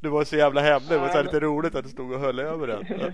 det 0.00 0.08
var 0.08 0.24
så 0.24 0.36
jävla 0.36 0.60
hemligt. 0.60 0.88
Det 0.88 0.98
var 0.98 1.08
så 1.08 1.22
lite 1.22 1.40
roligt 1.40 1.74
att 1.74 1.84
du 1.84 1.90
stod 1.90 2.12
och 2.12 2.20
höll 2.20 2.38
över 2.38 2.66
den. 2.66 2.84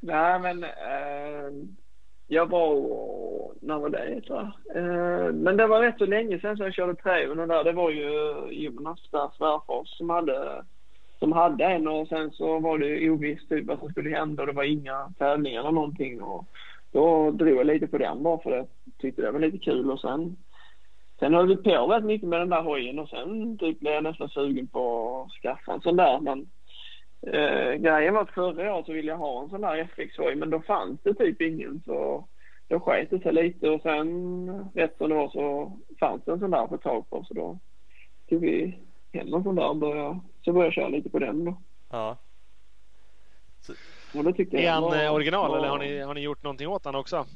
Nej 0.00 0.40
men 0.40 0.64
äh, 0.64 1.68
jag 2.26 2.46
var, 2.46 2.74
när 3.60 3.78
var 3.78 3.88
det 3.88 4.20
tror 4.20 4.38
jag? 4.38 4.76
Äh, 4.76 5.32
men 5.32 5.56
det 5.56 5.66
var 5.66 5.80
rätt 5.80 5.98
så 5.98 6.06
länge 6.06 6.40
sedan 6.40 6.56
som 6.56 6.64
jag 6.64 6.74
körde 6.74 6.94
300 6.94 7.46
där. 7.46 7.64
Det 7.64 7.72
var 7.72 7.90
ju 7.90 8.10
Jonas 8.50 9.00
där 9.10 9.30
Svärfors 9.38 9.88
som 9.88 10.10
hade 10.10 10.64
som 11.18 11.32
hade 11.32 11.64
en 11.64 11.88
och 11.88 12.08
sen 12.08 12.30
så 12.30 12.58
var 12.58 12.78
det 12.78 13.10
ovisst 13.10 13.48
typ 13.48 13.66
vad 13.66 13.78
som 13.78 13.90
skulle 13.90 14.10
hända 14.10 14.42
och 14.42 14.46
det 14.46 14.52
var 14.52 14.64
inga 14.64 15.12
tävlingar 15.18 15.60
eller 15.60 15.70
någonting. 15.70 16.22
Och 16.22 16.46
då 16.92 17.30
drog 17.30 17.58
jag 17.58 17.66
lite 17.66 17.86
på 17.86 17.98
den 17.98 18.22
bara 18.22 18.38
för 18.38 18.50
det 18.50 18.66
tyckte 18.98 19.22
det 19.22 19.30
var 19.30 19.40
lite 19.40 19.58
kul 19.58 19.90
och 19.90 20.00
sen 20.00 20.36
Sen 21.22 21.34
höll 21.34 21.48
vi 21.48 21.56
på 21.56 21.86
rätt 21.86 22.04
mycket 22.04 22.28
med 22.28 22.40
den 22.40 22.48
där 22.48 22.62
hojen 22.62 22.98
och 22.98 23.08
sen 23.08 23.58
typ 23.58 23.80
blev 23.80 23.92
jag 23.92 24.02
nästan 24.02 24.28
sugen 24.28 24.68
på 24.68 25.20
att 25.22 25.42
skaffa 25.42 25.72
en 25.72 25.80
sån 25.80 25.96
där. 25.96 26.20
Men 26.20 26.50
eh, 27.26 27.74
grejen 27.74 28.14
var 28.14 28.22
att 28.22 28.30
förra 28.30 28.74
året 28.74 28.86
så 28.86 28.92
ville 28.92 29.10
jag 29.10 29.18
ha 29.18 29.42
en 29.42 29.48
sån 29.48 29.60
där 29.60 29.76
FX-hoj 29.76 30.34
men 30.34 30.50
då 30.50 30.60
fanns 30.60 31.00
det 31.02 31.14
typ 31.14 31.40
ingen 31.40 31.82
så 31.84 32.28
då 32.68 32.80
sket 32.80 33.10
det 33.10 33.18
sig 33.18 33.32
lite 33.32 33.70
och 33.70 33.82
sen 33.82 34.70
rätt 34.74 34.96
som 34.98 35.08
det 35.08 35.14
var 35.14 35.28
så 35.28 35.72
fanns 36.00 36.24
det 36.24 36.32
en 36.32 36.40
sån 36.40 36.50
där 36.50 36.66
få 36.66 36.76
tag 36.76 37.10
på 37.10 37.24
så 37.24 37.34
då 37.34 37.58
tog 38.28 38.40
vi 38.40 38.78
hem 39.12 39.34
en 39.34 39.42
sån 39.42 39.54
där 39.54 39.68
och 39.68 39.76
började, 39.76 40.20
så 40.44 40.52
började 40.52 40.66
jag 40.66 40.74
köra 40.74 40.88
lite 40.88 41.10
på 41.10 41.18
den 41.18 41.44
då. 41.44 41.56
Ja. 41.90 42.16
Så... 43.60 43.72
Och 44.18 44.24
då 44.24 44.32
tyckte 44.32 44.56
är 44.56 44.70
han 44.70 44.82
var, 44.82 45.04
eh, 45.04 45.14
original 45.14 45.50
var... 45.50 45.58
eller 45.58 45.68
har 45.68 45.78
ni, 45.78 46.00
har 46.00 46.14
ni 46.14 46.20
gjort 46.20 46.42
någonting 46.42 46.68
åt 46.68 46.84
han 46.84 46.94
också? 46.94 47.26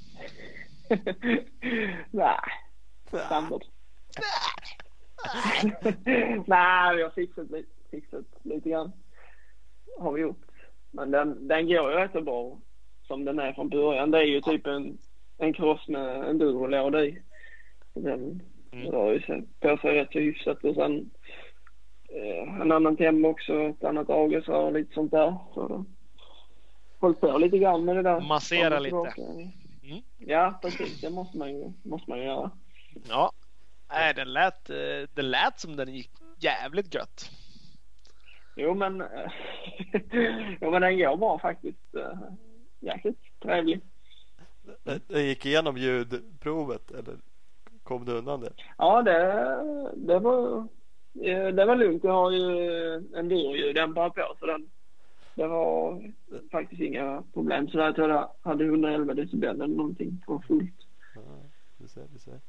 Nej, 2.11 2.41
standard. 3.27 3.63
Nej, 6.47 6.97
vi 6.97 7.03
har 7.03 7.11
fixat, 7.11 7.47
fixat 7.91 8.25
lite 8.43 8.71
grann. 8.71 8.93
Har 9.99 10.13
vi 10.13 10.21
gjort. 10.21 10.47
Men 10.91 11.11
den, 11.11 11.49
den 11.49 11.67
går 11.67 11.91
ju 11.91 11.97
rätt 11.97 12.13
så 12.13 12.21
bra 12.21 12.59
som 13.07 13.25
den 13.25 13.39
är 13.39 13.53
från 13.53 13.69
början. 13.69 14.11
Det 14.11 14.19
är 14.19 14.25
ju 14.25 14.41
typ 14.41 14.67
en, 14.67 14.99
en 15.39 15.53
cross 15.53 15.89
med 15.89 16.29
en 16.29 16.39
durolåda 16.39 17.05
i. 17.05 17.23
Den 17.95 18.43
mm. 18.73 18.93
rör 18.93 19.13
ju 19.13 19.21
sig 19.21 19.45
på 19.61 19.77
sig 19.77 19.95
rätt 19.95 20.13
så 20.13 20.19
hyfsat 20.19 20.65
och 20.65 20.75
sen 20.75 21.11
eh, 22.09 22.61
en 22.61 22.73
annan 22.73 22.97
temma 22.97 23.29
också, 23.29 23.61
ett 23.61 23.85
annat 23.85 24.11
avgasrör 24.11 24.63
och 24.63 24.73
lite 24.73 24.95
sånt 24.95 25.11
där. 25.11 25.37
Så 25.55 25.85
håll 26.99 27.15
på 27.15 27.39
lite 27.39 27.59
grann 27.59 27.85
med 27.85 27.97
det 27.97 28.03
där. 28.03 28.21
Massera 28.21 28.79
lite. 28.79 28.97
Mm. 28.97 30.03
Ja, 30.19 30.59
precis. 30.63 31.01
Det 31.01 31.11
måste 31.11 31.39
man 31.39 31.51
ju, 31.51 31.73
måste 31.83 32.11
man 32.11 32.19
ju 32.19 32.25
göra. 32.25 32.51
Ja, 33.09 33.33
Nej, 33.89 34.15
den 34.15 34.33
lät, 34.33 34.71
eh, 34.71 35.09
den 35.15 35.31
lät 35.31 35.61
som 35.61 35.77
den 35.77 35.95
gick 35.95 36.11
jävligt 36.39 36.95
gött. 36.95 37.31
Jo, 38.57 38.75
men, 38.75 38.99
jo, 40.61 40.71
men 40.71 40.83
den 40.83 40.99
går 40.99 41.17
bra 41.17 41.39
faktiskt. 41.39 41.95
Eh, 41.95 42.19
jäkligt 42.81 43.21
trevlig. 43.43 43.81
Den 45.07 45.27
gick 45.27 45.47
igenom 45.47 45.77
ljudprovet 45.77 46.91
eller 46.91 47.17
kom 47.83 48.05
du 48.05 48.13
undan 48.13 48.41
det? 48.41 48.53
Ja, 48.79 49.03
det, 49.03 49.23
det 49.97 50.19
var 50.19 50.59
eh, 51.23 51.49
det 51.49 51.65
var 51.65 51.77
lugnt. 51.77 52.05
Jag 52.05 52.13
har 52.13 52.31
ju 52.31 52.95
en 52.95 53.29
duroljud-dämpare 53.29 54.11
på 54.11 54.37
så 54.41 54.47
den, 54.47 54.71
det 55.35 55.47
var 55.47 56.03
faktiskt 56.51 56.83
inga 56.83 57.23
problem. 57.33 57.69
Så 57.69 57.79
jag 57.79 57.95
tror 57.95 58.09
jag 58.11 58.31
hade 58.43 58.65
111 58.65 59.15
decibel 59.15 59.55
eller 59.55 59.77
någonting 59.77 60.23
på 60.27 60.43
fullt. 60.49 60.75
Ja, 61.15 61.21
du 61.79 61.89
ser, 61.89 62.07
du 62.13 62.19
ser. 62.19 62.41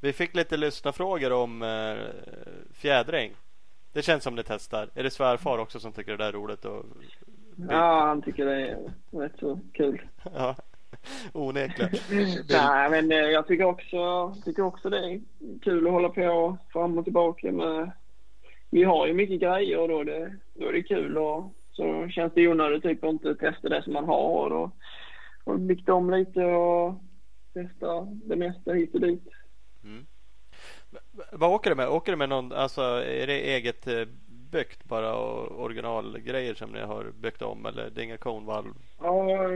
Vi 0.00 0.12
fick 0.12 0.34
lite 0.34 0.56
lyssnarfrågor 0.56 1.32
om 1.32 1.62
eh, 1.62 1.96
fjädring. 2.74 3.32
Det 3.92 4.02
känns 4.02 4.24
som 4.24 4.34
ni 4.34 4.42
testar. 4.42 4.88
Är 4.94 5.02
det 5.02 5.10
svärfar 5.10 5.58
också 5.58 5.80
som 5.80 5.92
tycker 5.92 6.12
det 6.12 6.24
där 6.24 6.28
är 6.28 6.32
roligt? 6.32 6.64
Och... 6.64 6.84
Ja, 7.68 8.06
han 8.06 8.22
tycker 8.22 8.44
det 8.44 8.68
är 8.68 8.78
rätt 9.10 9.38
så 9.38 9.60
kul. 9.72 10.02
ja, 10.34 10.56
onekligen. 11.32 11.92
Nej, 12.48 12.90
men 12.90 13.12
eh, 13.12 13.18
jag 13.18 13.46
tycker 13.46 13.64
också, 13.64 14.34
tycker 14.44 14.62
också 14.62 14.90
det 14.90 14.98
är 14.98 15.20
kul 15.62 15.86
att 15.86 15.92
hålla 15.92 16.08
på 16.08 16.58
fram 16.72 16.98
och 16.98 17.04
tillbaka 17.04 17.52
med. 17.52 17.90
Vi 18.70 18.84
har 18.84 19.06
ju 19.06 19.14
mycket 19.14 19.40
grejer 19.40 19.78
och 19.78 19.88
då 19.88 20.00
är 20.00 20.04
det, 20.04 20.36
då 20.54 20.68
är 20.68 20.72
det 20.72 20.82
kul 20.82 21.18
och 21.18 21.52
så 21.72 22.08
känns 22.08 22.32
det 22.34 22.48
onödigt 22.48 22.82
typ 22.82 23.04
att 23.04 23.10
inte 23.10 23.34
testa 23.34 23.68
det 23.68 23.82
som 23.82 23.92
man 23.92 24.04
har 24.04 24.50
och 24.50 24.70
har 25.46 25.58
byggt 25.58 25.88
om 25.88 26.10
lite 26.10 26.44
och 26.44 26.94
testa 27.54 28.00
det 28.04 28.36
mesta 28.36 28.72
hit 28.72 28.94
och 28.94 29.00
dit. 29.00 29.28
Mm. 29.88 30.06
Vad 31.32 31.50
åker 31.50 31.70
du 31.70 31.76
med? 31.76 31.88
Åker 31.88 32.12
du 32.12 32.16
med 32.16 32.28
någon, 32.28 32.52
alltså 32.52 32.82
är 32.82 33.26
det 33.26 33.54
eget 33.54 33.86
eh, 33.86 34.06
nybyggt 34.52 34.84
bara 34.84 35.16
originalgrejer 35.48 36.54
som 36.54 36.70
ni 36.70 36.80
har 36.80 37.12
byggt 37.12 37.42
om 37.42 37.66
eller 37.66 37.90
det 37.90 38.00
är 38.00 38.04
inga 38.04 38.18
konvalv? 38.18 38.74
Ja, 39.00 39.48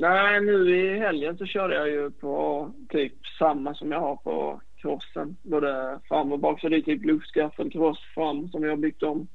nej 0.00 0.40
nu 0.40 0.76
i 0.76 0.98
helgen 0.98 1.38
så 1.38 1.46
körde 1.46 1.74
jag 1.74 1.88
ju 1.88 2.10
på 2.10 2.70
typ 2.88 3.26
samma 3.38 3.74
som 3.74 3.92
jag 3.92 4.00
har 4.00 4.16
på 4.16 4.60
crossen. 4.76 5.36
Både 5.42 6.00
fram 6.08 6.32
och 6.32 6.38
bak. 6.38 6.60
Så 6.60 6.68
det 6.68 6.76
är 6.76 6.80
typ 6.80 7.04
luftskaffel 7.04 7.70
cross 7.70 7.98
fram 8.14 8.48
som 8.48 8.62
jag 8.62 8.70
har 8.70 8.76
byggt 8.76 9.02
om. 9.02 9.28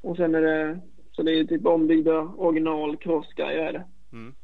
Och 0.00 0.16
sen 0.16 0.34
är 0.34 0.40
det, 0.40 0.80
så 1.12 1.22
det 1.22 1.32
är 1.32 1.44
typ 1.44 1.66
ombyggda 1.66 2.18
original 2.20 2.96
crossgrejer 2.96 3.64
är 3.64 3.72
det. 3.72 3.84
Mm. 4.12 4.34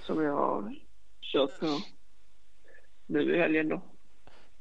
Som 0.00 0.22
jag 0.22 0.36
har 0.36 0.74
kört 1.20 1.60
på 1.60 1.66
nu 3.08 3.34
i 3.34 3.38
helgen 3.38 3.68
då. 3.68 3.80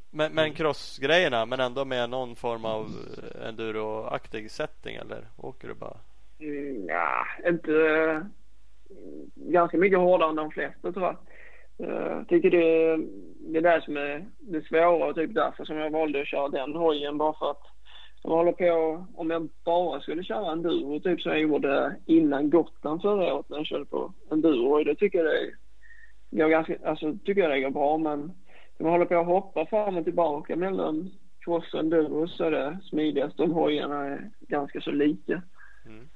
Men, 0.10 0.34
men 0.34 0.54
crossgrejerna 0.54 1.46
men 1.46 1.60
ändå 1.60 1.86
med 1.86 2.10
någon 2.10 2.36
form 2.36 2.66
av 2.66 2.86
enduro-aktig 3.48 4.52
setting 4.52 4.96
eller 4.96 5.24
åker 5.38 5.68
du 5.68 5.74
bara? 5.74 5.98
Mm, 6.40 6.86
ja, 6.88 7.26
inte 7.48 7.72
ganska 9.36 9.78
mycket 9.78 10.00
hårdare 10.00 10.30
än 10.30 10.36
de 10.36 10.52
flesta 10.52 10.92
tror 10.92 11.06
jag. 11.06 11.18
Jag 11.78 12.28
tycker 12.28 12.52
det, 12.52 13.58
är 13.58 13.62
det 13.62 13.82
som 13.86 13.98
är 13.98 14.26
det 14.40 14.68
svåra 14.68 15.06
och 15.06 15.16
typ 15.16 15.34
därför 15.34 15.66
som 15.66 15.78
jag 15.78 15.90
valde 15.90 16.22
att 16.22 16.28
köra 16.28 16.50
den 16.50 16.76
hojen 16.76 17.18
bara 17.18 17.34
för 17.34 17.52
att 17.52 17.64
jag 18.24 18.32
håller 18.32 18.52
på, 18.52 19.06
om 19.16 19.30
jag 19.30 19.50
bara 19.66 20.02
skulle 20.02 20.24
köra 20.24 20.52
enduro 20.52 21.00
typ 21.00 21.22
som 21.22 21.32
jag 21.32 21.42
gjorde 21.42 21.96
innan 22.06 22.50
Gotland 22.50 23.02
förra 23.02 23.34
året 23.34 23.50
när 23.50 23.58
jag 23.58 23.66
körde 23.66 23.86
på 23.86 24.14
enduro. 24.32 24.84
Det 24.84 24.96
tycker 24.96 25.18
jag 25.18 25.28
det 25.28 25.52
går 26.30 26.50
ganska, 26.50 26.78
alltså 26.84 27.18
tycker 27.26 27.42
jag 27.42 27.52
det 27.52 27.62
går 27.62 27.70
bra 27.70 27.98
men 27.98 28.20
om 28.80 28.84
man 28.84 28.92
håller 28.92 29.06
på 29.06 29.20
att 29.20 29.26
hoppa 29.26 29.66
fram 29.66 29.98
och 29.98 30.04
tillbaka 30.04 30.56
mellan 30.56 31.12
cross 31.40 31.74
och 31.74 31.80
enduro 31.80 32.28
så 32.28 32.44
är 32.44 32.52
det 32.52 32.80
smidigast 32.90 33.40
om 33.40 33.52
hojarna 33.52 34.06
är 34.06 34.32
ganska 34.40 34.82
så 34.82 34.92
lika. 34.92 35.42
Mm. 35.86 36.10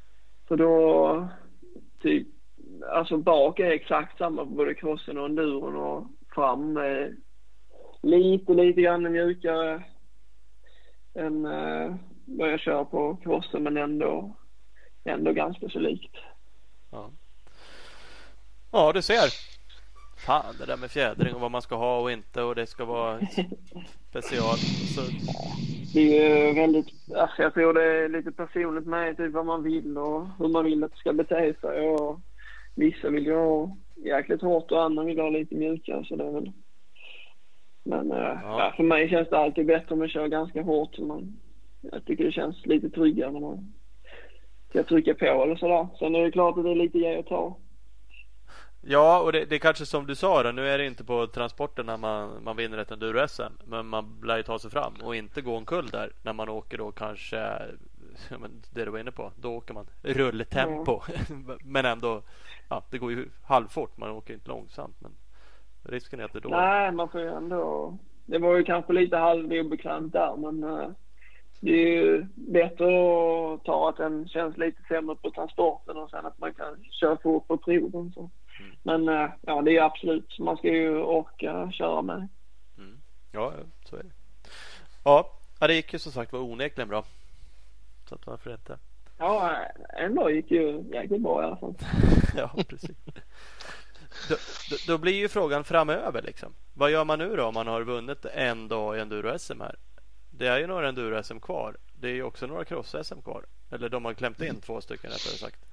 Så 0.47 0.55
då 0.55 1.27
typ 1.99 2.27
alltså 2.89 3.17
bak 3.17 3.59
är 3.59 3.71
exakt 3.71 4.17
samma 4.17 4.45
på 4.45 4.51
både 4.51 4.73
crossen 4.73 5.17
och 5.17 5.25
enduron 5.25 5.75
och 5.75 6.07
fram 6.35 6.77
är 6.77 7.15
lite, 8.01 8.53
lite 8.53 8.81
grann 8.81 9.11
mjukare 9.11 9.83
än 11.13 11.45
uh, 11.45 11.95
vad 12.25 12.51
jag 12.51 12.59
kör 12.59 12.83
på 12.83 13.17
crossen 13.23 13.63
men 13.63 13.77
ändå, 13.77 14.35
ändå 15.03 15.33
ganska 15.33 15.69
så 15.69 15.79
likt. 15.79 16.15
Ja, 16.91 17.11
ja 18.71 18.91
du 18.93 19.01
ser. 19.01 19.50
Fan 20.25 20.55
det 20.59 20.65
där 20.65 20.77
med 20.77 20.91
fjädring 20.91 21.33
och 21.33 21.41
vad 21.41 21.51
man 21.51 21.61
ska 21.61 21.75
ha 21.75 22.01
och 22.01 22.11
inte 22.11 22.41
och 22.41 22.55
det 22.55 22.65
ska 22.65 22.85
vara 22.85 23.19
special. 24.09 24.57
Så... 24.95 25.01
Det 25.93 26.19
är 26.19 26.47
ju 26.47 26.53
väldigt, 26.53 26.87
alltså 27.15 27.41
jag 27.41 27.53
tror 27.53 27.73
det 27.73 27.83
är 27.83 28.09
lite 28.09 28.31
personligt 28.31 28.85
med 28.85 29.17
typ 29.17 29.33
vad 29.33 29.45
man 29.45 29.63
vill 29.63 29.97
och 29.97 30.27
hur 30.39 30.47
man 30.47 30.65
vill 30.65 30.83
att 30.83 30.91
det 30.91 30.97
ska 30.97 31.13
bete 31.13 31.53
sig. 31.61 31.89
Och 31.89 32.19
vissa 32.75 33.09
vill 33.09 33.25
ju 33.25 33.35
ha 33.35 33.77
jäkligt 33.95 34.41
hårt 34.41 34.71
och 34.71 34.83
andra 34.83 35.03
vill 35.03 35.19
ha 35.19 35.29
lite 35.29 35.55
mjukare 35.55 36.05
så 36.05 36.15
det 36.15 36.23
är 36.23 36.31
väl. 36.31 36.51
Men 37.83 38.11
eh, 38.11 38.39
ja. 38.43 38.73
För 38.75 38.83
mig 38.83 39.09
känns 39.09 39.29
det 39.29 39.37
alltid 39.37 39.65
bättre 39.65 39.93
om 39.93 39.99
man 39.99 40.09
kör 40.09 40.27
ganska 40.27 40.61
hårt. 40.61 40.99
Man, 40.99 41.39
jag 41.81 42.05
tycker 42.05 42.23
det 42.23 42.31
känns 42.31 42.65
lite 42.65 42.89
tryggare 42.89 43.31
när 43.31 43.39
man 43.39 43.73
ska 44.69 44.83
trycka 44.83 45.13
på 45.13 45.25
eller 45.25 45.55
sådär. 45.55 45.87
Sen 45.99 46.15
är 46.15 46.23
det 46.23 46.31
klart 46.31 46.57
att 46.57 46.63
det 46.63 46.71
är 46.71 46.75
lite 46.75 46.97
ge 46.97 47.17
och 47.17 47.27
ta. 47.27 47.57
Ja, 48.83 49.19
och 49.19 49.31
det, 49.31 49.45
det 49.45 49.55
är 49.55 49.59
kanske 49.59 49.85
som 49.85 50.07
du 50.07 50.15
sa 50.15 50.43
då, 50.43 50.51
nu 50.51 50.67
är 50.67 50.77
det 50.77 50.85
inte 50.85 51.03
på 51.03 51.27
transporterna 51.27 51.97
man, 51.97 52.43
man 52.43 52.55
vinner 52.55 52.77
ett 52.77 52.91
enduro-SM. 52.91 53.53
Men 53.65 53.87
man 53.87 54.21
lär 54.23 54.37
ju 54.37 54.43
ta 54.43 54.59
sig 54.59 54.71
fram 54.71 54.93
och 55.03 55.15
inte 55.15 55.41
gå 55.41 55.57
omkull 55.57 55.89
där 55.89 56.11
när 56.21 56.33
man 56.33 56.49
åker 56.49 56.77
då 56.77 56.91
kanske, 56.91 57.37
det 58.73 58.85
du 58.85 58.91
var 58.91 58.99
inne 58.99 59.11
på, 59.11 59.31
då 59.35 59.55
åker 59.55 59.73
man 59.73 59.87
rulltempo. 60.01 61.01
Mm. 61.29 61.57
men 61.63 61.85
ändå, 61.85 62.21
ja, 62.69 62.83
det 62.91 62.97
går 62.97 63.11
ju 63.11 63.29
halvfort, 63.43 63.97
man 63.97 64.09
åker 64.09 64.33
inte 64.33 64.49
långsamt. 64.49 64.95
Men 65.01 65.11
risken 65.83 66.19
är 66.19 66.23
att 66.23 66.33
det 66.33 66.39
då... 66.39 66.49
Nej, 66.49 66.91
man 66.91 67.09
får 67.09 67.21
ju 67.21 67.27
ändå, 67.27 67.97
det 68.25 68.37
var 68.37 68.55
ju 68.55 68.63
kanske 68.63 68.93
lite 68.93 69.17
halvobekvämt 69.17 70.13
där 70.13 70.35
men 70.37 70.63
eh, 70.63 70.89
det 71.59 71.71
är 71.71 71.87
ju 71.87 72.25
bättre 72.35 72.85
att 72.85 73.63
ta 73.63 73.89
att 73.89 73.97
den 73.97 74.27
känns 74.27 74.57
lite 74.57 74.81
sämre 74.87 75.15
på 75.15 75.31
transporten 75.31 75.97
och 75.97 76.09
sen 76.09 76.25
att 76.25 76.39
man 76.39 76.53
kan 76.53 76.83
köra 76.91 77.17
fort 77.17 77.47
på 77.47 77.57
proven. 77.57 78.11
Så. 78.15 78.29
Men 78.83 79.09
eh, 79.09 79.29
ja, 79.41 79.61
det 79.61 79.77
är 79.77 79.83
absolut, 79.83 80.39
man 80.39 80.57
ska 80.57 80.67
ju 80.67 80.97
orka 80.97 81.71
köra 81.71 82.01
med. 82.01 82.27
Mm. 82.77 83.01
Ja, 83.31 83.53
så 83.85 83.95
är 83.95 84.03
det. 84.03 84.11
Ja, 85.03 85.29
det 85.59 85.73
gick 85.73 85.93
ju 85.93 85.99
som 85.99 86.11
sagt 86.11 86.33
var 86.33 86.39
onekligen 86.39 86.89
bra. 86.89 87.03
Så 88.09 88.15
att 88.15 88.27
varför 88.27 88.53
inte? 88.53 88.77
Ja, 89.17 89.55
en 89.89 90.15
dag 90.15 90.35
gick 90.35 90.51
ju 90.51 90.83
jäkligt 90.93 91.21
bra 91.21 91.41
i 91.41 91.45
alla 91.45 91.57
fall. 91.57 91.75
ja, 92.35 92.51
precis. 92.69 92.97
Då, 94.29 94.35
då, 94.69 94.75
då, 94.87 94.97
blir 94.97 95.13
ju 95.13 95.27
frågan 95.27 95.63
framöver 95.63 96.21
liksom. 96.21 96.53
Vad 96.73 96.91
gör 96.91 97.05
man 97.05 97.19
nu 97.19 97.35
då 97.35 97.45
om 97.45 97.53
man 97.53 97.67
har 97.67 97.81
vunnit 97.81 98.25
en 98.25 98.67
dag 98.67 98.97
i 98.97 98.99
enduro-SM 98.99 99.61
här? 99.61 99.75
Det 100.29 100.47
är 100.47 100.59
ju 100.59 100.67
några 100.67 100.89
enduro-SM 100.89 101.39
kvar. 101.39 101.77
Det 101.93 102.07
är 102.07 102.13
ju 102.13 102.23
också 102.23 102.47
några 102.47 102.63
cross-SM 102.63 103.21
kvar. 103.21 103.45
Eller 103.71 103.89
de 103.89 104.05
har 104.05 104.13
klämt 104.13 104.41
in 104.41 104.49
mm. 104.49 104.61
två 104.61 104.81
stycken 104.81 105.11
rättare 105.11 105.37
sagt. 105.37 105.65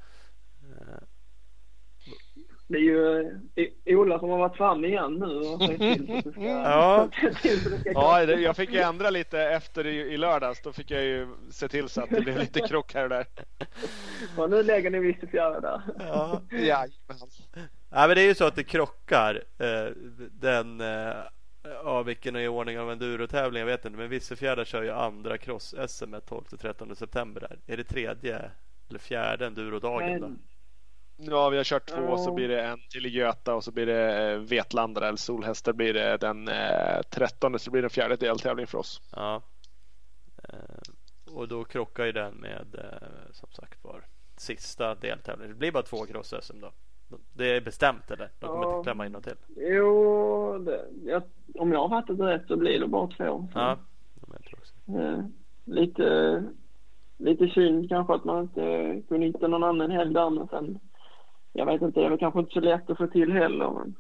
Det 2.69 2.77
är 2.77 2.83
ju 2.83 3.97
Ola 3.97 4.19
som 4.19 4.31
har 4.31 4.39
varit 4.39 4.57
fram 4.57 4.85
igen 4.85 5.15
nu 5.15 5.27
och 5.27 5.63
sagt 5.63 5.79
till 5.79 6.17
att 6.19 6.25
det 6.25 6.33
ska, 6.33 6.43
ja. 6.43 7.09
ja, 7.85 8.23
jag 8.23 8.57
fick 8.57 8.73
ju 8.73 8.81
ändra 8.81 9.11
lite 9.11 9.41
efter 9.41 9.87
i, 9.87 9.97
i 9.97 10.17
lördags. 10.17 10.63
Då 10.63 10.73
fick 10.73 10.91
jag 10.91 11.05
ju 11.05 11.29
se 11.51 11.69
till 11.69 11.89
så 11.89 12.01
att 12.01 12.11
det 12.11 12.21
blev 12.21 12.39
lite 12.39 12.61
krock 12.61 12.95
här 12.95 13.03
och 13.03 13.09
där. 13.09 13.27
Och 14.37 14.51
nu 14.51 14.63
lägger 14.63 14.91
ni 14.91 14.99
Vissefjärda 14.99 15.61
där. 15.61 15.83
Ja, 15.99 16.43
ja. 16.51 16.87
ja 17.91 18.07
men 18.07 18.11
det 18.17 18.21
är 18.21 18.27
ju 18.27 18.35
så 18.35 18.45
att 18.45 18.57
det 18.57 18.65
krockar. 18.65 19.45
Eh, 19.59 19.93
den 20.31 20.81
eh, 20.81 21.15
Ja, 21.85 22.03
vilken 22.03 22.37
är 22.37 22.41
i 22.41 22.49
ordning 22.49 22.79
av 22.79 22.91
endurotävling? 22.91 23.61
Jag 23.61 23.67
vet 23.67 23.85
inte. 23.85 23.99
Men 23.99 24.09
Vissefjärda 24.09 24.65
kör 24.65 24.83
ju 24.83 24.91
andra 24.91 25.39
cross-SM 25.39 26.15
12-13 26.15 26.95
september 26.95 27.41
där. 27.41 27.59
Är 27.67 27.77
det 27.77 27.85
tredje 27.85 28.51
eller 28.89 28.99
fjärde 28.99 29.47
endurodagen 29.47 30.21
då? 30.21 30.31
Ja, 31.21 31.49
vi 31.49 31.57
har 31.57 31.65
kört 31.65 31.87
två 31.87 32.03
och 32.03 32.21
så 32.21 32.35
blir 32.35 32.49
det 32.49 32.63
en 32.63 32.79
till 32.91 33.07
i 33.07 33.09
Göta 33.09 33.55
och 33.55 33.65
så 33.65 33.73
blir 33.73 33.87
det 33.87 34.31
eh, 34.31 34.39
Vetlanda 34.39 35.09
eller 35.09 35.17
Solhästar 35.17 35.73
blir 35.73 35.95
det 35.95 36.17
den 36.17 36.49
eh, 36.49 37.03
13 37.11 37.59
så 37.59 37.71
blir 37.71 37.83
det 37.83 37.87
en 37.87 37.91
fjärde 37.91 38.17
deltävling 38.17 38.67
för 38.67 38.79
oss. 38.79 39.03
Ja. 39.17 39.43
Eh, 40.49 41.35
och 41.35 41.49
då 41.49 41.65
krockar 41.65 42.05
ju 42.05 42.13
den 42.13 42.35
med 42.35 42.67
eh, 42.75 43.33
som 43.33 43.49
sagt 43.51 43.85
var 43.85 44.05
sista 44.37 44.95
deltävlingen. 44.95 45.53
Det 45.53 45.59
blir 45.59 45.73
bara 45.73 45.83
två 45.83 45.97
cross-SM 45.97 46.61
då. 46.61 46.73
Det 47.33 47.57
är 47.57 47.61
bestämt 47.61 48.11
eller? 48.11 48.31
De 48.39 48.47
kommer 48.47 48.63
ja. 48.63 48.77
inte 48.77 48.87
klämma 48.87 49.07
in 49.07 49.13
något 49.13 49.25
till? 49.25 49.37
Jo, 49.57 50.59
det, 50.59 50.85
jag, 51.05 51.23
om 51.55 51.73
jag 51.73 51.89
har 51.89 51.89
fattat 51.89 52.19
det 52.19 52.27
rätt 52.27 52.47
så 52.49 52.57
blir 52.57 52.81
det 52.81 52.87
bara 52.87 53.07
två. 53.07 53.49
Så. 53.53 53.59
Ja, 53.59 53.79
jag 54.33 54.45
tror 54.45 54.59
också. 54.59 54.75
Eh, 54.99 55.25
lite, 55.65 56.45
lite 57.17 57.49
synd 57.49 57.89
kanske 57.89 58.15
att 58.15 58.25
man 58.25 58.43
inte 58.43 59.03
kunde 59.09 59.27
hitta 59.27 59.49
någon 59.49 59.65
annan 59.65 59.91
helg 59.91 60.15
där 60.15 60.31
men 60.31 60.49
sen 60.49 60.79
jag 61.59 61.67
vet 61.67 61.83
inte, 61.83 62.01
det 62.01 62.07
är 62.07 62.11
väl 62.11 62.19
kanske 62.19 62.41
inte 62.41 62.53
så 62.53 62.61
lätt 62.61 62.91
att 62.91 62.99
få 62.99 63.07
till 63.07 63.33
heller. 63.33 63.71
Men 63.71 63.95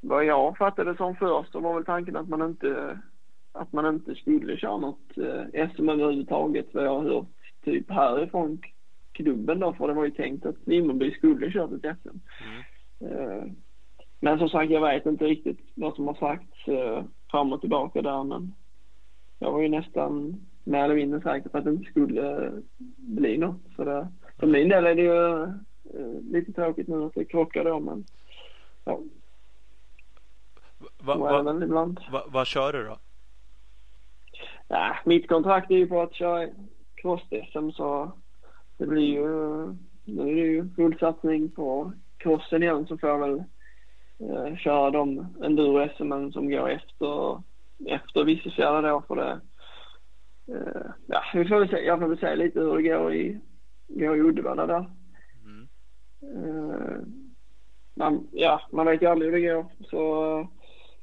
vad 0.00 0.24
jag 0.24 0.58
fattade 0.58 0.96
som 0.96 1.16
först 1.16 1.52
så 1.52 1.60
var 1.60 1.74
väl 1.74 1.84
tanken 1.84 2.16
att 2.16 2.28
man 2.28 2.42
inte, 2.42 2.98
att 3.52 3.72
man 3.72 3.94
inte 3.94 4.14
skulle 4.14 4.56
köra 4.56 4.76
något 4.76 5.18
eh, 5.18 5.68
SM 5.68 5.88
överhuvudtaget 5.88 6.74
vad 6.74 6.84
jag 6.84 7.00
har 7.00 7.10
hört 7.10 7.26
typ 7.64 7.90
härifrån 7.90 8.58
klubben 9.12 9.60
då 9.60 9.72
för 9.72 9.88
det 9.88 9.94
var 9.94 10.04
ju 10.04 10.10
tänkt 10.10 10.46
att 10.46 10.56
Vimmerby 10.66 11.10
skulle 11.10 11.50
kört 11.50 11.72
ett 11.72 11.96
SM. 12.02 12.18
Mm. 12.44 13.18
Eh, 13.18 13.44
men 14.20 14.38
som 14.38 14.48
sagt 14.48 14.70
jag 14.70 14.80
vet 14.80 15.06
inte 15.06 15.24
riktigt 15.24 15.60
vad 15.74 15.94
som 15.94 16.06
har 16.06 16.14
sagts 16.14 16.68
eh, 16.68 17.04
fram 17.30 17.52
och 17.52 17.60
tillbaka 17.60 18.02
där 18.02 18.24
men 18.24 18.54
jag 19.38 19.52
var 19.52 19.62
ju 19.62 19.68
nästan 19.68 20.36
mer 20.64 20.84
eller 20.84 20.94
mindre 20.94 21.20
säker 21.20 21.48
på 21.48 21.58
att 21.58 21.64
det 21.64 21.70
inte 21.70 21.90
skulle 21.90 22.52
bli 22.96 23.38
något. 23.38 23.60
Så 23.76 23.84
det, 23.84 24.08
för 24.40 24.46
min 24.46 24.68
del 24.68 24.86
är 24.86 24.94
det 24.94 25.02
ju 25.02 25.48
lite 26.30 26.52
tråkigt 26.52 26.88
nu 26.88 27.04
att 27.04 27.14
det 27.14 27.24
krockar 27.24 27.64
då 27.64 27.80
men 27.80 28.04
ja. 28.84 29.00
Va, 30.98 31.16
va, 31.16 31.42
va, 31.42 31.94
va, 32.10 32.24
vad 32.26 32.46
kör 32.46 32.72
du 32.72 32.84
då? 32.84 32.98
Ja, 34.68 34.96
mitt 35.04 35.28
kontrakt 35.28 35.70
är 35.70 35.74
ju 35.74 35.86
på 35.86 36.02
att 36.02 36.14
köra 36.14 36.48
cross-SM 36.94 37.70
så 37.70 38.12
det 38.76 38.86
blir 38.86 39.14
ju, 39.14 39.26
nu 40.04 40.22
är 40.30 40.34
det 40.34 40.40
ju 40.40 40.68
full 40.76 40.98
satsning 40.98 41.50
på 41.50 41.92
crossen 42.16 42.62
igen 42.62 42.86
så 42.86 42.98
får 42.98 43.08
jag 43.08 43.18
väl 43.18 43.44
eh, 44.18 44.56
köra 44.56 44.90
de 44.90 45.26
enduro-SM 45.42 46.32
som 46.32 46.50
går 46.50 46.70
efter, 46.70 47.42
efter 47.86 48.24
Vissefjärda 48.24 48.88
då 48.88 49.02
för 49.08 49.16
det. 49.16 49.40
Eh, 50.46 50.90
ja, 51.06 51.22
vi 51.34 51.44
får 51.44 51.58
väl 51.58 51.68
se, 51.68 51.80
jag 51.80 52.00
får 52.00 52.08
väl 52.08 52.18
se 52.18 52.36
lite 52.36 52.60
hur 52.60 52.76
det 52.76 52.82
går 52.82 53.14
i, 53.14 53.40
går 53.88 54.16
i 54.16 54.20
Uddevalla 54.20 54.66
där. 54.66 54.90
Eh, 56.34 56.96
man, 57.94 58.28
ja, 58.32 58.60
man 58.72 58.86
vet 58.86 59.02
ju 59.02 59.06
aldrig 59.06 59.32
hur 59.32 59.40
det 59.40 59.54
går. 59.54 59.66
Så, 59.90 60.48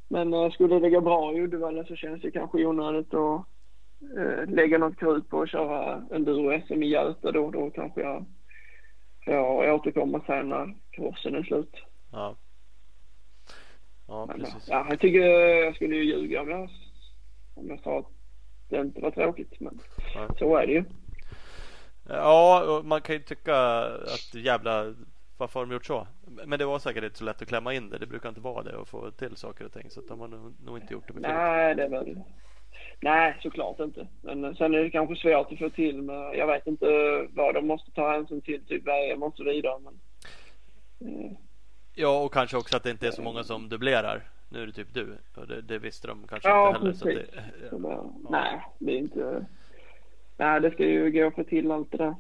men 0.08 0.34
eh, 0.34 0.52
skulle 0.52 0.80
det 0.80 0.90
gå 0.90 1.02
bra 1.02 1.34
i 1.34 1.42
Uddevalla 1.42 1.84
så 1.84 1.96
känns 1.96 2.22
det 2.22 2.32
kanske 2.32 2.66
onödigt 2.66 3.14
att 3.14 3.46
eh, 4.18 4.46
lägga 4.48 4.78
något 4.78 5.00
krut 5.00 5.30
på 5.30 5.42
att 5.42 5.50
köra 5.50 6.06
enduro-SM 6.12 6.84
i 6.84 6.88
Göta 6.88 7.32
då. 7.32 7.52
Då 7.52 7.70
kanske 7.70 8.02
jag 8.02 8.26
får 9.26 9.72
återkomma 9.72 10.22
sen 10.26 10.50
när 10.50 10.76
crossen 10.92 11.36
är 11.36 11.44
slut. 11.44 11.76
Ja. 12.12 12.36
Ja, 14.08 14.26
Men, 14.26 14.40
precis. 14.40 14.68
ja, 14.68 14.86
jag 14.90 15.00
tycker 15.00 15.20
jag 15.20 15.76
skulle 15.76 15.96
ju 15.96 16.04
ljuga 16.04 16.42
om 16.42 16.50
jag, 16.50 16.70
om 17.54 17.70
jag 17.70 17.80
sa 17.80 18.00
att 18.00 18.06
det 18.70 18.82
inte 18.82 19.02
var 19.02 19.12
tråkigt. 19.12 19.60
Men 19.60 19.80
Nej. 20.16 20.28
så 20.40 20.56
är 20.56 20.68
det 20.68 20.74
ju. 20.74 20.84
Ja, 22.10 22.82
man 22.84 23.02
kan 23.02 23.16
ju 23.16 23.22
tycka 23.22 23.56
att 23.86 24.34
jävla 24.34 24.94
varför 25.42 25.60
har 25.60 25.66
de 25.68 25.74
gjort 25.74 25.86
så? 25.86 26.08
Men 26.46 26.60
det 26.60 26.66
var 26.66 26.80
säkert 26.80 27.04
inte 27.04 27.18
så 27.18 27.24
lätt 27.24 27.42
att 27.42 27.48
klämma 27.48 27.74
in 27.74 27.90
det. 27.90 27.98
Det 27.98 28.06
brukar 28.08 28.30
inte 28.30 28.42
vara 28.42 28.64
det 28.64 28.82
att 28.82 28.90
få 28.90 29.12
till 29.12 29.36
saker 29.36 29.66
och 29.66 29.74
ting. 29.74 29.90
Så 29.90 30.02
de 30.02 30.20
har 30.20 30.28
nog, 30.66 30.78
inte 30.78 30.94
gjort 30.94 31.08
det 31.08 31.14
med. 31.14 31.22
Nej, 31.22 31.76
det 31.76 31.84
är 31.84 31.90
väl... 31.90 32.20
Nej, 33.00 33.38
såklart 33.42 33.80
inte. 33.80 34.08
Men 34.22 34.56
sen 34.56 34.74
är 34.74 34.78
det 34.84 34.90
kanske 34.90 35.16
svårt 35.16 35.52
att 35.52 35.60
få 35.60 35.70
till 35.70 36.02
med... 36.02 36.36
Jag 36.36 36.48
vet 36.48 36.68
inte 36.68 36.86
vad 37.34 37.54
de 37.56 37.68
måste 37.68 37.92
ta 37.92 38.12
hänsyn 38.12 38.42
till, 38.42 38.66
typ 38.66 38.88
VM 38.88 39.24
och 39.24 39.36
så 39.36 39.44
vidare. 39.44 39.80
Men, 39.80 40.00
eh, 41.10 41.32
Ja, 41.96 42.24
och 42.24 42.34
kanske 42.34 42.58
också 42.58 42.78
att 42.78 42.84
det 42.84 42.92
inte 42.92 43.08
är 43.08 43.12
så 43.12 43.22
många 43.22 43.44
som 43.44 43.70
dubblerar. 43.70 44.24
Nu 44.50 44.62
är 44.62 44.66
det 44.66 44.72
typ 44.72 44.94
du. 44.94 45.18
Och 45.36 45.48
det, 45.48 45.62
det 45.62 45.80
visste 45.80 46.08
de 46.08 46.28
kanske 46.28 46.50
Ja, 46.50 46.68
inte 46.68 46.80
heller. 46.80 46.92
Precis. 46.92 47.70
så 47.70 47.78
det, 47.78 48.30
Nej, 48.30 48.62
det 48.80 48.92
är 48.92 48.98
inte... 48.98 49.46
Nej, 50.38 50.62
det 50.62 50.72
ska 50.72 50.86
ju 50.86 51.12
gå 51.12 51.28
att 51.28 51.36
få 51.36 51.44
till 51.44 51.72
allt 51.72 51.92
det 51.92 51.98
där. 51.98 52.16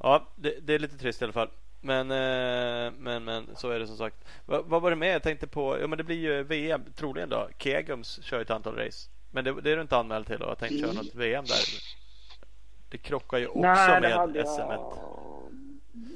Ja, 0.00 0.28
det, 0.36 0.54
det 0.62 0.74
är 0.74 0.78
lite 0.78 0.98
trist 0.98 1.22
i 1.22 1.24
alla 1.24 1.32
fall. 1.32 1.48
Men, 1.80 2.10
eh, 2.10 2.92
men, 2.98 3.24
men 3.24 3.46
så 3.56 3.70
är 3.70 3.78
det 3.78 3.86
som 3.86 3.96
sagt. 3.96 4.16
Va, 4.46 4.62
vad 4.66 4.82
var 4.82 4.90
det 4.90 4.96
med? 4.96 5.14
Jag 5.14 5.22
tänkte 5.22 5.46
på, 5.46 5.78
ja 5.80 5.86
men 5.86 5.98
det 5.98 6.04
blir 6.04 6.16
ju 6.16 6.42
VM 6.42 6.82
troligen 6.96 7.28
då. 7.28 7.48
Kegums 7.58 8.22
kör 8.22 8.40
ett 8.40 8.50
antal 8.50 8.76
race. 8.76 9.10
Men 9.30 9.44
det, 9.44 9.60
det 9.60 9.70
är 9.70 9.76
du 9.76 9.82
inte 9.82 9.96
anmäld 9.96 10.26
till 10.26 10.42
och 10.42 10.50
jag 10.50 10.58
tänkte 10.58 10.78
köra 10.78 10.92
något 10.92 11.14
VM 11.14 11.44
där. 11.44 11.56
Det 12.88 12.98
krockar 12.98 13.38
ju 13.38 13.46
också 13.46 13.60
Nej, 13.60 14.00
med 14.00 14.12
hade 14.12 14.42
SM1. 14.42 14.70
jag... 14.70 14.92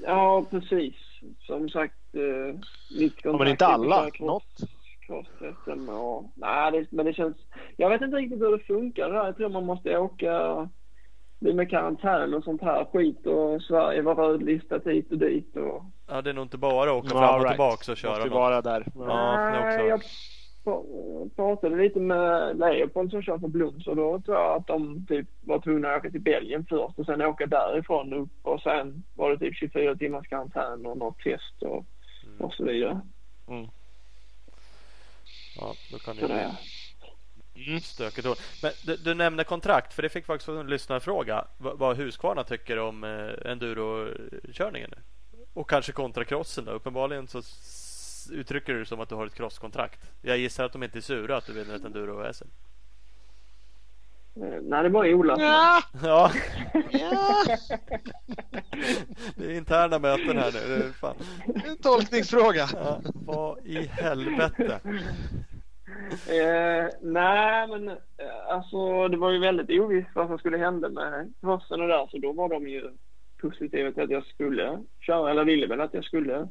Ja, 0.02 0.44
precis. 0.50 0.94
Som 1.40 1.68
sagt, 1.68 2.14
eh, 2.14 2.60
mitt 2.98 3.14
Ja, 3.22 3.38
men 3.38 3.48
inte 3.48 3.66
alla. 3.66 4.10
Något. 4.20 4.60
cross-SM 5.06 5.88
och... 5.88 6.30
Nej, 6.34 6.72
det, 6.72 6.86
men 6.90 7.06
det 7.06 7.12
känns... 7.12 7.36
Jag 7.76 7.90
vet 7.90 8.02
inte 8.02 8.16
riktigt 8.16 8.40
hur 8.40 8.58
det 8.58 8.64
funkar 8.64 9.08
det 9.08 9.14
där. 9.18 9.24
Jag 9.24 9.36
tror 9.36 9.48
man 9.48 9.66
måste 9.66 9.98
åka... 9.98 10.68
Bli 11.40 11.54
med 11.54 11.70
karantän 11.70 12.34
och 12.34 12.44
sånt 12.44 12.62
här 12.62 12.84
skit 12.84 13.26
och 13.26 13.62
Sverige 13.62 14.02
var 14.02 14.14
rödlistat 14.14 14.86
hit 14.86 15.12
och 15.12 15.18
dit 15.18 15.56
och... 15.56 15.84
Ja, 16.08 16.22
det 16.22 16.30
är 16.30 16.34
nog 16.34 16.44
inte 16.44 16.58
bara 16.58 16.90
att 16.90 16.96
åka 16.96 17.08
fram 17.08 17.34
och 17.34 17.40
right. 17.40 17.48
tillbaka 17.52 17.92
och 17.92 17.96
köra 17.98 18.10
Måste 18.10 18.24
ju 18.24 18.30
något. 18.30 18.38
vara 18.38 18.62
där. 18.62 18.86
Ja, 18.94 19.66
också- 19.66 19.86
jag 19.86 20.00
pr- 20.64 21.30
pratade 21.36 21.76
lite 21.76 22.00
med 22.00 22.58
Leopold 22.58 23.10
som 23.10 23.22
kör 23.22 23.38
för 23.38 23.48
Blums 23.48 23.86
och 23.86 23.96
då 23.96 24.20
tror 24.20 24.36
jag 24.36 24.56
att 24.56 24.66
de 24.66 25.06
typ 25.08 25.28
var 25.40 25.58
tvungna 25.60 25.88
att 25.88 25.98
åka 25.98 26.10
till 26.10 26.20
Belgien 26.20 26.66
först 26.68 26.98
och 26.98 27.06
sen 27.06 27.22
åka 27.22 27.46
därifrån 27.46 28.12
upp 28.14 28.30
och 28.42 28.60
sen 28.60 29.04
var 29.14 29.30
det 29.30 29.38
typ 29.38 29.54
24 29.56 29.94
timmars 29.96 30.28
karantän 30.28 30.86
och 30.86 30.98
något 30.98 31.18
test 31.18 31.62
och, 31.62 31.84
och 32.38 32.54
så 32.54 32.64
vidare. 32.64 33.00
Ja, 35.56 35.74
då 35.92 35.98
kan 35.98 36.14
Så 36.14 36.20
det 36.20 36.26
bli 36.26 36.42
Mm. 37.56 37.80
stökigt. 37.80 38.24
då. 38.24 38.34
Men 38.62 38.72
du, 38.84 38.96
du 38.96 39.14
nämnde 39.14 39.44
kontrakt, 39.44 39.94
för 39.94 40.02
det 40.02 40.08
fick 40.08 40.26
faktiskt 40.26 40.48
en 40.48 40.66
lyssnarfråga. 40.66 41.44
Vad, 41.58 41.78
vad 41.78 41.96
Husqvarna 41.96 42.44
tycker 42.44 42.78
om 42.78 43.04
eh, 43.04 43.50
endurokörningen 43.50 44.90
nu. 44.96 45.02
Och 45.54 45.70
kanske 45.70 45.92
kontra 45.92 46.24
crossen 46.24 46.64
då. 46.64 46.72
Uppenbarligen 46.72 47.26
så 47.28 47.42
uttrycker 48.32 48.72
du 48.72 48.78
det 48.78 48.86
som 48.86 49.00
att 49.00 49.08
du 49.08 49.14
har 49.14 49.26
ett 49.26 49.34
crosskontrakt. 49.34 50.00
Jag 50.22 50.38
gissar 50.38 50.64
att 50.64 50.72
de 50.72 50.82
inte 50.82 50.98
är 50.98 51.00
sura 51.00 51.36
att 51.36 51.46
du 51.46 51.52
vinner 51.52 51.74
ett 51.76 51.84
enduro-SM. 51.84 52.44
eh, 54.36 54.60
nej, 54.62 54.82
det 54.82 54.88
var 54.88 55.14
Ola. 55.14 55.36
Ja, 55.38 55.82
Ja, 56.02 56.32
ja. 56.90 57.44
det 59.36 59.44
är 59.46 59.50
interna 59.50 59.98
möten 59.98 60.38
här 60.38 60.52
nu. 60.52 60.76
Det 60.78 60.84
är 60.86 60.92
fan. 60.92 61.16
En 61.64 61.76
tolkningsfråga. 61.76 62.68
Ja, 62.74 63.00
vad 63.14 63.66
i 63.66 63.86
helvete. 63.86 64.80
Eh, 66.28 66.88
nej, 67.02 67.68
men 67.68 67.88
eh, 67.88 67.96
alltså 68.48 69.08
det 69.08 69.16
var 69.16 69.30
ju 69.30 69.38
väldigt 69.38 69.80
ovisst 69.80 70.08
vad 70.14 70.26
som 70.26 70.38
skulle 70.38 70.58
hända 70.58 70.88
med 70.88 71.32
crossen 71.40 71.80
och 71.80 71.88
där 71.88 72.06
så 72.10 72.18
då 72.18 72.32
var 72.32 72.48
de 72.48 72.68
ju 72.68 72.90
positiva 73.40 73.92
till 73.92 74.02
att 74.02 74.10
jag 74.10 74.26
skulle 74.26 74.82
köra, 75.00 75.30
eller 75.30 75.44
ville 75.44 75.66
väl 75.66 75.80
att 75.80 75.94
jag 75.94 76.04
skulle 76.04 76.48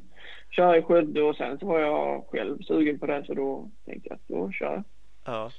köra 0.50 0.76
i 0.76 0.82
Skövde 0.82 1.22
och 1.22 1.36
sen 1.36 1.58
så 1.58 1.66
var 1.66 1.80
jag 1.80 2.26
själv 2.28 2.58
sugen 2.62 2.98
på 2.98 3.06
det 3.06 3.24
så 3.26 3.34
då 3.34 3.70
tänkte 3.84 4.08
jag 4.08 4.16
att 4.16 4.28
då 4.28 4.52
kör. 4.52 4.84
Ja. 5.24 5.50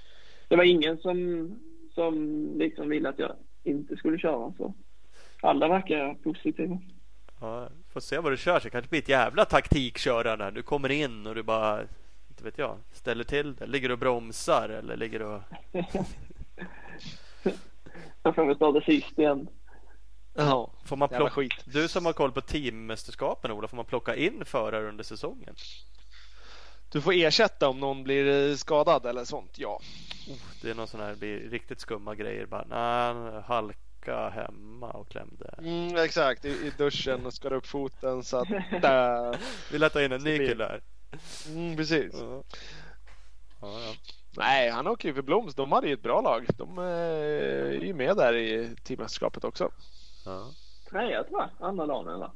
Det 0.47 0.55
var 0.55 0.63
ingen 0.63 0.97
som, 0.97 1.49
som 1.93 2.45
liksom 2.57 2.89
ville 2.89 3.09
att 3.09 3.19
jag 3.19 3.31
inte 3.63 3.95
skulle 3.95 4.17
köra 4.17 4.53
så 4.57 4.73
alla 5.41 5.67
verkar 5.67 6.13
positiva. 6.13 6.79
Ja, 7.41 7.69
får 7.93 7.99
se 7.99 8.19
vad 8.19 8.31
du 8.31 8.37
kör. 8.37 8.59
Så 8.59 8.69
kanske 8.69 8.89
blir 8.89 8.99
ett 8.99 9.09
jävla 9.09 9.45
taktikkörande. 9.45 10.51
Du 10.51 10.61
kommer 10.61 10.91
in 10.91 11.27
och 11.27 11.35
du 11.35 11.43
bara, 11.43 11.81
inte 12.35 12.43
vet 12.43 12.57
jag, 12.57 12.77
ställer 12.91 13.23
till 13.23 13.55
det. 13.55 13.65
Ligger 13.65 13.91
och 13.91 13.99
bromsar 13.99 14.69
eller 14.69 14.97
ligger 14.97 15.21
och... 15.21 15.41
Jag 18.23 18.35
får 18.35 18.45
väl 18.45 18.55
starta 18.55 18.81
sist 18.81 19.19
igen. 19.19 19.47
Ja, 20.33 20.71
Får 20.85 20.95
man 20.95 21.09
plocka... 21.09 21.29
skit. 21.29 21.53
Du 21.65 21.87
som 21.87 22.05
har 22.05 22.13
koll 22.13 22.31
på 22.31 22.41
teammästerskapen 22.41 23.51
Ola, 23.51 23.67
får 23.67 23.75
man 23.75 23.85
plocka 23.85 24.15
in 24.15 24.45
förare 24.45 24.89
under 24.89 25.03
säsongen? 25.03 25.55
Du 26.91 27.01
får 27.01 27.13
ersätta 27.13 27.69
om 27.69 27.79
någon 27.79 28.03
blir 28.03 28.49
eh, 28.49 28.55
skadad 28.55 29.05
eller 29.05 29.25
sånt. 29.25 29.51
Ja. 29.57 29.81
Oh, 30.29 30.37
det 30.61 30.69
är 30.69 30.75
någon 30.75 30.87
sån 30.87 30.99
här, 30.99 31.09
det 31.09 31.15
blir 31.15 31.49
riktigt 31.49 31.79
skumma 31.79 32.15
grejer. 32.15 32.45
Bara, 32.45 32.65
nej, 32.69 33.41
halka 33.47 34.29
hemma 34.29 34.91
och 34.91 35.09
klämde. 35.09 35.55
Mm, 35.57 35.95
exakt, 35.95 36.45
i, 36.45 36.49
i 36.49 36.71
duschen 36.77 37.25
och 37.25 37.33
skar 37.33 37.53
upp 37.53 37.67
foten 37.67 38.23
så 38.23 38.37
att... 38.37 38.49
Där. 38.81 39.37
Vi 39.71 39.79
lät 39.79 39.93
ta 39.93 40.03
in 40.03 40.11
en 40.11 40.23
ny 40.23 40.37
kille 40.37 40.63
här. 40.63 40.81
Mm, 41.47 41.77
precis. 41.77 42.13
Ja. 42.13 42.43
Ja, 43.61 43.79
ja. 43.79 43.93
Nej, 44.37 44.69
han 44.69 44.87
åker 44.87 45.07
ju 45.09 45.15
för 45.15 45.21
Bloms. 45.21 45.55
De 45.55 45.71
hade 45.71 45.87
ju 45.87 45.93
ett 45.93 46.03
bra 46.03 46.21
lag. 46.21 46.45
De 46.57 46.77
eh, 46.77 46.83
är 46.83 47.83
ju 47.83 47.93
med 47.93 48.17
där 48.17 48.35
i 48.35 48.75
teammästerskapet 48.83 49.43
också. 49.43 49.71
Ja. 50.25 50.51
Trea 50.89 51.23
tror 51.23 51.41
jag, 51.41 51.49
andra 51.67 51.85
dagen 51.85 52.07
eller? 52.07 52.31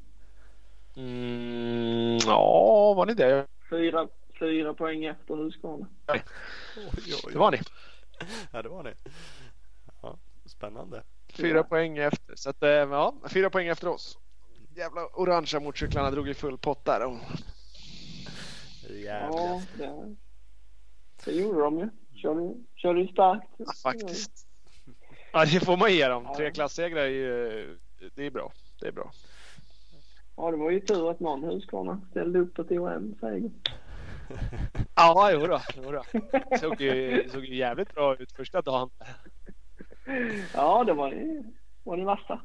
Mm, 0.96 2.18
ja, 2.26 2.94
var 2.94 3.06
ni 3.06 3.14
det? 3.14 3.48
Fyra, 3.70 4.08
fyra 4.40 4.74
poäng 4.74 5.06
efter 5.06 5.36
Husqvarna. 5.36 5.88
Oj, 6.08 6.24
oj, 7.26 7.34
Det 7.34 7.40
var 7.40 7.52
ni. 7.52 7.60
Ja, 8.52 8.62
det 8.62 8.70
var 8.70 8.84
ni. 8.84 8.94
Ja, 10.02 10.18
spännande. 10.46 11.04
Fyra 11.34 11.64
poäng 11.64 11.98
efter. 11.98 12.36
Så 12.36 12.50
att, 12.50 12.64
eh, 12.64 12.70
ja, 12.70 13.14
fyra 13.30 13.50
poäng 13.50 13.68
efter 13.68 13.88
oss. 13.88 14.18
Jävla 14.76 15.06
orangea 15.06 15.60
motorcyklarna 15.60 16.12
drog 16.12 16.30
i 16.30 16.34
full 16.34 16.58
pott 16.58 16.86
där. 16.86 17.20
Ja, 18.94 19.62
det, 19.78 20.16
det 21.26 21.32
gjorde 21.32 21.60
de 21.62 21.80
ju. 21.80 21.90
Körde, 22.16 22.54
körde 22.76 23.02
ju 23.02 23.08
starkt. 23.08 23.48
ja, 23.58 23.66
faktiskt. 23.84 24.48
Ja, 25.34 25.46
det 25.46 25.66
får 25.66 25.78
man 25.78 25.94
ge 25.94 26.08
dem. 26.08 26.34
Tre 26.38 26.52
klassegrar 26.52 27.02
är 27.02 27.08
ju, 27.08 27.78
det 28.16 28.26
är 28.26 28.32
bra. 28.32 28.52
Det 28.80 28.88
är 28.88 28.92
bra. 28.92 29.12
Ja, 30.36 30.52
det 30.52 30.58
var 30.58 30.72
ju 30.72 30.80
tur 30.80 31.12
att 31.12 31.20
någon 31.20 31.44
Husqvarna 31.44 32.02
ställde 32.12 32.40
upp 32.40 32.60
och 32.60 32.68
tog 32.68 32.88
en 32.88 33.16
seger. 33.20 33.52
Ja, 34.96 35.32
jodå. 35.32 35.62
jodå. 35.76 36.04
Såg 36.60 36.82
ju, 36.82 37.30
såg 37.30 37.46
ju 37.46 37.56
jävligt 37.56 37.94
bra 37.94 38.16
ut 38.16 38.32
första 38.32 38.62
dagen. 38.62 38.90
Ja, 40.54 40.84
det 40.84 40.94
var 40.94 41.12
ju 41.12 41.44
var 41.84 41.98
ni 41.98 42.04
vassa. 42.04 42.42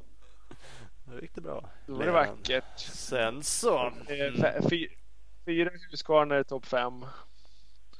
Då 1.05 1.21
gick 1.21 1.35
det 1.35 1.41
bra. 1.41 1.71
Då 1.87 1.95
var 1.95 2.05
det 2.05 2.13
vackert. 2.13 2.79
Sen 2.79 3.43
så. 3.43 3.93
Mm, 4.09 4.63
Fyra 5.45 5.71
Husqvarna 5.91 6.39
i 6.39 6.45
topp 6.45 6.67
fem. 6.67 7.01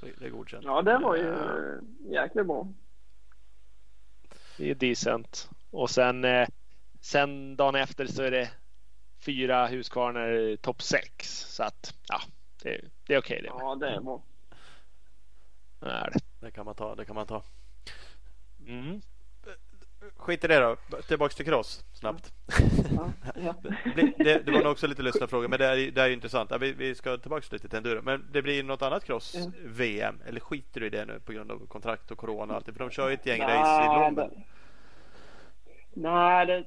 det- 0.01 0.13
det 0.19 0.27
är 0.27 0.31
godkänt. 0.31 0.65
Ja, 0.65 0.83
det 0.83 0.99
var 0.99 1.17
ju 1.17 1.29
eh, 1.33 1.79
jäkligt 2.13 2.47
bra. 2.47 2.69
Det 4.57 4.71
är 4.71 4.75
decent. 4.75 5.51
Och 5.71 5.91
sen, 5.91 6.25
eh, 6.25 6.49
sen 7.01 7.57
dagen 7.57 7.75
efter 7.75 8.07
så 8.07 8.23
är 8.23 8.31
det 8.31 8.51
fyra 9.19 9.67
Husqvarna 9.67 10.31
i 10.33 10.57
topp 10.57 10.83
sex. 10.83 11.29
Så 11.41 11.63
att 11.63 11.95
ja, 12.09 12.21
det, 12.63 12.81
det 13.07 13.15
är 13.15 13.19
okej 13.19 13.43
det. 13.43 13.51
med. 13.55 13.61
Ja, 13.63 13.75
det 13.75 13.89
är 13.89 14.01
bra. 14.01 14.23
Det 15.81 15.87
är 15.91 16.11
det. 16.11 16.19
Det 16.47 16.51
kan 16.51 16.65
man 16.65 16.75
ta. 16.75 16.95
Det 16.95 17.05
kan 17.05 17.15
man 17.15 17.27
ta. 17.27 17.43
Mm. 18.67 19.01
Skit 20.17 20.45
i 20.45 20.49
det 20.49 20.61
då. 20.61 20.77
Tillbaks 21.09 21.35
till 21.35 21.45
cross 21.45 21.85
snabbt. 21.93 22.33
Ja, 22.97 23.13
ja. 23.35 23.55
Det, 24.17 24.47
det, 24.47 24.53
var 24.53 24.63
nog 24.63 24.73
också 24.73 24.87
lite 24.87 25.03
lyssnarfråga 25.03 25.49
men 25.49 25.59
det 25.59 25.67
är, 25.67 25.91
det 25.91 26.03
är 26.03 26.07
ju 26.07 26.13
intressant. 26.13 26.53
Vi, 26.61 26.73
vi 26.73 26.95
ska 26.95 27.17
tillbaka 27.17 27.47
lite 27.51 27.69
till 27.69 27.77
enduro. 27.77 28.03
Men 28.03 28.25
det 28.33 28.43
blir 28.43 28.63
något 28.63 28.83
annat 28.83 29.05
cross-VM? 29.05 30.21
Eller 30.27 30.41
skiter 30.41 30.81
du 30.81 30.87
i 30.87 30.91
det 30.91 31.05
nu 31.05 31.21
på 31.25 31.33
grund 31.33 31.53
av 31.53 31.67
kontrakt 31.67 32.11
och 32.11 32.19
corona 32.19 32.53
och 32.53 32.57
allt? 32.57 32.65
För 32.65 32.79
de 32.79 32.91
kör 32.91 33.09
ju 33.09 33.15
ett 33.15 33.27
gäng 33.27 33.41
race 33.41 33.85
i 33.85 33.89
Nej, 33.89 34.13
det- 34.15 34.31
Nej, 35.95 36.47
det 36.47 36.53
är 36.53 36.65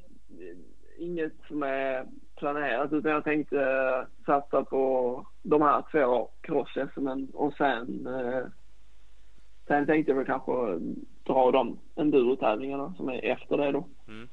inget 0.97 1.34
som 1.47 1.64
är 1.64 2.05
planerat 2.35 2.93
utan 2.93 3.11
jag 3.11 3.23
tänkte 3.23 3.61
eh, 3.61 4.26
satsa 4.26 4.64
på 4.64 5.26
de 5.41 5.61
här 5.61 5.84
två 5.91 6.30
cross 6.41 6.77
sm 6.93 7.07
och 7.34 7.53
sen 7.53 8.07
eh, 8.07 8.45
sen 9.68 9.85
tänkte 9.85 10.11
jag 10.11 10.18
väl 10.18 10.26
kanske 10.26 10.51
dra 11.27 11.51
de 11.51 11.79
endurotävlingarna 11.95 12.93
som 12.97 13.09
är 13.09 13.25
efter 13.25 13.57
det 13.57 13.71
då. 13.71 13.87
Mm. 14.07 14.29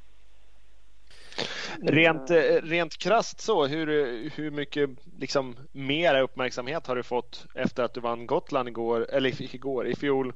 Rent, 1.82 2.30
eh, 2.30 2.62
rent 2.62 2.96
krast 2.98 3.40
så, 3.40 3.66
hur, 3.66 3.86
hur 4.36 4.50
mycket 4.50 4.90
liksom, 5.18 5.56
mer 5.72 6.22
uppmärksamhet 6.22 6.86
har 6.86 6.96
du 6.96 7.02
fått 7.02 7.46
efter 7.54 7.82
att 7.82 7.94
du 7.94 8.00
vann 8.00 8.26
Gotland 8.26 8.68
igår, 8.68 9.06
eller 9.10 9.54
igår, 9.54 9.86
i 9.86 9.96
fjol 9.96 10.32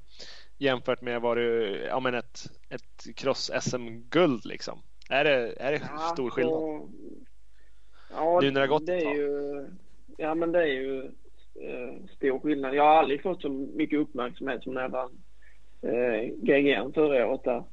jämfört 0.59 1.03
med 1.03 1.21
vad 1.21 1.37
du, 1.37 1.77
ja 1.89 2.01
men 2.01 2.15
ett, 2.15 2.51
ett 2.69 3.17
cross-SM-guld 3.17 4.45
liksom? 4.45 4.79
Är 5.11 5.25
det, 5.25 5.55
är 5.61 5.73
det 5.73 5.81
ja, 5.93 5.99
stor 5.99 6.31
skillnad? 6.31 6.55
Så, 6.55 6.89
ja, 8.11 8.41
nu 8.43 8.51
när 8.51 8.61
det 8.61 8.67
har 8.67 8.79
gått 8.79 8.87
det 8.87 8.95
är 8.95 9.15
ju, 9.15 9.67
Ja 10.21 10.35
men 10.35 10.53
det 10.53 10.63
är 10.63 10.67
ju 10.67 11.05
eh, 11.55 11.95
stor 12.17 12.39
skillnad. 12.39 12.75
Jag 12.75 12.83
har 12.83 12.97
aldrig 12.97 13.23
fått 13.23 13.43
så 13.43 13.49
mycket 13.49 13.99
uppmärksamhet 13.99 14.63
som 14.63 14.75
när 14.75 14.83
jag 14.83 14.89
vann 14.89 15.23
eh, 15.83 16.31
GGN 16.37 16.93
förra 16.93 17.27
året 17.27 17.45
där. 17.45 17.65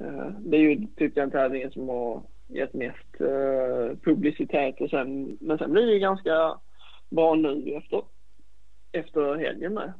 Eh, 0.00 0.28
det 0.38 0.56
är 0.56 0.60
ju 0.60 0.86
typ 0.96 1.14
den 1.14 1.30
tävlingen 1.30 1.70
som 1.70 1.88
har 1.88 2.22
gett 2.48 2.74
mest 2.74 3.20
eh, 3.20 3.96
publicitet 4.02 4.80
och 4.80 4.90
sen, 4.90 5.38
men 5.40 5.58
sen 5.58 5.72
blir 5.72 5.86
det 5.86 5.98
ganska 5.98 6.58
bra 7.10 7.34
nu 7.34 7.74
efter, 7.76 8.02
efter 8.92 9.34
helgen 9.34 9.74
med. 9.74 9.92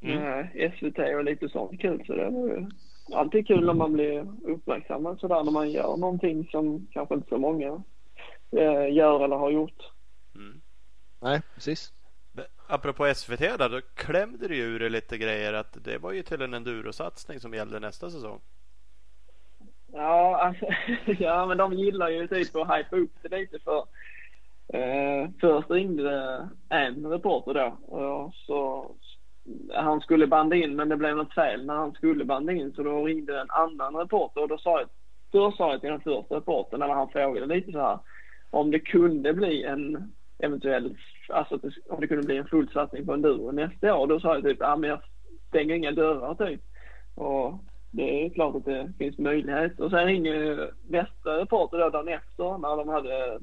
Mm. 0.00 0.46
SVT 0.72 0.98
och 0.98 1.24
lite 1.24 1.48
sånt 1.48 1.80
kul 1.80 2.02
så 2.06 2.14
det 2.14 2.22
är 2.22 2.68
alltid 3.12 3.46
kul 3.46 3.66
när 3.66 3.74
man 3.74 3.92
blir 3.92 4.26
uppmärksammad 4.42 5.20
sådär 5.20 5.44
när 5.44 5.52
man 5.52 5.70
gör 5.70 5.96
någonting 5.96 6.48
som 6.50 6.86
kanske 6.92 7.14
inte 7.14 7.28
så 7.28 7.38
många 7.38 7.82
gör 8.90 9.24
eller 9.24 9.36
har 9.36 9.50
gjort. 9.50 9.92
Mm. 10.34 10.60
Nej, 11.22 11.42
precis. 11.54 11.92
Apropå 12.66 13.14
SVT 13.14 13.38
där, 13.38 13.68
då 13.68 13.80
klämde 13.94 14.48
du 14.48 14.56
ur 14.56 14.90
lite 14.90 15.18
grejer 15.18 15.52
att 15.52 15.84
det 15.84 15.98
var 15.98 16.12
ju 16.12 16.22
till 16.22 16.42
en 16.42 16.54
endurosatsning 16.54 17.40
som 17.40 17.54
gällde 17.54 17.80
nästa 17.80 18.10
säsong. 18.10 18.40
Ja, 19.92 20.40
alltså, 20.40 20.66
ja, 21.22 21.46
men 21.46 21.56
de 21.56 21.72
gillar 21.72 22.08
ju 22.08 22.28
typ 22.28 22.56
att 22.56 22.78
hypa 22.78 22.96
upp 22.96 23.12
det 23.22 23.38
lite 23.38 23.58
för 23.58 23.84
eh, 24.78 25.28
först 25.40 25.70
ringde 25.70 26.48
en 26.68 27.06
reporter 27.06 27.54
då 27.54 27.96
och 27.96 28.34
så 28.34 28.90
han 29.74 30.00
skulle 30.00 30.26
banda 30.26 30.56
in 30.56 30.76
men 30.76 30.88
det 30.88 30.96
blev 30.96 31.16
något 31.16 31.34
fel 31.34 31.66
när 31.66 31.74
han 31.74 31.92
skulle 31.92 32.24
banda 32.24 32.52
in 32.52 32.72
så 32.72 32.82
då 32.82 33.04
ringde 33.04 33.40
en 33.40 33.50
annan 33.50 33.96
reporter 33.96 34.42
och 34.42 34.48
då 34.48 34.58
sa 34.58 34.80
jag, 34.80 34.88
först 35.32 35.56
sa 35.56 35.72
jag 35.72 35.80
till 35.80 35.90
den 35.90 36.00
första 36.00 36.36
reportern 36.36 36.80
när 36.80 36.88
han 36.88 37.08
frågade 37.08 37.46
lite 37.46 37.72
så 37.72 37.80
här 37.80 37.98
om 38.50 38.70
det 38.70 38.78
kunde 38.78 39.32
bli 39.32 39.62
en 39.62 40.12
eventuell, 40.38 40.96
alltså 41.28 41.60
om 41.88 42.00
det 42.00 42.06
kunde 42.06 42.26
bli 42.26 42.36
en 42.36 42.48
full 42.48 42.68
satsning 42.68 43.06
på 43.06 43.12
enduro 43.12 43.52
nästa 43.52 43.94
år. 43.94 44.06
Då 44.06 44.20
sa 44.20 44.34
jag 44.34 44.44
typ, 44.44 44.58
ja 44.60 44.76
men 44.76 44.90
jag 44.90 45.00
stänger 45.48 45.74
inga 45.74 45.92
dörrar 45.92 46.34
typ. 46.34 46.60
Och 47.14 47.54
det 47.90 48.24
är 48.24 48.30
klart 48.30 48.56
att 48.56 48.64
det 48.64 48.92
finns 48.98 49.18
möjlighet. 49.18 49.80
Och 49.80 49.90
sen 49.90 50.06
ringer 50.06 50.70
nästa 50.88 51.38
reporter 51.38 51.78
då 51.78 51.90
dagen 51.90 52.08
efter 52.08 52.58
när 52.58 52.76
de 52.76 52.88
hade 52.88 53.38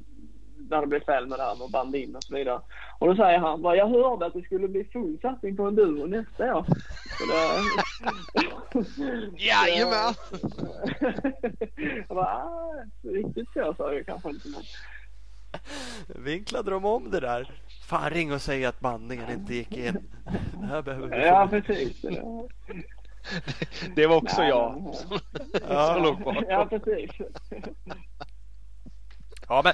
när 0.70 0.82
det 0.82 0.88
blev 0.88 1.06
fel 1.06 1.28
med 1.28 1.40
det 1.40 1.44
här 1.44 1.56
med 1.56 1.72
band 1.72 1.96
in 1.96 2.16
och 2.16 2.24
så 2.24 2.36
vidare. 2.36 2.62
Och 3.00 3.08
då 3.08 3.16
säger 3.16 3.40
han 3.40 3.62
bara, 3.62 3.76
jag 3.76 3.88
hörde 3.88 4.26
att 4.26 4.34
det 4.34 4.42
skulle 4.42 4.68
bli 4.68 4.84
full 4.84 5.20
satsning 5.22 5.58
på 5.58 5.68
enduro 5.68 6.06
nästa 6.06 6.56
år. 6.56 6.66
Så 7.18 7.24
det... 7.26 7.40
Jajamän! 9.44 10.14
jag 12.08 12.16
bara, 12.18 12.26
ah, 12.26 12.86
riktigt 13.02 13.50
så 13.54 13.74
sa 13.78 13.94
jag 13.94 14.06
kanske 14.06 14.30
inte. 14.30 14.50
Vinklade 16.08 16.72
de 16.72 16.86
om 16.86 17.12
det 17.12 17.20
där? 17.20 17.52
Fan 17.94 18.10
ring 18.10 18.34
och 18.34 18.42
säg 18.42 18.66
att 18.66 18.80
bandningen 18.80 19.32
inte 19.32 19.54
gick 19.54 19.78
in. 19.78 19.98
Det 20.60 20.66
här 20.66 20.82
behöver 20.82 21.08
vi 21.08 21.26
Ja 21.26 21.48
precis. 21.52 22.02
Det 23.96 24.08
var 24.08 24.16
också 24.16 24.42
Nej, 24.42 24.50
jag 24.50 24.96
som 25.94 26.04
låg 26.04 26.24
bakom. 26.24 26.46
Ja 26.50 26.66
precis. 26.66 27.12
Ja 29.50 29.62
men 29.64 29.74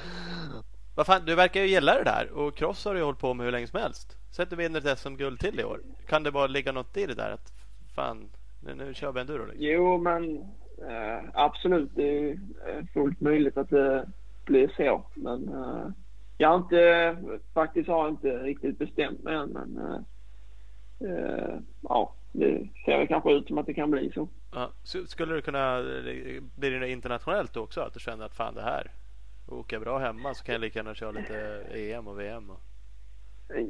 vad 0.96 1.06
fan, 1.06 1.26
du 1.26 1.36
verkar 1.36 1.62
ju 1.62 1.68
gilla 1.68 1.94
det 1.94 2.04
där 2.04 2.32
och 2.32 2.56
Cross 2.56 2.86
har 2.86 2.96
du 2.96 3.04
hållit 3.04 3.20
på 3.20 3.34
med 3.34 3.46
hur 3.46 3.52
länge 3.52 3.68
som 3.68 3.80
helst. 3.80 4.18
Säg 4.36 4.44
att 4.44 4.50
du 4.50 4.56
vinner 4.56 4.88
ett 4.88 5.00
SM-guld 5.00 5.40
till 5.40 5.60
i 5.60 5.64
år. 5.64 5.82
Kan 6.08 6.24
det 6.24 6.32
bara 6.32 6.48
ligga 6.48 6.72
något 6.72 6.98
i 6.98 7.06
det 7.06 7.16
där 7.16 7.32
att 7.32 7.54
fan, 7.96 8.30
nu, 8.64 8.76
nu 8.76 8.94
kör 8.94 9.12
vi 9.12 9.20
enduro? 9.20 9.46
Liksom? 9.46 9.66
Jo 9.66 9.98
men 9.98 10.38
äh, 10.90 11.30
absolut, 11.34 11.92
det 11.96 12.30
är 12.30 12.38
fullt 12.94 13.22
möjligt 13.22 13.58
att 13.58 13.70
det 13.70 14.10
blir 14.46 14.74
så. 14.78 15.06
Men 15.16 15.54
äh, 15.54 15.88
jag 16.42 16.50
har 16.50 16.58
inte, 16.58 17.18
faktiskt 17.54 17.90
har 17.90 18.04
jag 18.04 18.10
inte 18.10 18.38
riktigt 18.38 18.78
bestämt 18.78 19.24
mig 19.24 19.36
än. 19.36 19.50
Men 19.50 19.78
äh, 21.00 21.60
ja, 21.82 22.14
det 22.32 22.68
ser 22.86 22.98
väl 22.98 23.08
kanske 23.08 23.32
ut 23.32 23.48
som 23.48 23.58
att 23.58 23.66
det 23.66 23.74
kan 23.74 23.92
bli 23.92 24.12
så. 24.12 24.28
Ja, 24.52 24.72
skulle 24.84 25.36
det 25.36 25.42
kunna 25.42 25.82
bli 26.56 26.70
det 26.70 26.90
internationellt 26.90 27.58
också? 27.58 27.82
Att 27.82 27.94
du 27.94 28.00
känner 28.00 28.26
att 28.26 28.36
fan 28.36 28.56
det 28.56 28.62
här 28.62 28.92
åker 29.48 29.80
bra 29.80 29.98
hemma 29.98 30.34
så 30.34 30.44
kan 30.46 30.54
jag 30.54 30.62
lika 30.62 30.80
gärna 30.80 30.96
köra 30.96 31.12
lite 31.12 31.64
EM 31.74 32.08
och 32.08 32.20
VM. 32.20 32.50
Och... 32.50 32.60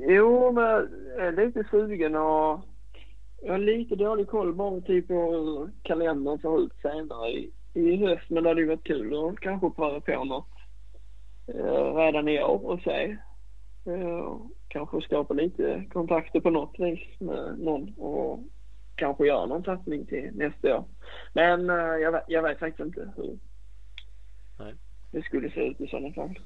Jo, 0.09 0.51
men 0.51 0.63
jag 1.17 1.27
är 1.27 1.45
lite 1.45 1.63
sugen 1.71 2.15
och 2.15 2.61
jag 3.41 3.51
har 3.51 3.57
lite 3.57 3.95
dålig 3.95 4.27
koll 4.27 4.53
bara 4.53 4.81
typ 4.81 5.07
på 5.07 5.31
hur 5.31 5.71
kalendern 5.83 6.39
ser 6.39 6.63
ut 6.65 6.73
senare 6.81 7.29
i, 7.29 7.51
i 7.73 7.97
höst. 7.97 8.29
Men 8.29 8.43
det 8.43 8.49
hade 8.49 8.61
ju 8.61 8.67
varit 8.67 8.83
kul 8.83 9.29
att 9.29 9.39
kanske 9.39 9.69
pröva 9.69 9.99
på 9.99 10.23
något 10.23 10.45
eh, 10.45 10.58
redan 11.95 12.27
i 12.27 12.43
år 12.43 12.65
och 12.65 12.81
se. 12.81 13.17
Eh, 13.85 14.35
kanske 14.67 15.01
skapa 15.01 15.33
lite 15.33 15.85
kontakter 15.93 16.39
på 16.39 16.49
något 16.49 16.75
vis 16.79 17.19
med 17.19 17.59
någon 17.59 17.93
och 17.97 18.39
kanske 18.95 19.27
göra 19.27 19.45
någon 19.45 19.63
satsning 19.63 20.05
till 20.05 20.31
nästa 20.33 20.77
år. 20.77 20.85
Men 21.33 21.69
eh, 21.69 21.75
jag, 21.75 22.11
vet, 22.11 22.23
jag 22.27 22.43
vet 22.43 22.59
faktiskt 22.59 22.87
inte 22.87 23.11
hur 23.15 23.39
nej. 24.59 24.73
det 25.11 25.21
skulle 25.21 25.51
se 25.51 25.59
ut 25.59 25.81
i 25.81 25.87
sådana 25.87 26.13
fall. 26.13 26.39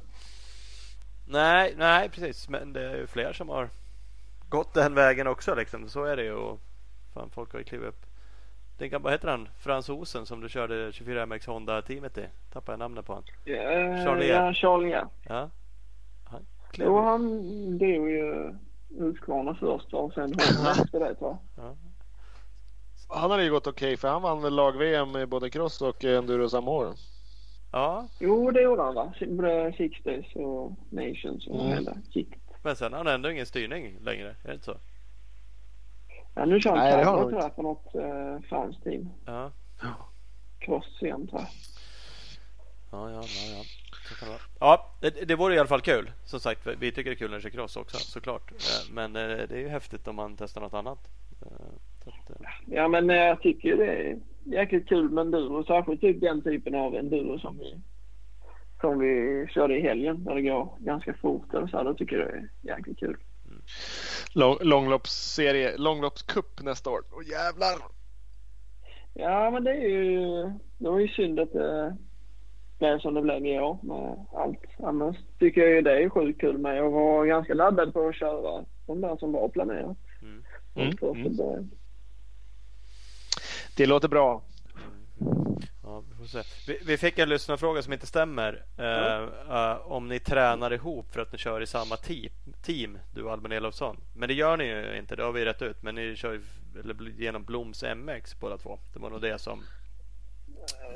Nej, 1.28 1.74
nej 1.78 2.10
precis. 2.10 2.50
Men 2.50 2.74
det 2.74 2.90
är 2.90 2.98
ju 2.98 3.08
fler 3.08 3.34
som 3.34 3.50
har 3.50 3.70
gått 4.50 4.74
den 4.74 4.96
vägen 4.96 5.28
också. 5.28 5.56
Liksom. 5.56 5.90
Så 5.90 6.04
är 6.04 6.16
det 6.16 6.24
ju. 6.24 6.58
fan, 7.14 7.30
folk 7.30 7.52
har 7.52 7.60
ju 7.60 7.66
klivit 7.66 7.88
upp. 7.88 8.06
Tänk, 8.90 9.04
vad 9.04 9.12
heter 9.12 9.28
han? 9.28 9.50
Fransosen 9.60 10.26
som 10.26 10.42
du 10.42 10.50
körde 10.50 10.92
24MX 10.92 11.48
Honda-teamet 11.48 12.18
i. 12.18 12.26
Tappade 12.54 12.74
jag 12.74 12.80
namnet 12.80 13.06
på 13.06 13.14
han. 13.14 13.24
Ja, 13.44 13.56
Charlie. 14.04 14.28
Ja, 14.28 14.54
Charlie 14.54 14.92
ja. 14.92 15.10
ja. 15.28 15.50
Han 16.24 16.46
jo, 16.74 17.00
han 17.00 17.22
dog 17.78 18.10
ju 18.10 18.56
Husqvarna 19.00 19.56
först 19.56 19.94
och 19.94 20.14
sen 20.14 20.24
Honda 20.24 20.72
efter 20.82 21.00
det 21.00 21.16
tror 21.16 21.38
jag. 21.56 21.66
Ja. 21.66 21.76
Han 23.08 23.32
hade 23.32 23.44
ju 23.44 23.52
gått 23.52 23.68
okej 23.68 23.88
okay, 23.88 23.98
för 23.98 24.08
han 24.08 24.22
vann 24.22 24.42
väl 24.42 24.56
lag-VM 24.56 25.18
i 25.18 25.26
både 25.26 25.50
cross 25.50 25.82
och 25.82 26.04
enduro 26.04 26.50
samma 26.50 26.72
år. 26.72 26.94
Ja. 27.72 28.08
Jo, 28.20 28.52
det 28.52 28.62
gjorde 28.62 28.82
han 28.82 28.96
va? 28.96 29.14
Både 29.28 29.74
Six 29.78 30.04
Days 30.04 30.36
och 30.36 30.72
Nations 30.90 31.48
och 31.48 31.66
mm. 31.66 31.78
hela 31.78 31.98
kittet. 32.14 32.42
Men 32.64 32.76
sen 32.76 32.94
har 32.94 32.98
han 32.98 33.08
ändå 33.14 33.32
ingen 33.32 33.46
styrning 33.46 33.98
längre, 34.02 34.30
är 34.44 34.48
det 34.48 34.54
inte 34.54 34.66
så? 34.66 34.76
Ja, 36.36 36.46
nu 36.46 36.60
kör 36.60 36.76
han 36.76 36.80
Nej, 36.80 37.04
tror 37.04 37.34
jag 37.34 37.56
på 37.56 37.62
något 37.62 37.96
eh, 37.96 38.50
franskt 38.50 38.84
team. 38.84 39.10
Ja. 39.26 39.52
Cross 40.60 41.02
igen 41.02 41.28
tror 41.28 41.42
jag. 41.42 41.50
Ja, 42.92 43.10
ja, 43.12 43.22
ja. 43.22 43.58
ja. 43.58 43.64
Ja, 44.60 44.96
det, 45.02 45.28
det 45.28 45.36
vore 45.36 45.56
i 45.56 45.60
alla 45.60 45.68
fall 45.68 45.82
kul. 45.82 46.12
Som 46.24 46.40
sagt, 46.40 46.68
vi 46.80 46.92
tycker 46.92 47.10
det 47.10 47.14
är 47.14 47.18
kul 47.18 47.30
när 47.30 47.38
det 47.38 47.42
kör 47.44 47.50
cross 47.50 47.78
också 47.78 47.98
såklart. 47.98 48.52
Eh, 48.52 48.94
men 48.94 49.16
eh, 49.16 49.22
det 49.22 49.52
är 49.52 49.60
ju 49.60 49.68
häftigt 49.68 50.08
om 50.08 50.16
man 50.16 50.36
testar 50.38 50.62
något 50.62 50.74
annat. 50.74 51.00
Eh, 51.42 52.14
ja, 52.66 52.88
men 52.88 53.10
jag 53.10 53.42
tycker 53.42 53.78
det 53.78 53.86
är 53.86 54.20
jäkligt 54.44 54.90
kul 54.90 55.10
med 55.10 55.22
enduro. 55.22 55.64
Särskilt 55.64 56.02
typ 56.02 56.22
den 56.22 56.42
typen 56.42 56.76
av 56.76 56.96
enduro 56.96 57.40
som 57.40 57.58
vi, 57.58 57.82
som 58.82 59.00
vi 59.00 59.46
körde 59.50 59.78
i 59.78 59.82
helgen. 59.82 60.24
Där 60.24 60.36
det 60.36 60.42
går 60.42 60.78
ganska 60.80 61.14
fort 61.14 61.54
eller 61.54 61.68
så. 61.68 61.84
Då 61.84 61.94
tycker 61.94 62.18
jag 62.18 62.28
det 62.28 62.34
är 62.34 62.76
jäkligt 62.76 63.00
kul. 63.00 63.18
Lång, 64.34 64.58
långloppsserie, 64.62 65.78
långloppscup 65.78 66.62
nästa 66.62 66.90
år. 66.90 67.02
Åh 67.12 67.30
jävlar! 67.30 67.78
Ja, 69.14 69.52
men 69.52 69.64
det 69.64 69.72
är 69.72 69.88
ju, 69.88 70.44
det 70.78 70.90
var 70.90 71.00
ju 71.00 71.08
synd 71.08 71.40
att 71.40 71.54
det 71.54 71.98
blev 72.80 73.00
som 73.00 73.14
det 73.14 73.22
blev 73.22 73.46
i 73.46 73.60
år 73.60 73.78
med 73.82 74.26
allt. 74.34 74.66
Annars 74.84 75.16
tycker 75.40 75.62
jag 75.62 75.70
ju 75.70 75.82
det 75.82 76.04
är 76.04 76.10
sjukt 76.10 76.42
kul 76.42 76.58
med. 76.58 76.78
Jag 76.78 76.92
var 76.92 77.26
ganska 77.26 77.54
laddad 77.54 77.94
på 77.94 78.08
att 78.08 78.16
köra 78.16 78.66
de 78.86 79.02
där 79.02 79.18
som 79.18 79.32
var 79.32 79.50
planerat. 79.50 79.98
Mm. 80.22 80.44
Mm. 80.76 80.98
Mm. 81.02 81.70
Det 83.78 83.86
låter 83.86 84.08
bra. 84.08 84.42
Ja, 85.84 86.04
vi, 86.10 86.16
får 86.16 86.26
se. 86.26 86.42
Vi, 86.68 86.80
vi 86.86 86.98
fick 86.98 87.20
en 87.20 87.30
lyssnarfråga 87.30 87.82
som 87.82 87.94
inte 87.94 88.08
stämmer. 88.08 88.64
Uh, 88.80 89.30
uh, 89.52 89.92
om 89.92 90.08
ni 90.08 90.20
tränar 90.20 90.74
ihop 90.74 91.14
för 91.14 91.22
att 91.22 91.32
ni 91.32 91.38
kör 91.38 91.62
i 91.62 91.68
samma 91.68 91.96
team, 91.96 92.32
team 92.62 92.98
du 93.14 93.24
och 93.24 93.32
Albin 93.32 93.52
Elofsson. 93.52 93.98
Men 94.16 94.28
det 94.28 94.34
gör 94.34 94.58
ni 94.58 94.64
ju 94.64 94.98
inte, 94.98 95.16
det 95.16 95.24
har 95.24 95.32
vi 95.32 95.46
rätt 95.46 95.62
ut. 95.62 95.84
Men 95.84 95.96
ni 95.96 96.16
kör 96.16 96.34
ju 96.34 96.42
genom 97.18 97.44
Bloms 97.44 97.84
MX 97.96 98.40
båda 98.40 98.58
två. 98.58 98.80
Det 98.94 99.00
var 99.00 99.10
nog 99.10 99.22
det 99.22 99.40
som... 99.40 99.64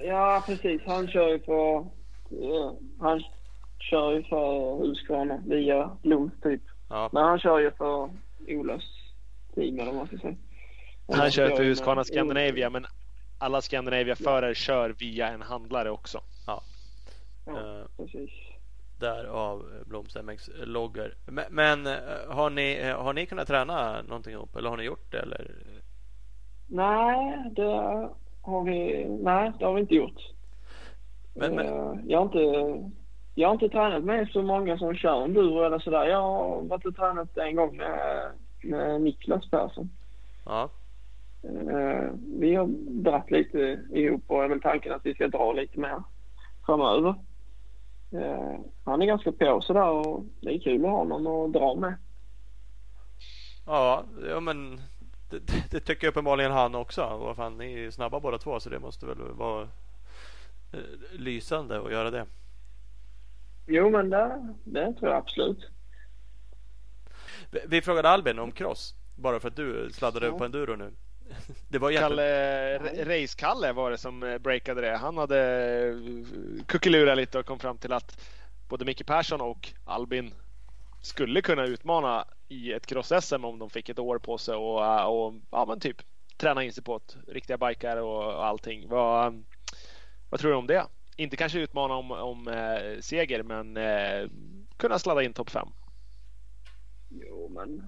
Ja, 0.03 0.43
precis. 0.45 0.81
Han 0.85 1.07
kör 1.07 1.27
ju 1.27 1.39
för... 1.39 1.77
Uh, 1.77 2.71
han 2.99 3.23
kör 3.79 4.11
ju 4.11 4.23
för 4.23 4.77
Husqvarna 4.77 5.43
via 5.45 5.97
Bloms 6.03 6.33
typ. 6.43 6.61
Ja. 6.89 7.09
Men 7.11 7.23
han 7.23 7.39
kör 7.39 7.59
ju 7.59 7.71
för 7.71 8.09
Olas 8.47 8.83
team 9.55 9.79
eller 9.79 9.85
vad 9.85 9.95
man 9.95 10.07
ska 10.07 10.17
säga. 10.17 10.35
Han 11.07 11.31
kör 11.31 11.49
för 11.49 11.63
Husqvarna 11.63 12.03
Scandinavia 12.03 12.69
men 12.69 12.85
alla 13.37 13.61
Scandinavia-förare 13.61 14.55
kör 14.55 14.89
via 14.89 15.27
en 15.27 15.41
handlare 15.41 15.89
också. 15.91 16.21
Ja. 16.47 16.61
Ja, 17.45 17.57
Eh, 17.79 17.85
precis. 17.97 18.29
Därav 18.99 19.65
Bloms 19.85 20.15
MX-loggar. 20.15 21.13
Men, 21.25 21.45
men 21.49 21.87
eh, 21.87 21.93
har, 22.29 22.49
ni, 22.49 22.79
eh, 22.83 23.01
har 23.03 23.13
ni 23.13 23.25
kunnat 23.25 23.47
träna 23.47 24.01
någonting 24.01 24.33
ihop? 24.33 24.55
Eller 24.55 24.69
har 24.69 24.77
ni 24.77 24.83
gjort 24.83 25.11
det? 25.11 25.19
Eller? 25.19 25.51
Nej, 26.67 27.43
det 27.55 28.09
har 28.41 28.63
vi, 28.63 29.05
nej, 29.09 29.51
det 29.59 29.65
har 29.65 29.73
vi 29.73 29.81
inte 29.81 29.95
gjort. 29.95 30.21
Men- 31.35 31.55
men- 31.55 32.09
Jag, 32.09 32.19
har 32.19 32.25
inte, 32.25 32.91
jag 33.35 33.47
har 33.47 33.53
inte 33.53 33.69
tränat 33.69 34.03
med 34.03 34.29
så 34.29 34.41
många 34.41 34.77
som 34.77 34.95
kör 34.95 35.23
enduro 35.23 35.63
eller 35.63 35.79
sådär. 35.79 36.05
Jag 36.05 36.21
har 36.21 36.61
varit 36.61 36.85
och 36.85 36.95
tränat 36.95 37.37
en 37.37 37.55
gång 37.55 37.77
med, 37.77 38.31
med 38.63 39.01
Niklas 39.01 39.49
Persson. 39.49 39.89
Ja. 40.45 40.69
Eh, 41.47 42.11
Vi 42.39 42.55
har 42.55 42.67
dratt 43.03 43.31
lite 43.31 43.79
ihop 43.93 44.23
och 44.27 44.43
är 44.43 44.47
väl 44.49 44.61
tanken 44.61 44.93
att 44.93 45.05
vi 45.05 45.13
ska 45.13 45.27
dra 45.27 45.53
lite 45.53 45.79
mer 45.79 46.03
framöver. 46.65 47.09
Eh, 48.11 48.59
Han 48.83 49.01
är 49.01 49.05
ganska 49.05 49.31
på 49.31 49.61
sådär 49.61 49.89
och 49.89 50.25
det 50.41 50.49
är 50.55 50.59
kul 50.59 50.85
att 50.85 50.91
ha 50.91 51.03
någon 51.03 51.45
att 51.45 51.53
dra 51.53 51.75
med. 51.75 51.95
Ja, 53.65 54.03
ja 54.29 54.39
men 54.39 54.81
det, 55.29 55.39
det 55.71 55.79
tycker 55.79 56.07
uppenbarligen 56.07 56.51
han 56.51 56.75
också. 56.75 57.01
Vad 57.01 57.35
fan, 57.35 57.57
ni 57.57 57.73
är 57.85 57.91
snabba 57.91 58.19
båda 58.19 58.37
två 58.37 58.59
så 58.59 58.69
det 58.69 58.79
måste 58.79 59.05
väl 59.05 59.17
vara 59.33 59.61
eh, 60.73 60.79
lysande 61.11 61.79
att 61.81 61.91
göra 61.91 62.11
det. 62.11 62.25
Jo 63.67 63.89
men 63.89 64.09
det, 64.09 64.55
det 64.63 64.93
tror 64.93 65.09
jag 65.11 65.17
absolut. 65.17 65.69
Vi, 67.51 67.59
vi 67.67 67.81
frågade 67.81 68.09
Albin 68.09 68.39
om 68.39 68.51
cross. 68.51 68.95
Bara 69.15 69.39
för 69.39 69.47
att 69.47 69.55
du 69.55 69.89
sladdade 69.91 70.25
Ja. 70.25 70.37
på 70.37 70.45
enduro 70.45 70.75
nu. 70.75 70.91
Det 71.69 71.79
var 71.79 71.89
jätte... 71.89 72.07
Kalle, 72.07 73.05
Race-Kalle 73.05 73.73
var 73.73 73.91
det 73.91 73.97
som 73.97 74.23
eh, 74.23 74.37
breakade 74.37 74.81
det. 74.81 74.97
Han 74.97 75.17
hade 75.17 75.39
eh, 75.87 76.65
kuckelurat 76.65 77.17
lite 77.17 77.39
och 77.39 77.45
kom 77.45 77.59
fram 77.59 77.77
till 77.77 77.93
att 77.93 78.21
både 78.69 78.85
Micke 78.85 79.05
Persson 79.05 79.41
och 79.41 79.73
Albin 79.85 80.33
skulle 81.01 81.41
kunna 81.41 81.65
utmana 81.65 82.25
i 82.47 82.73
ett 82.73 82.85
cross-SM 82.85 83.45
om 83.45 83.59
de 83.59 83.69
fick 83.69 83.89
ett 83.89 83.99
år 83.99 84.19
på 84.19 84.37
sig 84.37 84.55
och, 84.55 84.85
eh, 84.85 85.05
och 85.05 85.33
ja, 85.51 85.65
men 85.65 85.79
typ 85.79 85.97
träna 86.37 86.63
in 86.63 86.73
sig 86.73 86.83
på 86.83 86.95
ett, 86.95 87.17
riktiga 87.27 87.57
bikar 87.57 87.97
och 87.97 88.45
allting. 88.45 88.89
Vad, 88.89 89.43
vad 90.29 90.39
tror 90.39 90.51
du 90.51 90.57
om 90.57 90.67
det? 90.67 90.85
Inte 91.15 91.37
kanske 91.37 91.59
utmana 91.59 91.93
om, 91.93 92.11
om 92.11 92.47
eh, 92.47 92.99
seger 92.99 93.43
men 93.43 93.77
eh, 93.77 94.29
kunna 94.77 94.99
sladda 94.99 95.23
in 95.23 95.33
topp 95.33 95.49
5. 95.49 95.67
Jo, 97.09 97.49
men 97.49 97.83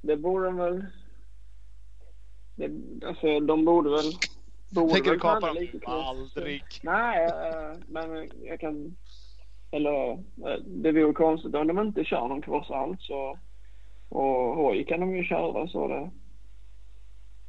det 0.00 0.16
borde 0.16 0.44
de 0.44 0.56
väl... 0.56 0.86
Det, 2.58 2.70
alltså, 3.06 3.40
de 3.40 3.64
borde 3.64 3.90
väl... 3.90 4.12
Borde 4.70 4.92
Tänker 4.92 5.10
du 5.10 5.18
kapa 5.18 5.46
dem? 5.46 5.66
Aldrig. 5.86 6.64
Nej, 6.82 7.24
eh, 7.26 7.78
men 7.88 8.28
jag 8.42 8.60
kan... 8.60 8.96
Eller 9.70 10.10
eh, 10.12 10.60
det 10.66 10.92
vore 10.92 11.12
konstigt 11.12 11.54
om 11.54 11.66
de 11.66 11.78
inte 11.78 12.04
kör 12.04 12.28
någon 12.28 12.42
cross 12.42 12.70
alls. 12.70 13.10
Och, 13.10 13.38
och 14.08 14.56
hoj 14.56 14.84
kan 14.84 15.00
de 15.00 15.16
ju 15.16 15.24
köra 15.24 15.68
så 15.68 15.88
det... 15.88 16.10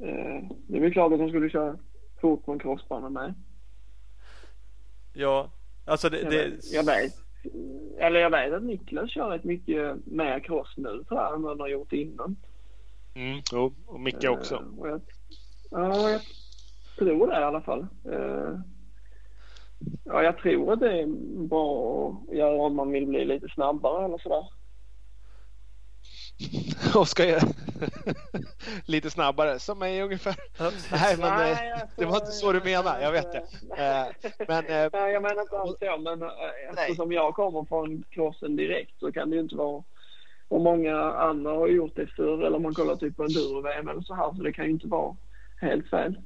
eh, 0.07 0.43
Det 0.67 0.77
är 0.77 0.81
väl 0.81 0.93
klart 0.93 1.13
att 1.13 1.19
de 1.19 1.29
skulle 1.29 1.49
köra 1.49 1.77
fort 2.21 2.45
på 2.45 2.51
en 2.51 2.59
crossbana 2.59 3.09
med. 3.09 3.33
Ja, 5.13 5.51
alltså 5.85 6.09
det... 6.09 6.21
Jag, 6.21 6.31
det... 6.31 6.49
vet, 6.49 6.73
jag 6.73 6.83
vet. 6.83 7.13
Eller 7.99 8.19
jag 8.19 8.29
vet 8.29 8.53
att 8.53 8.63
Niklas 8.63 9.11
kör 9.11 9.29
rätt 9.29 9.43
mycket 9.43 10.05
mer 10.05 10.39
cross 10.39 10.73
nu 10.77 11.03
tror 11.03 11.19
jag 11.19 11.35
än 11.35 11.41
vad 11.41 11.51
han 11.51 11.59
har 11.59 11.67
gjort 11.67 11.93
innan. 11.93 12.35
Mm, 13.13 13.41
jo, 13.51 13.73
och 13.85 13.99
Micke 13.99 14.29
också. 14.29 14.55
Eh, 14.55 14.79
och 14.79 14.89
jag, 14.89 15.01
ja, 15.71 16.09
jag 16.09 16.21
tror 16.97 17.27
det 17.27 17.33
i 17.33 17.43
alla 17.43 17.61
fall. 17.61 17.87
Eh, 18.11 18.59
ja, 20.05 20.23
jag 20.23 20.37
tror 20.37 20.73
att 20.73 20.79
det 20.79 21.01
är 21.01 21.07
bra 21.47 22.09
att 22.29 22.35
göra 22.35 22.61
om 22.61 22.75
man 22.75 22.91
vill 22.91 23.05
bli 23.05 23.25
lite 23.25 23.49
snabbare 23.49 24.05
eller 24.05 24.17
sådär. 24.17 24.45
och 26.95 27.07
ska 27.07 27.25
göra 27.25 27.41
lite 28.85 29.09
snabbare 29.09 29.59
som 29.59 29.79
mig 29.79 30.01
ungefär. 30.01 30.35
Nej, 30.91 31.17
men 31.17 31.37
Nej, 31.37 31.51
eh, 31.51 31.73
alltså, 31.73 31.87
det 31.97 32.05
var 32.05 32.15
inte 32.15 32.31
så 32.31 32.51
du 32.51 32.61
menade. 32.63 33.03
Jag 33.03 33.11
vet 33.11 33.31
det. 33.31 33.43
Eh, 33.77 34.31
Men 34.47 34.65
eh, 34.65 34.89
Nej, 34.93 35.13
jag 35.13 35.21
menar 35.21 35.41
inte 35.41 35.57
alls 35.57 35.77
så, 35.79 35.97
men 35.97 36.21
eh, 36.21 36.29
eftersom 36.69 37.11
jag 37.11 37.33
kommer 37.33 37.65
från 37.65 38.03
crossen 38.09 38.55
direkt 38.55 38.99
så 38.99 39.11
kan 39.11 39.29
det 39.29 39.35
ju 39.35 39.41
inte 39.41 39.55
vara 39.55 39.83
och 40.49 40.61
många 40.61 40.97
andra 41.13 41.51
har 41.51 41.67
gjort 41.67 41.95
det 41.95 42.07
förr 42.07 42.43
eller 42.43 42.57
om 42.57 42.63
man 42.63 42.73
kollar 42.73 42.95
typ 42.95 43.15
på 43.17 43.23
enduro-VM 43.23 43.87
eller 43.87 44.01
så 44.01 44.13
här 44.13 44.33
så 44.35 44.43
det 44.43 44.53
kan 44.53 44.65
ju 44.65 44.71
inte 44.71 44.87
vara 44.87 45.15
helt 45.61 45.89
fel. 45.89 46.19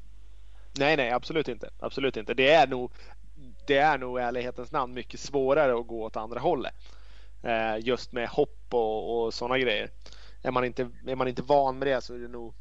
nej, 0.80 0.98
nej, 0.98 1.12
absolut 1.12 1.48
inte. 1.48 1.70
Absolut 1.80 2.18
inte. 2.18 2.34
Det 2.34 2.52
är 2.52 2.68
nog, 2.68 2.92
det 3.68 3.78
är 3.78 3.98
nog 3.98 4.20
i 4.20 4.22
ärlighetens 4.22 4.72
namn 4.72 4.94
mycket 4.94 5.20
svårare 5.20 5.80
att 5.80 5.88
gå 5.88 6.04
åt 6.04 6.18
andra 6.18 6.40
hållet. 6.40 6.74
Eh, 7.44 7.78
Just 7.88 8.12
med 8.14 8.28
hopp 8.30 8.68
och, 8.74 9.24
och 9.26 9.34
sådana 9.34 9.58
grejer. 9.60 9.90
Är 10.44 10.52
man, 10.52 10.66
inte, 10.66 10.90
är 11.08 11.16
man 11.16 11.28
inte 11.28 11.42
van 11.44 11.80
med 11.80 11.88
det 11.88 12.02
så 12.02 12.14
är 12.16 12.20
det 12.20 12.28
nog, 12.28 12.54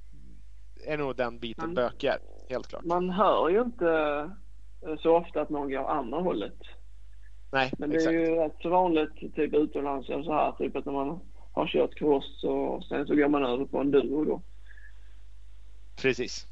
är 0.86 0.98
nog 0.98 1.16
den 1.16 1.38
biten 1.38 1.64
Mm. 1.64 1.74
bökigare. 1.74 2.18
Helt 2.48 2.66
klart. 2.66 2.84
Man 2.84 3.10
hör 3.10 3.48
ju 3.48 3.60
inte 3.60 3.88
eh, 4.86 4.96
så 4.98 5.16
ofta 5.16 5.40
att 5.40 5.50
någon 5.50 5.70
går 5.70 5.90
andra 5.90 6.18
hållet. 6.20 6.58
Nej, 7.52 7.72
Men 7.78 7.90
det 7.90 7.96
är 7.96 7.98
exakt. 7.98 8.14
ju 8.14 8.34
rätt 8.34 8.56
så 8.62 8.68
vanligt 8.68 9.16
typ 9.34 9.54
utomlands 9.54 10.06
så 10.06 10.32
här 10.32 10.52
typ 10.52 10.76
att 10.76 10.84
när 10.84 10.92
man 10.92 11.20
har 11.52 11.66
kört 11.66 11.94
cross 11.94 12.44
och 12.44 12.84
sen 12.84 13.06
så 13.06 13.14
går 13.14 13.28
man 13.28 13.44
över 13.44 13.64
på 13.64 13.78
enduro 13.80 14.24
då. 14.24 14.42
Precis. 15.96 16.46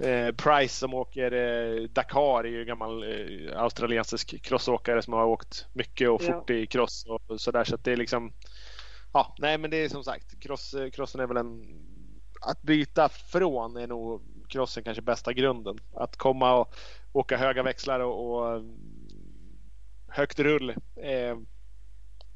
Eh, 0.00 0.34
Price 0.34 0.74
som 0.78 0.94
åker 0.94 1.32
eh, 1.32 1.82
Dakar 1.88 2.44
är 2.44 2.48
ju 2.48 2.60
en 2.60 2.66
gammal 2.66 3.02
eh, 3.02 3.60
australiensisk 3.62 4.42
crossåkare 4.42 5.02
som 5.02 5.12
har 5.12 5.24
åkt 5.26 5.66
mycket 5.72 6.08
och 6.10 6.22
Ja. 6.22 6.32
fort 6.32 6.50
i 6.50 6.66
cross 6.66 7.06
och 7.08 7.40
sådär 7.40 7.64
så 7.64 7.74
att 7.74 7.84
det 7.84 7.92
är 7.92 7.96
liksom 7.96 8.32
Ja, 9.12 9.34
nej 9.38 9.58
men 9.58 9.70
det 9.70 9.76
är 9.76 9.88
som 9.88 10.04
sagt 10.04 10.40
cross, 10.40 10.74
eh, 10.74 10.90
crossen 10.90 11.20
är 11.20 11.26
väl 11.26 11.36
en 11.36 11.64
att 12.40 12.62
byta 12.62 13.08
från 13.08 13.76
är 13.76 13.86
nog 13.86 14.22
crossen 14.48 14.84
kanske 14.84 15.02
bästa 15.02 15.32
grunden. 15.32 15.78
Att 15.94 16.16
komma 16.16 16.54
och 16.54 16.74
åka 17.12 17.36
höga 17.36 17.62
växlar 17.62 18.00
och, 18.00 18.30
och 18.38 18.56
mm, 18.56 18.78
högt 20.08 20.38
rull 20.40 20.74
är 20.96 21.36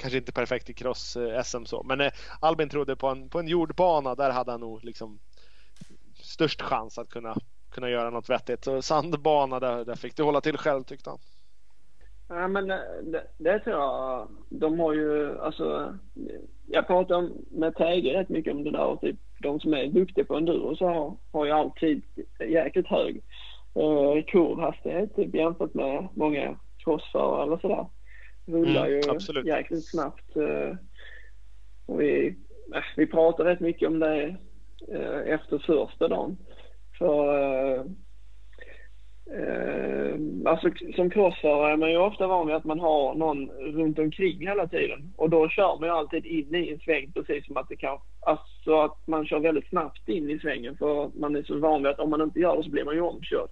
kanske 0.03 0.19
inte 0.19 0.33
perfekt 0.33 0.71
i 0.71 0.73
cross-SM 0.73 1.57
eh, 1.57 1.65
så. 1.65 1.83
Men 1.83 2.01
eh, 2.01 2.13
Albin 2.41 2.69
trodde 2.69 2.97
på 2.97 3.09
en, 3.09 3.29
på 3.29 3.39
en 3.39 3.49
jordbana 3.49 4.15
där 4.15 4.31
hade 4.31 4.51
han 4.51 4.61
nog 4.61 4.85
liksom 4.85 5.19
störst 6.15 6.63
chans 6.63 6.99
att 6.99 7.09
kunna, 7.09 7.37
kunna 7.71 7.91
göra 7.91 8.11
något 8.11 8.31
vettigt. 8.31 8.65
Så 8.65 8.83
sandbana 8.83 9.61
där, 9.61 9.85
där 9.85 9.95
fick 9.95 10.17
du 10.17 10.23
hålla 10.23 10.41
till 10.41 10.57
själv 10.57 10.83
tyckte 10.83 11.11
han. 11.11 11.19
Ja 12.29 12.49
men 12.49 12.71
eh, 12.71 12.79
det, 13.03 13.27
det 13.39 13.59
tror 13.59 13.77
jag. 13.77 14.29
De 14.49 14.81
har 14.81 14.93
ju 14.93 15.41
alltså. 15.41 15.99
Jag 16.67 16.87
pratar 16.87 17.15
om, 17.15 17.33
med 17.51 17.75
Tage 17.75 18.15
rätt 18.15 18.29
mycket 18.29 18.55
om 18.55 18.65
det 18.65 18.71
där 18.71 18.85
och 18.85 19.01
typ 19.01 19.17
de 19.39 19.61
som 19.61 19.75
är 19.75 19.87
duktiga 19.87 20.25
på 20.25 20.37
enduro 20.37 20.77
så 20.77 20.87
har, 20.87 21.17
har 21.33 21.45
ju 21.45 21.51
alltid 21.51 22.03
jäkligt 22.49 22.87
hög 22.87 23.17
eh, 23.75 24.25
kurvhastighet 24.27 25.17
typ 25.17 25.35
jämfört 25.35 25.75
med 25.75 26.09
många 26.15 26.59
crossförare 26.79 27.43
eller 27.43 27.59
sådär. 27.59 27.87
Rullar 28.53 28.87
Mm, 28.87 28.93
ju 28.93 29.11
absolut. 29.11 29.47
jäkligt 29.47 29.89
snabbt. 29.89 30.37
Eh, 30.37 30.77
och 31.87 32.01
vi, 32.01 32.27
eh, 32.75 32.83
vi 32.97 33.07
pratar 33.07 33.45
rätt 33.45 33.61
mycket 33.61 33.89
om 33.89 33.99
det 33.99 34.37
eh, 34.95 35.33
efter 35.35 35.59
första 35.59 36.09
dagen. 36.09 36.37
För 36.99 37.35
eh, 37.77 37.85
alltså 40.45 40.71
som 40.97 41.11
crossförare 41.11 41.73
är 41.73 41.77
man 41.77 41.91
ju 41.91 41.97
ofta 41.97 42.27
van 42.27 42.47
vid 42.47 42.57
att 42.57 42.65
man 42.65 42.81
har 42.81 43.15
någon 43.15 43.51
runt 43.51 43.99
omkring 43.99 44.39
hela 44.41 44.67
tiden. 44.69 45.13
Och 45.17 45.31
då 45.31 45.49
kör 45.49 45.79
man 45.81 45.89
ju 45.89 45.95
alltid 45.95 46.27
in 46.27 46.55
i 46.55 46.73
en 46.73 46.81
sväng 46.81 47.13
precis 47.13 47.47
som 47.47 47.57
att 47.57 47.69
det 47.69 47.77
kan... 47.77 47.99
Alltså 48.21 48.81
att 48.81 49.07
man 49.07 49.27
kör 49.27 49.39
väldigt 49.41 49.69
snabbt 49.69 50.09
in 50.09 50.31
i 50.31 50.39
svängen 50.39 50.77
för 50.77 51.11
man 51.15 51.37
är 51.37 51.43
så 51.43 51.59
van 51.59 51.83
vid 51.83 51.91
att 51.93 51.99
om 52.01 52.11
man 52.11 52.23
inte 52.23 52.41
gör 52.41 52.57
det 52.57 52.63
så 52.63 52.71
blir 52.71 52.85
man 52.85 52.95
ju 52.95 53.01
omkörd. 53.01 53.49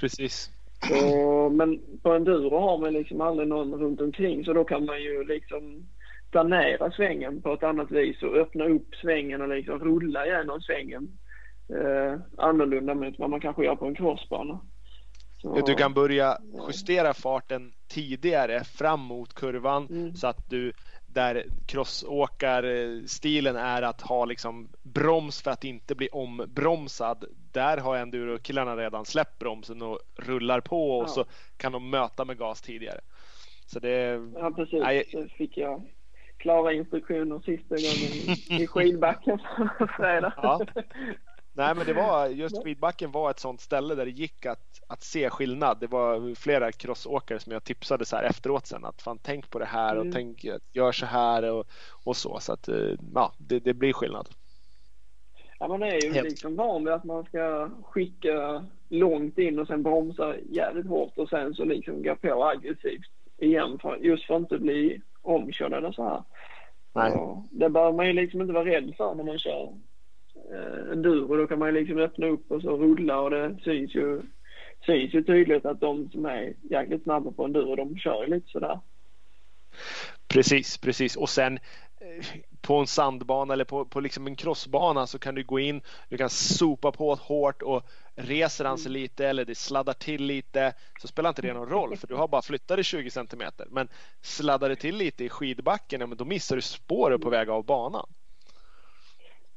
Precis. 0.00 0.50
Så, 0.88 1.48
men 1.50 1.80
på 2.02 2.12
enduro 2.12 2.58
har 2.60 2.78
man 2.78 2.92
liksom 2.92 3.20
aldrig 3.20 3.48
någon 3.48 3.74
runt 3.80 4.00
omkring 4.00 4.44
så 4.44 4.52
då 4.52 4.64
kan 4.64 4.84
man 4.84 5.02
ju 5.02 5.24
liksom 5.24 5.86
planera 6.30 6.90
svängen 6.90 7.42
på 7.42 7.52
ett 7.52 7.62
annat 7.62 7.90
vis 7.90 8.22
och 8.22 8.36
öppna 8.36 8.64
upp 8.64 8.94
svängen 9.02 9.40
och 9.42 9.48
liksom 9.48 9.78
rulla 9.78 10.26
igenom 10.26 10.60
svängen. 10.60 11.08
Eh, 11.74 12.20
annorlunda 12.36 12.94
mot 12.94 13.18
vad 13.18 13.30
man 13.30 13.40
kanske 13.40 13.64
gör 13.64 13.76
på 13.76 13.86
en 13.86 13.94
crossbana. 13.94 14.60
Så- 15.42 15.60
Du 15.66 15.74
kan 15.74 15.94
börja 15.94 16.38
justera 16.68 17.14
farten 17.14 17.72
tidigare 17.94 18.64
fram 18.64 19.00
mot 19.00 19.34
kurvan 19.34 19.86
Mm. 19.90 20.14
så 20.14 20.26
att 20.26 20.50
du 20.50 20.72
där 21.16 21.44
crossåkarstilen 21.66 23.56
är 23.56 23.82
att 23.82 24.00
ha 24.00 24.24
liksom 24.24 24.68
broms 24.82 25.42
för 25.42 25.50
att 25.50 25.64
inte 25.64 25.94
bli 25.94 26.08
ombromsad. 26.12 27.24
Där 27.52 27.78
har 27.78 27.96
enduro-killarna 27.96 28.76
redan 28.76 29.04
släppt 29.04 29.38
bromsen 29.38 29.82
och 29.82 30.00
rullar 30.16 30.60
på 30.60 30.98
och 30.98 31.04
Ja. 31.04 31.08
så 31.08 31.24
kan 31.56 31.72
de 31.72 31.90
möta 31.90 32.24
med 32.24 32.38
gas 32.38 32.60
tidigare. 32.62 33.00
Så 33.66 33.80
det 33.80 34.22
Ja, 34.34 34.50
precis. 34.50 34.80
Nej. 34.82 35.04
Det 35.12 35.28
fick 35.28 35.56
jag 35.56 35.82
klara 36.36 36.72
instruktioner 36.72 37.38
sista 37.38 37.74
gången 37.74 38.12
i- 38.58 38.62
i 38.62 38.66
skidbacken 38.72 39.38
på 39.78 39.86
fredag. 39.96 40.32
Ja. 40.36 40.60
Nej, 41.56 41.74
men 41.74 41.86
det 41.86 41.92
var 41.92 42.26
just 42.26 42.62
skidbacken 42.62 43.10
var 43.10 43.30
ett 43.30 43.38
sånt 43.38 43.60
ställe 43.60 43.94
där 43.94 44.04
det 44.04 44.10
gick 44.10 44.46
att, 44.46 44.80
att 44.86 45.02
se 45.02 45.30
skillnad. 45.30 45.78
Det 45.80 45.86
var 45.86 46.34
flera 46.34 46.72
crossåkare 46.72 47.38
som 47.38 47.52
jag 47.52 47.64
tipsade 47.64 48.04
så 48.04 48.16
här 48.16 48.24
efteråt 48.24 48.66
sen 48.66 48.84
att 48.84 49.02
fan 49.02 49.18
tänk 49.22 49.50
på 49.50 49.58
det 49.58 49.64
här 49.64 49.96
och 49.96 50.02
mm. 50.02 50.12
tänk 50.12 50.44
gör 50.72 50.92
så 50.92 51.06
här 51.06 51.50
och, 51.52 51.66
och 52.04 52.16
så 52.16 52.40
så 52.40 52.52
att 52.52 52.68
eh, 52.68 52.92
ja, 53.14 53.32
det, 53.38 53.58
det 53.58 53.74
blir 53.74 53.92
skillnad. 53.92 54.28
Ja, 55.58 55.68
man 55.68 55.82
är 55.82 56.04
ju 56.04 56.12
Helt. 56.12 56.28
liksom 56.28 56.56
van 56.56 56.84
vid 56.84 56.94
att 56.94 57.04
man 57.04 57.24
ska 57.24 57.70
skicka 57.82 58.64
långt 58.88 59.38
in 59.38 59.58
och 59.58 59.66
sen 59.66 59.82
bromsa 59.82 60.34
jävligt 60.50 60.86
hårt 60.86 61.18
och 61.18 61.28
sen 61.28 61.54
så 61.54 61.64
liksom 61.64 62.02
gå 62.02 62.16
på 62.16 62.44
aggressivt 62.44 63.10
igen 63.38 63.78
för, 63.82 63.96
just 63.96 64.24
för 64.26 64.34
att 64.34 64.40
inte 64.40 64.58
bli 64.58 65.00
omkörd 65.22 65.72
eller 65.72 65.92
så 65.92 66.04
här. 66.04 66.22
Nej. 66.94 67.12
Och 67.12 67.44
det 67.50 67.68
bör 67.68 67.92
man 67.92 68.06
ju 68.06 68.12
liksom 68.12 68.40
inte 68.40 68.52
vara 68.52 68.64
rädd 68.64 68.94
för 68.96 69.14
när 69.14 69.24
man 69.24 69.38
kör 69.38 69.72
enduro. 70.92 71.36
Då 71.36 71.46
kan 71.46 71.58
man 71.58 71.74
liksom 71.74 71.98
öppna 71.98 72.26
upp 72.26 72.50
och 72.50 72.62
så 72.62 72.76
rulla 72.76 73.20
och 73.20 73.30
det 73.30 73.56
syns 73.64 73.94
ju, 73.94 74.22
syns 74.86 75.14
ju 75.14 75.22
tydligt 75.22 75.66
att 75.66 75.80
de 75.80 76.10
som 76.10 76.26
är 76.26 76.54
jäkligt 76.62 77.02
snabba 77.02 77.32
på 77.32 77.44
enduro 77.44 77.76
de 77.76 77.98
kör 77.98 78.26
lite 78.26 78.48
sådär. 78.48 78.80
Precis, 80.28 80.78
precis. 80.78 81.16
Och 81.16 81.28
sen 81.28 81.58
eh, 82.00 82.26
på 82.60 82.76
en 82.76 82.86
sandbana 82.86 83.52
eller 83.52 83.64
på, 83.64 83.84
på 83.84 84.00
liksom 84.00 84.26
en 84.26 84.36
crossbana 84.36 85.06
så 85.06 85.18
kan 85.18 85.34
du 85.34 85.44
gå 85.44 85.58
in, 85.58 85.80
du 86.08 86.16
kan 86.16 86.30
sopa 86.30 86.92
på 86.92 87.14
hårt 87.14 87.62
och 87.62 87.82
reser 88.14 88.64
han 88.64 88.78
sig 88.78 88.90
mm. 88.90 89.02
lite 89.02 89.26
eller 89.26 89.44
det 89.44 89.54
sladdar 89.54 89.92
till 89.92 90.22
lite 90.22 90.72
så 91.00 91.08
spelar 91.08 91.28
inte 91.28 91.42
det 91.42 91.52
någon 91.52 91.68
roll 91.68 91.96
för 91.96 92.06
du 92.06 92.14
har 92.14 92.28
bara 92.28 92.42
flyttat 92.42 92.76
dig 92.76 92.84
20 92.84 93.10
centimeter. 93.10 93.66
Men 93.70 93.88
sladdar 94.20 94.68
det 94.68 94.76
till 94.76 94.96
lite 94.96 95.24
i 95.24 95.28
skidbacken, 95.28 96.00
ja, 96.00 96.06
men 96.06 96.18
då 96.18 96.24
missar 96.24 96.56
du 96.56 96.62
spåret 96.62 97.20
på 97.20 97.30
väg 97.30 97.48
av 97.50 97.64
banan. 97.64 98.06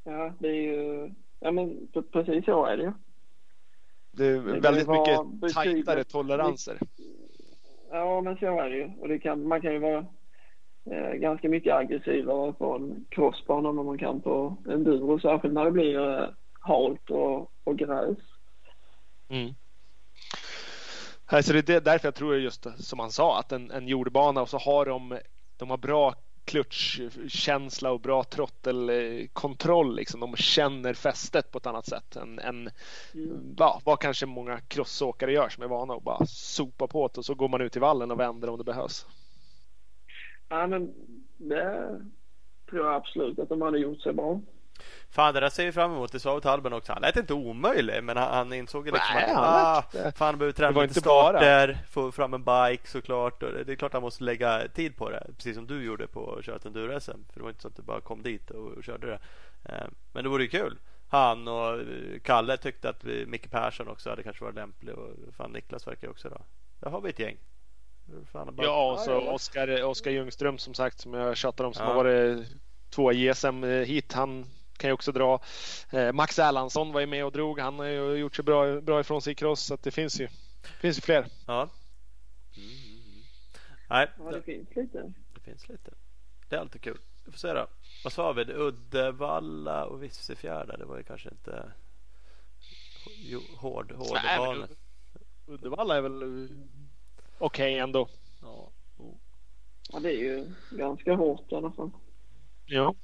Ja, 0.10 0.34
det 0.40 0.48
är 0.48 0.61
ju, 0.61 1.11
ja 1.40 1.52
men 1.52 1.88
precis 2.11 2.45
så 2.45 2.65
är 2.65 2.77
det 2.77 2.84
ju. 2.84 2.91
Det 4.11 4.26
är 4.26 4.41
det 4.41 4.60
väldigt 4.60 4.88
mycket 4.88 5.53
tajtare 5.53 6.03
toleranser. 6.03 6.80
Ja, 7.91 8.22
men 8.22 8.38
så 8.38 8.60
är 8.60 8.69
det 8.69 8.76
ju. 8.76 8.91
Och 8.99 9.07
det 9.07 9.19
kan, 9.19 9.48
man 9.48 9.61
kan 9.61 9.73
ju 9.73 9.80
vara 9.80 10.06
eh, 10.91 11.14
ganska 11.14 11.49
mycket 11.49 11.73
aggressivare 11.73 12.53
på 12.53 12.76
en 12.76 13.06
crossbana 13.10 13.69
än 13.69 13.76
man 13.76 13.98
kan 13.98 14.22
på 14.22 14.57
enduro, 14.69 15.19
särskilt 15.19 15.53
när 15.53 15.65
det 15.65 15.72
blir 15.72 16.19
eh, 16.19 16.30
halt 16.60 17.10
och, 17.10 17.52
och 17.64 17.77
gräs. 17.77 18.18
Mm. 19.30 19.53
Alltså 21.26 21.53
det 21.53 21.69
är 21.69 21.81
därför 21.81 22.07
jag 22.07 22.15
tror 22.15 22.38
just 22.38 22.68
som 22.77 22.99
han 22.99 23.11
sa 23.11 23.40
att 23.40 23.52
en, 23.52 23.72
en 23.72 23.88
jordbana 23.88 24.41
och 24.41 24.49
så 24.49 24.57
har 24.57 24.86
de, 24.86 25.19
de 25.57 25.69
har 25.69 25.77
bra 25.77 26.15
klutchkänsla 26.49 27.91
och 27.91 27.99
bra 27.99 28.23
trottelkontroll. 28.23 29.95
Liksom. 29.95 30.19
De 30.19 30.35
känner 30.35 30.93
fästet 30.93 31.51
på 31.51 31.57
ett 31.57 31.65
annat 31.65 31.85
sätt 31.85 32.15
än, 32.15 32.39
än 32.39 32.69
mm. 33.13 33.55
ja, 33.57 33.81
vad 33.85 33.99
kanske 33.99 34.26
många 34.26 34.59
crossåkare 34.59 35.34
gör 35.34 35.49
som 35.49 35.63
är 35.63 35.67
vana 35.67 35.93
att 35.93 36.03
bara 36.03 36.26
sopa 36.26 36.88
på 36.88 37.07
det 37.07 37.17
och 37.17 37.26
så 37.26 37.35
går 37.35 37.49
man 37.49 37.61
ut 37.61 37.76
i 37.76 37.80
vallen 37.80 38.11
och 38.11 38.19
vänder 38.19 38.49
om 38.49 38.57
det 38.57 38.63
behövs. 38.63 39.05
Ja, 40.47 40.67
men 40.67 40.93
det 41.38 41.99
tror 42.69 42.85
jag 42.85 42.95
absolut 42.95 43.39
att 43.39 43.49
de 43.49 43.61
hade 43.61 43.80
gjort 43.80 44.01
sig 44.01 44.13
bra. 44.13 44.41
Fan 45.11 45.34
det 45.34 45.40
där 45.40 45.49
ser 45.49 45.65
vi 45.65 45.72
fram 45.72 45.91
emot. 45.91 46.11
Det 46.11 46.19
sa 46.19 46.36
vi 46.36 46.41
till 46.41 46.49
Alben 46.49 46.73
också. 46.73 46.94
Han 46.94 47.02
lät 47.02 47.18
inte 47.18 47.34
omöjlig 47.34 48.03
men 48.03 48.18
han, 48.18 48.34
han 48.34 48.53
insåg 48.53 48.86
liksom 48.86 49.15
Nej, 49.15 49.31
att 49.31 49.38
ah, 49.38 50.11
fan 50.15 50.38
behöver 50.38 50.53
träna 50.53 50.81
lite 50.81 50.99
starter, 50.99 51.77
få 51.90 52.11
fram 52.11 52.34
en 52.34 52.44
bike 52.44 52.88
såklart. 52.90 53.44
Och 53.44 53.52
det 53.65 53.72
är 53.72 53.76
klart 53.76 53.94
han 53.94 54.02
måste 54.02 54.23
lägga 54.23 54.68
tid 54.68 54.95
på 54.95 55.10
det. 55.10 55.27
Precis 55.38 55.56
som 55.56 55.68
du 55.68 55.84
gjorde 55.84 56.07
på 56.07 56.36
att 56.36 56.45
köra 56.45 56.56
ett 56.56 56.65
enduro-SM. 56.65 57.26
För 57.30 57.40
det 57.40 57.44
var 57.44 57.49
inte 57.49 57.61
så 57.61 57.68
att 57.68 57.76
du 57.76 57.81
bara 57.81 58.02
kom 58.02 58.23
dit 58.23 58.52
och, 58.52 58.68
och 58.72 58.84
körde 58.84 59.07
det. 59.07 59.19
Eh, 59.64 59.88
men 60.11 60.23
det 60.23 60.30
vore 60.30 60.44
ju 60.44 60.49
kul. 60.49 60.77
Han 61.07 61.48
och 61.48 61.80
eh, 61.80 62.19
Kalle 62.23 62.57
tyckte 62.57 62.90
att 62.90 63.03
vi, 63.03 63.26
Micke 63.26 63.52
Persson 63.52 63.88
också 63.88 64.10
hade 64.10 64.23
kanske 64.23 64.44
varit 64.44 64.56
lämplig. 64.56 64.95
Och 64.95 65.10
fan 65.38 65.52
Niklas 65.52 65.88
verkar 65.88 66.07
ju 66.07 66.11
också 66.11 66.30
då. 66.30 66.41
Där 66.80 66.90
har 66.90 67.02
vi 67.02 67.10
ett 67.10 67.19
gäng. 67.19 67.38
Bara... 68.31 68.53
Ja, 68.57 68.91
och 68.91 68.99
så 68.99 69.19
Oskar, 69.19 69.84
Oskar 69.84 70.11
Ljungström 70.11 70.57
som 70.57 70.73
sagt 70.73 70.99
som 70.99 71.14
jag 71.14 71.38
tjatar 71.38 71.65
om 71.65 71.73
som 71.73 71.86
ja. 71.86 71.94
har 71.94 72.03
varit 72.03 72.48
två 72.90 73.11
JSM 73.11 73.64
hit. 73.64 74.14
Han 74.14 74.45
kan 74.80 74.89
ju 74.89 74.93
också 74.93 75.11
dra. 75.11 75.41
Eh, 75.89 76.14
Max 76.14 76.39
Erlandsson 76.39 76.91
var 76.91 76.99
ju 76.99 77.07
med 77.07 77.26
och 77.26 77.31
drog. 77.31 77.60
Han 77.60 77.80
har 77.80 77.85
ju 77.85 78.15
gjort 78.15 78.35
sig 78.35 78.45
bra, 78.45 78.81
bra 78.81 78.99
ifrån 78.99 79.22
sig 79.22 79.31
i 79.31 79.35
cross 79.35 79.61
så 79.61 79.77
det 79.81 79.91
finns 79.91 80.19
ju, 80.19 80.27
finns 80.81 80.97
ju 80.97 81.01
fler. 81.01 81.26
Ja. 81.47 81.69
Mm, 82.57 82.69
mm, 82.69 83.23
Nej, 83.89 84.07
ja, 84.18 84.31
det 84.31 84.41
finns 84.41 84.76
lite. 84.76 85.14
Det 85.34 85.39
finns 85.41 85.69
lite. 85.69 85.91
Det 86.49 86.56
är 86.56 86.60
alltid 86.60 86.81
kul. 86.81 86.97
Vi 87.26 87.31
får 87.31 87.39
se 87.39 87.53
då. 87.53 87.68
Vad 88.03 88.14
sa 88.14 88.34
vi? 88.34 88.53
Uddevalla 88.53 89.85
och 89.85 90.03
Vissefjärda. 90.03 90.77
Det 90.77 90.85
var 90.85 90.97
ju 90.97 91.03
kanske 91.03 91.30
inte 91.30 91.72
hård, 93.57 93.91
hård 93.91 94.19
bana. 94.38 94.68
Uddevalla 95.47 95.97
är 95.97 96.01
väl 96.01 96.23
okej 96.23 97.73
okay 97.73 97.77
ändå. 97.77 98.07
Ja. 98.41 98.72
ja, 99.91 99.99
det 99.99 100.10
är 100.10 100.18
ju 100.18 100.51
ganska 100.72 101.14
hårt 101.14 101.51
i 101.51 101.56
alla 101.56 101.72
fall. 101.72 101.91
Ja. 102.65 102.95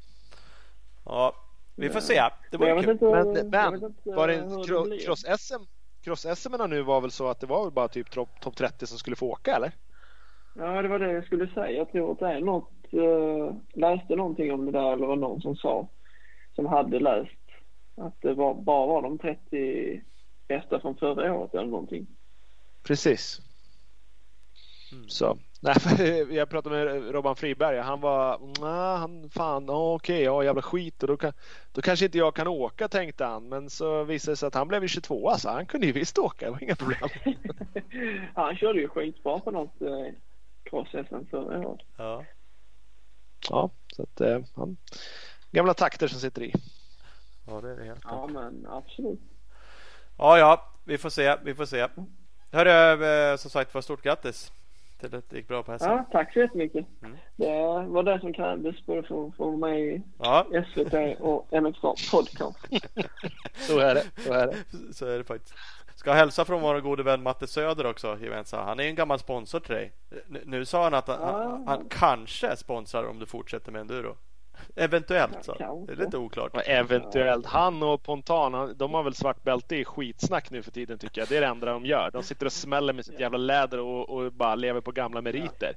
Ja, 1.06 1.36
vi 1.76 1.90
får 1.90 2.00
se. 2.00 2.24
Det 2.52 2.58
var 2.58 2.82
kul. 2.82 2.90
Inte, 2.90 3.06
men, 3.06 3.50
men 3.50 3.94
var 4.16 4.28
det 4.28 4.42
cross-SM? 5.06 5.66
Cross-SM 6.04 6.68
nu 6.68 6.82
var 6.82 7.02
väl 7.02 7.12
så 7.12 7.28
att 7.28 7.40
det 7.40 7.48
var 7.48 7.64
väl 7.64 7.74
bara 7.74 7.88
typ 7.88 8.12
topp 8.12 8.30
top 8.42 8.56
30 8.56 8.88
som 8.88 8.98
skulle 8.98 9.16
få 9.16 9.32
åka 9.32 9.56
eller? 9.56 9.72
Ja, 10.54 10.82
det 10.82 10.88
var 10.88 11.00
det 11.00 11.12
jag 11.12 11.26
skulle 11.26 11.48
säga. 11.48 11.72
Jag 11.72 11.92
tror 11.92 12.12
att 12.12 12.20
det 12.20 12.28
är 12.28 12.42
något, 12.42 12.94
uh, 12.94 13.56
läste 13.74 14.16
någonting 14.16 14.54
om 14.54 14.66
det 14.66 14.72
där 14.72 14.94
eller 14.94 15.08
var 15.08 15.16
någon 15.16 15.42
som 15.42 15.56
sa, 15.56 15.88
som 16.56 16.66
hade 16.66 17.00
läst 17.00 17.32
att 17.98 18.22
det 18.22 18.34
var, 18.34 18.54
bara 18.54 18.88
var 18.88 19.02
de 19.02 19.18
30 19.18 20.02
bästa 20.48 20.80
från 20.80 20.96
förra 20.96 21.34
året 21.34 21.54
eller 21.54 21.68
någonting. 21.68 22.08
Precis. 22.84 23.42
Mm. 24.92 25.10
Så 25.10 25.38
Nej, 25.66 26.28
jag 26.36 26.50
pratade 26.50 26.76
med 26.76 27.12
Robban 27.12 27.36
Friberg. 27.36 27.80
Han 27.80 28.02
var, 28.02 28.40
nah, 28.60 28.98
han 28.98 29.30
fan, 29.30 29.70
okej, 29.70 30.16
okay, 30.16 30.24
ja 30.24 30.44
jävla 30.44 30.62
skit 30.62 31.04
och 31.04 31.08
då, 31.08 31.18
kan, 31.18 31.34
då 31.72 31.82
kanske 31.82 32.06
inte 32.06 32.18
jag 32.18 32.36
kan 32.36 32.48
åka 32.48 32.88
tänkte 32.88 33.26
han. 33.26 33.50
Men 33.50 33.70
så 33.70 34.04
visade 34.04 34.32
det 34.32 34.38
sig 34.38 34.48
att 34.48 34.54
han 34.54 34.68
blev 34.68 34.88
22 34.88 35.38
så 35.38 35.50
han 35.50 35.66
kunde 35.66 35.88
ju 35.88 35.94
visst 35.94 36.18
åka, 36.18 36.46
det 36.46 36.52
var 36.52 36.64
inga 36.64 36.76
problem. 36.76 37.10
han 38.36 38.56
körde 38.56 38.80
ju 38.80 38.88
skitbra 38.88 39.40
på 39.40 39.52
något 39.52 39.82
eh, 39.82 40.14
cross-SM 40.64 41.26
förra 41.30 41.68
året. 41.68 41.82
Ja. 41.98 42.26
Ja, 43.50 43.70
så 43.96 44.04
att 44.04 44.22
eh, 44.22 44.40
han, 44.56 44.78
gamla 45.52 45.74
takter 45.74 46.08
som 46.08 46.20
sitter 46.20 46.44
i. 46.44 46.54
Ja, 47.48 47.62
det 47.62 47.72
är 47.72 47.76
det 47.76 47.86
helt 47.86 48.02
Ja, 48.04 48.28
men 48.28 48.68
absolut. 48.70 49.20
Ja, 50.18 50.38
ja, 50.38 50.74
vi 50.84 50.98
får 50.98 51.10
se, 51.10 51.38
vi 51.44 51.56
får 51.56 51.66
se. 51.66 51.88
Hörru, 52.52 53.06
eh, 53.06 53.38
som 53.38 53.52
sagt 53.52 53.74
var 53.74 53.82
stort 53.82 54.04
grattis 54.04 54.52
till 55.00 55.16
att 55.16 55.30
det 55.30 55.38
gick 55.38 55.48
bra 55.48 55.64
på 55.64 55.80
SM. 55.80 55.86
Ja, 55.86 56.06
tack 56.12 56.34
så 56.34 56.40
jättemycket. 56.40 56.86
Mm. 57.04 57.18
Det 57.36 57.88
var 57.88 58.04
det 58.04 58.20
som 58.20 58.34
krävdes 58.34 58.86
både 58.86 59.04
för 59.04 59.28
att 59.28 59.36
få 59.36 59.46
vara 59.46 59.58
med 59.58 59.80
i 59.80 60.02
ja. 60.20 60.46
SVT 60.74 61.20
och 61.20 61.64
MXA 61.64 61.94
podcast. 62.12 62.60
så 63.56 63.80
är 63.80 63.96
det. 63.96 64.04
Så 64.18 64.34
är 64.34 64.48
det. 64.48 64.56
Så 64.94 65.06
är 65.06 65.18
det 65.18 65.24
faktiskt. 65.24 65.54
Ska 65.96 66.14
hälsa 66.14 66.46
från 66.46 66.62
vår 66.62 66.80
gode 66.80 67.04
vän 67.04 67.24
Matte 67.24 67.48
Söder 67.48 67.86
också. 67.86 68.18
Han 68.52 68.80
är 68.80 68.84
en 68.84 68.96
gammal 68.96 69.20
sponsor 69.20 69.60
till 69.60 69.76
dig. 69.76 69.94
Nu 70.46 70.66
sa 70.66 70.84
han 70.84 70.94
att 70.94 71.08
han, 71.08 71.22
ja. 71.22 71.44
han, 71.44 71.68
han 71.68 71.90
kanske 71.90 72.56
sponsrar 72.56 73.04
om 73.04 73.20
du 73.20 73.26
fortsätter 73.26 73.72
med 73.72 73.82
enduro. 73.82 74.18
Eventuellt 74.76 75.46
så. 75.46 75.54
Det 75.88 75.94
är 75.94 75.96
lite 75.96 76.18
oklart. 76.18 76.52
Ja, 76.54 76.62
eventuellt. 76.62 77.46
Han 77.46 77.84
och 77.84 78.04
Pontan, 78.04 78.74
de 78.78 78.94
har 78.94 79.04
väl 79.04 79.14
svart 79.14 79.44
bälte 79.44 79.76
i 79.76 79.86
skitsnack 79.86 80.52
nu 80.52 80.64
för 80.64 80.72
tiden 80.72 80.98
tycker 80.98 81.22
jag. 81.22 81.28
Det 81.30 81.38
är 81.38 81.42
det 81.42 81.48
enda 81.48 81.66
de 81.66 81.86
gör. 81.86 82.12
De 82.12 82.24
sitter 82.24 82.46
och 82.46 82.54
smäller 82.54 82.94
med 82.94 83.06
sitt 83.06 83.20
jävla 83.20 83.38
läder 83.38 83.80
och, 83.80 84.10
och 84.10 84.34
bara 84.34 84.56
lever 84.56 84.82
på 84.82 84.92
gamla 84.92 85.22
meriter. 85.22 85.74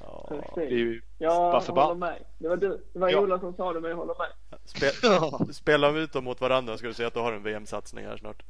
Ja, 0.00 0.32
det 0.54 0.62
är 0.62 0.70
ju 0.70 1.02
jag 1.18 1.60
håller 1.60 1.94
med. 1.94 2.18
Det 2.38 2.48
var, 2.48 2.56
du, 2.56 2.84
det 2.92 2.98
var 2.98 3.08
ja. 3.08 3.20
Ola 3.20 3.38
som 3.38 3.54
sa 3.54 3.72
det, 3.72 3.80
men 3.80 3.90
jag 3.90 3.96
håller 3.96 4.14
med. 4.18 4.58
Spel, 4.64 4.90
spela 5.54 5.90
ut 5.90 6.12
dem 6.12 6.24
mot 6.24 6.40
varandra 6.40 6.78
ska 6.78 6.86
du 6.86 6.94
se 6.94 7.04
att 7.04 7.14
du 7.14 7.20
har 7.20 7.32
en 7.32 7.42
VM-satsning 7.42 8.04
här 8.04 8.16
snart. 8.16 8.42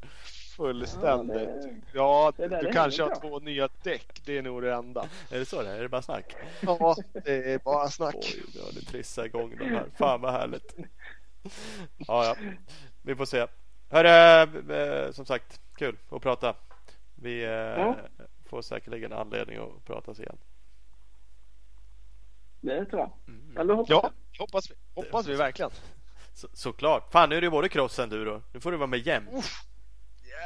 Fullständigt. 0.56 1.48
Ja, 1.92 2.32
det, 2.36 2.42
ja 2.42 2.60
du 2.62 2.72
kanske 2.72 3.02
har 3.02 3.20
två 3.20 3.38
nya 3.40 3.68
däck. 3.82 4.20
Det 4.24 4.38
är 4.38 4.42
nog 4.42 4.62
det 4.62 4.74
enda. 4.74 5.08
Är 5.30 5.38
det 5.38 5.44
så 5.44 5.62
det 5.62 5.70
är? 5.70 5.82
det 5.82 5.88
bara 5.88 6.02
snack? 6.02 6.36
Ja, 6.60 6.96
det 7.24 7.52
är 7.52 7.58
bara 7.58 7.88
snack. 7.88 8.14
Oj, 8.14 8.42
du 8.52 8.60
har 8.60 8.70
trissa 8.70 9.26
igång 9.26 9.56
de 9.58 9.64
här. 9.64 9.86
Fan 9.98 10.20
vad 10.20 10.32
härligt. 10.32 10.74
Ja, 11.96 12.24
ja. 12.24 12.36
Vi 13.02 13.16
får 13.16 13.24
se. 13.24 13.46
Hörru, 13.88 14.72
eh, 14.74 15.12
som 15.12 15.26
sagt, 15.26 15.60
kul 15.74 15.96
att 16.10 16.22
prata. 16.22 16.54
Vi 17.14 17.44
eh, 17.44 17.50
ja. 17.50 17.96
får 18.44 18.62
säkerligen 18.62 19.12
anledning 19.12 19.58
att 19.58 19.84
prata 19.84 20.12
igen. 20.12 20.38
Det 22.60 22.84
tror 22.84 23.00
jag. 23.00 23.12
Mm. 23.28 23.56
Eller 23.56 23.74
hoppas 23.74 23.90
ja, 23.90 24.10
hoppas 24.38 24.70
vi, 24.70 24.74
hoppas 24.94 25.26
vi 25.26 25.34
verkligen. 25.34 25.70
Så, 26.34 26.48
såklart. 26.52 27.12
Fan, 27.12 27.28
nu 27.28 27.36
är 27.36 27.40
det 27.40 27.50
både 27.50 27.68
cross 27.68 27.98
och 27.98 28.04
enduro. 28.04 28.42
Nu 28.52 28.60
får 28.60 28.70
du 28.70 28.76
vara 28.76 28.86
med 28.86 29.06
jämt. 29.06 29.28
Uff 29.32 29.66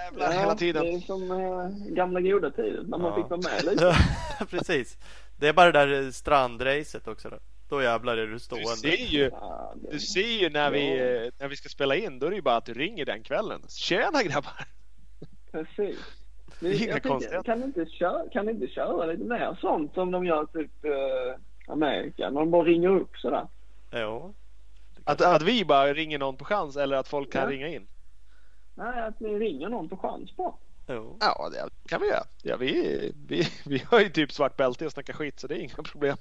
jävlar 0.04 0.32
ja, 0.32 0.40
hela 0.40 0.54
tiden. 0.54 0.82
Det 0.84 0.92
är 0.92 0.98
som 1.00 1.30
äh, 1.30 1.94
gamla 1.94 2.20
goda 2.20 2.50
tider 2.50 2.82
när 2.82 2.98
man 2.98 3.10
ja. 3.10 3.16
fick 3.16 3.30
vara 3.30 3.40
med 3.40 3.64
lite. 3.72 3.94
Precis. 4.50 4.98
Det 5.36 5.48
är 5.48 5.52
bara 5.52 5.72
det 5.72 5.86
där 6.02 6.10
strandracet 6.10 7.08
också 7.08 7.28
då. 7.28 7.36
Då 7.68 7.82
jävlar 7.82 8.16
är 8.16 8.26
du 8.26 8.32
Du 8.32 8.38
stående. 8.38 8.66
ser 8.66 8.96
ju, 9.06 9.30
du 9.90 9.98
ser 10.00 10.40
ju 10.42 10.50
när 10.50 10.70
vi, 10.70 10.80
när 11.40 11.48
vi 11.48 11.56
ska 11.56 11.68
spela 11.68 11.96
in, 11.96 12.18
då 12.18 12.26
är 12.26 12.30
det 12.30 12.36
ju 12.36 12.42
bara 12.42 12.56
att 12.56 12.64
du 12.64 12.74
ringer 12.74 13.04
den 13.06 13.22
kvällen. 13.22 13.62
Tjena 13.68 14.22
grabbar! 14.22 14.52
Precis. 15.52 15.98
Det 16.60 16.68
är 16.68 16.82
inga 16.82 17.00
konstigheter. 17.00 17.42
kan, 17.42 17.58
ni 17.60 17.64
inte 17.66 17.86
köra, 17.86 18.28
kan 18.32 18.46
ni 18.46 18.52
inte 18.52 18.66
köra 18.66 19.06
lite 19.06 19.24
mer 19.24 19.56
sånt 19.60 19.94
som 19.94 20.10
de 20.10 20.24
gör 20.24 20.46
typ 20.46 20.84
eh, 20.84 21.72
Amerika? 21.72 22.30
När 22.30 22.40
de 22.40 22.50
bara 22.50 22.62
ringer 22.64 22.88
upp 22.88 23.16
sådär. 23.16 23.46
Jo. 23.92 24.34
Att, 25.04 25.20
att 25.22 25.42
vi 25.42 25.64
bara 25.64 25.94
ringer 25.94 26.18
någon 26.18 26.36
på 26.36 26.44
chans 26.44 26.76
eller 26.76 26.96
att 26.96 27.08
folk 27.08 27.32
kan 27.32 27.42
Ja. 27.42 27.50
ringa 27.50 27.68
in. 27.68 27.86
Nej, 28.74 29.00
att 29.02 29.20
ni 29.20 29.38
ringer 29.38 29.68
någon 29.68 29.88
på 29.88 29.96
chans 29.96 30.36
bara. 30.36 30.54
Jo. 30.86 31.16
Ja, 31.20 31.50
det 31.52 31.88
kan 31.88 32.00
vi 32.00 32.06
göra. 32.08 32.24
Ja, 32.42 32.56
vi, 32.56 33.12
vi, 33.26 33.48
vi 33.66 33.82
har 33.86 34.00
ju 34.00 34.08
typ 34.08 34.32
svart 34.32 34.56
bälte 34.56 34.86
och 34.86 34.92
snackar 34.92 35.12
skit 35.12 35.40
så 35.40 35.46
det 35.46 35.54
är 35.54 35.58
inga 35.58 35.74
problem. 35.74 36.16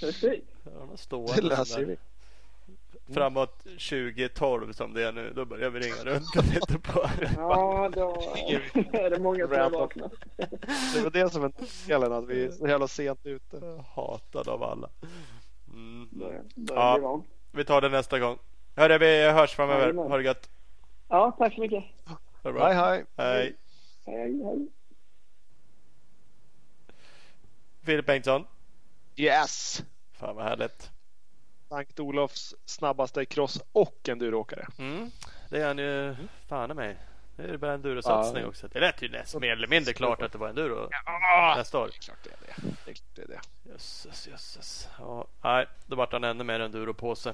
Precis. 0.00 0.44
Ja, 0.64 0.96
de 1.08 1.26
Det 1.26 1.42
löser 1.42 1.84
vi. 1.84 1.96
Framåt 3.14 3.58
2012 3.62 4.72
som 4.72 4.94
det 4.94 5.04
är 5.08 5.12
nu, 5.12 5.32
då 5.36 5.44
börjar 5.44 5.70
vi 5.70 5.80
ringa 5.80 6.04
runt 6.04 6.36
och 6.36 6.44
titta 6.44 6.78
på 6.78 7.10
Ja, 7.36 7.90
då 7.94 8.22
är 8.92 9.10
det 9.10 9.18
många 9.18 9.48
som 9.48 9.72
vaknat. 9.72 10.12
Det 10.94 11.00
var 11.02 11.10
det 11.10 11.32
som 11.32 11.42
var 11.42 11.52
delen, 11.86 12.12
att 12.12 12.26
vi 12.26 12.44
är 12.44 12.50
så 12.50 12.68
jävla 12.68 12.88
sent 12.88 13.26
ute. 13.26 13.84
Hatad 13.94 14.48
av 14.48 14.62
alla. 14.62 14.88
Mm. 15.72 16.08
Ja. 16.54 17.22
Vi 17.52 17.64
tar 17.64 17.80
det 17.80 17.88
nästa 17.88 18.18
gång. 18.18 18.38
Hörru, 18.76 18.98
vi 18.98 19.30
hörs 19.30 19.54
framöver. 19.54 19.92
Ha 19.92 20.16
det 20.16 20.22
gött. 20.22 20.50
Ja, 21.08 21.32
tack 21.38 21.54
så 21.54 21.60
mycket. 21.60 21.84
Ha 22.04 22.16
det 22.42 22.52
bra. 22.52 22.66
Hej 22.68 22.74
hej! 22.76 23.04
Hej. 23.16 23.56
Hej, 24.06 24.42
hej. 24.44 24.68
Filip 27.84 28.06
Bengtsson. 28.06 28.44
Yes! 29.16 29.82
Fan 30.12 30.36
vad 30.36 30.44
härligt. 30.44 30.90
Sankt 31.68 32.00
Olofs 32.00 32.54
snabbaste 32.64 33.24
cross 33.24 33.62
och 33.72 34.08
enduroåkare. 34.08 34.66
Mm. 34.78 35.10
Det 35.50 35.60
är 35.60 35.66
han 35.66 35.78
ju 35.78 36.16
fan 36.48 36.70
i 36.70 36.74
mig. 36.74 36.96
Det 37.36 37.42
är 37.42 37.56
bara 37.56 37.72
endurosatsning 37.74 38.42
Ja. 38.42 38.48
också. 38.48 38.68
Det 38.68 38.80
lät 38.80 39.02
ju 39.02 39.08
nästan 39.08 39.40
mer 39.40 39.52
eller 39.52 39.68
mindre 39.68 39.92
klart 39.92 40.22
att 40.22 40.32
det 40.32 40.38
var 40.38 40.48
enduro 40.48 40.88
Ja, 40.90 41.54
nästa 41.56 41.78
år. 41.78 41.86
det 41.86 41.96
är 41.96 42.00
klart 42.00 42.18
det 42.24 42.30
är 42.30 42.36
det. 42.40 42.72
Det 42.84 42.90
är 42.90 42.94
klart 42.94 43.14
det 43.14 43.22
är 43.22 43.26
det. 43.28 43.40
Jösses, 43.70 44.28
jösses. 44.28 44.88
Ja, 44.98 45.26
nej, 45.44 45.66
då 45.86 45.96
vart 45.96 46.12
han 46.12 46.24
ännu 46.24 46.44
mer 46.44 46.60
enduropåse. 46.60 47.32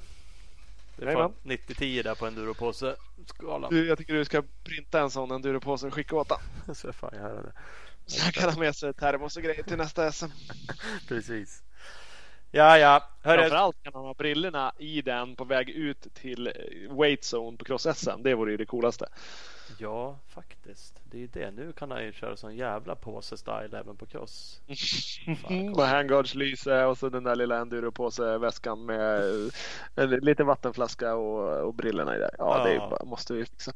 Det 0.96 1.02
är 1.02 1.06
Jajamän. 1.06 1.32
fan 1.42 1.52
90-10 1.52 2.02
där 2.02 2.14
på 2.14 2.26
enduropåse 2.26 2.96
skalan. 3.26 3.70
Du, 3.70 3.86
jag 3.86 3.98
tycker 3.98 4.14
du 4.14 4.24
ska 4.24 4.42
printa 4.64 5.00
en 5.00 5.10
sån 5.10 5.30
enduropåse 5.30 5.86
och 5.86 5.94
skicka 5.94 6.16
åt 6.16 6.30
honom. 6.30 6.44
Ska 6.74 6.92
fan 6.92 7.14
göra 7.14 7.42
det. 7.42 7.52
Så 8.06 8.32
kan 8.32 8.50
ha 8.50 8.58
med 8.58 8.76
sig 8.76 8.94
termos 8.94 9.36
och 9.36 9.42
grejer 9.42 9.62
till 9.62 9.76
nästa 9.76 10.12
SM. 10.12 10.26
Precis. 11.08 11.62
Ja, 12.50 12.78
ja. 12.78 13.10
Hörru. 13.22 13.40
Framförallt 13.40 13.82
kan 13.82 13.92
han 13.94 14.04
ha 14.04 14.14
brillorna 14.14 14.72
i 14.78 15.02
den 15.02 15.36
på 15.36 15.44
väg 15.44 15.70
ut 15.70 16.14
till 16.14 16.46
eh, 16.46 16.96
weight 16.96 17.20
zone 17.34 17.56
på 17.56 17.64
cross-SM. 17.64 18.22
Det 18.22 18.34
vore 18.34 18.50
ju 18.50 18.56
det 18.56 18.66
coolaste. 18.66 19.06
Ja, 19.78 20.18
faktiskt. 20.28 21.00
Det 21.04 21.16
är 21.16 21.20
ju 21.20 21.26
det. 21.26 21.50
Nu 21.50 21.72
kan 21.72 21.90
han 21.90 22.04
ju 22.04 22.12
köra 22.12 22.36
sån 22.36 22.56
jävla 22.56 22.94
påse-style 22.94 23.78
även 23.78 23.96
på 23.96 24.06
cross. 24.06 24.60
Med 25.76 25.88
handguards 25.88 26.34
lyse 26.34 26.84
och 26.84 26.98
så 26.98 27.08
den 27.08 27.24
där 27.24 27.36
lilla 27.36 27.58
enduropåse-väskan 27.58 28.86
med 28.86 29.20
eh, 29.24 29.52
en 29.94 30.10
liten 30.10 30.46
vattenflaska 30.46 31.14
och, 31.14 31.66
och 31.66 31.74
brillorna 31.74 32.16
i 32.16 32.18
där. 32.18 32.30
Ja, 32.38 32.64
det 32.64 32.74
Ja. 32.74 32.88
bara, 32.90 33.04
måste 33.04 33.34
vi 33.34 33.44
fixa. 33.44 33.72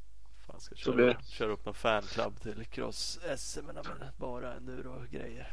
Fan, 0.46 0.60
ska 0.60 0.74
Så 0.76 0.92
blir 0.92 1.04
köra, 1.04 1.18
det. 1.18 1.26
köra 1.26 1.52
upp 1.52 1.64
någon 1.64 1.74
fanclub 1.74 2.40
till 2.40 2.64
cross-SM 2.64 3.62
men 3.66 3.76
bara 4.16 4.54
enduro-grejer. 4.54 5.52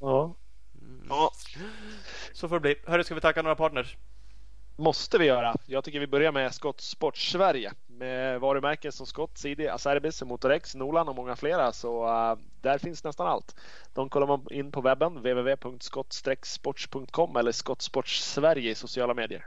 Ja. 0.00 0.34
Mm. 0.80 1.06
ja, 1.08 1.30
Så 2.32 2.48
får 2.48 2.56
det 2.56 2.60
bli. 2.60 2.76
Hörru, 2.86 3.04
ska 3.04 3.14
vi 3.14 3.20
tacka 3.20 3.42
några 3.42 3.56
partners? 3.56 3.96
Måste 4.76 5.18
vi 5.18 5.24
göra. 5.24 5.56
Jag 5.66 5.84
tycker 5.84 6.00
vi 6.00 6.06
börjar 6.06 6.32
med 6.32 6.54
Scott 6.54 6.80
Sport 6.80 7.16
Sverige 7.16 7.72
med 7.86 8.40
varumärken 8.40 8.92
som 8.92 9.06
Scott, 9.06 9.38
CD, 9.38 9.68
Acerbis, 9.68 10.22
Motorex, 10.22 10.74
Nolan 10.74 11.08
och 11.08 11.16
många 11.16 11.36
flera. 11.36 11.72
Så 11.72 12.04
uh, 12.04 12.38
där 12.60 12.78
finns 12.78 13.04
nästan 13.04 13.26
allt. 13.26 13.56
De 13.92 14.08
kollar 14.08 14.26
man 14.26 14.46
in 14.50 14.72
på 14.72 14.80
webben 14.80 15.14
www.skott-sports.com 15.14 17.36
eller 17.36 17.52
Scott 17.52 17.82
Sports 17.82 18.32
Sverige 18.32 18.70
i 18.70 18.74
sociala 18.74 19.14
medier. 19.14 19.46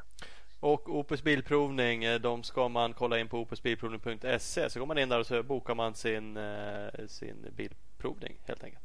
Och 0.60 0.96
Opus 0.96 1.24
Bilprovning, 1.24 2.04
eh, 2.04 2.20
de 2.20 2.44
ska 2.44 2.68
man 2.68 2.94
kolla 2.94 3.20
in 3.20 3.28
på 3.28 3.40
opusbilprovning.se. 3.40 4.70
Så 4.70 4.80
går 4.80 4.86
man 4.86 4.98
in 4.98 5.10
där 5.10 5.20
och 5.20 5.28
så 5.28 5.44
bokar 5.44 5.76
man 5.76 5.96
sin, 5.96 6.38
eh, 6.38 6.88
sin 7.08 7.46
bilprovning 7.56 8.38
helt 8.46 8.64
enkelt. 8.64 8.84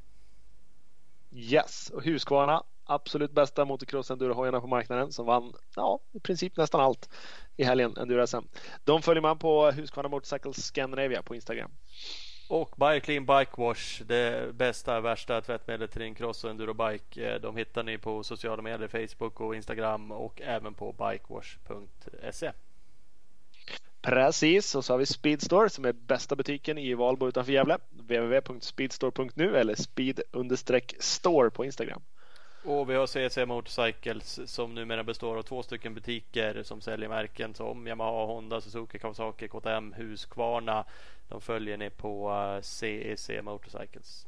Yes, 1.30 1.90
och 1.90 2.04
Husqvarna 2.04 2.62
absolut 2.94 3.32
bästa 3.32 3.64
motocross 3.64 4.10
endurohojarna 4.10 4.60
på 4.60 4.66
marknaden 4.66 5.12
som 5.12 5.26
vann 5.26 5.52
ja, 5.76 6.00
i 6.12 6.20
princip 6.20 6.56
nästan 6.56 6.80
allt 6.80 7.08
i 7.56 7.64
helgen 7.64 7.96
enduro 7.96 8.26
SM. 8.26 8.44
De 8.84 9.02
följer 9.02 9.22
man 9.22 9.38
på 9.38 9.70
Husqvarna 9.70 10.08
Motorcycles 10.08 10.56
Scandinavia 10.56 11.22
på 11.22 11.34
Instagram. 11.34 11.70
Och 12.48 12.74
Bikeclean 12.76 13.26
Bike 13.26 13.52
Wash, 13.56 14.02
det 14.02 14.54
bästa, 14.54 15.00
värsta 15.00 15.40
tvättmedlet 15.40 15.90
till 15.92 16.00
din 16.00 16.14
cross 16.14 16.44
och 16.44 16.50
endurobike. 16.50 17.34
Eh, 17.34 17.40
De 17.40 17.56
hittar 17.56 17.82
ni 17.82 17.98
på 17.98 18.22
sociala 18.22 18.62
medier, 18.62 18.88
Facebook 18.88 19.40
och 19.40 19.56
Instagram 19.56 20.12
och 20.12 20.40
även 20.40 20.74
på 20.74 20.92
bikewash.se. 20.92 22.52
Precis, 24.02 24.74
och 24.74 24.84
så 24.84 24.92
har 24.92 24.98
vi 24.98 25.06
Speedstore 25.06 25.70
som 25.70 25.84
är 25.84 25.92
bästa 25.92 26.36
butiken 26.36 26.78
i 26.78 26.94
Valbo 26.94 27.28
utanför 27.28 27.52
Gävle. 27.52 27.78
www.speedstore.nu 27.90 29.56
eller 29.56 29.74
speed-store 29.74 31.50
på 31.50 31.64
Instagram. 31.64 32.02
Och 32.64 32.90
vi 32.90 32.94
har 32.94 33.06
CC 33.06 33.46
Motorcycles 33.46 34.52
som 34.52 34.74
numera 34.74 35.04
består 35.04 35.36
av 35.36 35.42
två 35.42 35.62
stycken 35.62 35.94
butiker 35.94 36.62
som 36.62 36.80
säljer 36.80 37.08
märken 37.08 37.54
som 37.54 37.86
Yamaha, 37.86 38.26
Honda, 38.26 38.60
Suzuki, 38.60 38.98
Kawasaki, 38.98 39.48
KTM, 39.48 39.92
Husqvarna. 39.92 40.84
De 41.28 41.40
följer 41.40 41.76
ni 41.76 41.90
på 41.90 42.30
eh, 42.30 42.60
CEC 42.62 43.30
Motorcycles. 43.42 44.26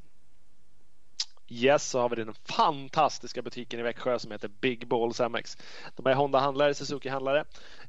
Yes, 1.48 1.90
så 1.90 2.00
har 2.00 2.08
vi 2.08 2.16
den 2.16 2.34
fantastiska 2.34 3.42
butiken 3.42 3.80
i 3.80 3.82
Växjö 3.82 4.18
som 4.18 4.30
heter 4.30 4.48
Big 4.48 4.88
Balls 4.88 5.20
MX. 5.20 5.56
De 5.96 6.06
är 6.06 6.14
Honda-handlare, 6.14 6.74
Suzuki-handlare. 6.74 7.44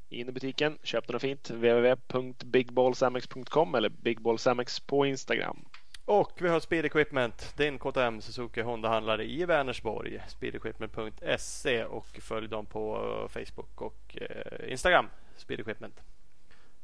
In 0.08 0.28
i 0.28 0.32
butiken, 0.32 0.78
köp 0.82 1.06
den 1.06 1.20
fint. 1.20 1.50
www.bigballsmx.com 1.50 3.74
eller 3.74 3.88
bigballsmx 3.88 4.80
på 4.80 5.06
Instagram. 5.06 5.64
Och 6.06 6.32
vi 6.42 6.48
har 6.48 6.60
Speed 6.60 6.84
Equipment, 6.84 7.56
din 7.56 7.78
KTM, 7.78 8.20
Suzuki, 8.20 8.60
Honda-handlare 8.60 9.24
i 9.24 9.44
Vänersborg. 9.44 10.22
Speedequipment.se 10.28 11.84
och 11.84 12.06
följ 12.06 12.48
dem 12.48 12.66
på 12.66 12.96
eh, 12.96 13.28
Facebook 13.28 13.82
och 13.82 14.18
eh, 14.20 14.70
Instagram. 14.72 15.06
Speed 15.36 15.60
Equipment. 15.60 16.00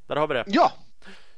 Där 0.07 0.17
har 0.17 0.27
vi 0.27 0.35
det. 0.35 0.45
Ja, 0.47 0.73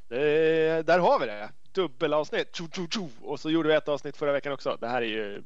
det, 0.08 0.86
där 0.86 0.98
har 0.98 1.20
vi 1.20 1.26
det. 1.26 1.50
Dubbelavsnitt. 1.72 2.56
Tjo, 2.56 2.68
tjo, 2.72 2.88
tjo. 2.90 3.08
Och 3.22 3.40
så 3.40 3.50
gjorde 3.50 3.68
vi 3.68 3.74
ett 3.74 3.88
avsnitt 3.88 4.16
förra 4.16 4.32
veckan 4.32 4.52
också. 4.52 4.76
Det 4.80 4.88
här 4.88 5.02
är 5.02 5.06
ju 5.06 5.42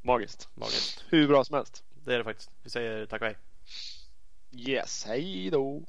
magiskt. 0.00 0.48
Magiskt. 0.54 1.04
Hur 1.08 1.28
bra 1.28 1.44
som 1.44 1.54
helst. 1.54 1.84
Det 2.04 2.14
är 2.14 2.18
det 2.18 2.24
faktiskt. 2.24 2.50
Vi 2.62 2.70
säger 2.70 3.06
tack 3.06 3.20
och 3.22 3.26
hej. 3.26 3.36
Yes, 4.52 5.04
hej 5.06 5.50
då. 5.50 5.82